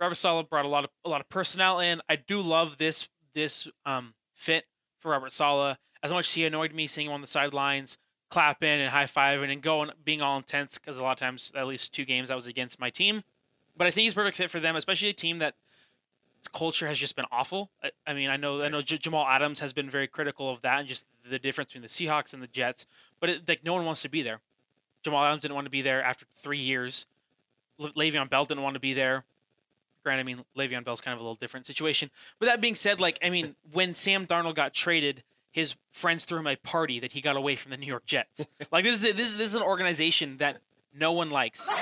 Robert 0.00 0.16
Saleh 0.16 0.48
brought 0.48 0.64
a 0.64 0.68
lot 0.68 0.84
of 0.84 0.90
a 1.04 1.08
lot 1.08 1.20
of 1.20 1.28
personnel 1.28 1.80
in. 1.80 2.00
I 2.08 2.16
do 2.16 2.40
love 2.40 2.78
this 2.78 3.08
this 3.34 3.68
um 3.86 4.14
fit 4.34 4.64
for 4.98 5.12
Robert 5.12 5.32
Saleh. 5.32 5.78
As 6.02 6.12
much 6.12 6.28
as 6.28 6.34
he 6.34 6.44
annoyed 6.44 6.72
me 6.72 6.86
seeing 6.86 7.08
him 7.08 7.12
on 7.12 7.20
the 7.20 7.26
sidelines, 7.26 7.98
clapping 8.30 8.80
and 8.80 8.90
high 8.90 9.04
fiving 9.04 9.50
and 9.50 9.62
going 9.62 9.90
being 10.04 10.22
all 10.22 10.36
intense 10.36 10.78
because 10.78 10.96
a 10.96 11.02
lot 11.02 11.12
of 11.12 11.18
times 11.18 11.50
at 11.56 11.66
least 11.66 11.92
two 11.92 12.04
games 12.04 12.30
I 12.30 12.34
was 12.34 12.46
against 12.46 12.78
my 12.78 12.90
team. 12.90 13.22
But 13.76 13.86
I 13.86 13.90
think 13.90 14.04
he's 14.04 14.14
perfect 14.14 14.36
fit 14.36 14.50
for 14.50 14.60
them, 14.60 14.76
especially 14.76 15.08
a 15.08 15.12
team 15.12 15.38
that 15.38 15.54
culture 16.52 16.86
has 16.86 16.98
just 16.98 17.16
been 17.16 17.24
awful. 17.32 17.70
I, 17.82 17.90
I 18.06 18.14
mean, 18.14 18.30
I 18.30 18.36
know 18.36 18.62
I 18.62 18.68
know 18.68 18.82
J- 18.82 18.98
Jamal 18.98 19.26
Adams 19.26 19.60
has 19.60 19.72
been 19.72 19.90
very 19.90 20.06
critical 20.06 20.50
of 20.50 20.60
that 20.62 20.80
and 20.80 20.88
just 20.88 21.04
the 21.28 21.38
difference 21.38 21.70
between 21.70 21.82
the 21.82 21.88
Seahawks 21.88 22.32
and 22.32 22.42
the 22.42 22.46
Jets. 22.46 22.86
But 23.20 23.30
it, 23.30 23.48
like 23.48 23.64
no 23.64 23.74
one 23.74 23.84
wants 23.84 24.02
to 24.02 24.08
be 24.08 24.22
there. 24.22 24.40
Jamal 25.02 25.24
Adams 25.24 25.42
didn't 25.42 25.54
want 25.54 25.66
to 25.66 25.70
be 25.70 25.82
there 25.82 26.02
after 26.02 26.26
three 26.34 26.58
years. 26.58 27.06
Le- 27.78 27.92
Le'Veon 27.92 28.28
Bell 28.28 28.44
didn't 28.44 28.62
want 28.62 28.74
to 28.74 28.80
be 28.80 28.92
there. 28.94 29.24
Granted, 30.02 30.20
I 30.20 30.24
mean 30.24 30.44
Le'Veon 30.56 30.84
Bell's 30.84 31.00
kind 31.00 31.12
of 31.14 31.20
a 31.20 31.22
little 31.22 31.34
different 31.34 31.66
situation. 31.66 32.10
But 32.38 32.46
that 32.46 32.60
being 32.60 32.74
said, 32.74 33.00
like 33.00 33.18
I 33.22 33.30
mean, 33.30 33.56
when 33.72 33.94
Sam 33.94 34.26
Darnold 34.26 34.54
got 34.54 34.74
traded, 34.74 35.22
his 35.50 35.76
friends 35.92 36.24
threw 36.24 36.38
him 36.38 36.46
a 36.46 36.56
party 36.56 37.00
that 37.00 37.12
he 37.12 37.20
got 37.20 37.36
away 37.36 37.56
from 37.56 37.70
the 37.70 37.76
New 37.76 37.86
York 37.86 38.06
Jets. 38.06 38.46
like 38.72 38.84
this 38.84 39.02
is 39.02 39.14
this 39.14 39.28
is 39.28 39.36
this 39.36 39.46
is 39.48 39.54
an 39.54 39.62
organization 39.62 40.36
that 40.38 40.58
no 40.94 41.12
one 41.12 41.30
likes. 41.30 41.68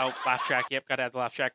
Oh, 0.00 0.14
laugh 0.24 0.44
track. 0.44 0.66
Yep, 0.70 0.86
got 0.86 0.96
to 0.96 1.02
add 1.02 1.12
the 1.12 1.18
laugh 1.18 1.34
track 1.34 1.54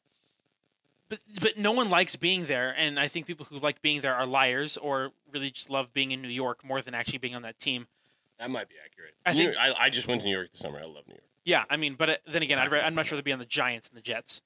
but 1.14 1.42
but 1.42 1.58
no 1.58 1.72
one 1.72 1.90
likes 1.90 2.16
being 2.16 2.46
there, 2.46 2.74
and 2.78 3.00
I 3.00 3.08
think 3.08 3.26
people 3.26 3.46
who 3.50 3.60
like 3.60 3.82
being 3.82 4.02
there 4.02 4.16
are 4.16 4.26
liars 4.26 4.78
or 4.78 5.12
really 5.32 5.52
just 5.52 5.70
love 5.70 5.94
being 5.94 6.12
in 6.12 6.22
New 6.22 6.30
York 6.30 6.64
more 6.64 6.82
than 6.82 6.94
actually 6.94 7.20
being 7.20 7.36
on 7.36 7.42
that 7.44 7.60
team. 7.60 7.88
That 8.40 8.50
might 8.50 8.70
be 8.70 8.76
accurate. 8.84 9.14
I 9.26 9.34
think 9.34 9.56
I, 9.58 9.86
I 9.86 9.90
just 9.90 10.08
went 10.08 10.22
to 10.22 10.28
New 10.28 10.34
York 10.34 10.52
this 10.52 10.62
summer. 10.62 10.80
I 10.80 10.86
love 10.86 11.08
New 11.08 11.14
York. 11.14 11.24
Yeah, 11.46 11.64
I 11.70 11.78
mean, 11.78 11.96
but 11.96 12.10
uh, 12.10 12.16
then 12.32 12.42
again, 12.42 12.58
I'd, 12.58 12.74
I'd 12.74 12.94
much 12.94 13.12
rather 13.12 13.24
be 13.24 13.34
on 13.34 13.40
the 13.40 13.46
Giants 13.46 13.90
than 13.90 13.96
the 13.96 14.02
Jets. 14.02 14.42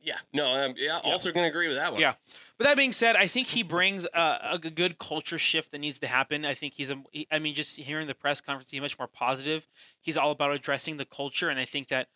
Yeah, 0.00 0.16
no, 0.34 0.46
um, 0.46 0.74
yeah, 0.76 1.00
yeah. 1.02 1.10
also 1.10 1.32
going 1.32 1.44
to 1.44 1.48
agree 1.48 1.68
with 1.68 1.78
that 1.78 1.92
one. 1.92 2.00
Yeah, 2.00 2.14
but 2.58 2.64
that 2.64 2.76
being 2.76 2.92
said, 2.92 3.16
I 3.16 3.26
think 3.26 3.48
he 3.48 3.62
brings 3.62 4.06
a, 4.12 4.50
a, 4.52 4.58
good 4.58 4.98
culture 4.98 5.38
shift 5.38 5.72
that 5.72 5.80
needs 5.80 5.98
to 6.00 6.06
happen. 6.06 6.44
I 6.44 6.52
think 6.52 6.74
he's 6.74 6.90
a, 6.90 7.02
he, 7.10 7.26
I 7.32 7.38
mean, 7.38 7.54
just 7.54 7.78
hearing 7.78 8.06
the 8.06 8.14
press 8.14 8.42
conference, 8.42 8.70
he's 8.70 8.82
much 8.82 8.98
more 8.98 9.08
positive. 9.08 9.66
He's 9.98 10.18
all 10.18 10.30
about 10.30 10.52
addressing 10.54 10.98
the 10.98 11.06
culture, 11.06 11.48
and 11.48 11.58
I 11.58 11.64
think 11.64 11.88
that 11.88 12.08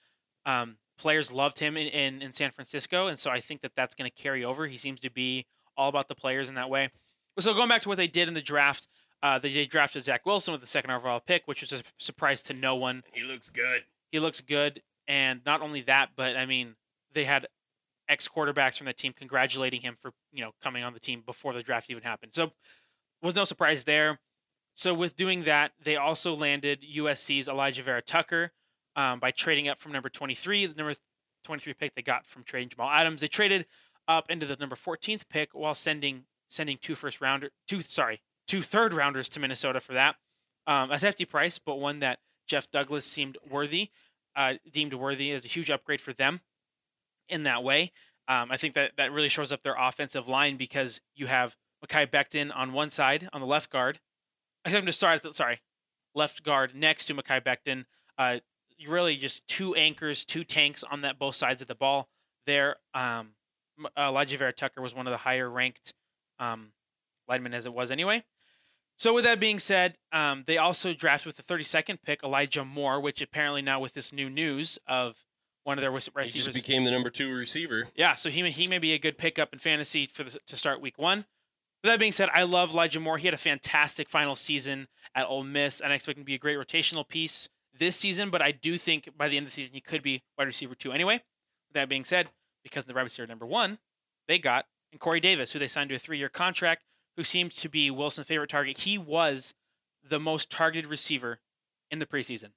um, 0.45 0.77
players 0.99 1.33
loved 1.33 1.59
him 1.59 1.77
in, 1.77 1.89
in, 1.89 2.23
in 2.23 2.33
San 2.33 2.51
Francisco, 2.51 3.07
and 3.07 3.19
so 3.19 3.31
I 3.31 3.41
think 3.41 3.63
that 3.63 3.73
that's 3.77 3.95
going 3.95 4.11
to 4.11 4.23
carry 4.23 4.45
over. 4.45 4.67
He 4.67 4.77
seems 4.77 5.01
to 5.01 5.11
be 5.11 5.47
all 5.77 5.89
about 5.89 6.09
the 6.09 6.15
players 6.15 6.49
in 6.49 6.55
that 6.57 6.69
way. 6.69 6.91
So 7.39 7.55
going 7.55 7.69
back 7.69 7.83
to 7.83 7.89
what 7.89 7.97
they 7.97 8.09
did 8.09 8.29
in 8.29 8.35
the 8.35 8.43
draft, 8.43 8.89
uh, 9.23 9.39
they 9.39 9.65
drafted 9.67 10.03
Zach 10.05 10.27
Wilson 10.27 10.53
with 10.53 10.61
the 10.61 10.67
second 10.67 10.91
overall 10.91 11.21
pick, 11.21 11.43
which 11.47 11.61
was 11.61 11.73
a 11.73 11.83
surprise 11.99 12.43
to 12.45 12.55
no 12.55 12.75
one. 12.75 13.03
He 13.13 13.23
looks 13.23 13.49
good. 13.49 13.83
He 14.11 14.19
looks 14.19 14.41
good, 14.41 14.83
and 15.07 15.41
not 15.47 15.63
only 15.63 15.83
that, 15.83 16.11
but 16.17 16.37
I 16.37 16.47
mean, 16.47 16.75
they 17.13 17.25
had 17.25 17.47
ex 18.09 18.27
quarterbacks 18.27 18.79
from 18.79 18.87
the 18.87 18.93
team 18.93 19.13
congratulating 19.13 19.83
him 19.83 19.97
for 20.01 20.13
you 20.33 20.43
know 20.43 20.53
coming 20.63 20.83
on 20.83 20.95
the 20.95 21.01
team 21.01 21.23
before 21.25 21.53
the 21.53 21.63
draft 21.63 21.91
even 21.91 22.03
happened. 22.03 22.33
So 22.35 22.53
was 23.23 23.35
no 23.35 23.45
surprise 23.45 23.85
there. 23.85 24.19
So 24.75 24.95
with 24.95 25.17
doing 25.17 25.43
that, 25.43 25.73
they 25.83 25.97
also 25.97 26.35
landed 26.35 26.85
USC's 26.97 27.49
Alijah 27.49 27.83
Vera-Tucker, 27.83 28.53
um, 28.99 29.21
by 29.21 29.31
trading 29.31 29.69
up 29.69 29.81
from 29.81 29.93
number 29.93 30.09
23, 30.09 30.67
the 30.67 30.75
number 30.75 30.93
23 31.45 31.73
pick 31.75 31.95
they 31.95 32.03
got 32.03 32.27
from 32.27 32.43
trading 32.43 32.69
Jamal 32.69 32.91
Adams. 32.91 33.21
They 33.21 33.29
traded 33.29 33.65
up 34.09 34.29
into 34.29 34.45
the 34.45 34.57
number 34.57 34.75
14th 34.75 35.29
pick 35.31 35.55
while 35.55 35.75
sending 35.75 36.25
sending 36.51 36.79
two 36.79 36.97
first 36.97 37.21
rounder, 37.21 37.51
two 37.69 37.81
sorry, 37.83 38.21
two 38.49 38.61
third 38.61 38.93
rounders 38.93 39.29
to 39.29 39.41
Minnesota 39.41 39.79
for 39.79 39.93
that. 39.93 40.17
Um, 40.67 40.91
a 40.91 40.99
hefty 40.99 41.25
price, 41.25 41.59
but 41.59 41.79
one 41.79 42.01
that 42.01 42.19
Jeff 42.47 42.71
Douglas 42.71 43.05
seemed 43.05 43.39
worthy, 43.49 43.91
uh, 44.35 44.55
deemed 44.71 44.95
worthy 44.95 45.31
as 45.31 45.45
a 45.45 45.49
huge 45.49 45.71
upgrade 45.71 46.01
for 46.01 46.13
them 46.13 46.41
in 47.29 47.45
that 47.45 47.63
way. 47.63 47.93
Um, 48.27 48.51
I 48.51 48.57
think 48.57 48.75
that 48.75 48.93
that 48.97 49.13
really 49.13 49.29
shows 49.29 49.53
up 49.53 49.63
their 49.63 49.77
offensive 49.79 50.27
line 50.27 50.57
because 50.57 51.01
you 51.15 51.29
have 51.29 51.57
Mekhi 51.87 52.11
Becton 52.11 52.51
on 52.55 52.73
one 52.73 52.91
side 52.91 53.29
on 53.33 53.41
the 53.41 53.47
left 53.47 53.71
guard. 53.71 54.01
I'm 54.65 54.87
just 54.87 54.99
sorry, 54.99 55.21
sorry, 55.33 55.61
left 56.15 56.43
guard 56.43 56.75
next 56.75 57.07
to 57.07 57.15
Mekhi 57.15 57.43
Becton. 57.45 57.85
Uh, 58.19 58.39
really 58.87 59.17
just 59.17 59.47
two 59.47 59.75
anchors, 59.75 60.25
two 60.25 60.45
tanks 60.45 60.85
on 60.85 61.03
that 61.03 61.19
both 61.19 61.35
sides 61.35 61.63
of 61.63 61.69
the 61.69 61.75
ball. 61.75 62.09
There, 62.47 62.77
um, 62.95 63.31
Alijah 63.97 64.39
Vera-Tucker 64.39 64.81
was 64.81 64.95
one 64.95 65.07
of 65.07 65.11
the 65.11 65.19
higher 65.19 65.49
ranked 65.49 65.95
um, 66.39 66.73
linemen 67.29 67.55
as 67.55 67.67
it 67.67 67.75
was 67.75 67.91
anyway. 67.91 68.25
So 68.97 69.15
with 69.15 69.25
that 69.25 69.39
being 69.39 69.61
said, 69.61 69.97
um, 70.13 70.45
they 70.47 70.59
also 70.59 70.93
drafted 70.93 71.27
with 71.27 71.37
the 71.37 71.43
32nd 71.43 72.03
pick 72.03 72.23
Elijah 72.25 72.65
Moore, 72.65 73.01
which 73.01 73.23
apparently 73.23 73.63
now 73.63 73.79
with 73.79 73.95
this 73.95 74.13
new 74.13 74.29
news 74.29 74.79
of 74.89 75.25
one 75.63 75.79
of 75.79 75.83
their 75.83 75.91
receivers, 75.91 76.33
he 76.33 76.41
just 76.41 76.55
became 76.55 76.85
the 76.85 76.91
number 76.91 77.11
two 77.11 77.33
receiver. 77.33 77.89
Yeah, 77.95 78.15
so 78.15 78.31
he 78.31 78.43
may, 78.43 78.51
he 78.51 78.67
may 78.67 78.79
be 78.79 78.95
a 78.95 78.99
good 78.99 79.19
pickup 79.19 79.53
in 79.53 79.59
fantasy 79.59 80.07
for 80.07 80.25
the, 80.25 80.39
to 80.47 80.57
start 80.57 80.81
week 80.81 80.99
one. 80.99 81.27
With 81.85 81.93
that 81.93 82.01
being 82.01 82.11
said, 82.11 82.29
I 82.33 82.43
love 82.43 82.73
Elijah 82.73 82.99
Moore. 82.99 83.19
He 83.19 83.27
had 83.29 83.35
a 83.35 83.39
fantastic 83.39 84.09
final 84.09 84.35
season 84.35 84.89
at 85.15 85.27
Ole 85.27 85.45
Miss, 85.45 85.81
and 85.81 85.93
I 85.93 85.97
expect 85.97 86.19
him 86.19 86.25
to 86.25 86.27
be 86.27 86.35
a 86.35 86.39
great 86.39 86.57
rotational 86.57 87.07
piece 87.07 87.49
this 87.79 87.97
season, 87.97 88.31
but 88.31 88.43
I 88.43 88.53
do 88.53 88.77
think 88.79 89.09
by 89.17 89.29
the 89.29 89.37
end 89.37 89.45
of 89.47 89.53
the 89.53 89.55
season 89.55 89.75
he 89.75 89.81
could 89.81 90.03
be 90.03 90.23
wide 90.37 90.47
receiver 90.47 90.75
two 90.75 90.93
anyway. 90.93 91.15
With 91.69 91.75
that 91.75 91.89
being 91.89 92.05
said, 92.05 92.29
because 92.63 92.85
the 92.85 92.95
wide 92.95 93.03
receiver 93.03 93.27
number 93.27 93.47
one, 93.47 93.79
they 94.27 94.39
got 94.39 94.67
and 94.93 95.01
Corey 95.01 95.21
Davis, 95.21 95.53
who 95.53 95.59
they 95.59 95.69
signed 95.69 95.91
to 95.91 95.97
a 95.97 95.99
three 95.99 96.19
year 96.19 96.29
contract, 96.29 96.85
who 97.17 97.25
seems 97.25 97.55
to 97.57 97.69
be 97.69 97.91
Wilson's 97.91 98.27
favorite 98.27 98.51
target. 98.51 98.79
He 98.79 98.99
was 98.99 99.55
the 100.07 100.19
most 100.19 100.51
targeted 100.51 100.89
receiver 100.89 101.41
in 101.91 101.99
the 101.99 102.07
preseason. 102.07 102.51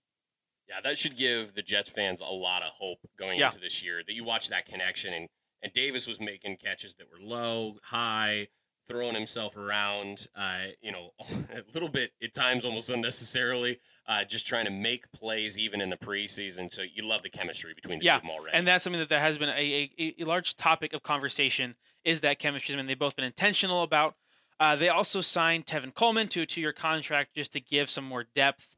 Yeah, 0.68 0.80
that 0.84 0.98
should 0.98 1.18
give 1.18 1.54
the 1.54 1.62
Jets 1.62 1.90
fans 1.90 2.22
a 2.22 2.26
lot 2.26 2.64
of 2.64 2.70
hope 2.70 3.00
going 3.18 3.40
yeah. 3.40 3.48
into 3.48 3.60
this 3.60 3.84
year 3.84 4.02
that 4.06 4.14
you 4.14 4.24
watch 4.24 4.50
that 4.50 4.66
connection 4.66 5.14
and 5.14 5.28
and 5.64 5.72
Davis 5.74 6.08
was 6.08 6.20
making 6.20 6.58
catches 6.58 6.96
that 6.96 7.06
were 7.12 7.24
low, 7.24 7.76
high, 7.84 8.48
throwing 8.88 9.14
himself 9.14 9.56
around, 9.56 10.26
uh, 10.36 10.66
you 10.82 10.92
know, 10.92 11.12
a 11.54 11.62
little 11.74 11.90
bit 11.90 12.12
at 12.24 12.34
times 12.34 12.66
almost 12.66 12.90
unnecessarily 12.90 13.80
uh, 14.12 14.24
just 14.26 14.46
trying 14.46 14.66
to 14.66 14.72
make 14.72 15.04
plays 15.12 15.58
even 15.58 15.80
in 15.82 15.90
the 15.90 15.98
preseason. 15.98 16.72
So 16.72 16.82
you 16.82 17.04
love 17.08 17.22
the 17.24 17.30
chemistry 17.30 17.74
between 17.74 18.00
the 18.00 18.06
yeah, 18.06 18.14
two 18.14 18.18
of 18.18 18.22
them 18.24 18.32
already. 18.32 18.58
And 18.58 18.68
that's 18.68 18.84
something 18.84 19.00
that, 19.00 19.10
that 19.10 19.22
has 19.22 19.38
been 19.38 19.50
a, 19.50 19.90
a, 19.98 20.16
a 20.20 20.24
large 20.26 20.56
topic 20.56 20.94
of 20.94 21.02
conversation 21.02 21.76
is 22.04 22.22
that 22.22 22.38
chemistry. 22.38 22.76
I 22.76 22.78
mean, 22.78 22.88
they've 22.88 23.06
both 23.08 23.16
been 23.16 23.26
intentional 23.26 23.84
about 23.84 24.16
Uh, 24.60 24.76
they 24.76 24.90
also 24.90 25.22
signed 25.22 25.66
Tevin 25.66 25.92
Coleman 25.92 26.28
to 26.28 26.42
a 26.42 26.46
two-year 26.46 26.74
contract 26.74 27.30
just 27.36 27.52
to 27.54 27.60
give 27.60 27.90
some 27.90 28.06
more 28.06 28.26
depth 28.36 28.78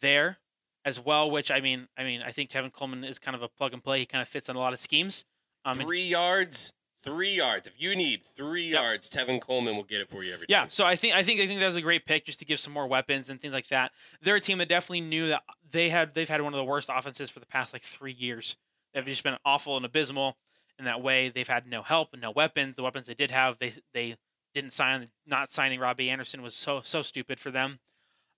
there 0.00 0.38
as 0.84 1.00
well. 1.00 1.28
Which 1.28 1.50
I 1.50 1.60
mean, 1.60 1.88
I 1.98 2.04
mean, 2.04 2.22
I 2.22 2.30
think 2.30 2.48
Tevin 2.50 2.70
Coleman 2.70 3.02
is 3.02 3.18
kind 3.18 3.34
of 3.34 3.42
a 3.42 3.48
plug 3.48 3.72
and 3.72 3.82
play. 3.82 3.98
He 3.98 4.06
kind 4.06 4.22
of 4.22 4.28
fits 4.28 4.48
in 4.48 4.54
a 4.54 4.60
lot 4.60 4.72
of 4.72 4.78
schemes. 4.78 5.24
Um, 5.64 5.78
three 5.78 6.06
yards, 6.06 6.72
three 7.06 7.34
yards. 7.34 7.66
If 7.66 7.80
you 7.80 7.94
need 7.94 8.24
three 8.24 8.64
yep. 8.64 8.82
yards, 8.82 9.08
Tevin 9.08 9.40
Coleman 9.40 9.76
will 9.76 9.84
get 9.84 10.00
it 10.00 10.08
for 10.08 10.24
you 10.24 10.34
every 10.34 10.46
time. 10.46 10.64
Yeah, 10.64 10.66
so 10.68 10.84
I 10.84 10.96
think 10.96 11.14
I 11.14 11.22
think 11.22 11.40
I 11.40 11.46
think 11.46 11.60
that 11.60 11.66
was 11.66 11.76
a 11.76 11.82
great 11.82 12.04
pick 12.04 12.26
just 12.26 12.40
to 12.40 12.44
give 12.44 12.58
some 12.58 12.72
more 12.72 12.86
weapons 12.86 13.30
and 13.30 13.40
things 13.40 13.54
like 13.54 13.68
that. 13.68 13.92
They're 14.20 14.36
a 14.36 14.40
team 14.40 14.58
that 14.58 14.68
definitely 14.68 15.02
knew 15.02 15.28
that 15.28 15.42
they 15.70 15.88
had 15.88 16.14
they've 16.14 16.28
had 16.28 16.42
one 16.42 16.52
of 16.52 16.58
the 16.58 16.64
worst 16.64 16.90
offenses 16.92 17.30
for 17.30 17.38
the 17.40 17.46
past 17.46 17.72
like 17.72 17.82
three 17.82 18.12
years. 18.12 18.56
They've 18.92 19.04
just 19.04 19.22
been 19.22 19.36
awful 19.44 19.76
and 19.76 19.86
abysmal 19.86 20.36
in 20.78 20.84
that 20.84 21.00
way. 21.00 21.28
They've 21.28 21.46
had 21.46 21.66
no 21.66 21.82
help 21.82 22.12
and 22.12 22.20
no 22.20 22.32
weapons. 22.32 22.76
The 22.76 22.82
weapons 22.82 23.06
they 23.06 23.14
did 23.14 23.30
have, 23.30 23.58
they 23.58 23.72
they 23.94 24.16
didn't 24.52 24.72
sign. 24.72 25.06
Not 25.26 25.52
signing 25.52 25.78
Robbie 25.78 26.10
Anderson 26.10 26.42
was 26.42 26.54
so 26.54 26.80
so 26.82 27.02
stupid 27.02 27.38
for 27.38 27.50
them. 27.50 27.78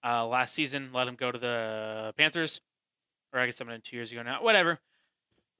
Uh, 0.05 0.27
last 0.27 0.55
season, 0.55 0.91
let 0.93 1.09
him 1.09 1.17
go 1.17 1.33
to 1.33 1.39
the 1.39 2.13
Panthers, 2.17 2.61
or 3.33 3.41
I 3.41 3.47
guess 3.47 3.61
I'm 3.61 3.69
in 3.71 3.81
two 3.81 3.97
years 3.97 4.13
ago 4.13 4.23
now. 4.23 4.43
Whatever. 4.43 4.79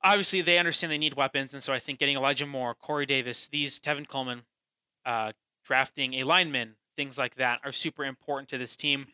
Obviously, 0.03 0.41
they 0.41 0.59
understand 0.59 0.93
they 0.93 0.99
need 0.99 1.15
weapons, 1.15 1.55
and 1.55 1.63
so 1.63 1.73
I 1.73 1.79
think 1.79 1.99
getting 1.99 2.17
Elijah 2.17 2.47
Moore, 2.47 2.75
Corey 2.75 3.07
Davis, 3.07 3.49
these 3.49 3.81
Tevin 3.81 4.07
Coleman, 4.07 4.43
uh, 5.05 5.33
drafting 5.65 6.15
a 6.15 6.25
lineman, 6.25 6.77
things 6.97 7.19
like 7.19 7.35
that, 7.35 7.61
are 7.65 7.73
super 7.73 8.05
important 8.05 8.49
to 8.51 8.59
this 8.59 8.77
team. 8.77 9.07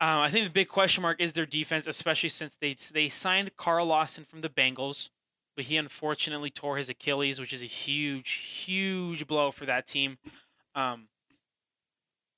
Uh, 0.00 0.20
I 0.20 0.30
think 0.30 0.46
the 0.46 0.52
big 0.52 0.68
question 0.68 1.02
mark 1.02 1.20
is 1.20 1.34
their 1.34 1.46
defense, 1.46 1.86
especially 1.86 2.30
since 2.30 2.56
they 2.60 2.74
they 2.92 3.08
signed 3.08 3.56
Carl 3.56 3.86
Lawson 3.86 4.24
from 4.24 4.40
the 4.40 4.48
Bengals, 4.48 5.10
but 5.54 5.66
he 5.66 5.76
unfortunately 5.76 6.50
tore 6.50 6.76
his 6.78 6.88
Achilles, 6.88 7.38
which 7.38 7.52
is 7.52 7.62
a 7.62 7.66
huge, 7.66 8.30
huge 8.30 9.26
blow 9.26 9.50
for 9.50 9.66
that 9.66 9.86
team. 9.86 10.18
Um, 10.74 11.08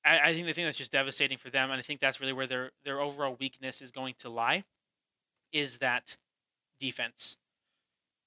I, 0.05 0.19
I 0.19 0.33
think 0.33 0.45
the 0.45 0.53
thing 0.53 0.65
that's 0.65 0.77
just 0.77 0.91
devastating 0.91 1.37
for 1.37 1.49
them, 1.49 1.71
and 1.71 1.79
I 1.79 1.81
think 1.81 2.01
that's 2.01 2.19
really 2.19 2.33
where 2.33 2.47
their 2.47 2.71
their 2.83 2.99
overall 2.99 3.37
weakness 3.39 3.81
is 3.81 3.91
going 3.91 4.15
to 4.19 4.29
lie, 4.29 4.65
is 5.51 5.77
that 5.77 6.17
defense. 6.79 7.37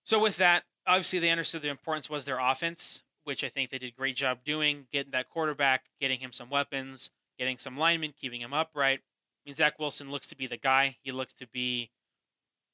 So 0.07 0.21
with 0.21 0.37
that, 0.37 0.63
obviously 0.87 1.19
they 1.19 1.31
understood 1.31 1.63
the 1.63 1.69
importance 1.69 2.09
was 2.09 2.25
their 2.25 2.39
offense, 2.39 3.03
which 3.25 3.43
I 3.43 3.49
think 3.49 3.71
they 3.71 3.79
did 3.79 3.93
a 3.93 3.97
great 3.97 4.15
job 4.15 4.39
doing, 4.45 4.87
getting 4.93 5.11
that 5.11 5.29
quarterback, 5.29 5.87
getting 6.01 6.21
him 6.21 6.33
some 6.33 6.49
weapons, 6.49 7.11
getting 7.39 7.59
some 7.59 7.77
linemen, 7.77 8.15
keeping 8.19 8.41
him 8.41 8.55
upright. 8.55 9.01
I 9.01 9.41
mean, 9.45 9.57
Zach 9.57 9.81
Wilson 9.81 10.13
looks 10.13 10.29
to 10.29 10.37
be 10.37 10.47
the 10.47 10.57
guy. 10.57 10.97
He 11.03 11.11
looks 11.11 11.35
to 11.35 11.49
be 11.49 11.91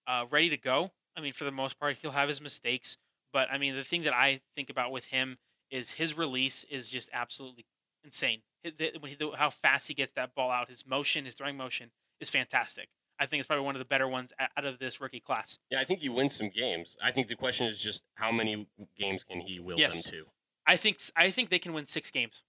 uh, 0.07 0.27
ready 0.31 0.51
to 0.51 0.59
go. 0.59 0.93
I 1.17 1.23
mean, 1.23 1.33
for 1.33 1.45
the 1.45 1.51
most 1.51 1.81
part, 1.81 1.97
he'll 2.03 2.11
have 2.11 2.29
his 2.29 2.43
mistakes, 2.43 2.99
but 3.33 3.49
I 3.51 3.57
mean, 3.57 3.77
the 3.77 3.85
thing 3.85 4.03
that 4.03 4.15
I 4.15 4.41
think 4.55 4.69
about 4.69 4.93
with 4.93 5.07
him 5.07 5.39
is 5.71 5.93
his 5.93 6.17
release 6.17 6.65
is 6.65 6.91
just 6.91 7.09
absolutely 7.15 7.65
insane. 8.05 8.43
When 8.63 9.11
he, 9.11 9.17
How 9.37 9.49
fast 9.49 9.89
he 9.89 9.95
gets 9.95 10.13
that 10.13 10.35
ball 10.35 10.51
out, 10.51 10.69
his 10.69 10.87
motion, 10.87 11.25
his 11.25 11.35
throwing 11.35 11.57
motion 11.57 11.93
is 12.21 12.29
fantastic. 12.29 12.89
I 13.19 13.27
think 13.27 13.41
it's 13.41 13.47
probably 13.47 13.65
one 13.65 13.75
of 13.75 13.79
the 13.79 13.87
better 13.87 14.09
ones 14.09 14.33
out 14.57 14.65
of 14.65 14.79
this 14.79 15.01
rookie 15.01 15.21
class. 15.21 15.59
Yeah, 15.71 15.81
I 15.81 15.85
think 15.85 16.01
he 16.01 16.09
wins 16.09 16.35
some 16.35 16.49
games. 16.49 16.97
I 17.03 17.11
think 17.11 17.29
the 17.29 17.37
question 17.37 17.67
is 17.67 17.81
just 17.81 18.03
how 18.15 18.33
many 18.33 18.67
games 18.99 19.25
can 19.25 19.41
he 19.41 19.61
will 19.61 19.79
yes. 19.79 20.03
them 20.03 20.13
to? 20.13 20.25
I 20.67 20.77
think 20.77 20.99
I 21.17 21.31
think 21.31 21.51
they 21.51 21.59
can 21.59 21.73
win 21.73 21.87
six 21.87 22.11
games. 22.11 22.43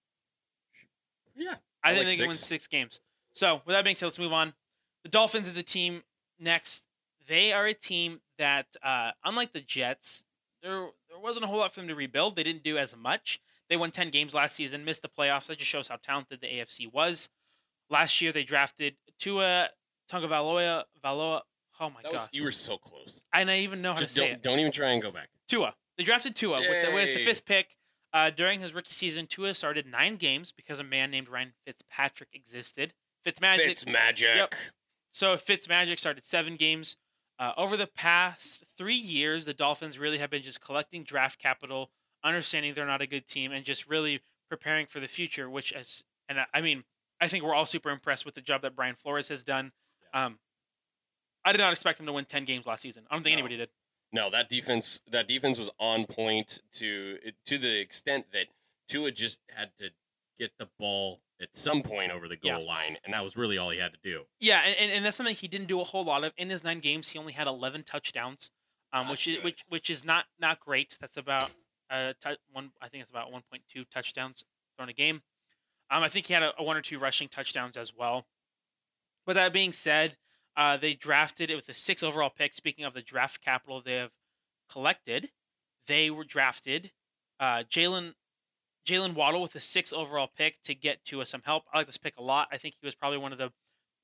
Yeah, 1.35 1.55
I, 1.83 1.91
I 1.91 1.93
think 1.93 1.97
like 1.97 2.05
they 2.05 2.09
six. 2.09 2.19
can 2.19 2.27
win 2.27 2.37
six 2.37 2.67
games. 2.67 2.99
So 3.33 3.61
with 3.65 3.75
that 3.75 3.83
being 3.83 3.95
said, 3.95 4.05
let's 4.05 4.19
move 4.19 4.33
on. 4.33 4.53
The 5.03 5.09
Dolphins 5.09 5.47
is 5.47 5.57
a 5.57 5.63
team 5.63 6.03
next. 6.39 6.85
They 7.27 7.53
are 7.53 7.65
a 7.65 7.73
team 7.73 8.21
that, 8.37 8.67
uh, 8.83 9.11
unlike 9.23 9.53
the 9.53 9.61
Jets, 9.61 10.23
there 10.61 10.87
there 11.09 11.19
wasn't 11.19 11.45
a 11.45 11.47
whole 11.47 11.59
lot 11.59 11.73
for 11.73 11.79
them 11.79 11.89
to 11.89 11.95
rebuild. 11.95 12.35
They 12.35 12.43
didn't 12.43 12.63
do 12.63 12.77
as 12.77 12.95
much. 12.95 13.41
They 13.69 13.77
won 13.77 13.91
ten 13.91 14.09
games 14.09 14.33
last 14.33 14.55
season, 14.55 14.85
missed 14.85 15.01
the 15.01 15.09
playoffs. 15.09 15.47
That 15.47 15.57
just 15.57 15.69
shows 15.69 15.87
how 15.87 15.97
talented 15.97 16.41
the 16.41 16.47
AFC 16.47 16.91
was. 16.91 17.29
Last 17.89 18.21
year 18.21 18.31
they 18.31 18.43
drafted 18.43 18.95
Tua 19.17 19.69
Tagovailoa. 20.13 20.83
Valoa. 21.03 21.41
Oh 21.79 21.89
my 21.89 22.01
god, 22.03 22.29
you 22.31 22.43
were 22.43 22.51
so 22.51 22.77
close. 22.77 23.21
And 23.33 23.49
I 23.49 23.59
even 23.59 23.81
know 23.81 23.93
how 23.93 23.99
just 23.99 24.15
to 24.15 24.21
say 24.21 24.31
it. 24.31 24.43
Don't 24.43 24.59
even 24.59 24.71
try 24.71 24.91
and 24.91 25.01
go 25.01 25.11
back. 25.11 25.29
Tua. 25.47 25.73
They 25.97 26.03
drafted 26.03 26.35
Tua 26.35 26.59
with 26.59 26.85
the, 26.85 26.91
with 26.93 27.15
the, 27.15 27.23
fifth 27.23 27.45
pick. 27.45 27.75
Uh, 28.13 28.29
during 28.29 28.61
his 28.61 28.73
rookie 28.73 28.93
season, 28.93 29.25
Tua 29.25 29.53
started 29.55 29.87
nine 29.87 30.17
games 30.17 30.51
because 30.51 30.79
a 30.79 30.83
man 30.83 31.09
named 31.09 31.29
Ryan 31.29 31.53
Fitzpatrick 31.65 32.29
existed. 32.33 32.93
Fitzmagic. 33.25 33.67
Fitzmagic. 33.67 34.35
Yep. 34.35 34.55
So 35.11 35.35
Fitzmagic 35.35 35.99
started 35.99 36.23
seven 36.23 36.55
games. 36.55 36.97
Uh, 37.39 37.51
over 37.57 37.75
the 37.75 37.87
past 37.87 38.63
three 38.77 38.95
years, 38.95 39.45
the 39.45 39.53
Dolphins 39.53 39.97
really 39.97 40.19
have 40.19 40.29
been 40.29 40.43
just 40.43 40.61
collecting 40.61 41.03
draft 41.03 41.39
capital, 41.39 41.89
understanding 42.23 42.73
they're 42.73 42.85
not 42.85 43.01
a 43.01 43.07
good 43.07 43.27
team, 43.27 43.51
and 43.51 43.65
just 43.65 43.89
really 43.89 44.21
preparing 44.47 44.85
for 44.85 44.99
the 44.99 45.07
future. 45.07 45.49
Which, 45.49 45.71
is, 45.71 46.03
and 46.29 46.37
I 46.53 46.61
mean, 46.61 46.83
I 47.19 47.27
think 47.27 47.43
we're 47.43 47.55
all 47.55 47.65
super 47.65 47.89
impressed 47.89 48.25
with 48.25 48.35
the 48.35 48.41
job 48.41 48.61
that 48.61 48.75
Brian 48.75 48.95
Flores 48.95 49.29
has 49.29 49.43
done. 49.43 49.71
Um, 50.13 50.39
I 51.45 51.51
did 51.51 51.59
not 51.59 51.71
expect 51.71 51.99
him 51.99 52.05
to 52.05 52.13
win 52.13 52.25
ten 52.25 52.45
games 52.45 52.65
last 52.65 52.81
season. 52.81 53.03
I 53.09 53.15
don't 53.15 53.23
think 53.23 53.33
no. 53.33 53.39
anybody 53.39 53.57
did. 53.57 53.69
No, 54.11 54.29
that 54.29 54.49
defense 54.49 55.01
that 55.11 55.27
defense 55.27 55.57
was 55.57 55.71
on 55.79 56.05
point 56.05 56.61
to 56.73 57.17
to 57.45 57.57
the 57.57 57.79
extent 57.79 58.27
that 58.31 58.47
Tua 58.87 59.11
just 59.11 59.39
had 59.49 59.71
to 59.77 59.89
get 60.39 60.51
the 60.59 60.69
ball 60.79 61.21
at 61.41 61.55
some 61.55 61.81
point 61.81 62.11
over 62.11 62.27
the 62.27 62.37
goal 62.37 62.59
yeah. 62.59 62.67
line, 62.67 62.97
and 63.03 63.13
that 63.13 63.23
was 63.23 63.35
really 63.35 63.57
all 63.57 63.71
he 63.71 63.79
had 63.79 63.91
to 63.93 63.99
do. 64.03 64.23
Yeah, 64.39 64.61
and, 64.79 64.91
and 64.91 65.05
that's 65.05 65.17
something 65.17 65.35
he 65.35 65.47
didn't 65.47 65.67
do 65.67 65.81
a 65.81 65.83
whole 65.83 66.05
lot 66.05 66.23
of 66.23 66.31
in 66.37 66.49
his 66.49 66.63
nine 66.63 66.79
games. 66.79 67.09
He 67.09 67.19
only 67.19 67.33
had 67.33 67.47
eleven 67.47 67.83
touchdowns, 67.83 68.51
um, 68.93 69.09
which 69.09 69.27
is 69.27 69.43
which 69.43 69.63
which 69.67 69.89
is 69.89 70.05
not 70.05 70.25
not 70.39 70.59
great. 70.59 70.95
That's 71.01 71.17
about 71.17 71.51
uh 71.89 72.13
t- 72.23 72.37
one. 72.51 72.71
I 72.81 72.89
think 72.89 73.01
it's 73.01 73.11
about 73.11 73.31
one 73.31 73.41
point 73.49 73.63
two 73.67 73.83
touchdowns 73.91 74.45
thrown 74.77 74.89
a 74.89 74.93
game. 74.93 75.23
Um, 75.89 76.03
I 76.03 76.09
think 76.09 76.27
he 76.27 76.33
had 76.33 76.43
a, 76.43 76.53
a, 76.57 76.63
one 76.63 76.77
or 76.77 76.81
two 76.81 76.97
rushing 76.97 77.27
touchdowns 77.27 77.77
as 77.77 77.93
well. 77.95 78.25
But 79.25 79.33
that 79.33 79.53
being 79.53 79.73
said, 79.73 80.17
uh, 80.55 80.77
they 80.77 80.93
drafted 80.93 81.49
it 81.49 81.55
with 81.55 81.65
the 81.65 81.73
six 81.73 82.03
overall 82.03 82.29
pick. 82.29 82.53
Speaking 82.53 82.85
of 82.85 82.93
the 82.93 83.01
draft 83.01 83.43
capital 83.43 83.81
they 83.81 83.95
have 83.95 84.11
collected, 84.69 85.29
they 85.87 86.09
were 86.09 86.23
drafted 86.23 86.91
uh, 87.39 87.63
Jaylen 87.69 88.13
Jaylen 88.87 89.15
Waddle 89.15 89.41
with 89.41 89.53
the 89.53 89.59
sixth 89.59 89.93
overall 89.93 90.29
pick 90.35 90.61
to 90.63 90.75
get 90.75 91.03
to 91.05 91.21
us 91.21 91.29
some 91.29 91.41
help. 91.45 91.63
I 91.73 91.79
like 91.79 91.87
this 91.87 91.97
pick 91.97 92.15
a 92.17 92.23
lot. 92.23 92.47
I 92.51 92.57
think 92.57 92.75
he 92.79 92.85
was 92.85 92.95
probably 92.95 93.17
one 93.17 93.31
of 93.31 93.37
the 93.37 93.51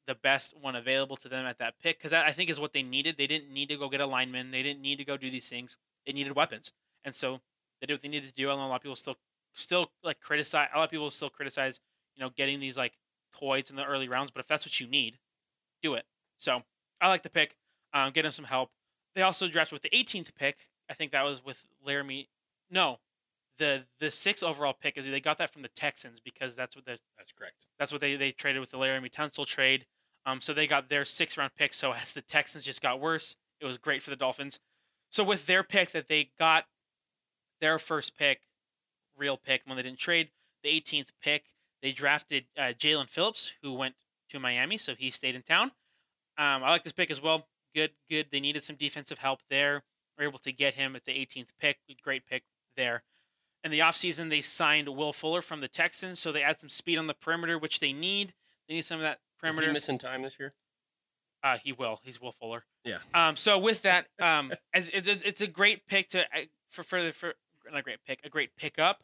the 0.07 0.15
best 0.15 0.55
one 0.59 0.75
available 0.75 1.15
to 1.17 1.29
them 1.29 1.45
at 1.45 1.59
that 1.59 1.75
pick 1.81 1.99
because 1.99 2.11
that 2.11 2.25
I 2.25 2.31
think 2.31 2.49
is 2.49 2.59
what 2.59 2.73
they 2.73 2.81
needed. 2.81 3.15
They 3.17 3.27
didn't 3.27 3.53
need 3.53 3.69
to 3.69 3.77
go 3.77 3.89
get 3.89 4.01
a 4.01 4.05
lineman. 4.05 4.51
They 4.51 4.63
didn't 4.63 4.81
need 4.81 4.97
to 4.97 5.05
go 5.05 5.17
do 5.17 5.29
these 5.29 5.47
things. 5.47 5.77
They 6.05 6.13
needed 6.13 6.35
weapons, 6.35 6.71
and 7.05 7.13
so 7.13 7.39
they 7.79 7.87
did 7.87 7.93
what 7.93 8.01
they 8.01 8.09
needed 8.09 8.27
to 8.27 8.33
do. 8.33 8.47
Know 8.47 8.55
a 8.55 8.67
lot 8.67 8.75
of 8.75 8.81
people 8.81 8.95
still 8.95 9.15
still 9.53 9.91
like 10.03 10.19
criticize. 10.19 10.69
A 10.73 10.77
lot 10.77 10.85
of 10.85 10.91
people 10.91 11.11
still 11.11 11.29
criticize 11.29 11.79
you 12.15 12.23
know 12.23 12.31
getting 12.35 12.59
these 12.59 12.77
like 12.77 12.93
toys 13.37 13.69
in 13.69 13.75
the 13.75 13.85
early 13.85 14.07
rounds, 14.07 14.31
but 14.31 14.39
if 14.39 14.47
that's 14.47 14.65
what 14.65 14.79
you 14.79 14.87
need, 14.87 15.17
do 15.81 15.93
it. 15.93 16.05
So 16.37 16.63
I 17.01 17.07
like 17.07 17.23
the 17.23 17.29
pick. 17.29 17.55
Um, 17.93 18.11
get 18.11 18.25
him 18.25 18.31
some 18.31 18.45
help. 18.45 18.71
They 19.15 19.21
also 19.21 19.47
drafted 19.47 19.73
with 19.73 19.81
the 19.81 19.89
18th 19.89 20.35
pick. 20.35 20.67
I 20.89 20.93
think 20.93 21.11
that 21.11 21.23
was 21.23 21.43
with 21.43 21.65
Laremy. 21.85 22.27
No, 22.69 22.99
the 23.57 23.83
the 23.99 24.11
six 24.11 24.41
overall 24.41 24.73
pick 24.79 24.97
is 24.97 25.05
they 25.05 25.19
got 25.19 25.37
that 25.37 25.51
from 25.51 25.61
the 25.61 25.69
Texans 25.69 26.19
because 26.19 26.55
that's 26.55 26.75
what 26.75 26.85
the 26.85 26.99
that's 27.17 27.31
correct. 27.31 27.65
That's 27.77 27.91
what 27.91 28.01
they 28.01 28.15
they 28.15 28.31
traded 28.31 28.59
with 28.61 28.71
the 28.71 28.77
Laremy 28.77 29.11
Tunsil 29.11 29.45
trade. 29.45 29.85
Um, 30.25 30.41
so 30.41 30.53
they 30.53 30.67
got 30.67 30.89
their 30.89 31.05
six 31.05 31.37
round 31.37 31.51
pick. 31.55 31.73
So 31.73 31.93
as 31.93 32.13
the 32.13 32.21
Texans 32.21 32.63
just 32.63 32.81
got 32.81 32.99
worse, 32.99 33.35
it 33.59 33.65
was 33.65 33.77
great 33.77 34.01
for 34.01 34.09
the 34.09 34.15
Dolphins. 34.15 34.59
So 35.11 35.23
with 35.23 35.45
their 35.45 35.63
pick 35.63 35.91
that 35.91 36.07
they 36.07 36.31
got, 36.37 36.65
their 37.61 37.79
first 37.79 38.17
pick, 38.17 38.41
real 39.17 39.37
pick 39.37 39.61
when 39.65 39.75
they 39.75 39.83
didn't 39.83 39.99
trade, 39.99 40.29
the 40.63 40.69
18th 40.69 41.09
pick, 41.21 41.45
they 41.81 41.91
drafted 41.91 42.45
uh, 42.57 42.73
Jaelan 42.77 43.09
Phillips, 43.09 43.53
who 43.61 43.73
went 43.73 43.95
to 44.29 44.39
Miami, 44.39 44.77
so 44.77 44.95
he 44.95 45.09
stayed 45.09 45.35
in 45.35 45.41
town. 45.41 45.71
Um, 46.37 46.63
I 46.63 46.69
like 46.69 46.83
this 46.83 46.93
pick 46.93 47.11
as 47.11 47.21
well. 47.21 47.47
Good, 47.75 47.91
good. 48.09 48.27
They 48.31 48.39
needed 48.39 48.63
some 48.63 48.75
defensive 48.75 49.19
help 49.19 49.41
there. 49.49 49.83
Were 50.17 50.25
able 50.25 50.39
to 50.39 50.51
get 50.51 50.73
him 50.73 50.95
at 50.95 51.05
the 51.05 51.11
18th 51.13 51.49
pick. 51.59 51.77
Great 52.03 52.25
pick 52.25 52.43
there. 52.75 53.03
In 53.63 53.71
the 53.71 53.79
offseason, 53.79 54.29
they 54.29 54.41
signed 54.41 54.87
Will 54.89 55.13
Fuller 55.13 55.41
from 55.41 55.59
the 55.61 55.67
Texans, 55.67 56.19
so 56.19 56.31
they 56.31 56.41
add 56.41 56.59
some 56.59 56.69
speed 56.69 56.97
on 56.97 57.07
the 57.07 57.13
perimeter, 57.13 57.57
which 57.57 57.79
they 57.79 57.91
need. 57.91 58.33
They 58.67 58.75
need 58.75 58.85
some 58.85 58.99
of 58.99 59.03
that 59.03 59.19
perimeter. 59.39 59.63
Is 59.63 59.67
he 59.67 59.73
missing 59.73 59.97
time 59.97 60.21
this 60.21 60.39
year? 60.39 60.53
Uh, 61.43 61.57
he 61.63 61.71
will. 61.71 61.99
He's 62.03 62.21
Will 62.21 62.31
Fuller. 62.33 62.63
Yeah. 62.83 62.97
Um. 63.13 63.35
So 63.35 63.57
with 63.59 63.81
that, 63.83 64.07
um, 64.21 64.51
as 64.73 64.89
it's 64.93 65.07
a, 65.07 65.27
it's 65.27 65.41
a 65.41 65.47
great 65.47 65.87
pick 65.87 66.09
to 66.09 66.21
uh, 66.21 66.45
for 66.69 66.83
further 66.83 67.11
for 67.11 67.33
not 67.69 67.79
a 67.79 67.83
great 67.83 67.99
pick, 68.05 68.19
a 68.23 68.29
great 68.29 68.55
pickup. 68.57 69.03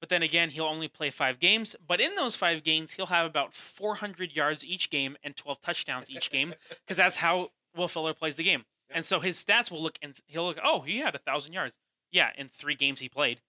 But 0.00 0.10
then 0.10 0.22
again, 0.22 0.50
he'll 0.50 0.64
only 0.64 0.88
play 0.88 1.10
five 1.10 1.40
games. 1.40 1.74
But 1.86 2.00
in 2.00 2.14
those 2.14 2.36
five 2.36 2.62
games, 2.62 2.92
he'll 2.92 3.06
have 3.06 3.26
about 3.26 3.52
400 3.52 4.34
yards 4.34 4.64
each 4.64 4.90
game 4.90 5.16
and 5.24 5.36
12 5.36 5.60
touchdowns 5.60 6.10
each 6.10 6.30
game 6.30 6.54
because 6.68 6.96
that's 6.96 7.16
how 7.16 7.50
Will 7.76 7.88
Fuller 7.88 8.14
plays 8.14 8.36
the 8.36 8.44
game. 8.44 8.64
And 8.90 9.04
so 9.04 9.20
his 9.20 9.42
stats 9.42 9.70
will 9.70 9.82
look 9.82 9.98
and 10.00 10.14
he'll 10.26 10.44
look. 10.44 10.58
Oh, 10.62 10.80
he 10.80 10.98
had 10.98 11.14
a 11.14 11.18
thousand 11.18 11.52
yards. 11.52 11.78
Yeah, 12.10 12.30
in 12.36 12.48
three 12.48 12.74
games 12.74 13.00
he 13.00 13.08
played. 13.08 13.40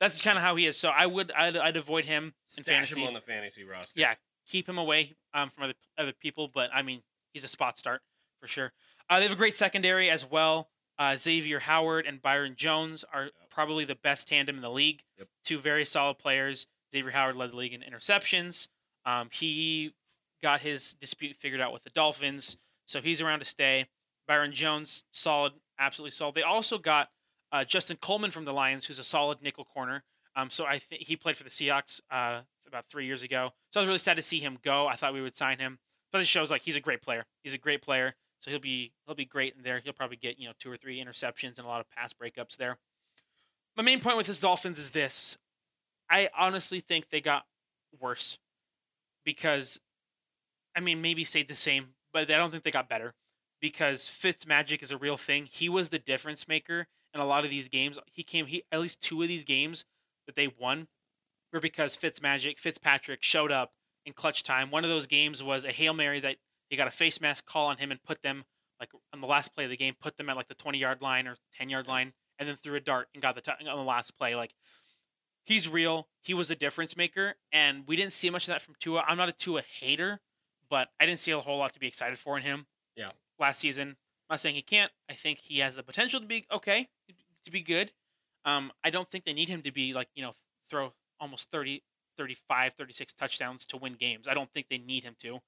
That's 0.00 0.22
kind 0.22 0.36
of 0.38 0.42
how 0.42 0.56
he 0.56 0.66
is. 0.66 0.76
So 0.76 0.88
I 0.88 1.06
would 1.06 1.30
I'd, 1.32 1.56
I'd 1.56 1.76
avoid 1.76 2.06
him 2.06 2.34
Stash 2.46 2.66
in 2.66 2.74
fantasy. 2.74 3.00
him 3.02 3.08
on 3.08 3.14
the 3.14 3.20
fantasy 3.20 3.64
roster. 3.64 3.92
Yeah, 4.00 4.14
keep 4.48 4.68
him 4.68 4.78
away 4.78 5.14
um, 5.34 5.50
from 5.50 5.64
other 5.64 5.74
other 5.98 6.12
people. 6.12 6.48
But 6.48 6.70
I 6.74 6.82
mean, 6.82 7.02
he's 7.32 7.44
a 7.44 7.48
spot 7.48 7.78
start 7.78 8.00
for 8.40 8.48
sure. 8.48 8.72
Uh, 9.08 9.18
they 9.18 9.24
have 9.24 9.32
a 9.32 9.36
great 9.36 9.54
secondary 9.54 10.10
as 10.10 10.28
well. 10.28 10.70
Uh, 10.98 11.16
Xavier 11.16 11.60
Howard 11.60 12.06
and 12.06 12.20
Byron 12.20 12.54
Jones 12.56 13.04
are 13.12 13.24
yep. 13.24 13.32
Probably 13.60 13.84
the 13.84 13.94
best 13.94 14.26
tandem 14.26 14.56
in 14.56 14.62
the 14.62 14.70
league. 14.70 15.02
Yep. 15.18 15.28
Two 15.44 15.58
very 15.58 15.84
solid 15.84 16.18
players. 16.18 16.66
Xavier 16.90 17.10
Howard 17.10 17.36
led 17.36 17.52
the 17.52 17.56
league 17.58 17.74
in 17.74 17.82
interceptions. 17.82 18.68
Um, 19.04 19.28
he 19.30 19.92
got 20.42 20.62
his 20.62 20.94
dispute 20.94 21.36
figured 21.36 21.60
out 21.60 21.74
with 21.74 21.82
the 21.82 21.90
Dolphins, 21.90 22.56
so 22.86 23.02
he's 23.02 23.20
around 23.20 23.40
to 23.40 23.44
stay. 23.44 23.86
Byron 24.26 24.52
Jones, 24.52 25.04
solid, 25.12 25.52
absolutely 25.78 26.12
solid. 26.12 26.36
They 26.36 26.42
also 26.42 26.78
got 26.78 27.08
uh, 27.52 27.64
Justin 27.64 27.98
Coleman 28.00 28.30
from 28.30 28.46
the 28.46 28.52
Lions, 28.54 28.86
who's 28.86 28.98
a 28.98 29.04
solid 29.04 29.42
nickel 29.42 29.66
corner. 29.66 30.04
Um, 30.34 30.48
so 30.48 30.64
I 30.64 30.78
think 30.78 31.02
he 31.02 31.16
played 31.16 31.36
for 31.36 31.44
the 31.44 31.50
Seahawks 31.50 32.00
uh, 32.10 32.40
about 32.66 32.86
three 32.88 33.04
years 33.04 33.22
ago. 33.22 33.50
So 33.72 33.80
I 33.80 33.82
was 33.82 33.88
really 33.88 33.98
sad 33.98 34.16
to 34.16 34.22
see 34.22 34.38
him 34.38 34.56
go. 34.62 34.86
I 34.86 34.96
thought 34.96 35.12
we 35.12 35.20
would 35.20 35.36
sign 35.36 35.58
him, 35.58 35.80
but 36.12 36.22
it 36.22 36.26
shows 36.26 36.50
like 36.50 36.62
he's 36.62 36.76
a 36.76 36.80
great 36.80 37.02
player. 37.02 37.26
He's 37.42 37.52
a 37.52 37.58
great 37.58 37.82
player, 37.82 38.14
so 38.38 38.50
he'll 38.50 38.58
be 38.58 38.94
he'll 39.04 39.14
be 39.14 39.26
great 39.26 39.54
in 39.54 39.64
there. 39.64 39.80
He'll 39.80 39.92
probably 39.92 40.16
get 40.16 40.38
you 40.38 40.46
know 40.46 40.54
two 40.58 40.72
or 40.72 40.76
three 40.76 41.04
interceptions 41.04 41.58
and 41.58 41.66
a 41.66 41.68
lot 41.68 41.80
of 41.80 41.90
pass 41.90 42.14
breakups 42.14 42.56
there. 42.56 42.78
My 43.80 43.84
main 43.84 44.00
point 44.00 44.18
with 44.18 44.26
this 44.26 44.38
Dolphins 44.38 44.78
is 44.78 44.90
this: 44.90 45.38
I 46.10 46.28
honestly 46.38 46.80
think 46.80 47.08
they 47.08 47.22
got 47.22 47.46
worse 47.98 48.38
because, 49.24 49.80
I 50.76 50.80
mean, 50.80 51.00
maybe 51.00 51.24
stayed 51.24 51.48
the 51.48 51.54
same, 51.54 51.94
but 52.12 52.30
I 52.30 52.36
don't 52.36 52.50
think 52.50 52.62
they 52.62 52.70
got 52.70 52.90
better 52.90 53.14
because 53.58 54.06
Fitz 54.06 54.46
magic 54.46 54.82
is 54.82 54.92
a 54.92 54.98
real 54.98 55.16
thing. 55.16 55.46
He 55.50 55.70
was 55.70 55.88
the 55.88 55.98
difference 55.98 56.46
maker 56.46 56.88
in 57.14 57.22
a 57.22 57.24
lot 57.24 57.42
of 57.42 57.48
these 57.48 57.70
games. 57.70 57.98
He 58.12 58.22
came 58.22 58.44
he 58.44 58.64
at 58.70 58.80
least 58.80 59.00
two 59.00 59.22
of 59.22 59.28
these 59.28 59.44
games 59.44 59.86
that 60.26 60.36
they 60.36 60.48
won 60.60 60.88
were 61.50 61.58
because 61.58 61.96
Fitz 61.96 62.20
magic 62.20 62.58
Fitzpatrick 62.58 63.22
showed 63.22 63.50
up 63.50 63.72
in 64.04 64.12
clutch 64.12 64.42
time. 64.42 64.70
One 64.70 64.84
of 64.84 64.90
those 64.90 65.06
games 65.06 65.42
was 65.42 65.64
a 65.64 65.72
hail 65.72 65.94
mary 65.94 66.20
that 66.20 66.36
he 66.68 66.76
got 66.76 66.86
a 66.86 66.90
face 66.90 67.18
mask 67.18 67.46
call 67.46 67.68
on 67.68 67.78
him 67.78 67.90
and 67.90 68.02
put 68.02 68.20
them 68.20 68.44
like 68.78 68.90
on 69.14 69.22
the 69.22 69.26
last 69.26 69.54
play 69.54 69.64
of 69.64 69.70
the 69.70 69.76
game, 69.78 69.94
put 69.98 70.18
them 70.18 70.28
at 70.28 70.36
like 70.36 70.48
the 70.48 70.54
twenty 70.54 70.76
yard 70.76 71.00
line 71.00 71.26
or 71.26 71.36
ten 71.56 71.70
yard 71.70 71.88
line, 71.88 72.12
and 72.40 72.48
then 72.48 72.56
threw 72.56 72.74
a 72.74 72.80
dart 72.80 73.08
and 73.14 73.22
got 73.22 73.34
the 73.34 73.42
t- 73.42 73.52
on 73.68 73.76
the 73.76 73.84
last 73.84 74.16
play. 74.18 74.34
Like 74.34 74.54
he's 75.44 75.68
real. 75.68 76.08
He 76.22 76.34
was 76.34 76.50
a 76.50 76.56
difference 76.56 76.96
maker, 76.96 77.34
and 77.52 77.84
we 77.86 77.94
didn't 77.94 78.14
see 78.14 78.30
much 78.30 78.44
of 78.44 78.48
that 78.48 78.62
from 78.62 78.74
Tua. 78.80 79.04
I'm 79.06 79.18
not 79.18 79.28
a 79.28 79.32
Tua 79.32 79.62
hater, 79.80 80.20
but 80.68 80.88
I 80.98 81.06
didn't 81.06 81.20
see 81.20 81.30
a 81.30 81.38
whole 81.38 81.58
lot 81.58 81.74
to 81.74 81.80
be 81.80 81.86
excited 81.86 82.18
for 82.18 82.36
in 82.36 82.42
him. 82.42 82.66
Yeah. 82.96 83.10
Last 83.38 83.60
season, 83.60 83.88
I'm 83.90 84.34
not 84.34 84.40
saying 84.40 84.54
he 84.54 84.62
can't. 84.62 84.90
I 85.08 85.14
think 85.14 85.38
he 85.38 85.58
has 85.58 85.76
the 85.76 85.82
potential 85.82 86.18
to 86.18 86.26
be 86.26 86.46
okay, 86.50 86.88
to 87.44 87.50
be 87.50 87.60
good. 87.60 87.92
Um, 88.46 88.72
I 88.82 88.90
don't 88.90 89.08
think 89.08 89.24
they 89.26 89.34
need 89.34 89.50
him 89.50 89.62
to 89.62 89.70
be 89.70 89.92
like 89.92 90.08
you 90.14 90.22
know 90.22 90.32
throw 90.68 90.94
almost 91.20 91.50
30, 91.50 91.82
35, 92.16 92.72
36 92.74 93.12
touchdowns 93.12 93.66
to 93.66 93.76
win 93.76 93.94
games. 93.94 94.26
I 94.26 94.34
don't 94.34 94.50
think 94.50 94.68
they 94.70 94.78
need 94.78 95.04
him 95.04 95.14
to, 95.18 95.40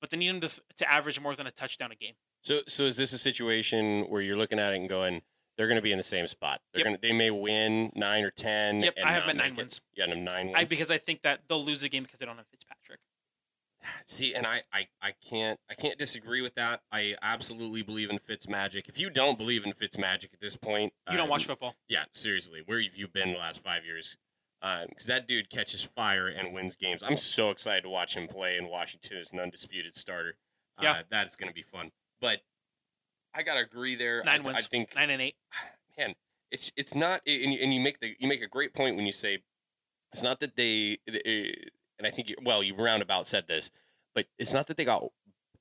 but 0.00 0.10
they 0.10 0.18
need 0.18 0.28
him 0.28 0.40
to 0.40 0.48
to 0.76 0.90
average 0.90 1.18
more 1.20 1.34
than 1.34 1.46
a 1.46 1.50
touchdown 1.50 1.90
a 1.90 1.94
game. 1.94 2.14
So, 2.42 2.60
so 2.68 2.84
is 2.84 2.98
this 2.98 3.14
a 3.14 3.18
situation 3.18 4.02
where 4.10 4.20
you're 4.20 4.36
looking 4.36 4.58
at 4.58 4.74
it 4.74 4.76
and 4.76 4.86
going, 4.86 5.22
they're 5.56 5.66
going 5.66 5.76
to 5.76 5.82
be 5.82 5.92
in 5.92 5.98
the 5.98 6.02
same 6.04 6.26
spot? 6.26 6.60
They're 6.72 6.80
yep. 6.80 6.86
going 6.86 6.96
to, 6.96 7.02
they 7.02 7.12
may 7.12 7.30
win 7.30 7.90
nine 7.94 8.24
or 8.24 8.30
ten. 8.30 8.80
Yep, 8.80 8.94
I 9.04 9.12
have 9.12 9.34
nine 9.34 9.54
wins. 9.56 9.80
It. 9.96 10.08
Yeah, 10.08 10.14
nine 10.14 10.46
wins. 10.46 10.56
I, 10.56 10.64
because 10.64 10.90
I 10.90 10.98
think 10.98 11.22
that 11.22 11.40
they'll 11.48 11.64
lose 11.64 11.82
a 11.82 11.88
game 11.88 12.02
because 12.02 12.18
they 12.18 12.26
don't 12.26 12.36
have 12.36 12.46
Fitzpatrick. 12.46 13.00
See, 14.06 14.34
and 14.34 14.46
I, 14.46 14.62
I, 14.72 14.86
I 15.02 15.12
can't 15.28 15.60
I 15.70 15.74
can't 15.74 15.98
disagree 15.98 16.40
with 16.40 16.54
that. 16.54 16.80
I 16.90 17.16
absolutely 17.20 17.82
believe 17.82 18.10
in 18.10 18.18
Fitz 18.18 18.48
magic. 18.48 18.88
If 18.88 18.98
you 18.98 19.10
don't 19.10 19.36
believe 19.36 19.66
in 19.66 19.72
Fitz 19.72 19.98
magic 19.98 20.30
at 20.32 20.40
this 20.40 20.56
point, 20.56 20.92
you 21.10 21.16
don't 21.16 21.24
um, 21.24 21.30
watch 21.30 21.46
football. 21.46 21.74
Yeah, 21.88 22.04
seriously, 22.12 22.62
where 22.64 22.80
have 22.80 22.96
you 22.96 23.08
been 23.08 23.32
the 23.32 23.38
last 23.38 23.62
five 23.62 23.84
years? 23.84 24.16
Because 24.60 25.10
um, 25.10 25.14
that 25.14 25.28
dude 25.28 25.50
catches 25.50 25.82
fire 25.82 26.28
and 26.28 26.54
wins 26.54 26.76
games. 26.76 27.02
I'm 27.02 27.18
so 27.18 27.50
excited 27.50 27.82
to 27.82 27.90
watch 27.90 28.16
him 28.16 28.24
play 28.26 28.56
in 28.56 28.68
Washington 28.68 29.18
as 29.18 29.30
an 29.32 29.40
undisputed 29.40 29.96
starter. 29.96 30.36
Uh, 30.78 30.82
yeah, 30.84 31.02
that's 31.10 31.36
going 31.36 31.50
to 31.50 31.54
be 31.54 31.62
fun. 31.62 31.90
But 32.20 32.38
I 33.34 33.42
gotta 33.42 33.60
agree 33.60 33.94
there. 33.96 34.22
Nine 34.24 34.42
I, 34.42 34.44
wins. 34.44 34.58
I 34.58 34.62
think 34.62 34.94
nine 34.96 35.10
and 35.10 35.22
eight. 35.22 35.36
Man, 35.98 36.14
it's 36.50 36.72
it's 36.76 36.94
not, 36.94 37.20
and 37.26 37.52
you, 37.52 37.58
and 37.62 37.72
you 37.72 37.80
make 37.80 38.00
the 38.00 38.14
you 38.18 38.28
make 38.28 38.42
a 38.42 38.48
great 38.48 38.74
point 38.74 38.96
when 38.96 39.06
you 39.06 39.12
say 39.12 39.42
it's 40.12 40.22
not 40.22 40.40
that 40.40 40.56
they, 40.56 40.98
and 41.06 42.06
I 42.06 42.10
think 42.10 42.28
you, 42.28 42.36
well 42.42 42.62
you 42.62 42.74
roundabout 42.76 43.26
said 43.26 43.48
this 43.48 43.70
but 44.14 44.26
it's 44.38 44.52
not 44.52 44.66
that 44.68 44.76
they 44.76 44.84
got 44.84 45.04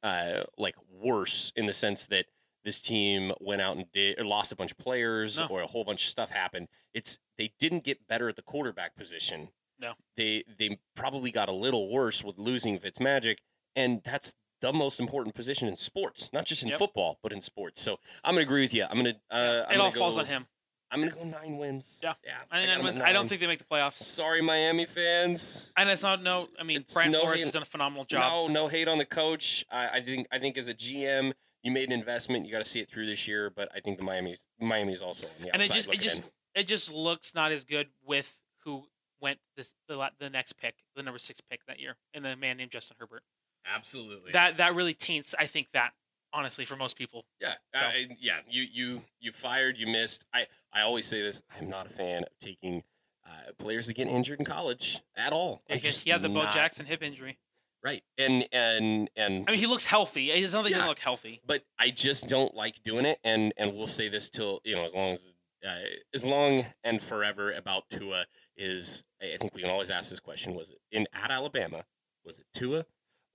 uh, 0.04 0.44
like 0.58 0.76
worse 0.90 1.52
in 1.56 1.66
the 1.66 1.74
sense 1.74 2.06
that 2.08 2.28
this 2.64 2.80
team 2.80 3.34
went 3.42 3.62
out 3.62 3.76
and 3.76 3.92
did 3.92 4.18
or 4.20 4.26
lost 4.26 4.52
a 4.52 4.56
bunch 4.56 4.72
of 4.72 4.78
players 4.78 5.40
no. 5.40 5.48
or 5.48 5.62
a 5.62 5.68
whole 5.68 5.84
bunch 5.84 6.04
of 6.04 6.10
stuff 6.10 6.32
happened. 6.32 6.70
It's 6.94 7.20
they 7.38 7.54
didn't 7.60 7.84
get 7.84 8.08
better 8.08 8.30
at 8.30 8.36
the 8.36 8.42
quarterback 8.42 8.96
position. 8.96 9.50
No, 9.80 9.94
they 10.16 10.44
they 10.58 10.80
probably 10.96 11.32
got 11.32 11.50
a 11.50 11.54
little 11.54 11.92
worse 11.92 12.24
with 12.24 12.38
losing 12.38 12.80
Fitzmagic, 12.80 13.38
and 13.76 14.02
that's 14.04 14.34
the 14.64 14.72
most 14.72 15.02
important 15.02 15.36
position 15.36 15.68
in 15.68 15.76
sports, 15.76 16.32
not 16.32 16.46
just 16.46 16.64
in 16.64 16.70
yep. 16.70 16.80
football, 16.80 17.20
but 17.22 17.34
in 17.34 17.42
sports. 17.42 17.82
So 17.82 18.00
I'm 18.24 18.36
gonna 18.36 18.44
agree 18.44 18.62
with 18.62 18.74
you. 18.74 18.86
I'm 18.90 18.96
gonna. 18.96 19.10
Uh, 19.30 19.36
it 19.36 19.66
I'm 19.74 19.82
all 19.82 19.90
gonna 19.90 20.00
falls 20.00 20.16
go, 20.16 20.22
on 20.22 20.28
him. 20.28 20.46
I'm 20.90 21.02
gonna 21.02 21.12
go 21.12 21.26
nine 21.26 21.58
wins. 21.58 22.00
Yeah, 22.02 22.14
yeah. 22.26 22.32
I, 22.50 22.66
nine 22.66 22.82
wins. 22.82 22.98
I 23.00 23.12
don't 23.12 23.28
think 23.28 23.42
they 23.42 23.48
make 23.48 23.60
the 23.60 23.66
playoffs. 23.66 24.02
Sorry, 24.02 24.42
Miami 24.42 24.86
fans. 24.86 25.74
And 25.76 25.90
it's 25.90 26.02
not 26.02 26.24
no. 26.24 26.48
I 26.58 26.64
mean, 26.64 26.82
it's 26.82 26.94
Brian 26.94 27.12
no 27.12 27.20
Flores 27.20 27.40
hate, 27.40 27.44
has 27.44 27.54
done 27.54 27.64
a 27.64 27.66
phenomenal 27.66 28.06
job. 28.06 28.22
No, 28.22 28.48
no 28.48 28.68
hate 28.70 28.88
on 28.88 29.00
the 29.00 29.06
coach. 29.06 29.66
I, 29.70 29.90
I 29.96 30.02
think 30.02 30.28
I 30.32 30.40
think 30.40 30.58
as 30.58 30.70
a 30.70 30.74
GM, 30.74 31.34
you 31.62 31.72
made 31.72 31.90
an 31.90 32.00
investment. 32.00 32.46
You 32.46 32.54
got 32.54 32.64
to 32.64 32.70
see 32.70 32.80
it 32.80 32.90
through 32.90 33.08
this 33.08 33.28
year. 33.28 33.50
But 33.54 33.68
I 33.76 33.82
think 33.82 33.98
the 33.98 34.06
Miami 34.06 34.38
Miami's 34.62 35.02
also 35.02 35.28
on 35.28 35.34
the 35.46 35.54
and 35.54 35.62
it 35.62 35.74
just 35.74 35.90
it 35.90 36.00
just 36.00 36.24
in. 36.24 36.62
it 36.62 36.68
just 36.68 36.90
looks 36.90 37.36
not 37.36 37.52
as 37.52 37.66
good 37.66 37.88
with 38.06 38.42
who 38.64 38.86
went 39.20 39.40
this 39.58 39.74
the 39.90 40.10
the 40.20 40.30
next 40.30 40.54
pick, 40.54 40.76
the 40.96 41.04
number 41.04 41.20
six 41.20 41.42
pick 41.42 41.66
that 41.66 41.82
year, 41.82 41.98
and 42.14 42.24
the 42.24 42.38
man 42.38 42.56
named 42.56 42.72
Justin 42.72 42.96
Herbert. 42.98 43.24
Absolutely. 43.66 44.32
That 44.32 44.58
that 44.58 44.76
really 44.76 44.94
taints. 44.94 45.34
I 45.38 45.46
think 45.46 45.68
that 45.74 45.94
honestly 46.34 46.66
for 46.66 46.76
most 46.76 46.98
people. 46.98 47.26
Yeah, 47.40 47.54
so. 47.76 47.86
yeah. 48.20 48.38
You 48.50 48.66
you 48.72 49.02
you 49.20 49.32
fired. 49.32 49.78
You 49.78 49.88
missed. 49.88 50.26
I 50.34 50.48
I 50.74 50.82
always 50.82 51.06
say 51.06 51.22
this. 51.22 51.42
I'm 51.60 51.70
not 51.70 51.86
a 51.86 51.90
fan 51.90 52.24
of 52.24 52.40
taking 52.42 52.84
uh, 53.26 53.52
players 53.58 53.88
that 53.88 53.94
get 53.94 54.08
injured 54.08 54.40
in 54.40 54.46
college 54.46 55.00
at 55.16 55.32
all. 55.32 55.64
Yeah, 55.70 55.78
he 55.78 56.10
had 56.10 56.22
the 56.22 56.30
Bo 56.30 56.44
Jackson 56.52 56.86
hip 56.86 57.04
injury. 57.04 57.38
Right, 57.84 58.02
and 58.18 58.46
and 58.54 59.10
and 59.16 59.46
I 59.48 59.52
mean, 59.52 59.60
he 59.60 59.68
looks 59.68 59.86
healthy. 59.86 60.32
It's 60.32 60.54
not 60.54 60.64
that 60.64 60.70
yeah, 60.70 60.76
he 60.76 60.80
doesn't 60.80 60.90
look 60.90 61.00
healthy, 61.00 61.42
but 61.46 61.66
I 61.78 61.90
just 61.90 62.28
don't 62.28 62.56
like 62.56 62.82
doing 62.84 63.06
it. 63.06 63.20
And 63.26 63.54
and 63.58 63.74
we'll 63.74 63.88
say 63.88 64.08
this 64.08 64.30
till 64.30 64.62
you 64.64 64.76
know 64.76 64.86
as 64.86 64.94
long 64.94 65.12
as 65.12 65.30
uh, 65.68 65.76
as 66.14 66.26
long 66.26 66.66
and 66.84 67.02
forever 67.02 67.52
about 67.52 67.90
Tua 67.90 68.26
is. 68.56 69.04
I 69.22 69.38
think 69.38 69.56
we 69.56 69.62
can 69.62 69.70
always 69.70 69.92
ask 69.92 70.10
this 70.10 70.22
question: 70.22 70.54
Was 70.56 70.70
it 70.70 70.80
in 70.92 71.08
at 71.14 71.30
Alabama? 71.30 71.84
Was 72.26 72.40
it 72.40 72.46
Tua, 72.54 72.86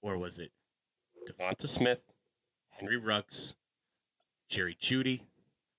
or 0.02 0.16
was 0.16 0.38
it 0.38 0.50
Devonta 1.28 1.68
Smith 1.68 2.02
Henry 2.78 2.96
Ruggs, 2.96 3.54
Jerry 4.48 4.76
Jeudy. 4.80 5.22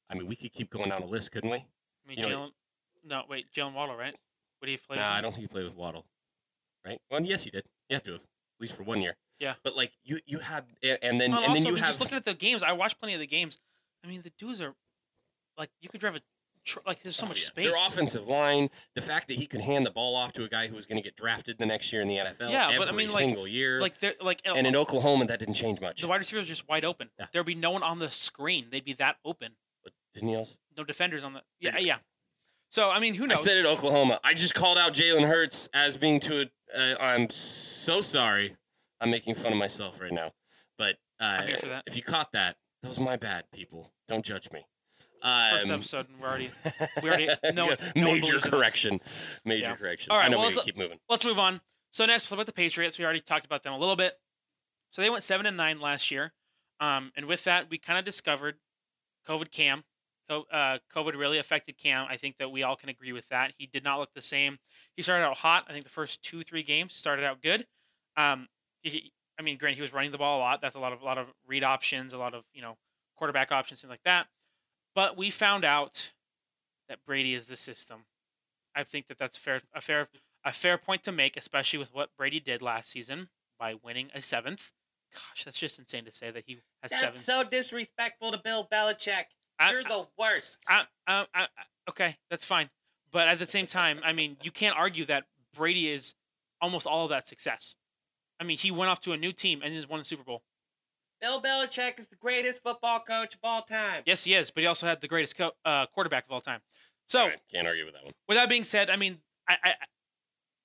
I 0.10 0.16
mean, 0.16 0.28
we 0.28 0.36
could 0.36 0.52
keep 0.52 0.70
going 0.70 0.90
down 0.90 1.02
the 1.02 1.08
list, 1.08 1.32
couldn't 1.32 1.50
we? 1.50 1.58
I 1.58 1.66
mean, 2.08 2.18
you 2.20 2.26
Jalen. 2.26 2.50
No, 3.06 3.24
wait, 3.30 3.52
Jaylen 3.54 3.74
Waddle, 3.74 3.96
right? 3.96 4.16
What 4.60 4.66
do 4.66 4.72
you 4.72 4.78
play? 4.78 4.98
Nah, 4.98 5.14
I 5.14 5.22
don't 5.22 5.32
think 5.32 5.44
he 5.44 5.48
played 5.48 5.66
with 5.66 5.76
Waddle. 5.76 6.06
Right? 6.86 7.00
Well, 7.10 7.22
yes, 7.22 7.46
he 7.46 7.52
did. 7.52 7.64
You 7.90 7.96
have 7.96 8.04
to 8.04 8.12
have, 8.14 8.22
at 8.22 8.62
least 8.62 8.76
for 8.76 8.84
one 8.84 9.02
year. 9.02 9.16
Yeah. 9.40 9.54
But 9.64 9.76
like 9.76 9.94
you, 10.04 10.20
you 10.26 10.40
had, 10.40 10.66
and 10.84 11.22
then, 11.22 11.32
well, 11.32 11.40
and 11.42 11.50
also, 11.50 11.64
then 11.64 11.74
you 11.74 11.76
have. 11.76 11.88
Just 11.88 12.02
looking 12.02 12.18
at 12.18 12.26
the 12.26 12.34
games, 12.34 12.64
I 12.64 12.74
watched 12.74 13.00
plenty 13.00 13.14
of 13.14 13.20
the 13.20 13.28
games. 13.28 13.58
I 14.04 14.08
mean, 14.08 14.22
the 14.22 14.32
dudes 14.38 14.60
are 14.62 14.74
like 15.58 15.70
you 15.82 15.90
could 15.90 16.02
drive 16.02 16.16
a 16.16 16.22
tr- 16.70 16.80
like 16.86 17.02
there's 17.04 17.16
so 17.16 17.26
oh, 17.26 17.30
much 17.30 17.42
yeah. 17.42 17.48
space. 17.48 17.66
Their 17.66 17.76
offensive 17.76 18.28
line, 18.28 18.70
the 18.96 19.02
fact 19.02 19.28
that 19.28 19.36
he 19.36 19.46
could 19.46 19.62
hand 19.62 19.86
the 19.86 19.92
ball 19.92 20.16
off 20.16 20.34
to 20.34 20.44
a 20.44 20.50
guy 20.50 20.68
who 20.68 20.76
was 20.76 20.86
going 20.86 20.98
to 20.98 21.02
get 21.02 21.16
drafted 21.16 21.58
the 21.58 21.66
next 21.66 21.92
year 21.92 22.02
in 22.02 22.08
the 22.08 22.18
NFL. 22.18 22.52
Yeah, 22.52 22.78
but 22.78 22.88
I 22.88 22.92
mean, 22.92 23.10
single 23.10 23.44
like, 23.44 23.52
year. 23.52 23.82
Like 23.82 24.00
they're 24.00 24.16
like, 24.22 24.42
and 24.46 24.66
in 24.68 24.76
Oklahoma, 24.76 25.26
that 25.26 25.40
didn't 25.40 25.56
change 25.56 25.82
much. 25.82 26.02
The 26.02 26.08
wide 26.08 26.20
receivers 26.20 26.48
just 26.48 26.68
wide 26.68 26.86
open. 26.86 27.10
Yeah. 27.20 27.26
There'd 27.32 27.46
be 27.46 27.56
no 27.56 27.72
one 27.72 27.84
on 27.84 28.00
the 28.00 28.10
screen. 28.10 28.68
They'd 28.72 28.86
be 28.86 28.94
that 28.94 29.18
open. 29.26 29.54
But 29.84 29.94
didn't 30.14 30.30
he 30.30 30.36
also? 30.36 30.58
No 30.78 30.84
defenders 30.84 31.24
on 31.24 31.34
the. 31.34 31.42
Yeah, 31.60 31.78
yeah. 31.80 31.98
So 32.70 32.92
I 32.92 33.00
mean, 33.00 33.16
who 33.16 33.28
knows? 33.28 33.40
I 33.40 33.50
said 33.50 33.58
it, 33.58 33.66
Oklahoma. 33.66 34.20
I 34.24 34.34
just 34.34 34.54
called 34.54 34.78
out 34.78 34.94
Jalen 34.94 35.28
Hurts 35.28 35.68
as 35.74 35.98
being 35.98 36.20
to 36.22 36.42
a. 36.42 36.46
Uh, 36.78 36.96
I'm 37.00 37.30
so 37.32 38.00
sorry. 38.00 38.56
I'm 39.02 39.10
making 39.10 39.36
fun 39.36 39.54
of 39.54 39.58
myself 39.58 40.00
right 40.02 40.12
now, 40.12 40.34
but 40.78 40.98
uh, 41.20 41.42
if 41.88 41.96
you 41.96 42.04
caught 42.04 42.34
that, 42.34 42.58
that 42.84 42.90
was 42.90 43.00
my 43.00 43.16
bad. 43.16 43.46
People, 43.52 43.92
don't 44.08 44.26
judge 44.26 44.52
me. 44.52 44.66
Um, 45.22 45.52
First 45.52 45.70
episode, 45.70 46.08
and 46.10 46.20
we're 46.20 46.28
already 46.28 46.52
we 47.04 47.10
already 47.10 47.28
no, 47.54 47.76
no 47.96 48.14
major 48.14 48.40
correction, 48.40 49.00
major 49.46 49.70
yeah. 49.70 49.76
correction. 49.76 50.12
All 50.12 50.18
right, 50.18 50.26
I 50.26 50.30
know 50.30 50.40
well, 50.40 50.50
we 50.50 50.62
keep 50.62 50.78
moving. 50.78 51.00
Let's 51.10 51.26
move 51.26 51.40
on. 51.40 51.62
So 51.92 52.06
next, 52.06 52.32
about 52.32 52.46
the 52.46 52.54
Patriots. 52.54 52.98
We 52.98 53.06
already 53.06 53.22
talked 53.22 53.46
about 53.46 53.64
them 53.64 53.74
a 53.74 53.78
little 53.78 53.96
bit. 53.96 54.14
So 54.92 55.02
they 55.02 55.10
went 55.10 55.24
seven 55.24 55.46
and 55.46 55.58
nine 55.58 55.80
last 55.80 56.12
year, 56.12 56.34
um, 56.80 57.12
and 57.16 57.26
with 57.26 57.44
that, 57.44 57.70
we 57.70 57.78
kind 57.78 58.00
of 58.00 58.06
discovered 58.06 58.56
COVID 59.28 59.52
Cam. 59.52 59.84
Uh, 60.30 60.78
COVID 60.96 61.18
really 61.18 61.40
affected 61.40 61.78
Cam. 61.78 62.06
I 62.08 62.16
think 62.16 62.38
that 62.38 62.52
we 62.52 62.62
all 62.62 62.76
can 62.76 62.90
agree 62.90 63.12
with 63.12 63.28
that. 63.30 63.54
He 63.58 63.66
did 63.66 63.84
not 63.84 64.00
look 64.00 64.14
the 64.14 64.22
same. 64.22 64.60
He 64.96 65.02
started 65.02 65.26
out 65.26 65.38
hot. 65.38 65.66
I 65.68 65.72
think 65.72 65.86
the 65.86 65.90
first 65.90 66.22
two, 66.22 66.44
three 66.44 66.62
games 66.62 66.94
started 66.94 67.26
out 67.26 67.42
good. 67.42 67.66
Um, 68.16 68.48
he, 68.84 69.12
I 69.40 69.42
mean, 69.42 69.58
granted, 69.58 69.78
he 69.78 69.82
was 69.82 69.94
running 69.94 70.12
the 70.12 70.18
ball 70.18 70.38
a 70.38 70.42
lot. 70.42 70.62
That's 70.62 70.76
a 70.76 70.80
lot 70.80 70.94
of 70.94 71.02
a 71.02 71.06
lot 71.06 71.18
of 71.18 71.28
read 71.48 71.64
options, 71.64 72.14
a 72.14 72.18
lot 72.18 72.34
of 72.36 72.44
you 72.54 72.62
know 72.62 72.78
quarterback 73.16 73.52
options, 73.52 73.82
things 73.82 73.90
like 73.90 74.04
that. 74.06 74.28
But 75.00 75.16
we 75.16 75.30
found 75.30 75.64
out 75.64 76.12
that 76.90 77.06
Brady 77.06 77.34
is 77.34 77.46
the 77.46 77.56
system. 77.56 78.04
I 78.76 78.84
think 78.84 79.08
that 79.08 79.18
that's 79.18 79.38
fair, 79.38 79.62
a 79.74 79.80
fair, 79.80 80.10
a 80.44 80.52
fair 80.52 80.78
point 80.78 81.04
to 81.04 81.14
make, 81.14 81.38
especially 81.38 81.80
with 81.80 81.96
what 81.96 82.10
Brady 82.18 82.42
did 82.42 82.62
last 82.62 82.90
season 82.90 83.30
by 83.58 83.76
winning 83.82 84.10
a 84.14 84.22
seventh. 84.22 84.74
Gosh, 85.14 85.46
that's 85.46 85.58
just 85.58 85.80
insane 85.80 86.04
to 86.04 86.12
say 86.12 86.32
that 86.32 86.44
he 86.48 86.56
has 86.84 86.92
that's 86.92 87.00
seven. 87.00 87.12
That's 87.14 87.26
so 87.26 87.46
disrespectful 87.46 88.34
to 88.34 88.40
Bill 88.44 88.68
Belichick. 88.70 89.24
I, 89.58 89.72
You're 89.72 89.86
the 89.86 90.06
worst. 90.18 90.60
I, 90.68 90.84
I, 91.08 91.48
okay, 91.90 92.18
that's 92.30 92.44
fine. 92.44 92.70
But 93.10 93.30
at 93.30 93.40
the 93.40 93.46
same 93.46 93.68
time, 93.68 94.02
I 94.04 94.12
mean, 94.12 94.36
you 94.44 94.52
can't 94.52 94.76
argue 94.76 95.06
that 95.06 95.28
Brady 95.56 95.90
is 95.90 96.14
almost 96.62 96.86
all 96.86 97.06
of 97.06 97.12
that 97.12 97.26
success. 97.26 97.78
I 98.38 98.44
mean, 98.44 98.58
he 98.58 98.70
went 98.70 98.92
off 98.92 99.00
to 99.02 99.14
a 99.14 99.18
new 99.18 99.32
team 99.32 99.62
and 99.64 99.74
just 99.74 99.90
won 99.90 100.00
the 100.00 100.04
Super 100.04 100.26
Bowl. 100.26 100.44
Bill 101.22 101.42
Belichick 101.42 102.00
is 102.00 102.08
the 102.08 102.16
greatest 102.16 102.62
football 102.62 103.00
coach 103.00 103.34
of 103.34 103.40
all 103.44 103.62
time. 103.62 104.04
Yes, 104.06 104.24
he 104.24 104.34
is, 104.34 104.52
but 104.52 104.62
he 104.62 104.68
also 104.68 104.88
had 104.88 105.02
the 105.02 105.08
greatest 105.08 105.38
co- 105.38 105.52
uh, 105.66 105.86
quarterback 105.88 106.26
of 106.26 106.32
all 106.32 106.42
time. 106.42 106.62
So 107.08 107.26
right, 107.26 107.40
can't 107.52 107.68
argue 107.68 107.86
with 107.86 107.94
that 107.96 108.04
one. 108.04 108.14
With 108.28 108.38
that 108.38 108.50
being 108.50 108.64
said, 108.64 108.90
I 108.90 108.96
mean, 108.96 109.18
I, 109.48 109.58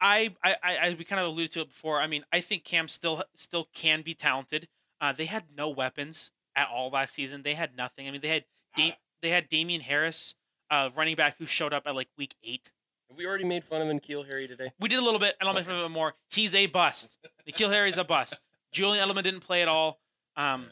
I, 0.01 0.37
I, 0.43 0.57
I, 0.63 0.77
I, 0.77 0.97
we 0.99 1.05
kind 1.05 1.21
of 1.21 1.27
alluded 1.27 1.53
to 1.53 1.61
it 1.63 1.69
before. 1.69 2.01
I 2.01 2.07
mean, 2.07 2.25
I 2.33 2.41
think 2.41 2.65
Cam 2.65 2.89
still 2.89 3.23
still 3.35 3.69
can 3.75 4.03
be 4.03 4.15
talented. 4.15 4.69
Uh, 5.01 5.13
they 5.13 5.27
had 5.27 5.45
no 5.57 5.69
weapons 5.71 6.31
at 6.55 6.69
all 6.69 6.91
last 6.91 7.15
season. 7.15 7.43
They 7.43 7.55
had 7.55 7.77
nothing. 7.77 8.07
I 8.07 8.11
mean, 8.11 8.21
they 8.21 8.29
had 8.29 8.45
da- 8.77 8.97
they 9.23 9.31
had 9.31 9.49
Damien 9.49 9.81
Harris, 9.81 10.35
uh, 10.71 10.91
running 10.95 11.17
back, 11.17 11.37
who 11.39 11.47
showed 11.47 11.73
up 11.73 11.85
at 11.87 11.95
like 11.95 12.09
week 12.19 12.35
eight. 12.45 12.71
Have 13.09 13.19
we 13.19 13.27
already 13.27 13.45
made 13.45 13.65
fun 13.65 13.81
of 13.81 13.89
N'Keal 13.89 14.27
Harry 14.27 14.47
today? 14.47 14.73
We 14.81 14.89
did 14.89 14.99
a 14.99 15.03
little 15.03 15.21
bit. 15.21 15.37
And 15.41 15.49
I 15.49 15.53
don't 15.53 15.55
make 15.61 15.67
fun 15.67 15.79
of 15.79 15.85
him 15.87 15.93
more. 15.93 16.15
He's 16.31 16.55
a 16.55 16.67
bust. 16.67 17.19
N'Keal 17.49 17.71
Harry's 17.71 17.99
a 17.99 18.05
bust. 18.05 18.37
Julian 18.73 19.09
Edelman 19.09 19.23
didn't 19.23 19.41
play 19.41 19.63
at 19.63 19.69
all. 19.69 20.01
Um, 20.37 20.67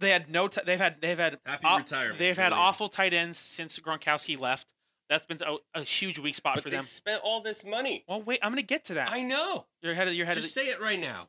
they 0.00 0.10
had 0.10 0.30
no. 0.30 0.48
T- 0.48 0.60
they've 0.64 0.78
had. 0.78 1.00
They've 1.00 1.18
had. 1.18 1.38
Happy 1.44 1.66
retirement. 1.66 2.18
They've 2.18 2.36
had 2.36 2.52
awful 2.52 2.88
tight 2.88 3.14
ends 3.14 3.38
since 3.38 3.78
Gronkowski 3.78 4.38
left. 4.38 4.72
That's 5.08 5.26
been 5.26 5.38
a, 5.46 5.56
a 5.74 5.82
huge 5.82 6.18
weak 6.18 6.34
spot 6.34 6.56
but 6.56 6.64
for 6.64 6.70
they 6.70 6.76
them. 6.76 6.84
Spent 6.84 7.20
all 7.22 7.42
this 7.42 7.64
money. 7.64 8.04
Well, 8.08 8.22
wait. 8.22 8.40
I'm 8.42 8.50
gonna 8.50 8.62
get 8.62 8.84
to 8.86 8.94
that. 8.94 9.10
I 9.12 9.22
know. 9.22 9.66
You're 9.82 9.92
ahead 9.92 10.08
of. 10.08 10.14
You're 10.14 10.24
ahead 10.24 10.36
Just 10.36 10.56
of 10.56 10.62
say 10.62 10.70
it 10.70 10.80
right 10.80 10.98
now. 10.98 11.28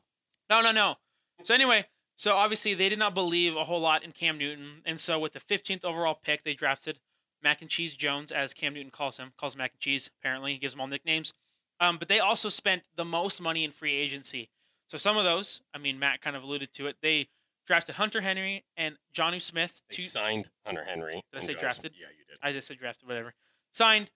No, 0.50 0.60
no, 0.62 0.72
no. 0.72 0.96
So 1.42 1.54
anyway, 1.54 1.86
so 2.16 2.34
obviously 2.34 2.74
they 2.74 2.88
did 2.88 2.98
not 2.98 3.14
believe 3.14 3.56
a 3.56 3.64
whole 3.64 3.80
lot 3.80 4.04
in 4.04 4.12
Cam 4.12 4.38
Newton, 4.38 4.82
and 4.84 4.98
so 5.00 5.18
with 5.18 5.32
the 5.32 5.40
15th 5.40 5.84
overall 5.84 6.14
pick, 6.14 6.44
they 6.44 6.54
drafted 6.54 7.00
Mac 7.42 7.60
and 7.60 7.70
Cheese 7.70 7.94
Jones, 7.94 8.32
as 8.32 8.54
Cam 8.54 8.74
Newton 8.74 8.90
calls 8.90 9.18
him, 9.18 9.32
calls 9.36 9.54
him 9.54 9.58
Mac 9.58 9.72
and 9.72 9.80
Cheese. 9.80 10.10
Apparently, 10.20 10.52
he 10.52 10.58
gives 10.58 10.72
them 10.74 10.80
all 10.80 10.86
nicknames. 10.86 11.32
Um, 11.80 11.98
but 11.98 12.08
they 12.08 12.20
also 12.20 12.48
spent 12.48 12.82
the 12.96 13.04
most 13.04 13.40
money 13.40 13.64
in 13.64 13.70
free 13.72 13.94
agency. 13.94 14.48
So 14.86 14.96
some 14.96 15.16
of 15.16 15.24
those, 15.24 15.62
I 15.74 15.78
mean, 15.78 15.98
Matt 15.98 16.20
kind 16.20 16.36
of 16.36 16.42
alluded 16.42 16.72
to 16.74 16.86
it. 16.86 16.96
They 17.02 17.28
drafted 17.66 17.96
Hunter 17.96 18.20
Henry 18.20 18.64
and 18.76 18.96
Jonnu 19.16 19.40
Smith. 19.40 19.80
They 19.90 19.98
signed 19.98 20.50
Hunter 20.64 20.84
Henry. 20.84 21.12
Did 21.12 21.22
I 21.34 21.40
say 21.40 21.54
drafted? 21.54 21.92
Yeah, 21.98 22.08
you 22.16 22.24
did. 22.28 22.38
I 22.42 22.52
just 22.52 22.68
said 22.68 22.78
drafted. 22.78 23.08
Whatever. 23.08 23.34
Signed 23.72 24.10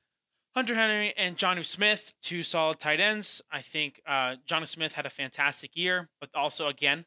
Hunter 0.54 0.74
Henry 0.74 1.14
and 1.16 1.36
Jonnu 1.36 1.64
Smith, 1.64 2.14
two 2.22 2.42
solid 2.42 2.78
tight 2.78 3.00
ends. 3.00 3.42
I 3.50 3.60
think 3.60 4.00
uh, 4.06 4.36
Jonnu 4.48 4.66
Smith 4.66 4.94
had 4.94 5.06
a 5.06 5.10
fantastic 5.10 5.76
year, 5.76 6.08
but 6.20 6.30
also 6.34 6.68
again, 6.68 7.06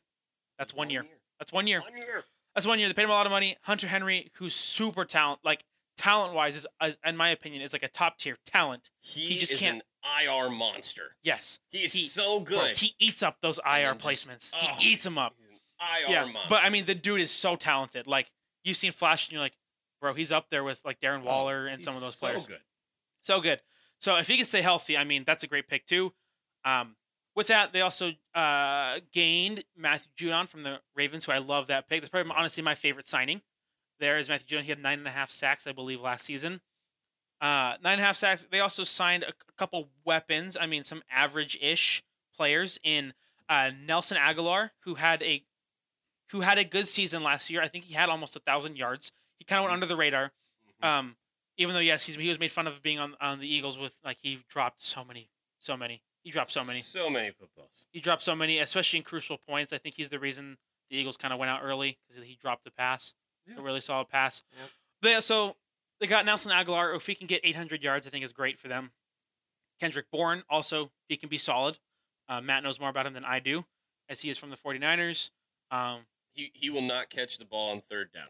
that's 0.58 0.74
one, 0.74 0.88
one 0.88 0.90
year. 0.92 1.04
year. 1.04 1.12
That's 1.40 1.52
one 1.54 1.68
year. 1.68 1.82
One 1.82 1.98
year. 1.98 2.24
That's 2.56 2.68
one 2.68 2.80
year. 2.80 2.88
They 2.88 2.94
paid 2.94 3.04
him 3.04 3.10
a 3.10 3.14
lot 3.14 3.26
of 3.26 3.32
money. 3.32 3.58
Hunter 3.64 3.88
Henry, 3.88 4.32
who's 4.36 4.54
super 4.54 5.06
talent, 5.06 5.40
like 5.44 5.64
talent 5.98 6.34
wise, 6.34 6.56
is 6.56 6.68
in 7.06 7.18
my 7.18 7.30
opinion 7.30 7.62
is 7.62 7.74
like 7.74 7.84
a 7.84 7.88
top 7.88 8.18
tier 8.18 8.38
talent. 8.46 8.90
He, 9.00 9.22
he 9.22 9.40
just 9.40 9.56
can't. 9.56 9.84
IR 10.24 10.50
monster. 10.50 11.16
Yes, 11.24 11.60
he's 11.70 11.94
he, 11.94 12.02
so 12.02 12.40
good. 12.40 12.58
Bro, 12.58 12.74
he 12.76 12.96
eats 13.00 13.22
up 13.22 13.38
those 13.42 13.60
IR 13.60 13.94
placements. 13.94 14.52
Oh, 14.56 14.70
he 14.80 14.94
eats 14.94 15.04
them 15.04 15.20
up. 15.20 15.36
IR 15.82 16.12
yeah. 16.12 16.28
But 16.50 16.64
I 16.64 16.70
mean, 16.70 16.86
the 16.86 16.96
dude 16.96 17.22
is 17.22 17.32
so 17.32 17.56
talented. 17.56 18.08
Like 18.08 18.32
you've 18.64 18.78
seen 18.78 18.92
Flash, 18.92 19.28
and 19.28 19.34
you're 19.34 19.42
like, 19.42 19.58
bro, 20.00 20.14
he's 20.14 20.32
up 20.32 20.50
there 20.50 20.64
with 20.64 20.82
like 20.86 21.00
Darren 21.00 21.22
oh, 21.22 21.26
Waller 21.26 21.68
oh, 21.70 21.74
and 21.74 21.84
some 21.84 21.96
of 21.96 22.02
those 22.02 22.16
so 22.16 22.28
players. 22.28 22.44
So 22.44 22.48
good. 22.48 22.60
So 23.22 23.42
good. 23.42 23.62
So 24.00 24.18
if 24.18 24.28
he 24.28 24.36
can 24.36 24.46
stay 24.46 24.62
healthy, 24.62 24.98
I 24.98 25.04
mean, 25.04 25.24
that's 25.26 25.44
a 25.44 25.48
great 25.48 25.68
pick 25.68 25.86
too. 25.86 26.14
Um, 26.66 26.96
with 27.36 27.48
that, 27.48 27.72
they 27.72 27.82
also 27.82 28.12
uh, 28.36 29.00
gained 29.14 29.64
Matthew 29.78 30.12
Judon 30.18 30.48
from 30.48 30.64
the 30.64 30.80
Ravens, 30.96 31.26
who 31.26 31.32
I 31.32 31.38
love 31.38 31.68
that 31.68 31.88
pick. 31.88 32.02
That's 32.02 32.10
probably 32.10 32.32
honestly 32.36 32.64
my 32.64 32.76
favorite 32.76 33.08
signing. 33.08 33.42
There 34.00 34.18
is 34.18 34.28
Matthew 34.28 34.58
Judon. 34.58 34.64
He 34.64 34.70
had 34.70 34.82
nine 34.82 35.00
and 35.00 35.08
a 35.08 35.12
half 35.12 35.30
sacks, 35.30 35.68
I 35.68 35.72
believe, 35.72 36.02
last 36.02 36.26
season. 36.26 36.62
Uh, 37.40 37.78
nine 37.84 37.94
and 37.94 38.02
a 38.02 38.06
half 38.06 38.16
sacks. 38.16 38.46
They 38.52 38.60
also 38.60 38.84
signed 38.84 39.24
a, 39.24 39.30
a 39.30 39.54
couple 39.58 39.90
weapons. 40.04 40.58
I 40.60 40.66
mean, 40.66 40.84
some 40.84 41.04
average-ish 41.12 42.04
players 42.36 42.80
in 42.84 43.14
uh, 43.48 43.72
Nelson 43.86 44.18
Agholor, 44.18 44.72
who 44.84 44.96
had 44.96 45.22
a 45.24 45.44
who 46.32 46.42
had 46.42 46.58
a 46.58 46.64
good 46.64 46.88
season 46.88 47.24
last 47.24 47.50
year. 47.50 47.62
I 47.62 47.68
think 47.68 47.86
he 47.86 47.94
had 47.94 48.10
almost 48.10 48.36
a 48.36 48.40
thousand 48.40 48.78
yards. 48.78 49.12
He 49.38 49.46
kind 49.46 49.60
of 49.60 49.64
went 49.64 49.74
under 49.74 49.86
the 49.86 49.96
radar. 49.96 50.32
Mm-hmm. 50.84 50.86
Um, 50.86 51.16
even 51.58 51.74
though 51.76 51.82
yes, 51.82 52.06
he's, 52.06 52.16
he 52.16 52.30
was 52.30 52.40
made 52.40 52.52
fun 52.52 52.68
of 52.68 52.82
being 52.82 53.00
on 53.00 53.16
on 53.22 53.40
the 53.40 53.54
Eagles 53.54 53.78
with 53.78 54.00
like 54.04 54.18
he 54.22 54.40
dropped 54.50 54.82
so 54.82 55.04
many, 55.04 55.30
so 55.60 55.78
many. 55.78 56.02
He 56.24 56.32
dropped 56.32 56.52
so 56.52 56.64
many. 56.64 56.80
So 56.80 57.10
many 57.10 57.32
footballs. 57.32 57.88
He 57.92 58.00
dropped 58.00 58.24
so 58.24 58.36
many, 58.36 58.60
especially 58.60 58.98
in 58.98 59.04
crucial 59.04 59.38
points. 59.38 59.74
I 59.74 59.78
think 59.78 59.96
he's 59.96 60.10
the 60.10 60.20
reason 60.20 60.58
the 60.90 60.98
Eagles 60.98 61.18
kind 61.18 61.34
of 61.34 61.40
went 61.40 61.50
out 61.50 61.62
early 61.64 61.98
because 62.08 62.24
he 62.24 62.38
dropped 62.40 62.64
the 62.64 62.72
pass, 62.72 63.14
yeah. 63.48 63.56
a 63.58 63.62
really 63.62 63.82
solid 63.82 64.08
pass. 64.08 64.44
Yeah. 64.52 65.16
They, 65.16 65.22
so 65.22 65.56
they 66.00 66.08
got 66.08 66.26
Nelson 66.26 66.52
Agholor. 66.52 66.96
If 66.96 67.08
he 67.08 67.16
can 67.16 67.28
get 67.28 67.42
800 67.44 67.82
yards, 67.84 68.06
I 68.06 68.12
think 68.12 68.24
is 68.24 68.32
great 68.32 68.60
for 68.60 68.68
them. 68.68 68.92
Kendrick 69.80 70.12
Bourne 70.12 70.44
also 70.50 70.92
he 71.10 71.18
can 71.18 71.30
be 71.30 71.40
solid. 71.40 71.80
Uh, 72.30 72.40
Matt 72.40 72.64
knows 72.64 72.80
more 72.80 72.90
about 72.90 73.08
him 73.08 73.14
than 73.14 73.26
I 73.26 73.40
do, 73.40 73.66
as 74.08 74.22
he 74.22 74.30
is 74.30 74.38
from 74.38 74.52
the 74.52 74.58
49ers. 74.58 75.32
Um, 75.72 76.02
he 76.34 76.52
he 76.54 76.70
will 76.70 76.82
not 76.82 77.10
catch 77.10 77.38
the 77.38 77.46
ball 77.46 77.72
on 77.72 77.82
third 77.82 78.12
down. 78.12 78.30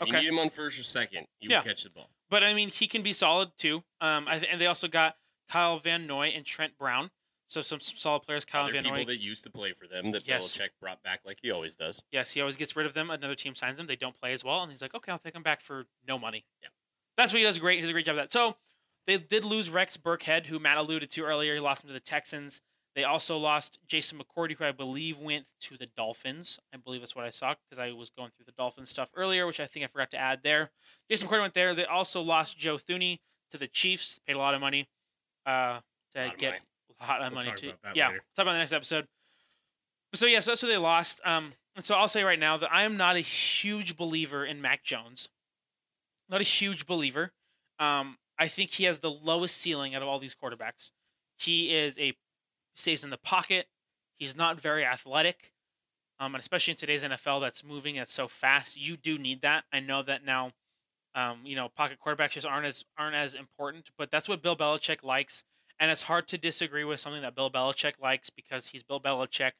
If 0.00 0.08
okay. 0.08 0.16
you 0.16 0.22
need 0.22 0.28
him 0.28 0.38
on 0.38 0.50
first 0.50 0.78
or 0.78 0.82
second, 0.82 1.26
he 1.38 1.48
yeah. 1.48 1.58
will 1.58 1.64
catch 1.64 1.84
the 1.84 1.90
ball. 1.90 2.10
But 2.30 2.42
I 2.42 2.54
mean, 2.54 2.70
he 2.70 2.86
can 2.86 3.02
be 3.02 3.12
solid 3.12 3.50
too. 3.56 3.84
Um, 4.00 4.26
I, 4.26 4.36
and 4.50 4.60
they 4.60 4.66
also 4.66 4.88
got 4.88 5.16
Kyle 5.48 5.78
Van 5.78 6.06
Noy 6.06 6.28
and 6.28 6.44
Trent 6.44 6.76
Brown. 6.78 7.10
So 7.48 7.60
some, 7.60 7.80
some 7.80 7.98
solid 7.98 8.22
players. 8.22 8.46
Kyle 8.46 8.64
Other 8.64 8.72
Van 8.72 8.84
people 8.84 8.98
Noy. 8.98 9.04
that 9.04 9.20
used 9.20 9.44
to 9.44 9.50
play 9.50 9.74
for 9.74 9.86
them 9.86 10.10
that 10.12 10.26
yes. 10.26 10.48
Belichick 10.48 10.70
brought 10.80 11.02
back 11.02 11.20
like 11.26 11.38
he 11.42 11.50
always 11.50 11.74
does. 11.74 12.02
Yes, 12.10 12.30
he 12.30 12.40
always 12.40 12.56
gets 12.56 12.74
rid 12.74 12.86
of 12.86 12.94
them. 12.94 13.10
Another 13.10 13.34
team 13.34 13.54
signs 13.54 13.76
them. 13.76 13.86
They 13.86 13.96
don't 13.96 14.18
play 14.18 14.32
as 14.32 14.42
well, 14.42 14.62
and 14.62 14.72
he's 14.72 14.80
like, 14.80 14.94
okay, 14.94 15.12
I'll 15.12 15.18
take 15.18 15.34
them 15.34 15.42
back 15.42 15.60
for 15.60 15.84
no 16.08 16.18
money. 16.18 16.46
Yeah, 16.62 16.70
that's 17.18 17.30
what 17.30 17.40
he 17.40 17.44
does. 17.44 17.58
Great. 17.58 17.76
He 17.76 17.80
does 17.82 17.90
a 17.90 17.92
great 17.92 18.06
job 18.06 18.14
of 18.14 18.22
that. 18.22 18.32
So 18.32 18.56
they 19.06 19.18
did 19.18 19.44
lose 19.44 19.68
Rex 19.68 19.98
Burkhead, 19.98 20.46
who 20.46 20.58
Matt 20.58 20.78
alluded 20.78 21.10
to 21.10 21.24
earlier. 21.24 21.52
He 21.52 21.60
lost 21.60 21.84
him 21.84 21.88
to 21.88 21.94
the 21.94 22.00
Texans. 22.00 22.62
They 22.94 23.04
also 23.04 23.38
lost 23.38 23.78
Jason 23.86 24.18
McCourty, 24.18 24.56
who 24.56 24.64
I 24.64 24.72
believe 24.72 25.18
went 25.18 25.46
to 25.62 25.78
the 25.78 25.86
Dolphins. 25.96 26.58
I 26.74 26.76
believe 26.76 27.00
that's 27.00 27.16
what 27.16 27.24
I 27.24 27.30
saw 27.30 27.54
because 27.54 27.78
I 27.78 27.92
was 27.92 28.10
going 28.10 28.30
through 28.36 28.44
the 28.44 28.52
Dolphins 28.52 28.90
stuff 28.90 29.10
earlier, 29.16 29.46
which 29.46 29.60
I 29.60 29.66
think 29.66 29.84
I 29.84 29.86
forgot 29.86 30.10
to 30.10 30.18
add 30.18 30.40
there. 30.42 30.70
Jason 31.08 31.26
McCourty 31.26 31.40
went 31.40 31.54
there. 31.54 31.74
They 31.74 31.86
also 31.86 32.20
lost 32.20 32.58
Joe 32.58 32.76
Thuney 32.76 33.20
to 33.50 33.58
the 33.58 33.66
Chiefs. 33.66 34.20
Paid 34.26 34.36
a 34.36 34.38
lot 34.38 34.54
of 34.54 34.60
money 34.60 34.88
uh, 35.46 35.80
to 36.14 36.32
a 36.32 36.36
get 36.36 36.54
a 37.00 37.06
lot 37.06 37.22
of 37.22 37.32
we'll 37.32 37.42
money 37.44 37.56
too. 37.56 37.72
Yeah, 37.94 38.08
later. 38.08 38.24
talk 38.36 38.42
about 38.42 38.52
the 38.52 38.58
next 38.58 38.72
episode. 38.72 39.06
So 40.14 40.26
yeah, 40.26 40.40
so 40.40 40.50
that's 40.50 40.62
what 40.62 40.68
they 40.68 40.76
lost. 40.76 41.20
Um, 41.24 41.54
and 41.74 41.84
so 41.84 41.94
I'll 41.94 42.08
say 42.08 42.22
right 42.22 42.38
now 42.38 42.58
that 42.58 42.70
I 42.72 42.82
am 42.82 42.96
not 42.96 43.16
a 43.16 43.20
huge 43.20 43.96
believer 43.96 44.44
in 44.44 44.60
Mac 44.60 44.84
Jones. 44.84 45.30
Not 46.28 46.40
a 46.40 46.44
huge 46.44 46.86
believer. 46.86 47.32
Um, 47.78 48.18
I 48.38 48.48
think 48.48 48.70
he 48.70 48.84
has 48.84 48.98
the 48.98 49.10
lowest 49.10 49.56
ceiling 49.56 49.94
out 49.94 50.02
of 50.02 50.08
all 50.08 50.18
these 50.18 50.34
quarterbacks. 50.34 50.90
He 51.38 51.74
is 51.74 51.98
a 51.98 52.14
stays 52.76 53.04
in 53.04 53.10
the 53.10 53.18
pocket. 53.18 53.66
He's 54.18 54.36
not 54.36 54.60
very 54.60 54.84
athletic, 54.84 55.52
um, 56.20 56.34
and 56.34 56.40
especially 56.40 56.72
in 56.72 56.76
today's 56.76 57.02
NFL 57.02 57.40
that's 57.40 57.64
moving 57.64 57.98
at 57.98 58.08
so 58.08 58.28
fast, 58.28 58.80
you 58.80 58.96
do 58.96 59.18
need 59.18 59.42
that. 59.42 59.64
I 59.72 59.80
know 59.80 60.02
that 60.02 60.24
now, 60.24 60.52
um, 61.14 61.40
you 61.44 61.56
know, 61.56 61.68
pocket 61.68 61.98
quarterbacks 62.04 62.32
just 62.32 62.46
aren't 62.46 62.66
as 62.66 62.84
aren't 62.96 63.16
as 63.16 63.34
important, 63.34 63.90
but 63.98 64.10
that's 64.10 64.28
what 64.28 64.42
Bill 64.42 64.56
Belichick 64.56 65.02
likes, 65.02 65.44
and 65.80 65.90
it's 65.90 66.02
hard 66.02 66.28
to 66.28 66.38
disagree 66.38 66.84
with 66.84 67.00
something 67.00 67.22
that 67.22 67.34
Bill 67.34 67.50
Belichick 67.50 68.00
likes 68.00 68.30
because 68.30 68.68
he's 68.68 68.82
Bill 68.82 69.00
Belichick. 69.00 69.52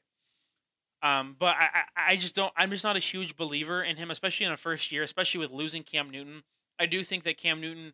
Um, 1.01 1.35
but 1.37 1.57
I, 1.57 1.83
I, 1.97 2.13
I 2.13 2.15
just 2.15 2.33
don't. 2.33 2.53
I'm 2.55 2.71
just 2.71 2.85
not 2.85 2.95
a 2.95 2.99
huge 2.99 3.35
believer 3.35 3.83
in 3.83 3.97
him, 3.97 4.09
especially 4.09 4.45
in 4.45 4.53
a 4.53 4.57
first 4.57 4.91
year, 4.91 5.03
especially 5.03 5.41
with 5.41 5.51
losing 5.51 5.83
Cam 5.83 6.09
Newton. 6.09 6.43
I 6.79 6.85
do 6.85 7.03
think 7.03 7.23
that 7.23 7.37
Cam 7.37 7.59
Newton 7.59 7.93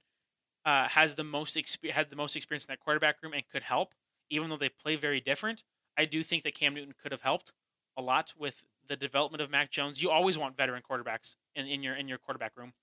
uh, 0.64 0.88
has 0.90 1.16
the 1.16 1.24
most 1.24 1.58
exp- 1.58 1.90
had 1.90 2.12
the 2.12 2.16
most 2.16 2.36
experience 2.36 2.66
in 2.66 2.72
that 2.72 2.80
quarterback 2.80 3.18
room 3.24 3.34
and 3.34 3.44
could 3.52 3.64
help 3.64 3.94
even 4.30 4.50
though 4.50 4.58
they 4.58 4.70
play 4.70 4.96
very 4.96 5.20
different, 5.20 5.64
I 5.98 6.06
do 6.06 6.24
think 6.24 6.44
that 6.44 6.56
Cam 6.56 6.74
Newton 6.74 6.94
could 7.02 7.12
have 7.12 7.22
helped 7.22 7.52
a 7.98 8.02
lot 8.02 8.34
with 8.38 8.64
the 8.88 8.96
development 8.96 9.42
of 9.42 9.50
Mac 9.50 9.70
Jones. 9.70 10.02
You 10.02 10.10
always 10.10 10.38
want 10.38 10.58
veteran 10.58 10.82
quarterbacks 10.90 11.36
in, 11.56 11.68
in 11.68 11.84
your 11.84 11.96
in 11.96 12.08
your 12.08 12.18
quarterback 12.18 12.58
room. 12.58 12.74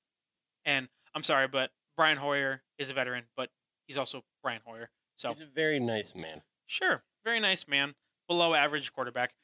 And 0.64 0.88
I'm 1.14 1.22
sorry, 1.22 1.48
but 1.48 1.70
Brian 1.96 2.18
Hoyer 2.18 2.62
is 2.78 2.90
a 2.90 2.94
veteran, 2.94 3.24
but 3.36 3.50
he's 3.86 3.96
also 3.96 4.22
Brian 4.42 4.60
Hoyer. 4.64 4.90
So 5.16 5.28
he's 5.28 5.40
a 5.40 5.46
very 5.46 5.80
nice 5.80 6.14
man. 6.14 6.42
Sure, 6.66 7.02
very 7.24 7.40
nice 7.40 7.66
man, 7.66 7.94
below 8.28 8.54
average 8.54 8.92
quarterback. 8.92 9.34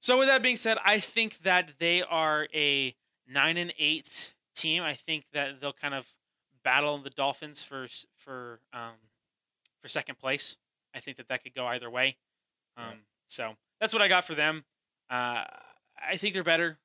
So 0.00 0.18
with 0.18 0.28
that 0.28 0.42
being 0.42 0.56
said, 0.56 0.78
I 0.84 0.98
think 0.98 1.38
that 1.42 1.72
they 1.78 2.02
are 2.02 2.48
a 2.54 2.94
nine 3.28 3.56
and 3.56 3.72
eight 3.78 4.32
team. 4.56 4.82
I 4.82 4.94
think 4.94 5.26
that 5.32 5.60
they'll 5.60 5.72
kind 5.72 5.94
of 5.94 6.06
battle 6.64 6.98
the 6.98 7.10
Dolphins 7.10 7.62
for 7.62 7.86
for 8.16 8.60
um, 8.72 8.94
for 9.80 9.88
second 9.88 10.18
place. 10.18 10.56
I 10.94 11.00
think 11.00 11.16
that 11.18 11.28
that 11.28 11.42
could 11.42 11.54
go 11.54 11.66
either 11.66 11.90
way. 11.90 12.16
Um, 12.76 12.84
yeah. 12.88 12.94
So 13.26 13.52
that's 13.80 13.92
what 13.92 14.02
I 14.02 14.08
got 14.08 14.24
for 14.24 14.34
them. 14.34 14.64
Uh, 15.08 15.44
I 16.00 16.16
think 16.16 16.34
they're 16.34 16.42
better. 16.44 16.78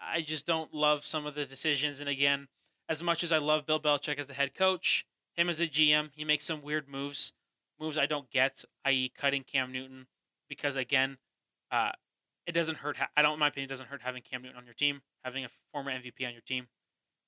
I 0.00 0.20
just 0.20 0.46
don't 0.46 0.74
love 0.74 1.06
some 1.06 1.26
of 1.26 1.34
the 1.34 1.44
decisions. 1.44 2.00
And 2.00 2.08
again, 2.08 2.48
as 2.88 3.02
much 3.02 3.22
as 3.22 3.32
I 3.32 3.38
love 3.38 3.66
Bill 3.66 3.80
Belichick 3.80 4.18
as 4.18 4.26
the 4.26 4.34
head 4.34 4.54
coach, 4.54 5.06
him 5.34 5.48
as 5.48 5.60
a 5.60 5.66
GM, 5.66 6.10
he 6.14 6.24
makes 6.24 6.44
some 6.44 6.62
weird 6.62 6.88
moves, 6.88 7.32
moves 7.80 7.96
I 7.96 8.06
don't 8.06 8.30
get, 8.30 8.64
i.e., 8.84 9.12
cutting 9.16 9.42
Cam 9.42 9.72
Newton. 9.72 10.06
Because 10.48 10.76
again, 10.76 11.18
uh, 11.70 11.92
it 12.46 12.52
doesn't 12.52 12.78
hurt. 12.78 12.98
Ha- 12.98 13.08
I 13.16 13.22
don't, 13.22 13.34
in 13.34 13.38
my 13.40 13.48
opinion, 13.48 13.68
it 13.68 13.72
doesn't 13.72 13.88
hurt 13.88 14.02
having 14.02 14.22
Cam 14.22 14.42
Newton 14.42 14.58
on 14.58 14.64
your 14.64 14.74
team, 14.74 15.00
having 15.24 15.44
a 15.44 15.48
former 15.72 15.90
MVP 15.90 16.26
on 16.26 16.32
your 16.32 16.42
team, 16.42 16.66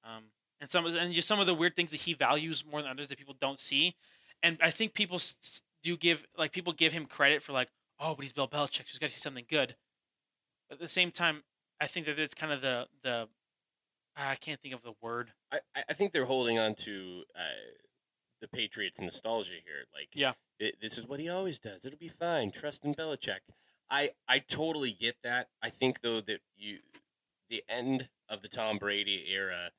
um, 0.05 0.24
and 0.60 0.70
some 0.70 0.86
and 0.86 1.14
just 1.14 1.28
some 1.28 1.40
of 1.40 1.47
the 1.47 1.55
weird 1.55 1.74
things 1.74 1.90
that 1.90 2.01
he 2.01 2.12
values 2.12 2.64
more 2.70 2.82
than 2.82 2.90
others 2.90 3.09
that 3.09 3.18
people 3.18 3.35
don't 3.40 3.59
see. 3.59 3.97
And 4.43 4.59
I 4.62 4.70
think 4.70 4.93
people 4.94 5.18
do 5.82 5.97
give 5.97 6.24
like 6.36 6.53
people 6.53 6.73
give 6.73 6.93
him 6.93 7.07
credit 7.07 7.43
for 7.43 7.53
like, 7.53 7.69
oh, 8.01 8.15
but 8.15 8.23
he's 8.23 8.32
Bill 8.32 8.48
Belichick, 8.48 8.86
so 8.86 8.93
he's 8.93 8.98
got 8.98 9.09
to 9.09 9.12
see 9.12 9.20
something 9.20 9.47
good. 9.48 9.77
But 10.69 10.77
at 10.77 10.81
the 10.81 10.89
same 10.89 11.11
time, 11.11 11.44
I 11.81 11.86
think 11.86 12.07
that 12.07 12.19
it's 12.19 12.35
kind 12.35 12.53
of 12.53 12.61
the 12.61 12.86
the 13.03 13.28
I 14.16 14.35
can't 14.36 14.61
think 14.61 14.74
of 14.74 14.82
the 14.82 14.94
word. 15.03 15.32
I, 15.53 15.61
I 15.89 15.93
think 15.93 16.12
they're 16.12 16.24
holding 16.24 16.59
on 16.59 16.74
to 16.77 17.24
uh, 17.35 17.40
the 18.40 18.48
Patriots 18.48 19.01
nostalgia 19.01 19.53
here. 19.65 19.85
Like, 19.94 20.09
yeah, 20.15 20.32
it, 20.59 20.77
this 20.81 20.97
is 20.97 21.07
what 21.07 21.20
he 21.20 21.28
always 21.28 21.59
does. 21.59 21.85
It'll 21.85 21.98
be 21.98 22.09
fine. 22.09 22.51
Trust 22.51 22.85
in 22.85 22.94
Belichick. 22.94 23.40
I 23.90 24.11
I 24.27 24.39
totally 24.39 24.93
get 24.93 25.16
that. 25.23 25.48
I 25.62 25.70
think 25.70 26.01
though 26.01 26.20
that 26.23 26.40
you 26.57 26.78
the 27.48 27.62
end 27.69 28.09
of 28.28 28.43
the 28.43 28.48
Tom 28.48 28.78
Brady 28.78 29.27
era 29.32 29.70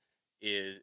is 0.41 0.81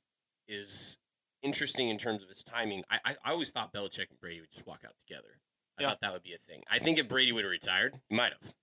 is 0.48 0.98
interesting 1.44 1.88
in 1.90 1.98
terms 1.98 2.24
of 2.24 2.30
its 2.30 2.42
timing. 2.42 2.82
I 2.90 2.98
I, 3.04 3.14
I 3.24 3.30
always 3.30 3.52
thought 3.52 3.72
Belichick 3.72 4.10
and 4.10 4.18
Brady 4.20 4.40
would 4.40 4.50
just 4.50 4.66
walk 4.66 4.80
out 4.84 4.94
together. 5.06 5.38
I 5.78 5.82
yeah. 5.82 5.88
thought 5.88 6.00
that 6.00 6.12
would 6.12 6.22
be 6.22 6.34
a 6.34 6.38
thing. 6.38 6.62
I 6.70 6.78
think 6.80 6.98
if 6.98 7.08
Brady 7.08 7.30
would 7.30 7.44
have 7.44 7.50
retired, 7.50 8.00
he 8.08 8.16
might 8.16 8.32
have. 8.32 8.54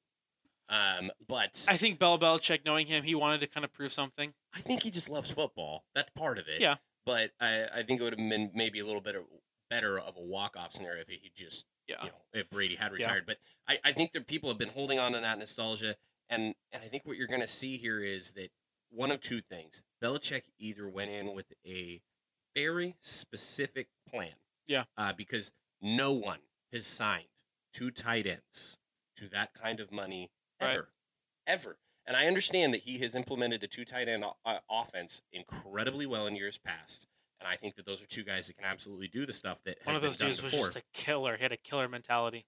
Um, 0.70 1.12
but 1.28 1.66
I 1.70 1.76
think 1.76 1.99
Bill 1.99 2.18
Belichick, 2.18 2.60
knowing 2.66 2.88
him, 2.88 3.03
he 3.03 3.14
wanted 3.14 3.41
to 3.41 3.48
kind 3.48 3.66
of 3.66 3.74
prove 3.74 3.91
something. 3.91 4.34
I 4.56 4.62
think 4.62 4.84
he 4.84 4.90
just 4.90 5.10
loves 5.10 5.30
football. 5.30 5.84
That's 5.94 6.10
part 6.12 6.38
of 6.38 6.45
it. 6.48 6.62
Yeah. 6.62 6.76
But 7.06 7.32
I, 7.41 7.66
I 7.76 7.84
think 7.84 7.99
it 7.99 8.03
would 8.03 8.18
have 8.18 8.30
been 8.30 8.52
maybe 8.53 8.80
a 8.80 8.86
little 8.86 9.02
bit 9.02 9.16
of, 9.16 9.24
better 9.70 9.99
of 9.99 10.16
a 10.16 10.22
walk 10.22 10.56
off 10.58 10.72
scenario 10.72 11.02
if 11.02 11.10
he 11.10 11.32
just, 11.36 11.66
yeah. 11.88 11.95
you 12.03 12.08
know, 12.08 12.16
if 12.34 12.49
Brady 12.49 12.76
had 12.76 12.94
retired. 12.94 13.26
Yeah. 13.28 13.36
But 13.36 13.38
I, 13.68 13.90
I 13.90 13.91
think 13.91 14.14
that 14.14 14.28
people 14.28 14.49
have 14.49 14.58
been 14.58 14.70
holding 14.70 14.98
on 14.98 15.12
to 15.12 15.20
that 15.20 15.40
nostalgia. 15.40 15.95
And, 16.30 16.56
and 16.72 16.82
I 16.82 16.88
think 16.88 17.06
what 17.06 17.18
you're 17.18 17.28
going 17.28 17.41
to 17.41 17.48
see 17.48 17.76
here 17.76 17.99
is 17.99 18.32
that 18.34 18.49
one 18.90 19.12
of 19.12 19.20
two 19.20 19.41
things. 19.41 19.84
Belichick 20.02 20.44
either 20.58 20.88
went 20.88 21.10
in 21.10 21.36
with 21.36 21.52
a 21.66 22.02
very 22.56 22.95
specific 22.99 23.88
plan. 24.10 24.34
Yeah. 24.68 24.84
Uh, 24.98 25.14
because 25.15 25.52
no 25.82 26.14
one 26.14 26.40
has 26.72 26.88
signed 26.88 27.26
two 27.73 27.91
tight 27.91 28.28
ends 28.28 28.78
to 29.18 29.28
that 29.30 29.53
kind 29.53 29.80
of 29.80 29.91
money 29.91 30.32
ever, 30.60 30.72
right. 30.72 30.86
ever. 31.48 31.78
And 32.06 32.18
I 32.18 32.26
understand 32.26 32.73
that 32.73 32.82
he 32.82 32.98
has 32.99 33.15
implemented 33.15 33.61
the 33.61 33.68
two 33.68 33.86
tight 33.86 34.07
end 34.07 34.23
uh, 34.45 34.57
offense 34.69 35.22
incredibly 35.32 36.06
well 36.06 36.28
in 36.28 36.36
years 36.36 36.57
past. 36.57 37.07
And 37.40 37.48
I 37.48 37.56
think 37.56 37.76
that 37.76 37.86
those 37.86 38.02
are 38.02 38.06
two 38.06 38.23
guys 38.23 38.48
that 38.48 38.57
can 38.57 38.65
absolutely 38.65 39.07
do 39.07 39.26
the 39.26 39.34
stuff 39.34 39.64
that 39.64 39.78
one 39.84 39.95
of 39.95 40.02
those 40.02 40.18
dudes 40.18 40.44
was 40.44 40.52
just 40.52 40.76
a 40.76 40.84
killer. 40.94 41.38
He 41.38 41.44
had 41.44 41.52
a 41.52 41.57
killer 41.57 41.88
mentality. 41.88 42.45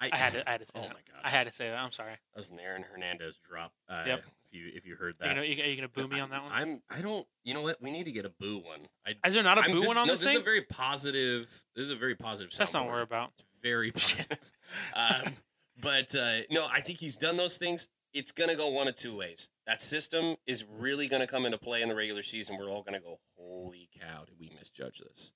I, 0.00 0.10
I 0.12 0.18
had 0.18 0.32
to, 0.32 0.48
I 0.48 0.52
had 0.52 0.60
to 0.60 0.66
say 0.66 0.72
oh 0.76 0.80
that. 0.82 0.88
my 0.88 0.94
gosh, 0.94 1.22
I 1.24 1.28
had 1.28 1.46
to 1.46 1.52
say 1.54 1.68
that. 1.68 1.78
I'm 1.78 1.92
sorry. 1.92 2.14
That 2.34 2.38
was 2.38 2.50
an 2.50 2.58
Aaron 2.58 2.84
Hernandez 2.90 3.38
drop. 3.48 3.72
Uh, 3.88 4.02
yep. 4.06 4.24
If 4.52 4.58
you 4.58 4.70
if 4.74 4.86
you 4.86 4.96
heard 4.96 5.14
that, 5.18 5.28
you 5.28 5.34
know, 5.34 5.40
are 5.40 5.44
you 5.44 5.76
gonna 5.76 5.88
boo 5.88 6.06
me 6.06 6.20
on 6.20 6.28
that 6.30 6.42
one? 6.42 6.52
I'm. 6.52 6.82
I 6.90 7.00
don't. 7.00 7.26
You 7.42 7.54
know 7.54 7.62
what? 7.62 7.80
We 7.80 7.90
need 7.90 8.04
to 8.04 8.12
get 8.12 8.26
a 8.26 8.28
boo 8.28 8.58
one. 8.58 8.80
I, 9.06 9.14
is 9.26 9.32
there 9.32 9.42
not 9.42 9.56
a 9.56 9.62
I'm 9.62 9.72
boo 9.72 9.86
one 9.86 9.96
on 9.96 10.06
no, 10.06 10.12
this? 10.12 10.20
This 10.20 10.28
thing? 10.28 10.36
is 10.36 10.42
a 10.42 10.44
very 10.44 10.60
positive. 10.60 11.64
This 11.74 11.86
is 11.86 11.90
a 11.90 11.96
very 11.96 12.14
positive. 12.14 12.52
That's 12.56 12.74
not 12.74 12.84
what 12.84 12.92
we're 12.92 13.00
about. 13.00 13.32
It's 13.38 13.46
very 13.62 13.90
positive. 13.92 14.52
um, 14.94 15.32
but 15.80 16.14
uh, 16.14 16.40
no, 16.50 16.66
I 16.70 16.80
think 16.80 16.98
he's 16.98 17.16
done 17.16 17.38
those 17.38 17.56
things. 17.56 17.88
It's 18.12 18.30
gonna 18.30 18.54
go 18.54 18.68
one 18.68 18.88
of 18.88 18.94
two 18.94 19.16
ways. 19.16 19.48
That 19.66 19.80
system 19.80 20.36
is 20.46 20.66
really 20.78 21.08
gonna 21.08 21.26
come 21.26 21.46
into 21.46 21.56
play 21.56 21.80
in 21.80 21.88
the 21.88 21.94
regular 21.94 22.22
season. 22.22 22.58
We're 22.58 22.68
all 22.68 22.82
gonna 22.82 23.00
go, 23.00 23.20
"Holy 23.38 23.88
cow! 23.98 24.24
Did 24.26 24.34
we 24.38 24.52
misjudge 24.58 24.98
this?" 24.98 25.32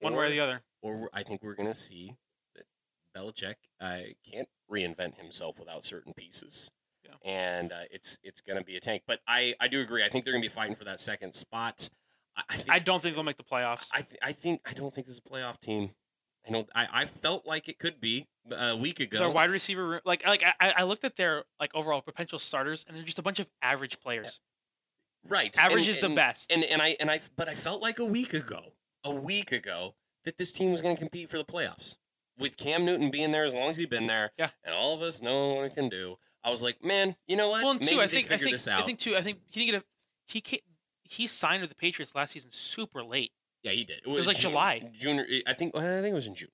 One 0.00 0.14
or, 0.14 0.18
way 0.18 0.26
or 0.26 0.30
the 0.30 0.40
other. 0.40 0.62
Or 0.82 1.08
I 1.12 1.22
think 1.22 1.44
we're 1.44 1.54
gonna 1.54 1.72
see 1.72 2.16
that 2.56 2.64
Belichick 3.16 3.56
uh, 3.80 4.12
can't 4.28 4.48
reinvent 4.68 5.18
himself 5.18 5.56
without 5.60 5.84
certain 5.84 6.14
pieces. 6.14 6.72
Yeah. 7.24 7.30
And 7.30 7.72
uh, 7.72 7.82
it's 7.90 8.18
it's 8.22 8.40
going 8.40 8.58
to 8.58 8.64
be 8.64 8.76
a 8.76 8.80
tank, 8.80 9.02
but 9.06 9.20
I, 9.26 9.54
I 9.60 9.68
do 9.68 9.80
agree. 9.80 10.04
I 10.04 10.08
think 10.08 10.24
they're 10.24 10.32
going 10.32 10.42
to 10.42 10.48
be 10.48 10.52
fighting 10.52 10.74
for 10.74 10.84
that 10.84 11.00
second 11.00 11.34
spot. 11.34 11.88
I, 12.36 12.42
I, 12.48 12.56
think, 12.56 12.74
I 12.74 12.78
don't 12.78 13.02
think 13.02 13.14
they'll 13.14 13.24
make 13.24 13.36
the 13.36 13.44
playoffs. 13.44 13.88
I, 13.92 14.02
th- 14.02 14.18
I 14.22 14.32
think 14.32 14.60
I 14.66 14.72
don't 14.72 14.94
think 14.94 15.06
this 15.06 15.16
is 15.16 15.22
a 15.24 15.28
playoff 15.28 15.60
team. 15.60 15.90
I 16.46 16.50
know 16.50 16.66
I, 16.74 16.88
I 16.92 17.04
felt 17.04 17.46
like 17.46 17.68
it 17.68 17.78
could 17.78 18.00
be 18.00 18.26
a 18.50 18.76
week 18.76 19.00
ago. 19.00 19.18
Their 19.18 19.30
wide 19.30 19.50
receiver 19.50 19.86
room, 19.86 20.00
like 20.04 20.26
like 20.26 20.42
I, 20.60 20.74
I 20.78 20.82
looked 20.84 21.04
at 21.04 21.16
their 21.16 21.44
like 21.58 21.70
overall 21.74 22.00
potential 22.00 22.38
starters 22.38 22.84
and 22.86 22.96
they're 22.96 23.04
just 23.04 23.18
a 23.18 23.22
bunch 23.22 23.40
of 23.40 23.48
average 23.62 24.00
players. 24.00 24.40
Right. 25.28 25.56
Average 25.58 25.86
and, 25.86 25.90
is 25.90 26.02
and, 26.02 26.12
the 26.12 26.16
best. 26.16 26.50
And 26.50 26.64
and 26.64 26.80
I 26.80 26.96
and 26.98 27.10
I 27.10 27.20
but 27.36 27.48
I 27.48 27.54
felt 27.54 27.82
like 27.82 27.98
a 27.98 28.04
week 28.04 28.32
ago, 28.32 28.72
a 29.04 29.14
week 29.14 29.52
ago 29.52 29.94
that 30.24 30.38
this 30.38 30.52
team 30.52 30.70
was 30.72 30.82
going 30.82 30.96
to 30.96 31.00
compete 31.00 31.28
for 31.28 31.38
the 31.38 31.44
playoffs. 31.44 31.96
With 32.38 32.56
Cam 32.56 32.86
Newton 32.86 33.10
being 33.10 33.32
there 33.32 33.44
as 33.44 33.52
long 33.52 33.68
as 33.68 33.76
he's 33.76 33.86
been 33.86 34.06
there, 34.06 34.32
yeah. 34.38 34.48
and 34.64 34.74
all 34.74 34.94
of 34.94 35.02
us 35.02 35.20
know 35.20 35.54
what 35.54 35.68
he 35.68 35.74
can 35.74 35.90
do. 35.90 36.16
I 36.42 36.50
was 36.50 36.62
like, 36.62 36.82
man, 36.82 37.16
you 37.26 37.36
know 37.36 37.50
what? 37.50 37.62
Well, 37.62 37.72
and 37.72 37.82
two, 37.82 38.00
I 38.00 38.06
think 38.06 38.30
I 38.30 38.36
think 38.36 38.56
I 38.68 38.82
think 38.82 38.98
two, 38.98 39.16
I 39.16 39.22
think 39.22 39.40
he 39.50 39.60
didn't 39.60 39.72
get 39.72 39.82
a 39.82 39.84
he 40.26 40.62
he 41.04 41.26
signed 41.26 41.60
with 41.60 41.70
the 41.70 41.76
Patriots 41.76 42.14
last 42.14 42.32
season 42.32 42.50
super 42.50 43.02
late. 43.02 43.32
Yeah, 43.62 43.72
he 43.72 43.84
did. 43.84 43.98
It 43.98 44.06
was, 44.06 44.16
it 44.16 44.20
was 44.20 44.26
like 44.28 44.36
June, 44.36 44.50
July. 44.52 44.90
June. 44.92 45.26
I 45.46 45.52
think. 45.52 45.76
I 45.76 45.80
think 45.80 46.12
it 46.12 46.14
was 46.14 46.26
in 46.26 46.34
June. 46.34 46.48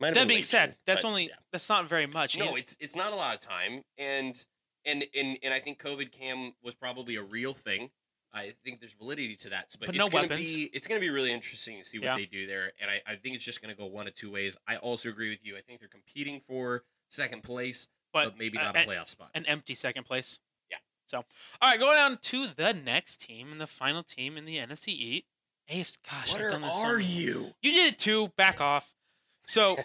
that 0.00 0.28
being 0.28 0.42
said, 0.42 0.70
June, 0.70 0.76
that's 0.86 1.04
only 1.04 1.24
yeah. 1.24 1.34
that's 1.52 1.68
not 1.68 1.88
very 1.88 2.06
much. 2.06 2.38
No, 2.38 2.56
it's 2.56 2.76
it's 2.80 2.96
not 2.96 3.12
a 3.12 3.16
lot 3.16 3.34
of 3.34 3.40
time, 3.40 3.82
and 3.96 4.44
and 4.84 5.04
and 5.16 5.38
and 5.42 5.54
I 5.54 5.60
think 5.60 5.82
COVID 5.82 6.12
Cam 6.12 6.52
was 6.62 6.74
probably 6.74 7.16
a 7.16 7.22
real 7.22 7.54
thing. 7.54 7.90
I 8.32 8.50
think 8.64 8.80
there's 8.80 8.94
validity 8.94 9.36
to 9.36 9.50
that, 9.50 9.68
but, 9.78 9.86
but 9.86 9.88
it's 9.90 9.98
no 9.98 10.08
gonna 10.08 10.24
weapons. 10.28 10.52
be 10.52 10.70
it's 10.72 10.88
gonna 10.88 11.00
be 11.00 11.08
really 11.08 11.32
interesting 11.32 11.78
to 11.78 11.84
see 11.84 11.98
what 11.98 12.06
yeah. 12.06 12.16
they 12.16 12.26
do 12.26 12.46
there, 12.46 12.72
and 12.80 12.90
I, 12.90 13.12
I 13.12 13.14
think 13.14 13.36
it's 13.36 13.44
just 13.44 13.62
gonna 13.62 13.76
go 13.76 13.86
one 13.86 14.08
of 14.08 14.14
two 14.14 14.30
ways. 14.30 14.56
I 14.66 14.76
also 14.76 15.08
agree 15.08 15.30
with 15.30 15.46
you. 15.46 15.56
I 15.56 15.60
think 15.60 15.78
they're 15.78 15.88
competing 15.88 16.40
for 16.40 16.82
second 17.08 17.44
place, 17.44 17.88
but, 18.14 18.24
but 18.24 18.38
maybe 18.38 18.56
not 18.56 18.76
uh, 18.76 18.80
a 18.80 18.86
playoff 18.86 19.08
spot. 19.08 19.28
An 19.34 19.44
empty 19.44 19.74
second 19.74 20.04
place. 20.04 20.38
Yeah. 20.70 20.78
So, 21.06 21.18
all 21.60 21.70
right, 21.70 21.78
going 21.78 21.98
on 21.98 22.16
to 22.22 22.46
the 22.46 22.72
next 22.72 23.20
team 23.20 23.52
and 23.52 23.60
the 23.60 23.66
final 23.66 24.02
team 24.02 24.38
in 24.38 24.46
the 24.46 24.56
NFC 24.56 24.88
East. 24.88 25.26
AFC, 25.70 25.96
gosh, 26.10 26.32
what 26.32 26.42
I've 26.42 26.50
done 26.50 26.62
this 26.62 26.76
are 26.76 27.00
so 27.00 27.06
you? 27.06 27.52
You 27.62 27.72
did 27.72 27.92
it 27.94 27.98
too. 27.98 28.28
Back 28.36 28.60
off. 28.60 28.94
So, 29.46 29.76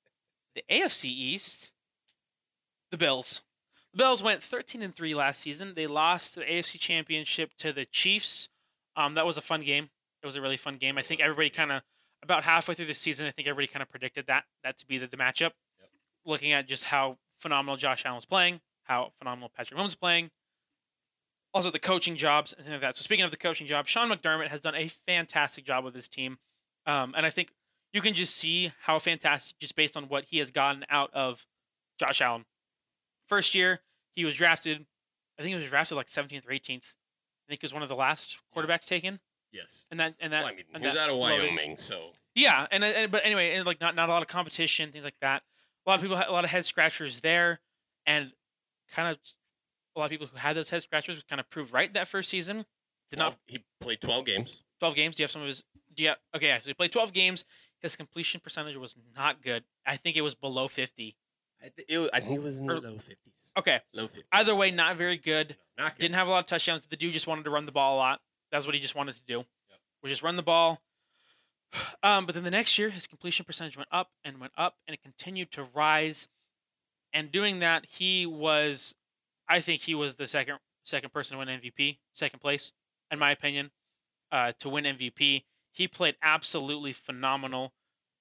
the 0.54 0.62
AFC 0.70 1.06
East, 1.06 1.72
the 2.90 2.98
Bills. 2.98 3.42
The 3.92 3.98
Bills 3.98 4.22
went 4.22 4.42
13 4.42 4.80
and 4.82 4.94
3 4.94 5.14
last 5.14 5.40
season. 5.40 5.72
They 5.74 5.86
lost 5.86 6.36
the 6.36 6.42
AFC 6.42 6.78
Championship 6.78 7.52
to 7.58 7.72
the 7.72 7.84
Chiefs. 7.84 8.48
Um, 8.96 9.14
that 9.14 9.26
was 9.26 9.36
a 9.36 9.42
fun 9.42 9.62
game. 9.62 9.90
It 10.22 10.26
was 10.26 10.36
a 10.36 10.42
really 10.42 10.56
fun 10.56 10.76
game. 10.76 10.96
I 10.96 11.02
think 11.02 11.20
everybody 11.20 11.50
kind 11.50 11.72
of 11.72 11.82
about 12.22 12.44
halfway 12.44 12.74
through 12.74 12.86
the 12.86 12.94
season, 12.94 13.26
I 13.26 13.30
think 13.30 13.48
everybody 13.48 13.66
kind 13.66 13.82
of 13.82 13.90
predicted 13.90 14.26
that 14.28 14.44
that 14.62 14.78
to 14.78 14.86
be 14.86 14.98
the, 14.98 15.08
the 15.08 15.16
matchup. 15.16 15.40
Yep. 15.40 15.90
Looking 16.24 16.52
at 16.52 16.68
just 16.68 16.84
how 16.84 17.18
phenomenal 17.42 17.76
Josh 17.76 18.04
Allen 18.06 18.16
was 18.16 18.24
playing, 18.24 18.60
how 18.84 19.12
phenomenal 19.18 19.50
Patrick 19.54 19.78
Mahomes 19.78 19.84
was 19.84 19.94
playing, 19.94 20.30
also 21.52 21.70
the 21.70 21.78
coaching 21.78 22.16
jobs 22.16 22.52
and 22.52 22.62
things 22.62 22.72
like 22.72 22.80
that. 22.80 22.96
So 22.96 23.02
speaking 23.02 23.24
of 23.24 23.30
the 23.30 23.36
coaching 23.36 23.66
job, 23.66 23.86
Sean 23.86 24.08
McDermott 24.08 24.48
has 24.48 24.60
done 24.60 24.74
a 24.74 24.88
fantastic 25.06 25.64
job 25.64 25.84
with 25.84 25.94
his 25.94 26.08
team, 26.08 26.38
um, 26.86 27.12
and 27.16 27.26
I 27.26 27.30
think 27.30 27.52
you 27.92 28.00
can 28.00 28.14
just 28.14 28.34
see 28.34 28.72
how 28.82 28.98
fantastic 28.98 29.58
just 29.58 29.76
based 29.76 29.96
on 29.96 30.04
what 30.04 30.24
he 30.30 30.38
has 30.38 30.50
gotten 30.50 30.84
out 30.88 31.10
of 31.12 31.46
Josh 31.98 32.22
Allen. 32.22 32.46
First 33.28 33.54
year, 33.54 33.80
he 34.14 34.24
was 34.24 34.34
drafted. 34.34 34.86
I 35.38 35.42
think 35.42 35.54
he 35.54 35.60
was 35.60 35.68
drafted 35.68 35.96
like 35.96 36.06
17th 36.06 36.46
or 36.46 36.52
18th. 36.52 36.94
I 37.46 37.48
think 37.48 37.60
he 37.60 37.64
was 37.64 37.74
one 37.74 37.82
of 37.82 37.88
the 37.88 37.96
last 37.96 38.38
quarterbacks 38.56 38.86
taken. 38.86 39.20
Yes. 39.52 39.86
And 39.90 40.00
that 40.00 40.14
and 40.20 40.32
that. 40.32 40.44
Well, 40.44 40.52
I 40.52 40.56
mean, 40.56 40.64
he 40.80 40.86
was 40.86 40.96
out 40.96 41.10
of 41.10 41.16
Wyoming, 41.16 41.56
loaded. 41.56 41.80
so. 41.80 42.12
Yeah, 42.34 42.66
and, 42.70 42.82
and 42.82 43.12
but 43.12 43.22
anyway, 43.26 43.54
and 43.54 43.66
like 43.66 43.80
not 43.80 43.94
not 43.94 44.08
a 44.08 44.12
lot 44.12 44.22
of 44.22 44.28
competition, 44.28 44.90
things 44.90 45.04
like 45.04 45.16
that. 45.20 45.42
A 45.86 45.90
lot 45.90 45.96
of 45.96 46.02
people, 46.02 46.16
had 46.16 46.28
a 46.28 46.32
lot 46.32 46.44
of 46.44 46.50
head 46.50 46.64
scratchers 46.64 47.20
there, 47.20 47.60
and 48.06 48.32
kind 48.92 49.10
of 49.10 49.18
a 49.96 49.98
lot 49.98 50.06
of 50.06 50.10
people 50.10 50.26
who 50.26 50.36
had 50.36 50.56
those 50.56 50.70
head 50.70 50.82
scratchers 50.82 51.22
kind 51.28 51.40
of 51.40 51.50
proved 51.50 51.72
right 51.72 51.92
that 51.94 52.08
first 52.08 52.28
season. 52.28 52.64
Did 53.10 53.16
12, 53.16 53.32
not. 53.32 53.38
He 53.46 53.64
played 53.80 54.00
12 54.00 54.24
games. 54.24 54.62
12 54.80 54.94
games. 54.94 55.16
Do 55.16 55.22
you 55.22 55.24
have 55.24 55.30
some 55.30 55.42
of 55.42 55.48
his? 55.48 55.64
Do 55.94 56.02
you? 56.02 56.08
Have, 56.10 56.18
okay, 56.36 56.48
yeah. 56.48 56.58
So 56.58 56.68
he 56.68 56.74
played 56.74 56.92
12 56.92 57.12
games. 57.12 57.44
His 57.80 57.96
completion 57.96 58.40
percentage 58.40 58.76
was 58.76 58.96
not 59.16 59.42
good. 59.42 59.64
I 59.84 59.96
think 59.96 60.16
it 60.16 60.22
was 60.22 60.34
below 60.34 60.68
50. 60.68 61.16
I, 61.60 61.70
th- 61.76 61.86
it, 61.88 62.10
I 62.12 62.20
think 62.20 62.36
it 62.36 62.42
was 62.42 62.56
in 62.56 62.66
the 62.66 62.74
or, 62.74 62.80
low 62.80 62.94
50s. 62.94 63.16
Okay. 63.58 63.80
Low 63.92 64.06
50s. 64.06 64.22
Either 64.32 64.54
way, 64.54 64.70
not 64.70 64.96
very 64.96 65.16
good. 65.16 65.56
No, 65.76 65.84
not 65.84 65.96
good. 65.96 66.02
Didn't 66.02 66.14
have 66.14 66.28
a 66.28 66.30
lot 66.30 66.38
of 66.38 66.46
touchdowns. 66.46 66.86
The 66.86 66.96
dude 66.96 67.12
just 67.12 67.26
wanted 67.26 67.44
to 67.44 67.50
run 67.50 67.66
the 67.66 67.72
ball 67.72 67.96
a 67.96 67.98
lot. 67.98 68.20
That's 68.50 68.66
what 68.66 68.74
he 68.74 68.80
just 68.80 68.94
wanted 68.94 69.14
to 69.16 69.22
do. 69.26 69.38
Yep. 69.38 69.46
Was 70.02 70.10
just 70.10 70.22
run 70.22 70.36
the 70.36 70.42
ball. 70.42 70.80
Um, 72.02 72.26
but 72.26 72.34
then 72.34 72.44
the 72.44 72.50
next 72.50 72.78
year, 72.78 72.90
his 72.90 73.06
completion 73.06 73.44
percentage 73.46 73.76
went 73.76 73.88
up 73.90 74.10
and 74.24 74.38
went 74.40 74.52
up, 74.56 74.74
and 74.86 74.94
it 74.94 75.02
continued 75.02 75.50
to 75.52 75.64
rise. 75.74 76.28
And 77.12 77.30
doing 77.30 77.60
that, 77.60 77.86
he 77.88 78.26
was, 78.26 78.94
I 79.48 79.60
think, 79.60 79.82
he 79.82 79.94
was 79.94 80.16
the 80.16 80.26
second 80.26 80.58
second 80.84 81.12
person 81.12 81.38
to 81.38 81.44
win 81.44 81.60
MVP, 81.60 81.98
second 82.12 82.40
place, 82.40 82.72
in 83.10 83.18
my 83.18 83.30
opinion, 83.30 83.70
uh, 84.32 84.52
to 84.58 84.68
win 84.68 84.84
MVP. 84.84 85.44
He 85.70 85.88
played 85.88 86.16
absolutely 86.22 86.92
phenomenal, 86.92 87.72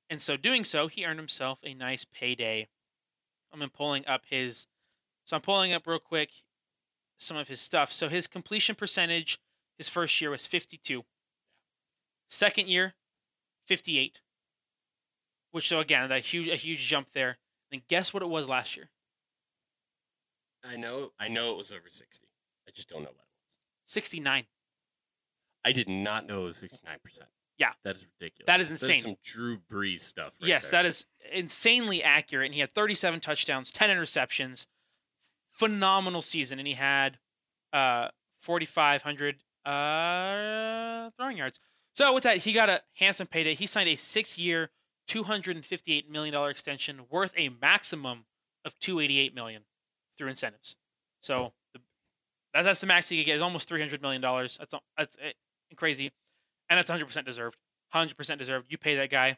and 0.09 0.21
so 0.21 0.37
doing 0.37 0.63
so, 0.63 0.87
he 0.87 1.05
earned 1.05 1.19
himself 1.19 1.59
a 1.63 1.73
nice 1.73 2.05
payday 2.05 2.67
I'm 3.59 3.69
pulling 3.69 4.05
up 4.07 4.23
his. 4.29 4.67
So 5.25 5.35
I'm 5.35 5.41
pulling 5.41 5.73
up 5.73 5.87
real 5.87 5.99
quick 5.99 6.29
some 7.17 7.37
of 7.37 7.47
his 7.47 7.61
stuff. 7.61 7.91
So 7.91 8.09
his 8.09 8.27
completion 8.27 8.75
percentage, 8.75 9.39
his 9.77 9.89
first 9.89 10.19
year 10.21 10.31
was 10.31 10.47
52. 10.47 11.03
Second 12.29 12.67
year, 12.67 12.95
58. 13.71 14.19
Which 15.51 15.69
so 15.69 15.79
again, 15.79 16.09
that 16.09 16.23
huge 16.23 16.49
a 16.49 16.57
huge 16.57 16.85
jump 16.85 17.11
there. 17.13 17.37
And 17.71 17.81
guess 17.87 18.13
what 18.13 18.21
it 18.21 18.27
was 18.27 18.49
last 18.49 18.75
year? 18.75 18.89
I 20.61 20.75
know 20.75 21.13
I 21.17 21.29
know 21.29 21.53
it 21.53 21.57
was 21.57 21.71
over 21.71 21.87
60. 21.87 22.27
I 22.67 22.71
just 22.71 22.89
don't 22.89 22.99
know 22.99 23.05
what 23.05 23.11
it 23.11 23.31
was. 23.85 23.93
69. 23.93 24.43
I 25.63 25.71
did 25.71 25.87
not 25.87 26.27
know 26.27 26.41
it 26.41 26.47
was 26.47 26.57
69%. 26.57 27.19
Yeah, 27.57 27.71
that 27.85 27.95
is 27.95 28.05
ridiculous. 28.19 28.47
That 28.47 28.59
is 28.59 28.69
insane. 28.69 28.89
That 28.89 28.95
is 28.95 29.03
some 29.03 29.15
Drew 29.23 29.57
Brees 29.71 30.01
stuff. 30.01 30.33
Right 30.41 30.49
yes, 30.49 30.67
there. 30.67 30.79
that 30.79 30.85
is 30.85 31.05
insanely 31.31 32.03
accurate. 32.03 32.47
And 32.47 32.53
he 32.53 32.59
had 32.59 32.73
37 32.73 33.21
touchdowns, 33.21 33.71
10 33.71 33.89
interceptions, 33.89 34.65
phenomenal 35.49 36.21
season, 36.21 36.59
and 36.59 36.67
he 36.67 36.73
had 36.73 37.19
uh, 37.71 38.09
4,500 38.39 39.35
uh, 39.65 41.11
throwing 41.15 41.37
yards. 41.37 41.59
So 41.93 42.13
with 42.13 42.23
that, 42.23 42.37
he 42.37 42.53
got 42.53 42.69
a 42.69 42.81
handsome 42.95 43.27
payday. 43.27 43.53
He 43.53 43.65
signed 43.65 43.89
a 43.89 43.95
six-year, 43.95 44.69
258 45.07 46.09
million 46.09 46.33
dollar 46.33 46.49
extension 46.49 47.01
worth 47.09 47.33
a 47.35 47.49
maximum 47.49 48.25
of 48.63 48.77
288 48.79 49.35
million 49.35 49.63
through 50.17 50.29
incentives. 50.29 50.77
So 51.21 51.53
the, 51.73 51.81
that's, 52.53 52.65
that's 52.65 52.81
the 52.81 52.87
max 52.87 53.09
he 53.09 53.17
could 53.17 53.25
get. 53.25 53.35
Is 53.35 53.41
almost 53.41 53.67
300 53.67 54.01
million 54.01 54.21
dollars. 54.21 54.57
That's 54.57 54.73
that's 54.97 55.17
eh, 55.21 55.31
crazy, 55.75 56.11
and 56.69 56.77
that's 56.77 56.89
100 56.89 57.05
percent 57.05 57.25
deserved. 57.25 57.57
100 57.91 58.15
percent 58.15 58.39
deserved. 58.39 58.67
You 58.69 58.77
pay 58.77 58.95
that 58.95 59.09
guy. 59.09 59.37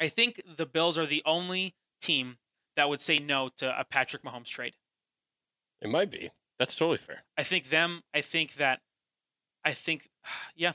I 0.00 0.08
think 0.08 0.40
the 0.56 0.66
Bills 0.66 0.96
are 0.96 1.06
the 1.06 1.22
only 1.26 1.74
team 2.00 2.38
that 2.76 2.88
would 2.88 3.00
say 3.00 3.18
no 3.18 3.50
to 3.56 3.78
a 3.78 3.84
Patrick 3.84 4.22
Mahomes 4.22 4.46
trade. 4.46 4.74
It 5.82 5.90
might 5.90 6.10
be. 6.10 6.30
That's 6.58 6.74
totally 6.74 6.98
fair. 6.98 7.24
I 7.36 7.42
think 7.42 7.68
them. 7.68 8.02
I 8.14 8.20
think 8.20 8.54
that. 8.54 8.80
I 9.64 9.72
think, 9.72 10.08
yeah, 10.56 10.72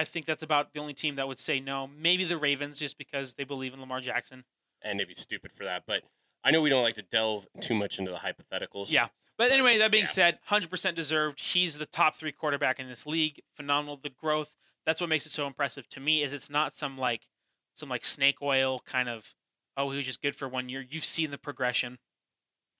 I 0.00 0.04
think 0.04 0.24
that's 0.24 0.42
about 0.42 0.72
the 0.72 0.80
only 0.80 0.94
team 0.94 1.16
that 1.16 1.28
would 1.28 1.38
say 1.38 1.60
no. 1.60 1.86
Maybe 1.86 2.24
the 2.24 2.38
Ravens, 2.38 2.78
just 2.78 2.96
because 2.96 3.34
they 3.34 3.44
believe 3.44 3.74
in 3.74 3.80
Lamar 3.80 4.00
Jackson. 4.00 4.44
And 4.82 4.98
they'd 4.98 5.06
be 5.06 5.12
stupid 5.12 5.52
for 5.52 5.64
that. 5.64 5.82
But 5.86 6.04
I 6.42 6.50
know 6.50 6.62
we 6.62 6.70
don't 6.70 6.82
like 6.82 6.94
to 6.94 7.02
delve 7.02 7.46
too 7.60 7.74
much 7.74 7.98
into 7.98 8.10
the 8.10 8.16
hypotheticals. 8.16 8.90
Yeah. 8.90 9.08
But 9.36 9.52
anyway, 9.52 9.76
that 9.76 9.90
being 9.90 10.04
yeah. 10.04 10.10
said, 10.10 10.38
100% 10.48 10.94
deserved. 10.94 11.40
He's 11.40 11.76
the 11.76 11.84
top 11.84 12.16
three 12.16 12.32
quarterback 12.32 12.80
in 12.80 12.88
this 12.88 13.06
league. 13.06 13.42
Phenomenal. 13.54 13.98
The 14.02 14.08
growth. 14.08 14.56
That's 14.86 15.02
what 15.02 15.10
makes 15.10 15.26
it 15.26 15.32
so 15.32 15.46
impressive 15.46 15.86
to 15.90 16.00
me. 16.00 16.22
Is 16.22 16.32
it's 16.32 16.48
not 16.48 16.74
some 16.74 16.96
like 16.96 17.28
some 17.76 17.90
like 17.90 18.04
snake 18.04 18.40
oil 18.40 18.80
kind 18.86 19.08
of 19.08 19.34
oh 19.76 19.90
he 19.90 19.98
was 19.98 20.06
just 20.06 20.22
good 20.22 20.34
for 20.34 20.48
one 20.48 20.70
year. 20.70 20.82
You've 20.88 21.04
seen 21.04 21.30
the 21.30 21.38
progression, 21.38 21.98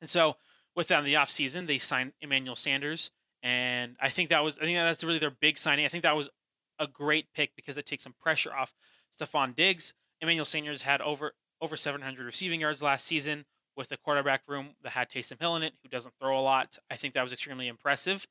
and 0.01 0.09
so 0.09 0.36
with 0.74 0.88
that 0.88 1.01
in 1.01 1.05
the 1.05 1.14
offseason, 1.14 1.66
they 1.66 1.76
signed 1.76 2.12
Emmanuel 2.22 2.56
Sanders, 2.56 3.10
and 3.42 3.97
I 4.01 4.09
think 4.09 4.30
that 4.30 4.42
was 4.42 4.59
I 4.59 4.62
think 4.62 4.78
that's 4.78 5.05
really 5.05 5.18
their 5.18 5.30
big 5.30 5.59
signing. 5.59 5.84
I 5.84 5.88
think 5.88 6.02
that 6.02 6.16
was 6.16 6.30
a 6.81 6.89
great 6.89 7.32
pick 7.32 7.55
because 7.55 7.78
it 7.78 7.86
takes 7.86 8.02
some 8.02 8.15
pressure 8.20 8.52
off 8.52 8.74
Stefon 9.16 9.55
Diggs. 9.55 9.94
Emmanuel 10.20 10.44
Sanders 10.44 10.82
had 10.82 11.01
over 11.01 11.35
over 11.61 11.77
700 11.77 12.24
receiving 12.24 12.61
yards 12.61 12.82
last 12.82 13.07
season 13.07 13.44
with 13.77 13.93
a 13.93 13.97
quarterback 13.97 14.43
room 14.48 14.70
that 14.82 14.90
had 14.93 15.11
Taysom 15.11 15.39
Hill 15.39 15.57
in 15.57 15.62
it, 15.62 15.74
who 15.82 15.89
doesn't 15.89 16.15
throw 16.19 16.39
a 16.39 16.40
lot. 16.40 16.78
I 16.90 16.97
think 16.97 17.15
that 17.15 17.23
was 17.23 17.32
extremely 17.32 17.69
impressive, 17.69 18.27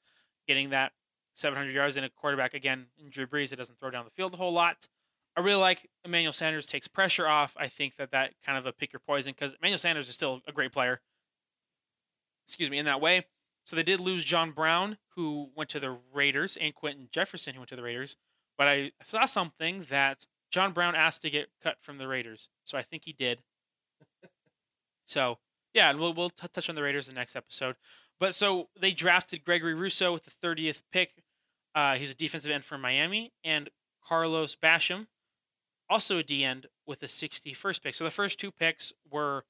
getting 0.47 0.71
that 0.71 0.91
700 1.35 1.71
yards 1.71 1.95
in 1.95 2.03
a 2.03 2.09
quarterback 2.09 2.53
again 2.53 2.88
in 2.97 3.09
Drew 3.09 3.27
Brees 3.27 3.49
that 3.49 3.55
doesn't 3.55 3.80
throw 3.80 3.91
down 3.91 4.05
the 4.05 4.11
field 4.11 4.34
a 4.34 4.38
whole 4.38 4.51
lot. 4.51 4.88
I 5.38 5.41
really 5.41 5.61
like 5.61 5.89
Emmanuel 6.03 6.34
Sanders 6.34 6.65
takes 6.65 6.88
pressure 6.88 7.27
off. 7.27 7.55
I 7.57 7.67
think 7.67 7.95
that 7.95 8.11
that 8.11 8.34
kind 8.45 8.57
of 8.57 8.65
a 8.65 8.73
pick 8.73 8.91
your 8.91 8.99
poison 8.99 9.34
because 9.34 9.53
Emmanuel 9.61 9.77
Sanders 9.77 10.09
is 10.09 10.15
still 10.15 10.41
a 10.47 10.51
great 10.51 10.73
player. 10.73 11.01
Excuse 12.47 12.69
me, 12.69 12.80
in 12.80 12.85
that 12.85 12.99
way. 12.99 13.26
So 13.63 13.76
they 13.76 13.84
did 13.84 13.99
lose 13.99 14.23
John 14.23 14.51
Brown, 14.51 14.97
who 15.15 15.51
went 15.55 15.69
to 15.69 15.80
the 15.80 15.97
Raiders, 16.13 16.57
and 16.57 16.73
Quinton 16.73 17.09
Jefferson, 17.11 17.53
who 17.53 17.59
went 17.59 17.69
to 17.69 17.76
the 17.76 17.84
Raiders. 17.84 18.17
But 18.60 18.68
I 18.68 18.91
saw 19.06 19.26
something 19.26 19.86
that 19.90 20.27
John 20.52 20.73
Brown 20.73 20.94
asked 20.94 21.22
to 21.22 21.30
get 21.30 21.48
cut 21.64 21.77
from 21.81 21.98
the 21.98 22.10
Raiders, 22.10 22.49
so 22.65 22.77
I 22.77 22.84
think 22.84 23.06
he 23.06 23.14
did. 23.14 23.40
so 25.07 25.40
yeah, 25.73 25.90
and 25.90 25.98
we'll 25.98 26.14
we'll 26.14 26.30
t- 26.30 26.48
touch 26.52 26.69
on 26.69 26.76
the 26.76 26.84
Raiders 26.84 27.07
in 27.07 27.15
the 27.15 27.19
next 27.19 27.38
episode. 27.38 27.77
But 28.19 28.36
so 28.36 28.68
they 28.77 28.91
drafted 28.91 29.45
Gregory 29.45 29.73
Rousseau 29.73 30.11
with 30.11 30.26
the 30.26 30.31
30th 30.31 30.84
pick. 30.91 31.23
Uh, 31.73 31.95
he's 31.95 32.11
a 32.11 32.15
defensive 32.15 32.52
end 32.52 32.65
from 32.65 32.81
Miami, 32.81 33.31
and 33.45 33.69
Carlos 34.06 34.57
Basham, 34.57 35.07
also 35.90 36.18
a 36.18 36.23
D 36.23 36.44
end 36.44 36.68
with 36.86 36.99
the 36.99 37.07
61st 37.07 37.81
pick. 37.81 37.95
So 37.95 38.03
the 38.03 38.10
first 38.11 38.40
two 38.40 38.52
picks 38.52 38.91
were 39.10 39.45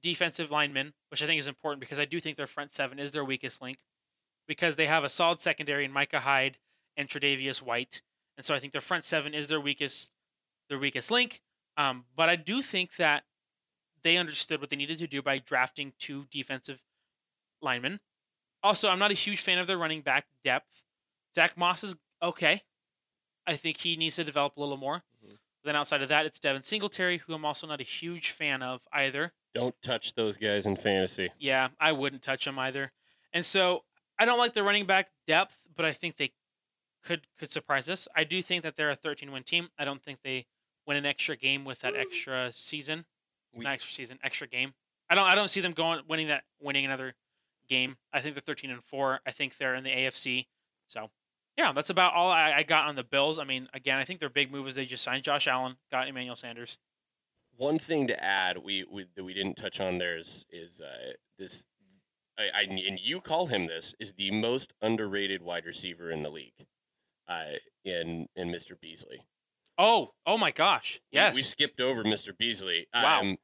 defensive 0.00 0.50
linemen, 0.50 0.94
which 1.10 1.22
I 1.22 1.26
think 1.26 1.38
is 1.38 1.46
important 1.46 1.80
because 1.80 1.98
I 1.98 2.06
do 2.06 2.18
think 2.18 2.38
their 2.38 2.46
front 2.46 2.72
seven 2.72 2.98
is 2.98 3.12
their 3.12 3.24
weakest 3.24 3.60
link 3.60 3.76
because 4.48 4.76
they 4.76 4.86
have 4.86 5.04
a 5.04 5.10
solid 5.10 5.40
secondary 5.40 5.84
in 5.84 5.92
Micah 5.92 6.20
Hyde 6.20 6.56
and 6.96 7.08
Tre'Davious 7.08 7.60
White, 7.60 8.00
and 8.42 8.46
so 8.46 8.56
I 8.56 8.58
think 8.58 8.72
their 8.72 8.80
front 8.80 9.04
seven 9.04 9.34
is 9.34 9.46
their 9.46 9.60
weakest 9.60 10.10
their 10.68 10.76
weakest 10.76 11.12
link. 11.12 11.42
Um, 11.76 12.06
but 12.16 12.28
I 12.28 12.34
do 12.34 12.60
think 12.60 12.96
that 12.96 13.22
they 14.02 14.16
understood 14.16 14.60
what 14.60 14.68
they 14.68 14.74
needed 14.74 14.98
to 14.98 15.06
do 15.06 15.22
by 15.22 15.38
drafting 15.38 15.92
two 15.96 16.26
defensive 16.28 16.80
linemen. 17.60 18.00
Also, 18.60 18.88
I'm 18.88 18.98
not 18.98 19.12
a 19.12 19.14
huge 19.14 19.40
fan 19.40 19.58
of 19.58 19.68
their 19.68 19.78
running 19.78 20.00
back 20.00 20.24
depth. 20.42 20.82
Zach 21.36 21.56
Moss 21.56 21.84
is 21.84 21.94
okay. 22.20 22.62
I 23.46 23.54
think 23.54 23.76
he 23.76 23.94
needs 23.94 24.16
to 24.16 24.24
develop 24.24 24.56
a 24.56 24.60
little 24.60 24.76
more. 24.76 25.04
Mm-hmm. 25.24 25.34
Then 25.62 25.76
outside 25.76 26.02
of 26.02 26.08
that, 26.08 26.26
it's 26.26 26.40
Devin 26.40 26.64
Singletary, 26.64 27.18
who 27.18 27.34
I'm 27.34 27.44
also 27.44 27.68
not 27.68 27.80
a 27.80 27.84
huge 27.84 28.32
fan 28.32 28.60
of 28.60 28.82
either. 28.92 29.34
Don't 29.54 29.80
touch 29.84 30.14
those 30.14 30.36
guys 30.36 30.66
in 30.66 30.74
fantasy. 30.74 31.30
Yeah, 31.38 31.68
I 31.78 31.92
wouldn't 31.92 32.22
touch 32.22 32.44
them 32.44 32.58
either. 32.58 32.90
And 33.32 33.46
so 33.46 33.84
I 34.18 34.24
don't 34.24 34.38
like 34.38 34.52
the 34.52 34.64
running 34.64 34.86
back 34.86 35.10
depth, 35.28 35.58
but 35.76 35.84
I 35.84 35.92
think 35.92 36.16
they 36.16 36.32
could 37.02 37.22
could 37.38 37.50
surprise 37.50 37.88
us. 37.88 38.08
I 38.14 38.24
do 38.24 38.42
think 38.42 38.62
that 38.62 38.76
they're 38.76 38.90
a 38.90 38.96
13 38.96 39.32
win 39.32 39.42
team. 39.42 39.68
I 39.78 39.84
don't 39.84 40.02
think 40.02 40.20
they 40.22 40.46
win 40.86 40.96
an 40.96 41.06
extra 41.06 41.36
game 41.36 41.64
with 41.64 41.80
that 41.80 41.94
extra 41.96 42.50
season. 42.52 43.04
We, 43.54 43.64
Not 43.64 43.74
extra 43.74 43.92
season, 43.92 44.18
extra 44.22 44.46
game. 44.46 44.74
I 45.10 45.14
don't 45.14 45.30
I 45.30 45.34
don't 45.34 45.48
see 45.48 45.60
them 45.60 45.72
going 45.72 46.00
winning 46.08 46.28
that 46.28 46.44
winning 46.60 46.84
another 46.84 47.14
game. 47.68 47.96
I 48.12 48.20
think 48.20 48.34
they're 48.34 48.42
13 48.42 48.70
and 48.70 48.84
4. 48.84 49.20
I 49.26 49.30
think 49.30 49.56
they're 49.56 49.74
in 49.74 49.84
the 49.84 49.90
AFC. 49.90 50.46
So, 50.86 51.10
yeah, 51.56 51.72
that's 51.72 51.90
about 51.90 52.14
all 52.14 52.30
I, 52.30 52.52
I 52.58 52.62
got 52.62 52.88
on 52.88 52.96
the 52.96 53.04
Bills. 53.04 53.38
I 53.38 53.44
mean, 53.44 53.68
again, 53.72 53.98
I 53.98 54.04
think 54.04 54.20
their 54.20 54.28
big 54.28 54.50
move 54.50 54.68
is 54.68 54.74
they 54.74 54.86
just 54.86 55.04
signed 55.04 55.24
Josh 55.24 55.46
Allen, 55.46 55.76
got 55.90 56.08
Emmanuel 56.08 56.36
Sanders. 56.36 56.78
One 57.56 57.78
thing 57.78 58.06
to 58.08 58.24
add, 58.24 58.58
we, 58.58 58.84
we 58.90 59.06
that 59.14 59.24
we 59.24 59.34
didn't 59.34 59.56
touch 59.56 59.80
on 59.80 59.98
there 59.98 60.16
is 60.16 60.46
is 60.50 60.80
uh, 60.80 61.12
this. 61.38 61.66
I, 62.38 62.44
I, 62.54 62.62
and 62.62 62.98
you 62.98 63.20
call 63.20 63.46
him 63.46 63.66
this 63.66 63.94
is 64.00 64.12
the 64.12 64.30
most 64.30 64.72
underrated 64.80 65.42
wide 65.42 65.66
receiver 65.66 66.10
in 66.10 66.22
the 66.22 66.30
league, 66.30 66.66
uh, 67.28 67.56
in 67.84 68.26
in 68.36 68.48
Mr. 68.48 68.78
Beasley. 68.80 69.22
Oh, 69.78 70.12
oh 70.26 70.38
my 70.38 70.50
gosh! 70.50 71.00
Yes, 71.10 71.34
we, 71.34 71.38
we 71.38 71.42
skipped 71.42 71.80
over 71.80 72.04
Mr. 72.04 72.36
Beasley. 72.36 72.86
Wow. 72.94 73.20
Um, 73.20 73.38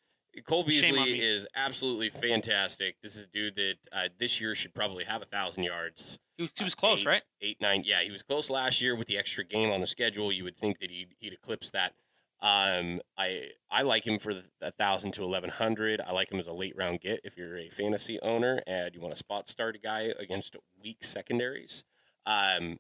Cole 0.47 0.65
Beasley 0.65 1.21
is 1.21 1.47
absolutely 1.57 2.11
fantastic. 2.11 2.97
This 3.03 3.17
is 3.17 3.25
a 3.25 3.29
dude 3.29 3.57
that 3.57 3.77
uh, 3.93 4.09
this 4.19 4.41
year 4.41 4.55
should 4.55 4.75
probably 4.75 5.05
have 5.05 5.23
a 5.23 5.25
thousand 5.25 5.65
yards. 5.65 6.19
He, 6.37 6.49
he 6.57 6.65
was 6.65 6.75
close, 6.75 7.01
eight, 7.01 7.07
right? 7.07 7.23
Eight, 7.41 7.61
nine. 7.61 7.83
Yeah, 7.85 8.03
he 8.03 8.11
was 8.11 8.23
close 8.23 8.51
last 8.51 8.81
year 8.81 8.95
with 8.95 9.09
the 9.09 9.19
extra 9.19 9.45
game 9.45 9.71
on 9.71 9.81
the 9.81 9.87
schedule. 9.87 10.31
You 10.31 10.45
would 10.45 10.57
think 10.57 10.79
that 10.79 10.91
he'd, 10.91 11.15
he'd 11.19 11.33
eclipse 11.33 11.71
that. 11.71 11.95
Um, 12.41 13.01
I 13.17 13.49
I 13.69 13.83
like 13.83 14.07
him 14.07 14.19
for 14.21 14.33
a 14.61 14.71
thousand 14.71 15.13
to 15.15 15.25
eleven 15.25 15.51
hundred. 15.51 16.01
I 16.01 16.13
like 16.13 16.31
him 16.31 16.39
as 16.39 16.47
a 16.47 16.53
late 16.53 16.77
round 16.77 17.01
get 17.01 17.21
if 17.25 17.37
you're 17.37 17.57
a 17.57 17.69
fantasy 17.69 18.21
owner 18.21 18.61
and 18.65 18.95
you 18.95 19.01
want 19.01 19.13
to 19.13 19.19
spot 19.19 19.49
start 19.49 19.75
a 19.75 19.81
guy 19.81 20.13
against 20.19 20.57
weak 20.81 21.03
secondaries. 21.03 21.85
Um, 22.27 22.79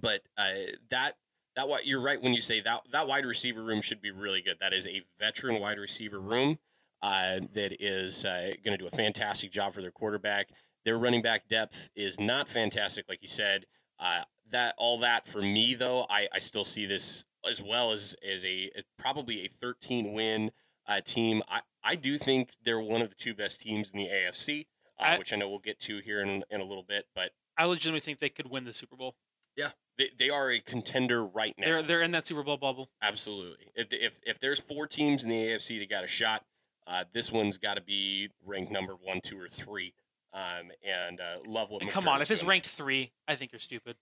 but 0.00 0.22
uh, 0.36 0.50
that 0.90 1.14
that 1.56 1.68
what 1.68 1.86
you're 1.86 2.00
right 2.00 2.22
when 2.22 2.34
you 2.34 2.40
say 2.40 2.60
that 2.60 2.82
that 2.92 3.08
wide 3.08 3.26
receiver 3.26 3.62
room 3.62 3.80
should 3.80 4.00
be 4.00 4.10
really 4.10 4.40
good. 4.42 4.56
That 4.60 4.72
is 4.72 4.86
a 4.86 5.02
veteran 5.18 5.60
wide 5.60 5.78
receiver 5.78 6.20
room 6.20 6.58
uh, 7.02 7.40
that 7.54 7.76
is 7.80 8.24
uh, 8.24 8.52
going 8.64 8.76
to 8.76 8.82
do 8.82 8.86
a 8.86 8.96
fantastic 8.96 9.50
job 9.50 9.74
for 9.74 9.80
their 9.80 9.90
quarterback. 9.90 10.48
Their 10.84 10.98
running 10.98 11.22
back 11.22 11.48
depth 11.48 11.90
is 11.96 12.18
not 12.18 12.48
fantastic, 12.48 13.06
like 13.08 13.20
you 13.22 13.28
said. 13.28 13.66
Uh, 13.98 14.22
that 14.50 14.74
all 14.78 14.98
that 15.00 15.26
for 15.26 15.42
me 15.42 15.74
though, 15.74 16.06
I, 16.08 16.28
I 16.32 16.38
still 16.38 16.64
see 16.64 16.86
this 16.86 17.24
as 17.48 17.62
well 17.62 17.92
as 17.92 18.16
as 18.26 18.44
a 18.44 18.70
probably 18.98 19.44
a 19.44 19.48
13 19.48 20.12
win 20.12 20.50
uh, 20.86 21.00
team. 21.04 21.42
I, 21.48 21.60
I 21.84 21.94
do 21.94 22.18
think 22.18 22.50
they're 22.64 22.80
one 22.80 23.02
of 23.02 23.08
the 23.10 23.14
two 23.14 23.34
best 23.34 23.60
teams 23.60 23.90
in 23.90 23.98
the 23.98 24.06
AFC, 24.06 24.66
uh, 24.98 25.02
I, 25.02 25.18
which 25.18 25.32
I 25.32 25.36
know 25.36 25.48
we'll 25.48 25.58
get 25.58 25.78
to 25.80 25.98
here 25.98 26.20
in, 26.20 26.44
in 26.50 26.60
a 26.60 26.64
little 26.64 26.84
bit. 26.86 27.06
But 27.14 27.32
I 27.56 27.64
legitimately 27.64 28.00
think 28.00 28.20
they 28.20 28.28
could 28.28 28.50
win 28.50 28.64
the 28.64 28.72
Super 28.72 28.96
Bowl. 28.96 29.16
Yeah, 29.56 29.70
they, 29.98 30.10
they 30.16 30.30
are 30.30 30.50
a 30.50 30.60
contender 30.60 31.24
right 31.24 31.54
now. 31.58 31.66
They're 31.66 31.82
they're 31.82 32.02
in 32.02 32.12
that 32.12 32.26
Super 32.26 32.42
Bowl 32.42 32.56
bubble. 32.56 32.88
Absolutely. 33.02 33.72
If 33.74 33.88
if, 33.92 34.20
if 34.24 34.40
there's 34.40 34.58
four 34.60 34.86
teams 34.86 35.24
in 35.24 35.30
the 35.30 35.36
AFC 35.36 35.78
that 35.80 35.90
got 35.90 36.04
a 36.04 36.08
shot, 36.08 36.44
uh, 36.86 37.04
this 37.12 37.30
one's 37.30 37.58
got 37.58 37.74
to 37.74 37.82
be 37.82 38.28
ranked 38.46 38.72
number 38.72 38.94
one, 38.94 39.20
two, 39.20 39.38
or 39.38 39.48
three. 39.48 39.92
Um, 40.32 40.70
and 40.86 41.20
uh, 41.20 41.38
love 41.46 41.70
what. 41.70 41.82
And 41.82 41.90
come 41.90 42.06
on, 42.06 42.22
if 42.22 42.30
it's 42.30 42.44
ranked 42.44 42.68
three, 42.68 43.12
I 43.26 43.34
think 43.34 43.52
you're 43.52 43.60
stupid. 43.60 43.96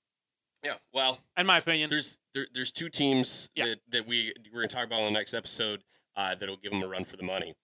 Yeah, 0.64 0.74
well, 0.92 1.18
in 1.36 1.46
my 1.46 1.58
opinion, 1.58 1.90
there's 1.90 2.18
there, 2.34 2.46
there's 2.52 2.72
two 2.72 2.88
teams 2.88 3.50
yeah. 3.54 3.66
that, 3.66 3.78
that 3.90 4.06
we 4.06 4.32
we're 4.52 4.60
gonna 4.60 4.68
talk 4.68 4.86
about 4.86 5.00
on 5.00 5.12
the 5.12 5.18
next 5.18 5.34
episode 5.34 5.84
uh, 6.16 6.34
that'll 6.34 6.56
give 6.56 6.72
them 6.72 6.82
a 6.82 6.88
run 6.88 7.04
for 7.04 7.16
the 7.16 7.22
money. 7.22 7.54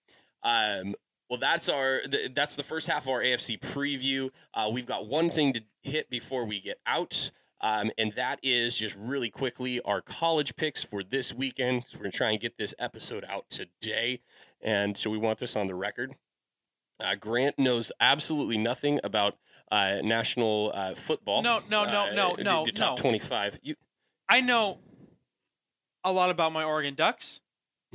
Um, 0.43 0.95
well, 1.29 1.39
that's 1.39 1.69
our 1.69 2.01
that's 2.33 2.55
the 2.55 2.63
first 2.63 2.87
half 2.87 3.03
of 3.03 3.09
our 3.09 3.21
AFC 3.21 3.59
preview. 3.59 4.29
Uh, 4.53 4.69
we've 4.71 4.85
got 4.85 5.07
one 5.07 5.29
thing 5.29 5.53
to 5.53 5.61
hit 5.81 6.09
before 6.09 6.45
we 6.45 6.61
get 6.61 6.79
out. 6.85 7.31
Um, 7.63 7.91
and 7.97 8.11
that 8.13 8.39
is 8.43 8.75
just 8.75 8.93
really 8.97 9.29
quickly 9.29 9.79
our 9.81 10.01
college 10.01 10.57
picks 10.57 10.83
for 10.83 11.01
this 11.01 11.33
weekend. 11.33 11.85
So 11.87 11.97
we're 11.97 12.03
going 12.03 12.11
to 12.11 12.17
try 12.17 12.31
and 12.31 12.39
get 12.39 12.57
this 12.57 12.75
episode 12.77 13.23
out 13.27 13.49
today. 13.49 14.19
And 14.61 14.97
so 14.97 15.09
we 15.09 15.17
want 15.17 15.39
this 15.39 15.55
on 15.55 15.67
the 15.67 15.73
record. 15.73 16.15
Uh, 16.99 17.15
Grant 17.15 17.57
knows 17.57 17.89
absolutely 18.01 18.57
nothing 18.57 18.99
about 19.01 19.37
uh, 19.71 19.99
national 20.03 20.73
uh, 20.75 20.93
football. 20.93 21.41
No, 21.41 21.61
no, 21.71 21.85
no, 21.85 22.13
no, 22.13 22.33
uh, 22.33 22.43
no. 22.43 22.65
The, 22.65 22.71
the 22.73 22.77
top 22.77 22.97
no. 22.97 23.01
25. 23.01 23.59
You, 23.63 23.75
I 24.27 24.41
know. 24.41 24.79
a 26.03 26.11
lot 26.11 26.29
about 26.31 26.51
my 26.51 26.65
Oregon 26.65 26.95
Ducks. 26.95 27.39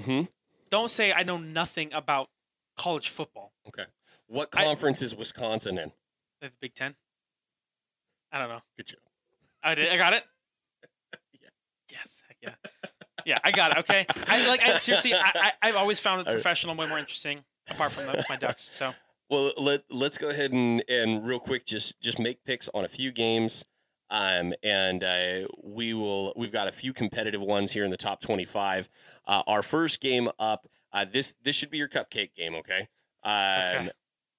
Hmm. 0.03 0.23
Don't 0.71 0.91
say 0.91 1.13
I 1.13 1.25
know 1.25 1.37
nothing 1.37 1.93
about 1.93 2.31
college 2.79 3.11
football. 3.11 3.53
Okay. 3.67 3.85
What 4.29 4.51
conference 4.51 5.03
I, 5.03 5.07
is 5.07 5.15
Wisconsin 5.15 5.77
in? 5.77 5.93
They 6.41 6.47
have 6.47 6.53
the 6.53 6.59
Big 6.59 6.75
Ten. 6.75 6.95
I 8.33 8.39
don't 8.39 8.49
know. 8.49 8.61
Good 8.77 8.87
job. 8.87 9.01
I 9.63 9.75
did. 9.75 9.93
I 9.93 9.97
got 9.97 10.13
it. 10.13 10.25
yeah. 11.41 11.49
Yes. 11.91 12.23
Yeah. 12.43 12.55
yeah, 13.25 13.39
I 13.45 13.51
got 13.51 13.73
it. 13.73 13.79
Okay. 13.79 14.07
I 14.27 14.47
like. 14.49 14.63
I, 14.63 14.79
seriously, 14.79 15.15
I, 15.15 15.53
I 15.63 15.67
have 15.67 15.77
always 15.77 16.01
found 16.01 16.25
the 16.25 16.31
professional 16.31 16.75
way 16.77 16.87
more 16.89 16.99
interesting, 16.99 17.45
apart 17.69 17.93
from 17.93 18.07
the, 18.07 18.25
my 18.29 18.37
Ducks. 18.37 18.63
So. 18.63 18.93
Well, 19.31 19.53
let 19.59 19.85
let's 19.91 20.17
go 20.17 20.31
ahead 20.31 20.53
and 20.53 20.83
and 20.89 21.27
real 21.27 21.39
quick 21.39 21.67
just 21.67 22.01
just 22.01 22.19
make 22.19 22.45
picks 22.45 22.69
on 22.73 22.85
a 22.85 22.89
few 22.89 23.13
games. 23.13 23.65
Um, 24.11 24.55
and 24.63 25.05
uh, 25.05 25.49
we 25.63 25.93
will. 25.93 26.33
We've 26.35 26.53
got 26.53 26.67
a 26.67 26.73
few 26.73 26.93
competitive 26.95 27.43
ones 27.43 27.73
here 27.73 27.85
in 27.85 27.91
the 27.91 27.99
top 27.99 28.23
twenty-five. 28.23 28.89
Uh, 29.27 29.43
our 29.47 29.63
first 29.63 30.01
game 30.01 30.31
up. 30.39 30.67
Uh, 30.93 31.05
this 31.05 31.35
this 31.43 31.55
should 31.55 31.71
be 31.71 31.77
your 31.77 31.89
cupcake 31.89 32.35
game. 32.35 32.55
Okay. 32.55 32.89
Um, 33.23 33.87
okay. 33.87 33.91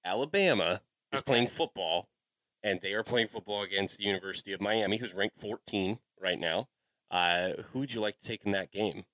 Alabama 0.04 0.80
is 1.12 1.20
okay. 1.20 1.32
playing 1.32 1.48
football, 1.48 2.08
and 2.62 2.80
they 2.80 2.92
are 2.92 3.02
playing 3.02 3.28
football 3.28 3.62
against 3.62 3.98
the 3.98 4.04
University 4.04 4.52
of 4.52 4.60
Miami, 4.60 4.98
who's 4.98 5.14
ranked 5.14 5.38
14 5.38 5.98
right 6.20 6.38
now. 6.38 6.68
Uh, 7.10 7.50
who 7.72 7.80
would 7.80 7.92
you 7.92 8.00
like 8.00 8.18
to 8.18 8.26
take 8.26 8.44
in 8.44 8.52
that 8.52 8.70
game? 8.70 9.04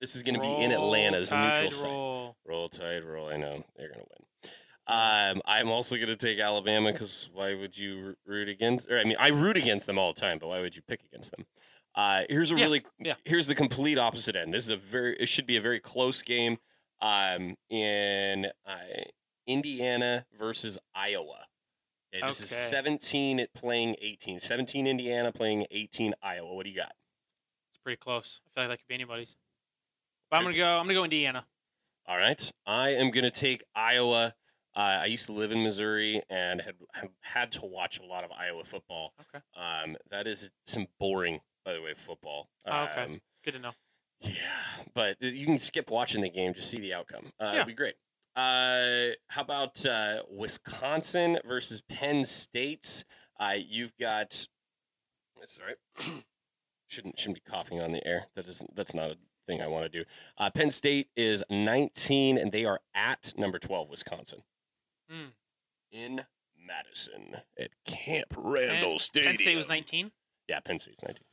This 0.00 0.14
is 0.14 0.22
going 0.22 0.36
to 0.36 0.40
be 0.40 0.54
in 0.62 0.70
Atlanta 0.70 1.18
as 1.18 1.32
a 1.32 1.36
neutral 1.36 1.92
roll. 1.92 2.26
site. 2.28 2.50
Roll 2.50 2.68
Tide, 2.68 3.04
roll. 3.04 3.28
I 3.28 3.36
know 3.36 3.64
they're 3.76 3.88
going 3.88 4.00
to 4.00 4.06
win. 4.10 4.52
Um, 4.86 5.42
I'm 5.44 5.70
also 5.70 5.96
going 5.96 6.08
to 6.08 6.16
take 6.16 6.38
Alabama 6.38 6.92
because 6.92 7.28
why 7.32 7.54
would 7.54 7.76
you 7.76 8.14
root 8.24 8.48
against? 8.48 8.90
Or 8.90 8.98
I 8.98 9.04
mean, 9.04 9.16
I 9.18 9.28
root 9.28 9.56
against 9.56 9.86
them 9.86 9.98
all 9.98 10.12
the 10.14 10.20
time, 10.20 10.38
but 10.38 10.48
why 10.48 10.60
would 10.60 10.76
you 10.76 10.82
pick 10.82 11.02
against 11.04 11.32
them? 11.32 11.46
Uh, 11.94 12.22
here's 12.28 12.52
a 12.52 12.56
yeah, 12.56 12.64
really 12.64 12.82
yeah. 13.00 13.14
here's 13.24 13.48
the 13.48 13.54
complete 13.54 13.98
opposite 13.98 14.36
end. 14.36 14.54
This 14.54 14.64
is 14.64 14.70
a 14.70 14.76
very 14.76 15.16
it 15.16 15.26
should 15.26 15.46
be 15.46 15.56
a 15.56 15.60
very 15.60 15.80
close 15.80 16.22
game. 16.22 16.58
Um, 17.00 17.54
in 17.70 18.46
uh, 18.66 19.02
Indiana 19.46 20.26
versus 20.38 20.78
Iowa. 20.94 21.47
Yeah, 22.12 22.26
this 22.26 22.40
okay. 22.40 22.44
is 22.44 22.50
17 22.50 23.40
at 23.40 23.52
playing 23.54 23.96
18. 24.00 24.40
17 24.40 24.86
Indiana 24.86 25.32
playing 25.32 25.66
18 25.70 26.14
Iowa. 26.22 26.54
What 26.54 26.64
do 26.64 26.70
you 26.70 26.76
got? 26.76 26.92
It's 27.70 27.78
pretty 27.82 27.98
close. 27.98 28.40
I 28.46 28.48
feel 28.54 28.64
like 28.64 28.70
that 28.70 28.78
could 28.78 28.88
be 28.88 28.94
anybody's. 28.94 29.36
But 30.30 30.38
I'm 30.38 30.42
gonna 30.44 30.56
go. 30.56 30.66
I'm 30.66 30.84
gonna 30.84 30.94
go 30.94 31.04
Indiana. 31.04 31.46
All 32.06 32.16
right. 32.16 32.50
I 32.66 32.90
am 32.90 33.10
gonna 33.10 33.30
take 33.30 33.62
Iowa. 33.74 34.34
Uh, 34.76 35.00
I 35.02 35.06
used 35.06 35.26
to 35.26 35.32
live 35.32 35.50
in 35.50 35.62
Missouri 35.62 36.22
and 36.30 36.60
had, 36.60 36.74
had 36.92 37.08
had 37.20 37.52
to 37.52 37.62
watch 37.64 37.98
a 37.98 38.04
lot 38.04 38.24
of 38.24 38.30
Iowa 38.30 38.64
football. 38.64 39.12
Okay. 39.20 39.42
Um, 39.56 39.96
that 40.10 40.26
is 40.26 40.50
some 40.66 40.86
boring, 41.00 41.40
by 41.64 41.72
the 41.72 41.82
way, 41.82 41.94
football. 41.94 42.48
Oh, 42.66 42.84
okay. 42.84 43.02
Um, 43.04 43.20
Good 43.44 43.54
to 43.54 43.60
know. 43.60 43.72
Yeah, 44.20 44.32
but 44.94 45.16
you 45.20 45.46
can 45.46 45.58
skip 45.58 45.90
watching 45.90 46.22
the 46.22 46.30
game, 46.30 46.52
just 46.52 46.70
see 46.70 46.80
the 46.80 46.92
outcome. 46.94 47.32
Uh, 47.40 47.46
yeah. 47.46 47.54
It'd 47.54 47.66
be 47.68 47.72
great. 47.72 47.94
Uh, 48.38 49.14
how 49.30 49.40
about 49.42 49.84
uh, 49.84 50.22
Wisconsin 50.30 51.38
versus 51.44 51.80
Penn 51.80 52.24
State? 52.24 53.04
Uh, 53.40 53.54
you've 53.58 53.96
got. 53.98 54.46
Sorry, 55.42 55.74
shouldn't 56.86 57.18
shouldn't 57.18 57.34
be 57.34 57.50
coughing 57.50 57.80
on 57.80 57.90
the 57.90 58.06
air. 58.06 58.26
That 58.36 58.46
isn't. 58.46 58.76
That's 58.76 58.94
not 58.94 59.10
a 59.10 59.16
thing 59.48 59.60
I 59.60 59.66
want 59.66 59.90
to 59.90 59.98
do. 59.98 60.04
Uh, 60.36 60.50
Penn 60.50 60.70
State 60.70 61.08
is 61.16 61.42
19, 61.50 62.38
and 62.38 62.52
they 62.52 62.64
are 62.64 62.78
at 62.94 63.32
number 63.36 63.58
12, 63.58 63.90
Wisconsin. 63.90 64.42
Mm. 65.12 65.32
In 65.90 66.20
Madison 66.56 67.42
at 67.58 67.70
Camp 67.84 68.34
Randall 68.36 68.90
Penn, 68.90 68.98
Stadium. 68.98 69.32
Penn 69.32 69.38
State 69.40 69.56
was 69.56 69.68
19. 69.68 70.12
Yeah, 70.48 70.60
Penn 70.60 70.78
State's 70.78 71.02
19. 71.02 71.24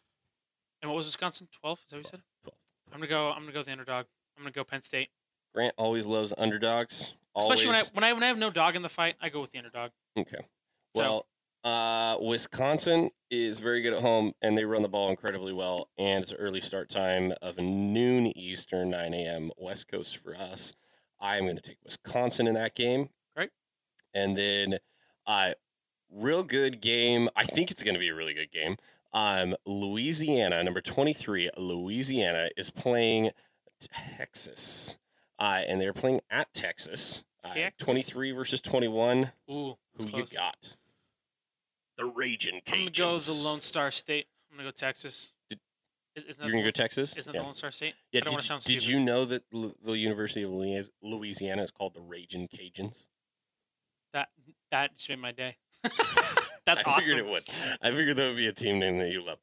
And 0.81 0.89
what 0.89 0.97
was 0.97 1.05
Wisconsin? 1.05 1.49
12? 1.61 1.79
Is 1.85 1.91
that 1.91 1.97
what 1.97 2.05
you 2.05 2.09
said? 2.09 2.21
12. 2.45 2.57
I'm 2.93 2.99
gonna 2.99 3.09
go. 3.09 3.29
I'm 3.29 3.41
gonna 3.41 3.51
go 3.51 3.59
with 3.59 3.67
the 3.67 3.73
underdog. 3.73 4.07
I'm 4.37 4.43
gonna 4.43 4.51
go 4.51 4.63
Penn 4.63 4.81
State. 4.81 5.09
Grant 5.55 5.73
always 5.77 6.05
loves 6.05 6.33
underdogs. 6.37 7.13
Always. 7.33 7.59
Especially 7.59 7.71
when 7.71 7.75
I 7.77 7.89
when 7.93 8.03
I 8.03 8.13
when 8.13 8.23
I 8.23 8.27
have 8.27 8.37
no 8.37 8.49
dog 8.49 8.75
in 8.75 8.81
the 8.81 8.89
fight, 8.89 9.15
I 9.21 9.29
go 9.29 9.39
with 9.39 9.51
the 9.51 9.57
underdog. 9.57 9.91
Okay. 10.19 10.45
Well, 10.93 11.27
so, 11.63 11.69
uh, 11.69 12.17
Wisconsin 12.19 13.09
is 13.31 13.59
very 13.59 13.81
good 13.81 13.93
at 13.93 14.01
home, 14.01 14.33
and 14.41 14.57
they 14.57 14.65
run 14.65 14.81
the 14.81 14.89
ball 14.89 15.09
incredibly 15.09 15.53
well. 15.53 15.87
And 15.97 16.23
it's 16.23 16.31
an 16.31 16.37
early 16.39 16.59
start 16.59 16.89
time 16.89 17.33
of 17.41 17.57
noon 17.57 18.37
Eastern, 18.37 18.89
9 18.89 19.13
a.m. 19.13 19.51
West 19.57 19.87
Coast 19.87 20.17
for 20.17 20.35
us. 20.35 20.75
I 21.21 21.37
am 21.37 21.43
going 21.43 21.55
to 21.55 21.61
take 21.61 21.77
Wisconsin 21.83 22.47
in 22.47 22.53
that 22.55 22.75
game. 22.75 23.09
Great. 23.33 23.51
And 24.13 24.37
then, 24.37 24.79
uh, 25.25 25.51
real 26.11 26.43
good 26.43 26.81
game. 26.81 27.29
I 27.33 27.45
think 27.45 27.71
it's 27.71 27.81
going 27.83 27.95
to 27.95 27.99
be 27.99 28.09
a 28.09 28.15
really 28.15 28.33
good 28.33 28.51
game. 28.51 28.75
Um, 29.13 29.55
Louisiana, 29.65 30.61
number 30.63 30.81
23, 30.81 31.49
Louisiana 31.57 32.49
is 32.57 32.69
playing 32.69 33.31
Texas 34.17 34.97
uh, 35.39 35.61
and 35.67 35.81
they're 35.81 35.93
playing 35.93 36.21
at 36.29 36.53
Texas. 36.53 37.23
Uh, 37.43 37.53
23 37.77 38.31
versus 38.31 38.61
21. 38.61 39.31
Ooh, 39.49 39.77
who 39.97 40.05
close. 40.05 40.31
you 40.31 40.37
got? 40.37 40.75
The 41.97 42.05
Raging 42.05 42.61
Cajuns. 42.65 42.73
I'm 42.73 42.79
gonna 42.79 42.91
go 42.91 43.19
the 43.19 43.33
Lone 43.33 43.61
Star 43.61 43.91
State. 43.91 44.27
I'm 44.51 44.57
gonna 44.57 44.69
go 44.69 44.73
Texas. 44.73 45.31
Did, 45.49 45.59
isn't 46.15 46.43
You're 46.43 46.51
gonna 46.51 46.63
go 46.63 46.71
Texas? 46.71 47.15
Isn't 47.15 47.31
that 47.31 47.37
yeah. 47.37 47.41
the 47.41 47.45
Lone 47.45 47.53
Star 47.53 47.71
State? 47.71 47.93
Yeah. 48.11 48.21
I 48.25 48.31
don't 48.31 48.41
did, 48.41 48.61
did 48.65 48.85
you 48.87 48.99
know 48.99 49.25
that 49.25 49.43
the 49.51 49.97
University 49.97 50.43
of 50.43 50.51
Louisiana 51.01 51.63
is 51.63 51.71
called 51.71 51.93
the 51.93 52.01
Raging 52.01 52.47
Cajuns? 52.47 53.05
That 54.13 54.29
that 54.71 54.95
just 54.95 55.09
made 55.09 55.19
my 55.19 55.31
day. 55.31 55.57
That's 56.65 56.85
I 56.87 56.91
awesome. 56.91 57.03
figured 57.03 57.17
it 57.19 57.29
would. 57.29 57.43
I 57.81 57.91
figured 57.91 58.17
that 58.17 58.27
would 58.27 58.37
be 58.37 58.47
a 58.47 58.53
team 58.53 58.79
name 58.79 58.97
that 58.97 59.09
you 59.09 59.23
love. 59.23 59.37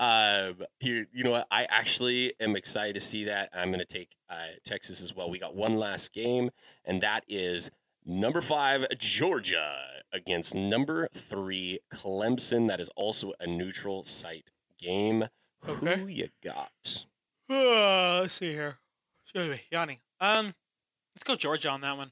Uh, 0.00 0.54
here, 0.78 1.06
you 1.12 1.22
know 1.22 1.32
what? 1.32 1.46
I 1.50 1.66
actually 1.68 2.32
am 2.40 2.56
excited 2.56 2.94
to 2.94 3.00
see 3.00 3.24
that. 3.24 3.50
I'm 3.52 3.68
going 3.68 3.80
to 3.80 3.84
take 3.84 4.16
uh, 4.30 4.56
Texas 4.64 5.02
as 5.02 5.14
well. 5.14 5.28
We 5.28 5.38
got 5.38 5.54
one 5.54 5.76
last 5.76 6.14
game, 6.14 6.50
and 6.86 7.02
that 7.02 7.22
is 7.28 7.70
number 8.06 8.40
five 8.40 8.86
Georgia 8.98 9.76
against 10.10 10.54
number 10.54 11.06
three 11.12 11.80
Clemson. 11.92 12.66
That 12.66 12.80
is 12.80 12.88
also 12.96 13.34
a 13.40 13.46
neutral 13.46 14.04
site 14.04 14.50
game. 14.80 15.28
Okay. 15.68 15.98
Who 15.98 16.06
you 16.06 16.28
got? 16.42 17.04
Uh, 17.50 18.20
let's 18.22 18.32
see 18.32 18.52
here. 18.52 18.78
Excuse 19.24 19.50
me, 19.50 19.60
yawning. 19.70 19.98
Um, 20.18 20.54
let's 21.14 21.24
go 21.24 21.36
Georgia 21.36 21.68
on 21.68 21.82
that 21.82 21.98
one. 21.98 22.10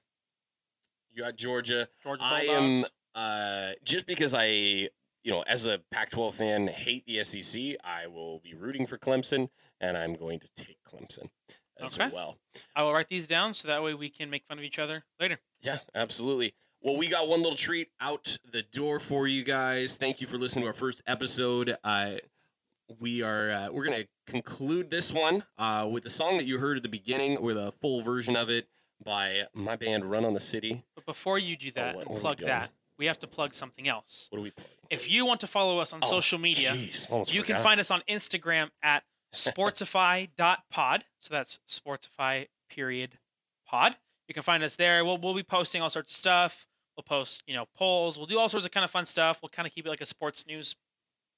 You 1.10 1.22
got 1.22 1.36
Georgia. 1.36 1.88
Georgia 2.02 2.22
I 2.22 2.42
am 2.42 2.84
uh, 3.14 3.70
just 3.82 4.06
because 4.06 4.34
I 4.34 4.90
you 5.22 5.32
know, 5.32 5.42
as 5.46 5.66
a 5.66 5.80
Pac 5.90 6.10
12 6.10 6.34
fan, 6.34 6.68
hate 6.68 7.06
the 7.06 7.22
SEC, 7.24 7.76
I 7.84 8.06
will 8.06 8.40
be 8.40 8.54
rooting 8.54 8.86
for 8.86 8.98
Clemson, 8.98 9.48
and 9.80 9.96
I'm 9.96 10.14
going 10.14 10.40
to 10.40 10.48
take 10.56 10.78
Clemson 10.84 11.28
as 11.80 11.98
okay. 11.98 12.10
well. 12.12 12.38
I 12.74 12.82
will 12.82 12.92
write 12.92 13.08
these 13.08 13.26
down 13.26 13.54
so 13.54 13.68
that 13.68 13.82
way 13.82 13.94
we 13.94 14.08
can 14.08 14.30
make 14.30 14.44
fun 14.46 14.58
of 14.58 14.64
each 14.64 14.78
other 14.78 15.04
later. 15.20 15.40
Yeah, 15.60 15.78
absolutely. 15.94 16.54
Well, 16.80 16.96
we 16.96 17.08
got 17.08 17.28
one 17.28 17.42
little 17.42 17.56
treat 17.56 17.88
out 18.00 18.38
the 18.50 18.62
door 18.62 19.00
for 19.00 19.26
you 19.26 19.42
guys. 19.42 19.96
Thank 19.96 20.20
you 20.20 20.26
for 20.26 20.38
listening 20.38 20.62
to 20.62 20.68
our 20.68 20.72
first 20.72 21.02
episode. 21.06 21.76
Uh, 21.82 22.12
we 23.00 23.22
are 23.22 23.50
uh, 23.50 23.68
we're 23.70 23.84
gonna 23.84 24.06
conclude 24.26 24.90
this 24.90 25.12
one 25.12 25.44
uh, 25.58 25.86
with 25.90 26.04
the 26.04 26.10
song 26.10 26.38
that 26.38 26.46
you 26.46 26.58
heard 26.58 26.76
at 26.76 26.82
the 26.82 26.88
beginning, 26.88 27.42
with 27.42 27.58
a 27.58 27.72
full 27.72 28.00
version 28.00 28.36
of 28.36 28.48
it 28.48 28.68
by 29.04 29.42
my 29.54 29.76
band 29.76 30.04
Run 30.04 30.24
on 30.24 30.34
the 30.34 30.40
City. 30.40 30.84
But 30.94 31.04
before 31.04 31.38
you 31.38 31.56
do 31.56 31.70
that, 31.72 31.96
oh, 31.96 32.14
plug 32.14 32.38
that, 32.38 32.70
we 32.98 33.06
have 33.06 33.18
to 33.20 33.26
plug 33.26 33.54
something 33.54 33.88
else. 33.88 34.26
What 34.30 34.38
do 34.38 34.42
we 34.42 34.50
plug? 34.50 34.66
If 34.90 35.10
you 35.10 35.24
want 35.26 35.40
to 35.40 35.46
follow 35.46 35.78
us 35.78 35.92
on 35.92 36.00
oh, 36.02 36.08
social 36.08 36.38
media, 36.38 36.74
you 37.26 37.42
can 37.42 37.56
find 37.56 37.78
us 37.78 37.90
on 37.90 38.02
Instagram 38.08 38.70
at 38.82 39.04
sportsify.pod. 39.34 41.04
So 41.20 41.34
that's 41.34 41.58
sportsify 41.66 42.46
period 42.70 43.18
pod. 43.66 43.96
You 44.28 44.34
can 44.34 44.44
find 44.44 44.62
us 44.62 44.76
there. 44.76 45.04
We'll, 45.04 45.18
we'll 45.18 45.34
be 45.34 45.42
posting 45.42 45.82
all 45.82 45.88
sorts 45.88 46.12
of 46.12 46.16
stuff. 46.16 46.68
We'll 46.96 47.02
post, 47.02 47.42
you 47.46 47.54
know, 47.54 47.66
polls. 47.76 48.18
We'll 48.18 48.26
do 48.26 48.38
all 48.38 48.48
sorts 48.48 48.64
of 48.64 48.72
kind 48.72 48.84
of 48.84 48.90
fun 48.90 49.04
stuff. 49.04 49.40
We'll 49.42 49.48
kind 49.48 49.66
of 49.66 49.72
keep 49.72 49.84
it 49.84 49.88
like 49.88 50.00
a 50.00 50.06
sports 50.06 50.46
news 50.46 50.76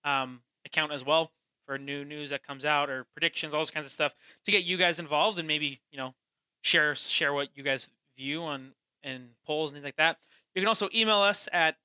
um, 0.04 0.42
account 0.66 0.92
as 0.92 1.04
well 1.04 1.32
for 1.66 1.78
new 1.78 2.04
news 2.04 2.30
that 2.30 2.46
comes 2.46 2.64
out 2.64 2.90
or 2.90 3.06
predictions, 3.12 3.54
all 3.54 3.60
those 3.60 3.70
kinds 3.70 3.86
of 3.86 3.92
stuff 3.92 4.14
to 4.44 4.52
get 4.52 4.64
you 4.64 4.76
guys 4.76 4.98
involved 4.98 5.38
and 5.38 5.48
maybe, 5.48 5.80
you 5.90 5.98
know, 5.98 6.14
share 6.62 6.94
share 6.94 7.32
what 7.32 7.48
you 7.54 7.62
guys 7.62 7.88
view 8.16 8.42
on 8.42 8.72
and 9.02 9.30
polls 9.46 9.70
and 9.70 9.76
things 9.76 9.84
like 9.84 9.96
that. 9.96 10.18
You 10.54 10.62
can 10.62 10.68
also 10.68 10.88
email 10.94 11.18
us 11.18 11.48
at 11.52 11.76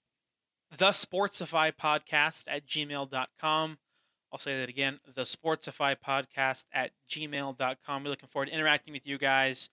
the 0.75 0.89
Sportsify 0.89 1.71
podcast 1.71 2.45
at 2.47 2.65
gmail.com. 2.65 3.77
I'll 4.31 4.39
say 4.39 4.59
that 4.59 4.69
again, 4.69 4.99
the 5.05 5.21
Sportsify 5.21 5.95
podcast 5.95 6.65
at 6.73 6.91
gmail.com. 7.09 8.03
We're 8.03 8.09
looking 8.09 8.27
forward 8.27 8.47
to 8.47 8.53
interacting 8.53 8.93
with 8.93 9.05
you 9.07 9.17
guys. 9.17 9.69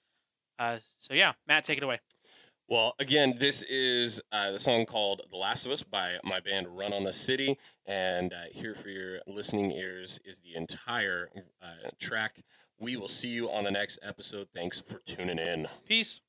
Uh, 0.59 0.79
so, 0.99 1.15
yeah, 1.15 1.33
Matt, 1.49 1.65
take 1.65 1.79
it 1.79 1.85
away. 1.85 2.01
Well, 2.69 2.95
again, 2.99 3.35
this 3.39 3.63
is 3.65 4.21
uh, 4.31 4.53
the 4.53 4.59
song 4.59 4.87
called 4.87 5.23
The 5.31 5.37
Last 5.37 5.67
of 5.67 5.73
Us 5.73 5.83
by 5.83 6.15
my 6.23 6.39
band 6.41 6.69
Run 6.69 6.93
on 6.93 7.03
the 7.03 7.13
City. 7.13 7.59
And 7.87 8.33
uh, 8.33 8.45
here 8.53 8.75
for 8.75 8.89
your 8.89 9.19
listening 9.27 9.73
ears 9.73 10.21
is 10.25 10.41
the 10.41 10.55
entire 10.55 11.29
uh, 11.61 11.91
track. 12.01 12.43
We 12.79 12.97
will 12.97 13.09
see 13.09 13.29
you 13.29 13.51
on 13.51 13.65
the 13.65 13.71
next 13.71 13.99
episode. 14.03 14.49
Thanks 14.55 14.81
for 14.81 15.01
tuning 15.05 15.39
in. 15.39 15.69
Peace. 15.89 16.21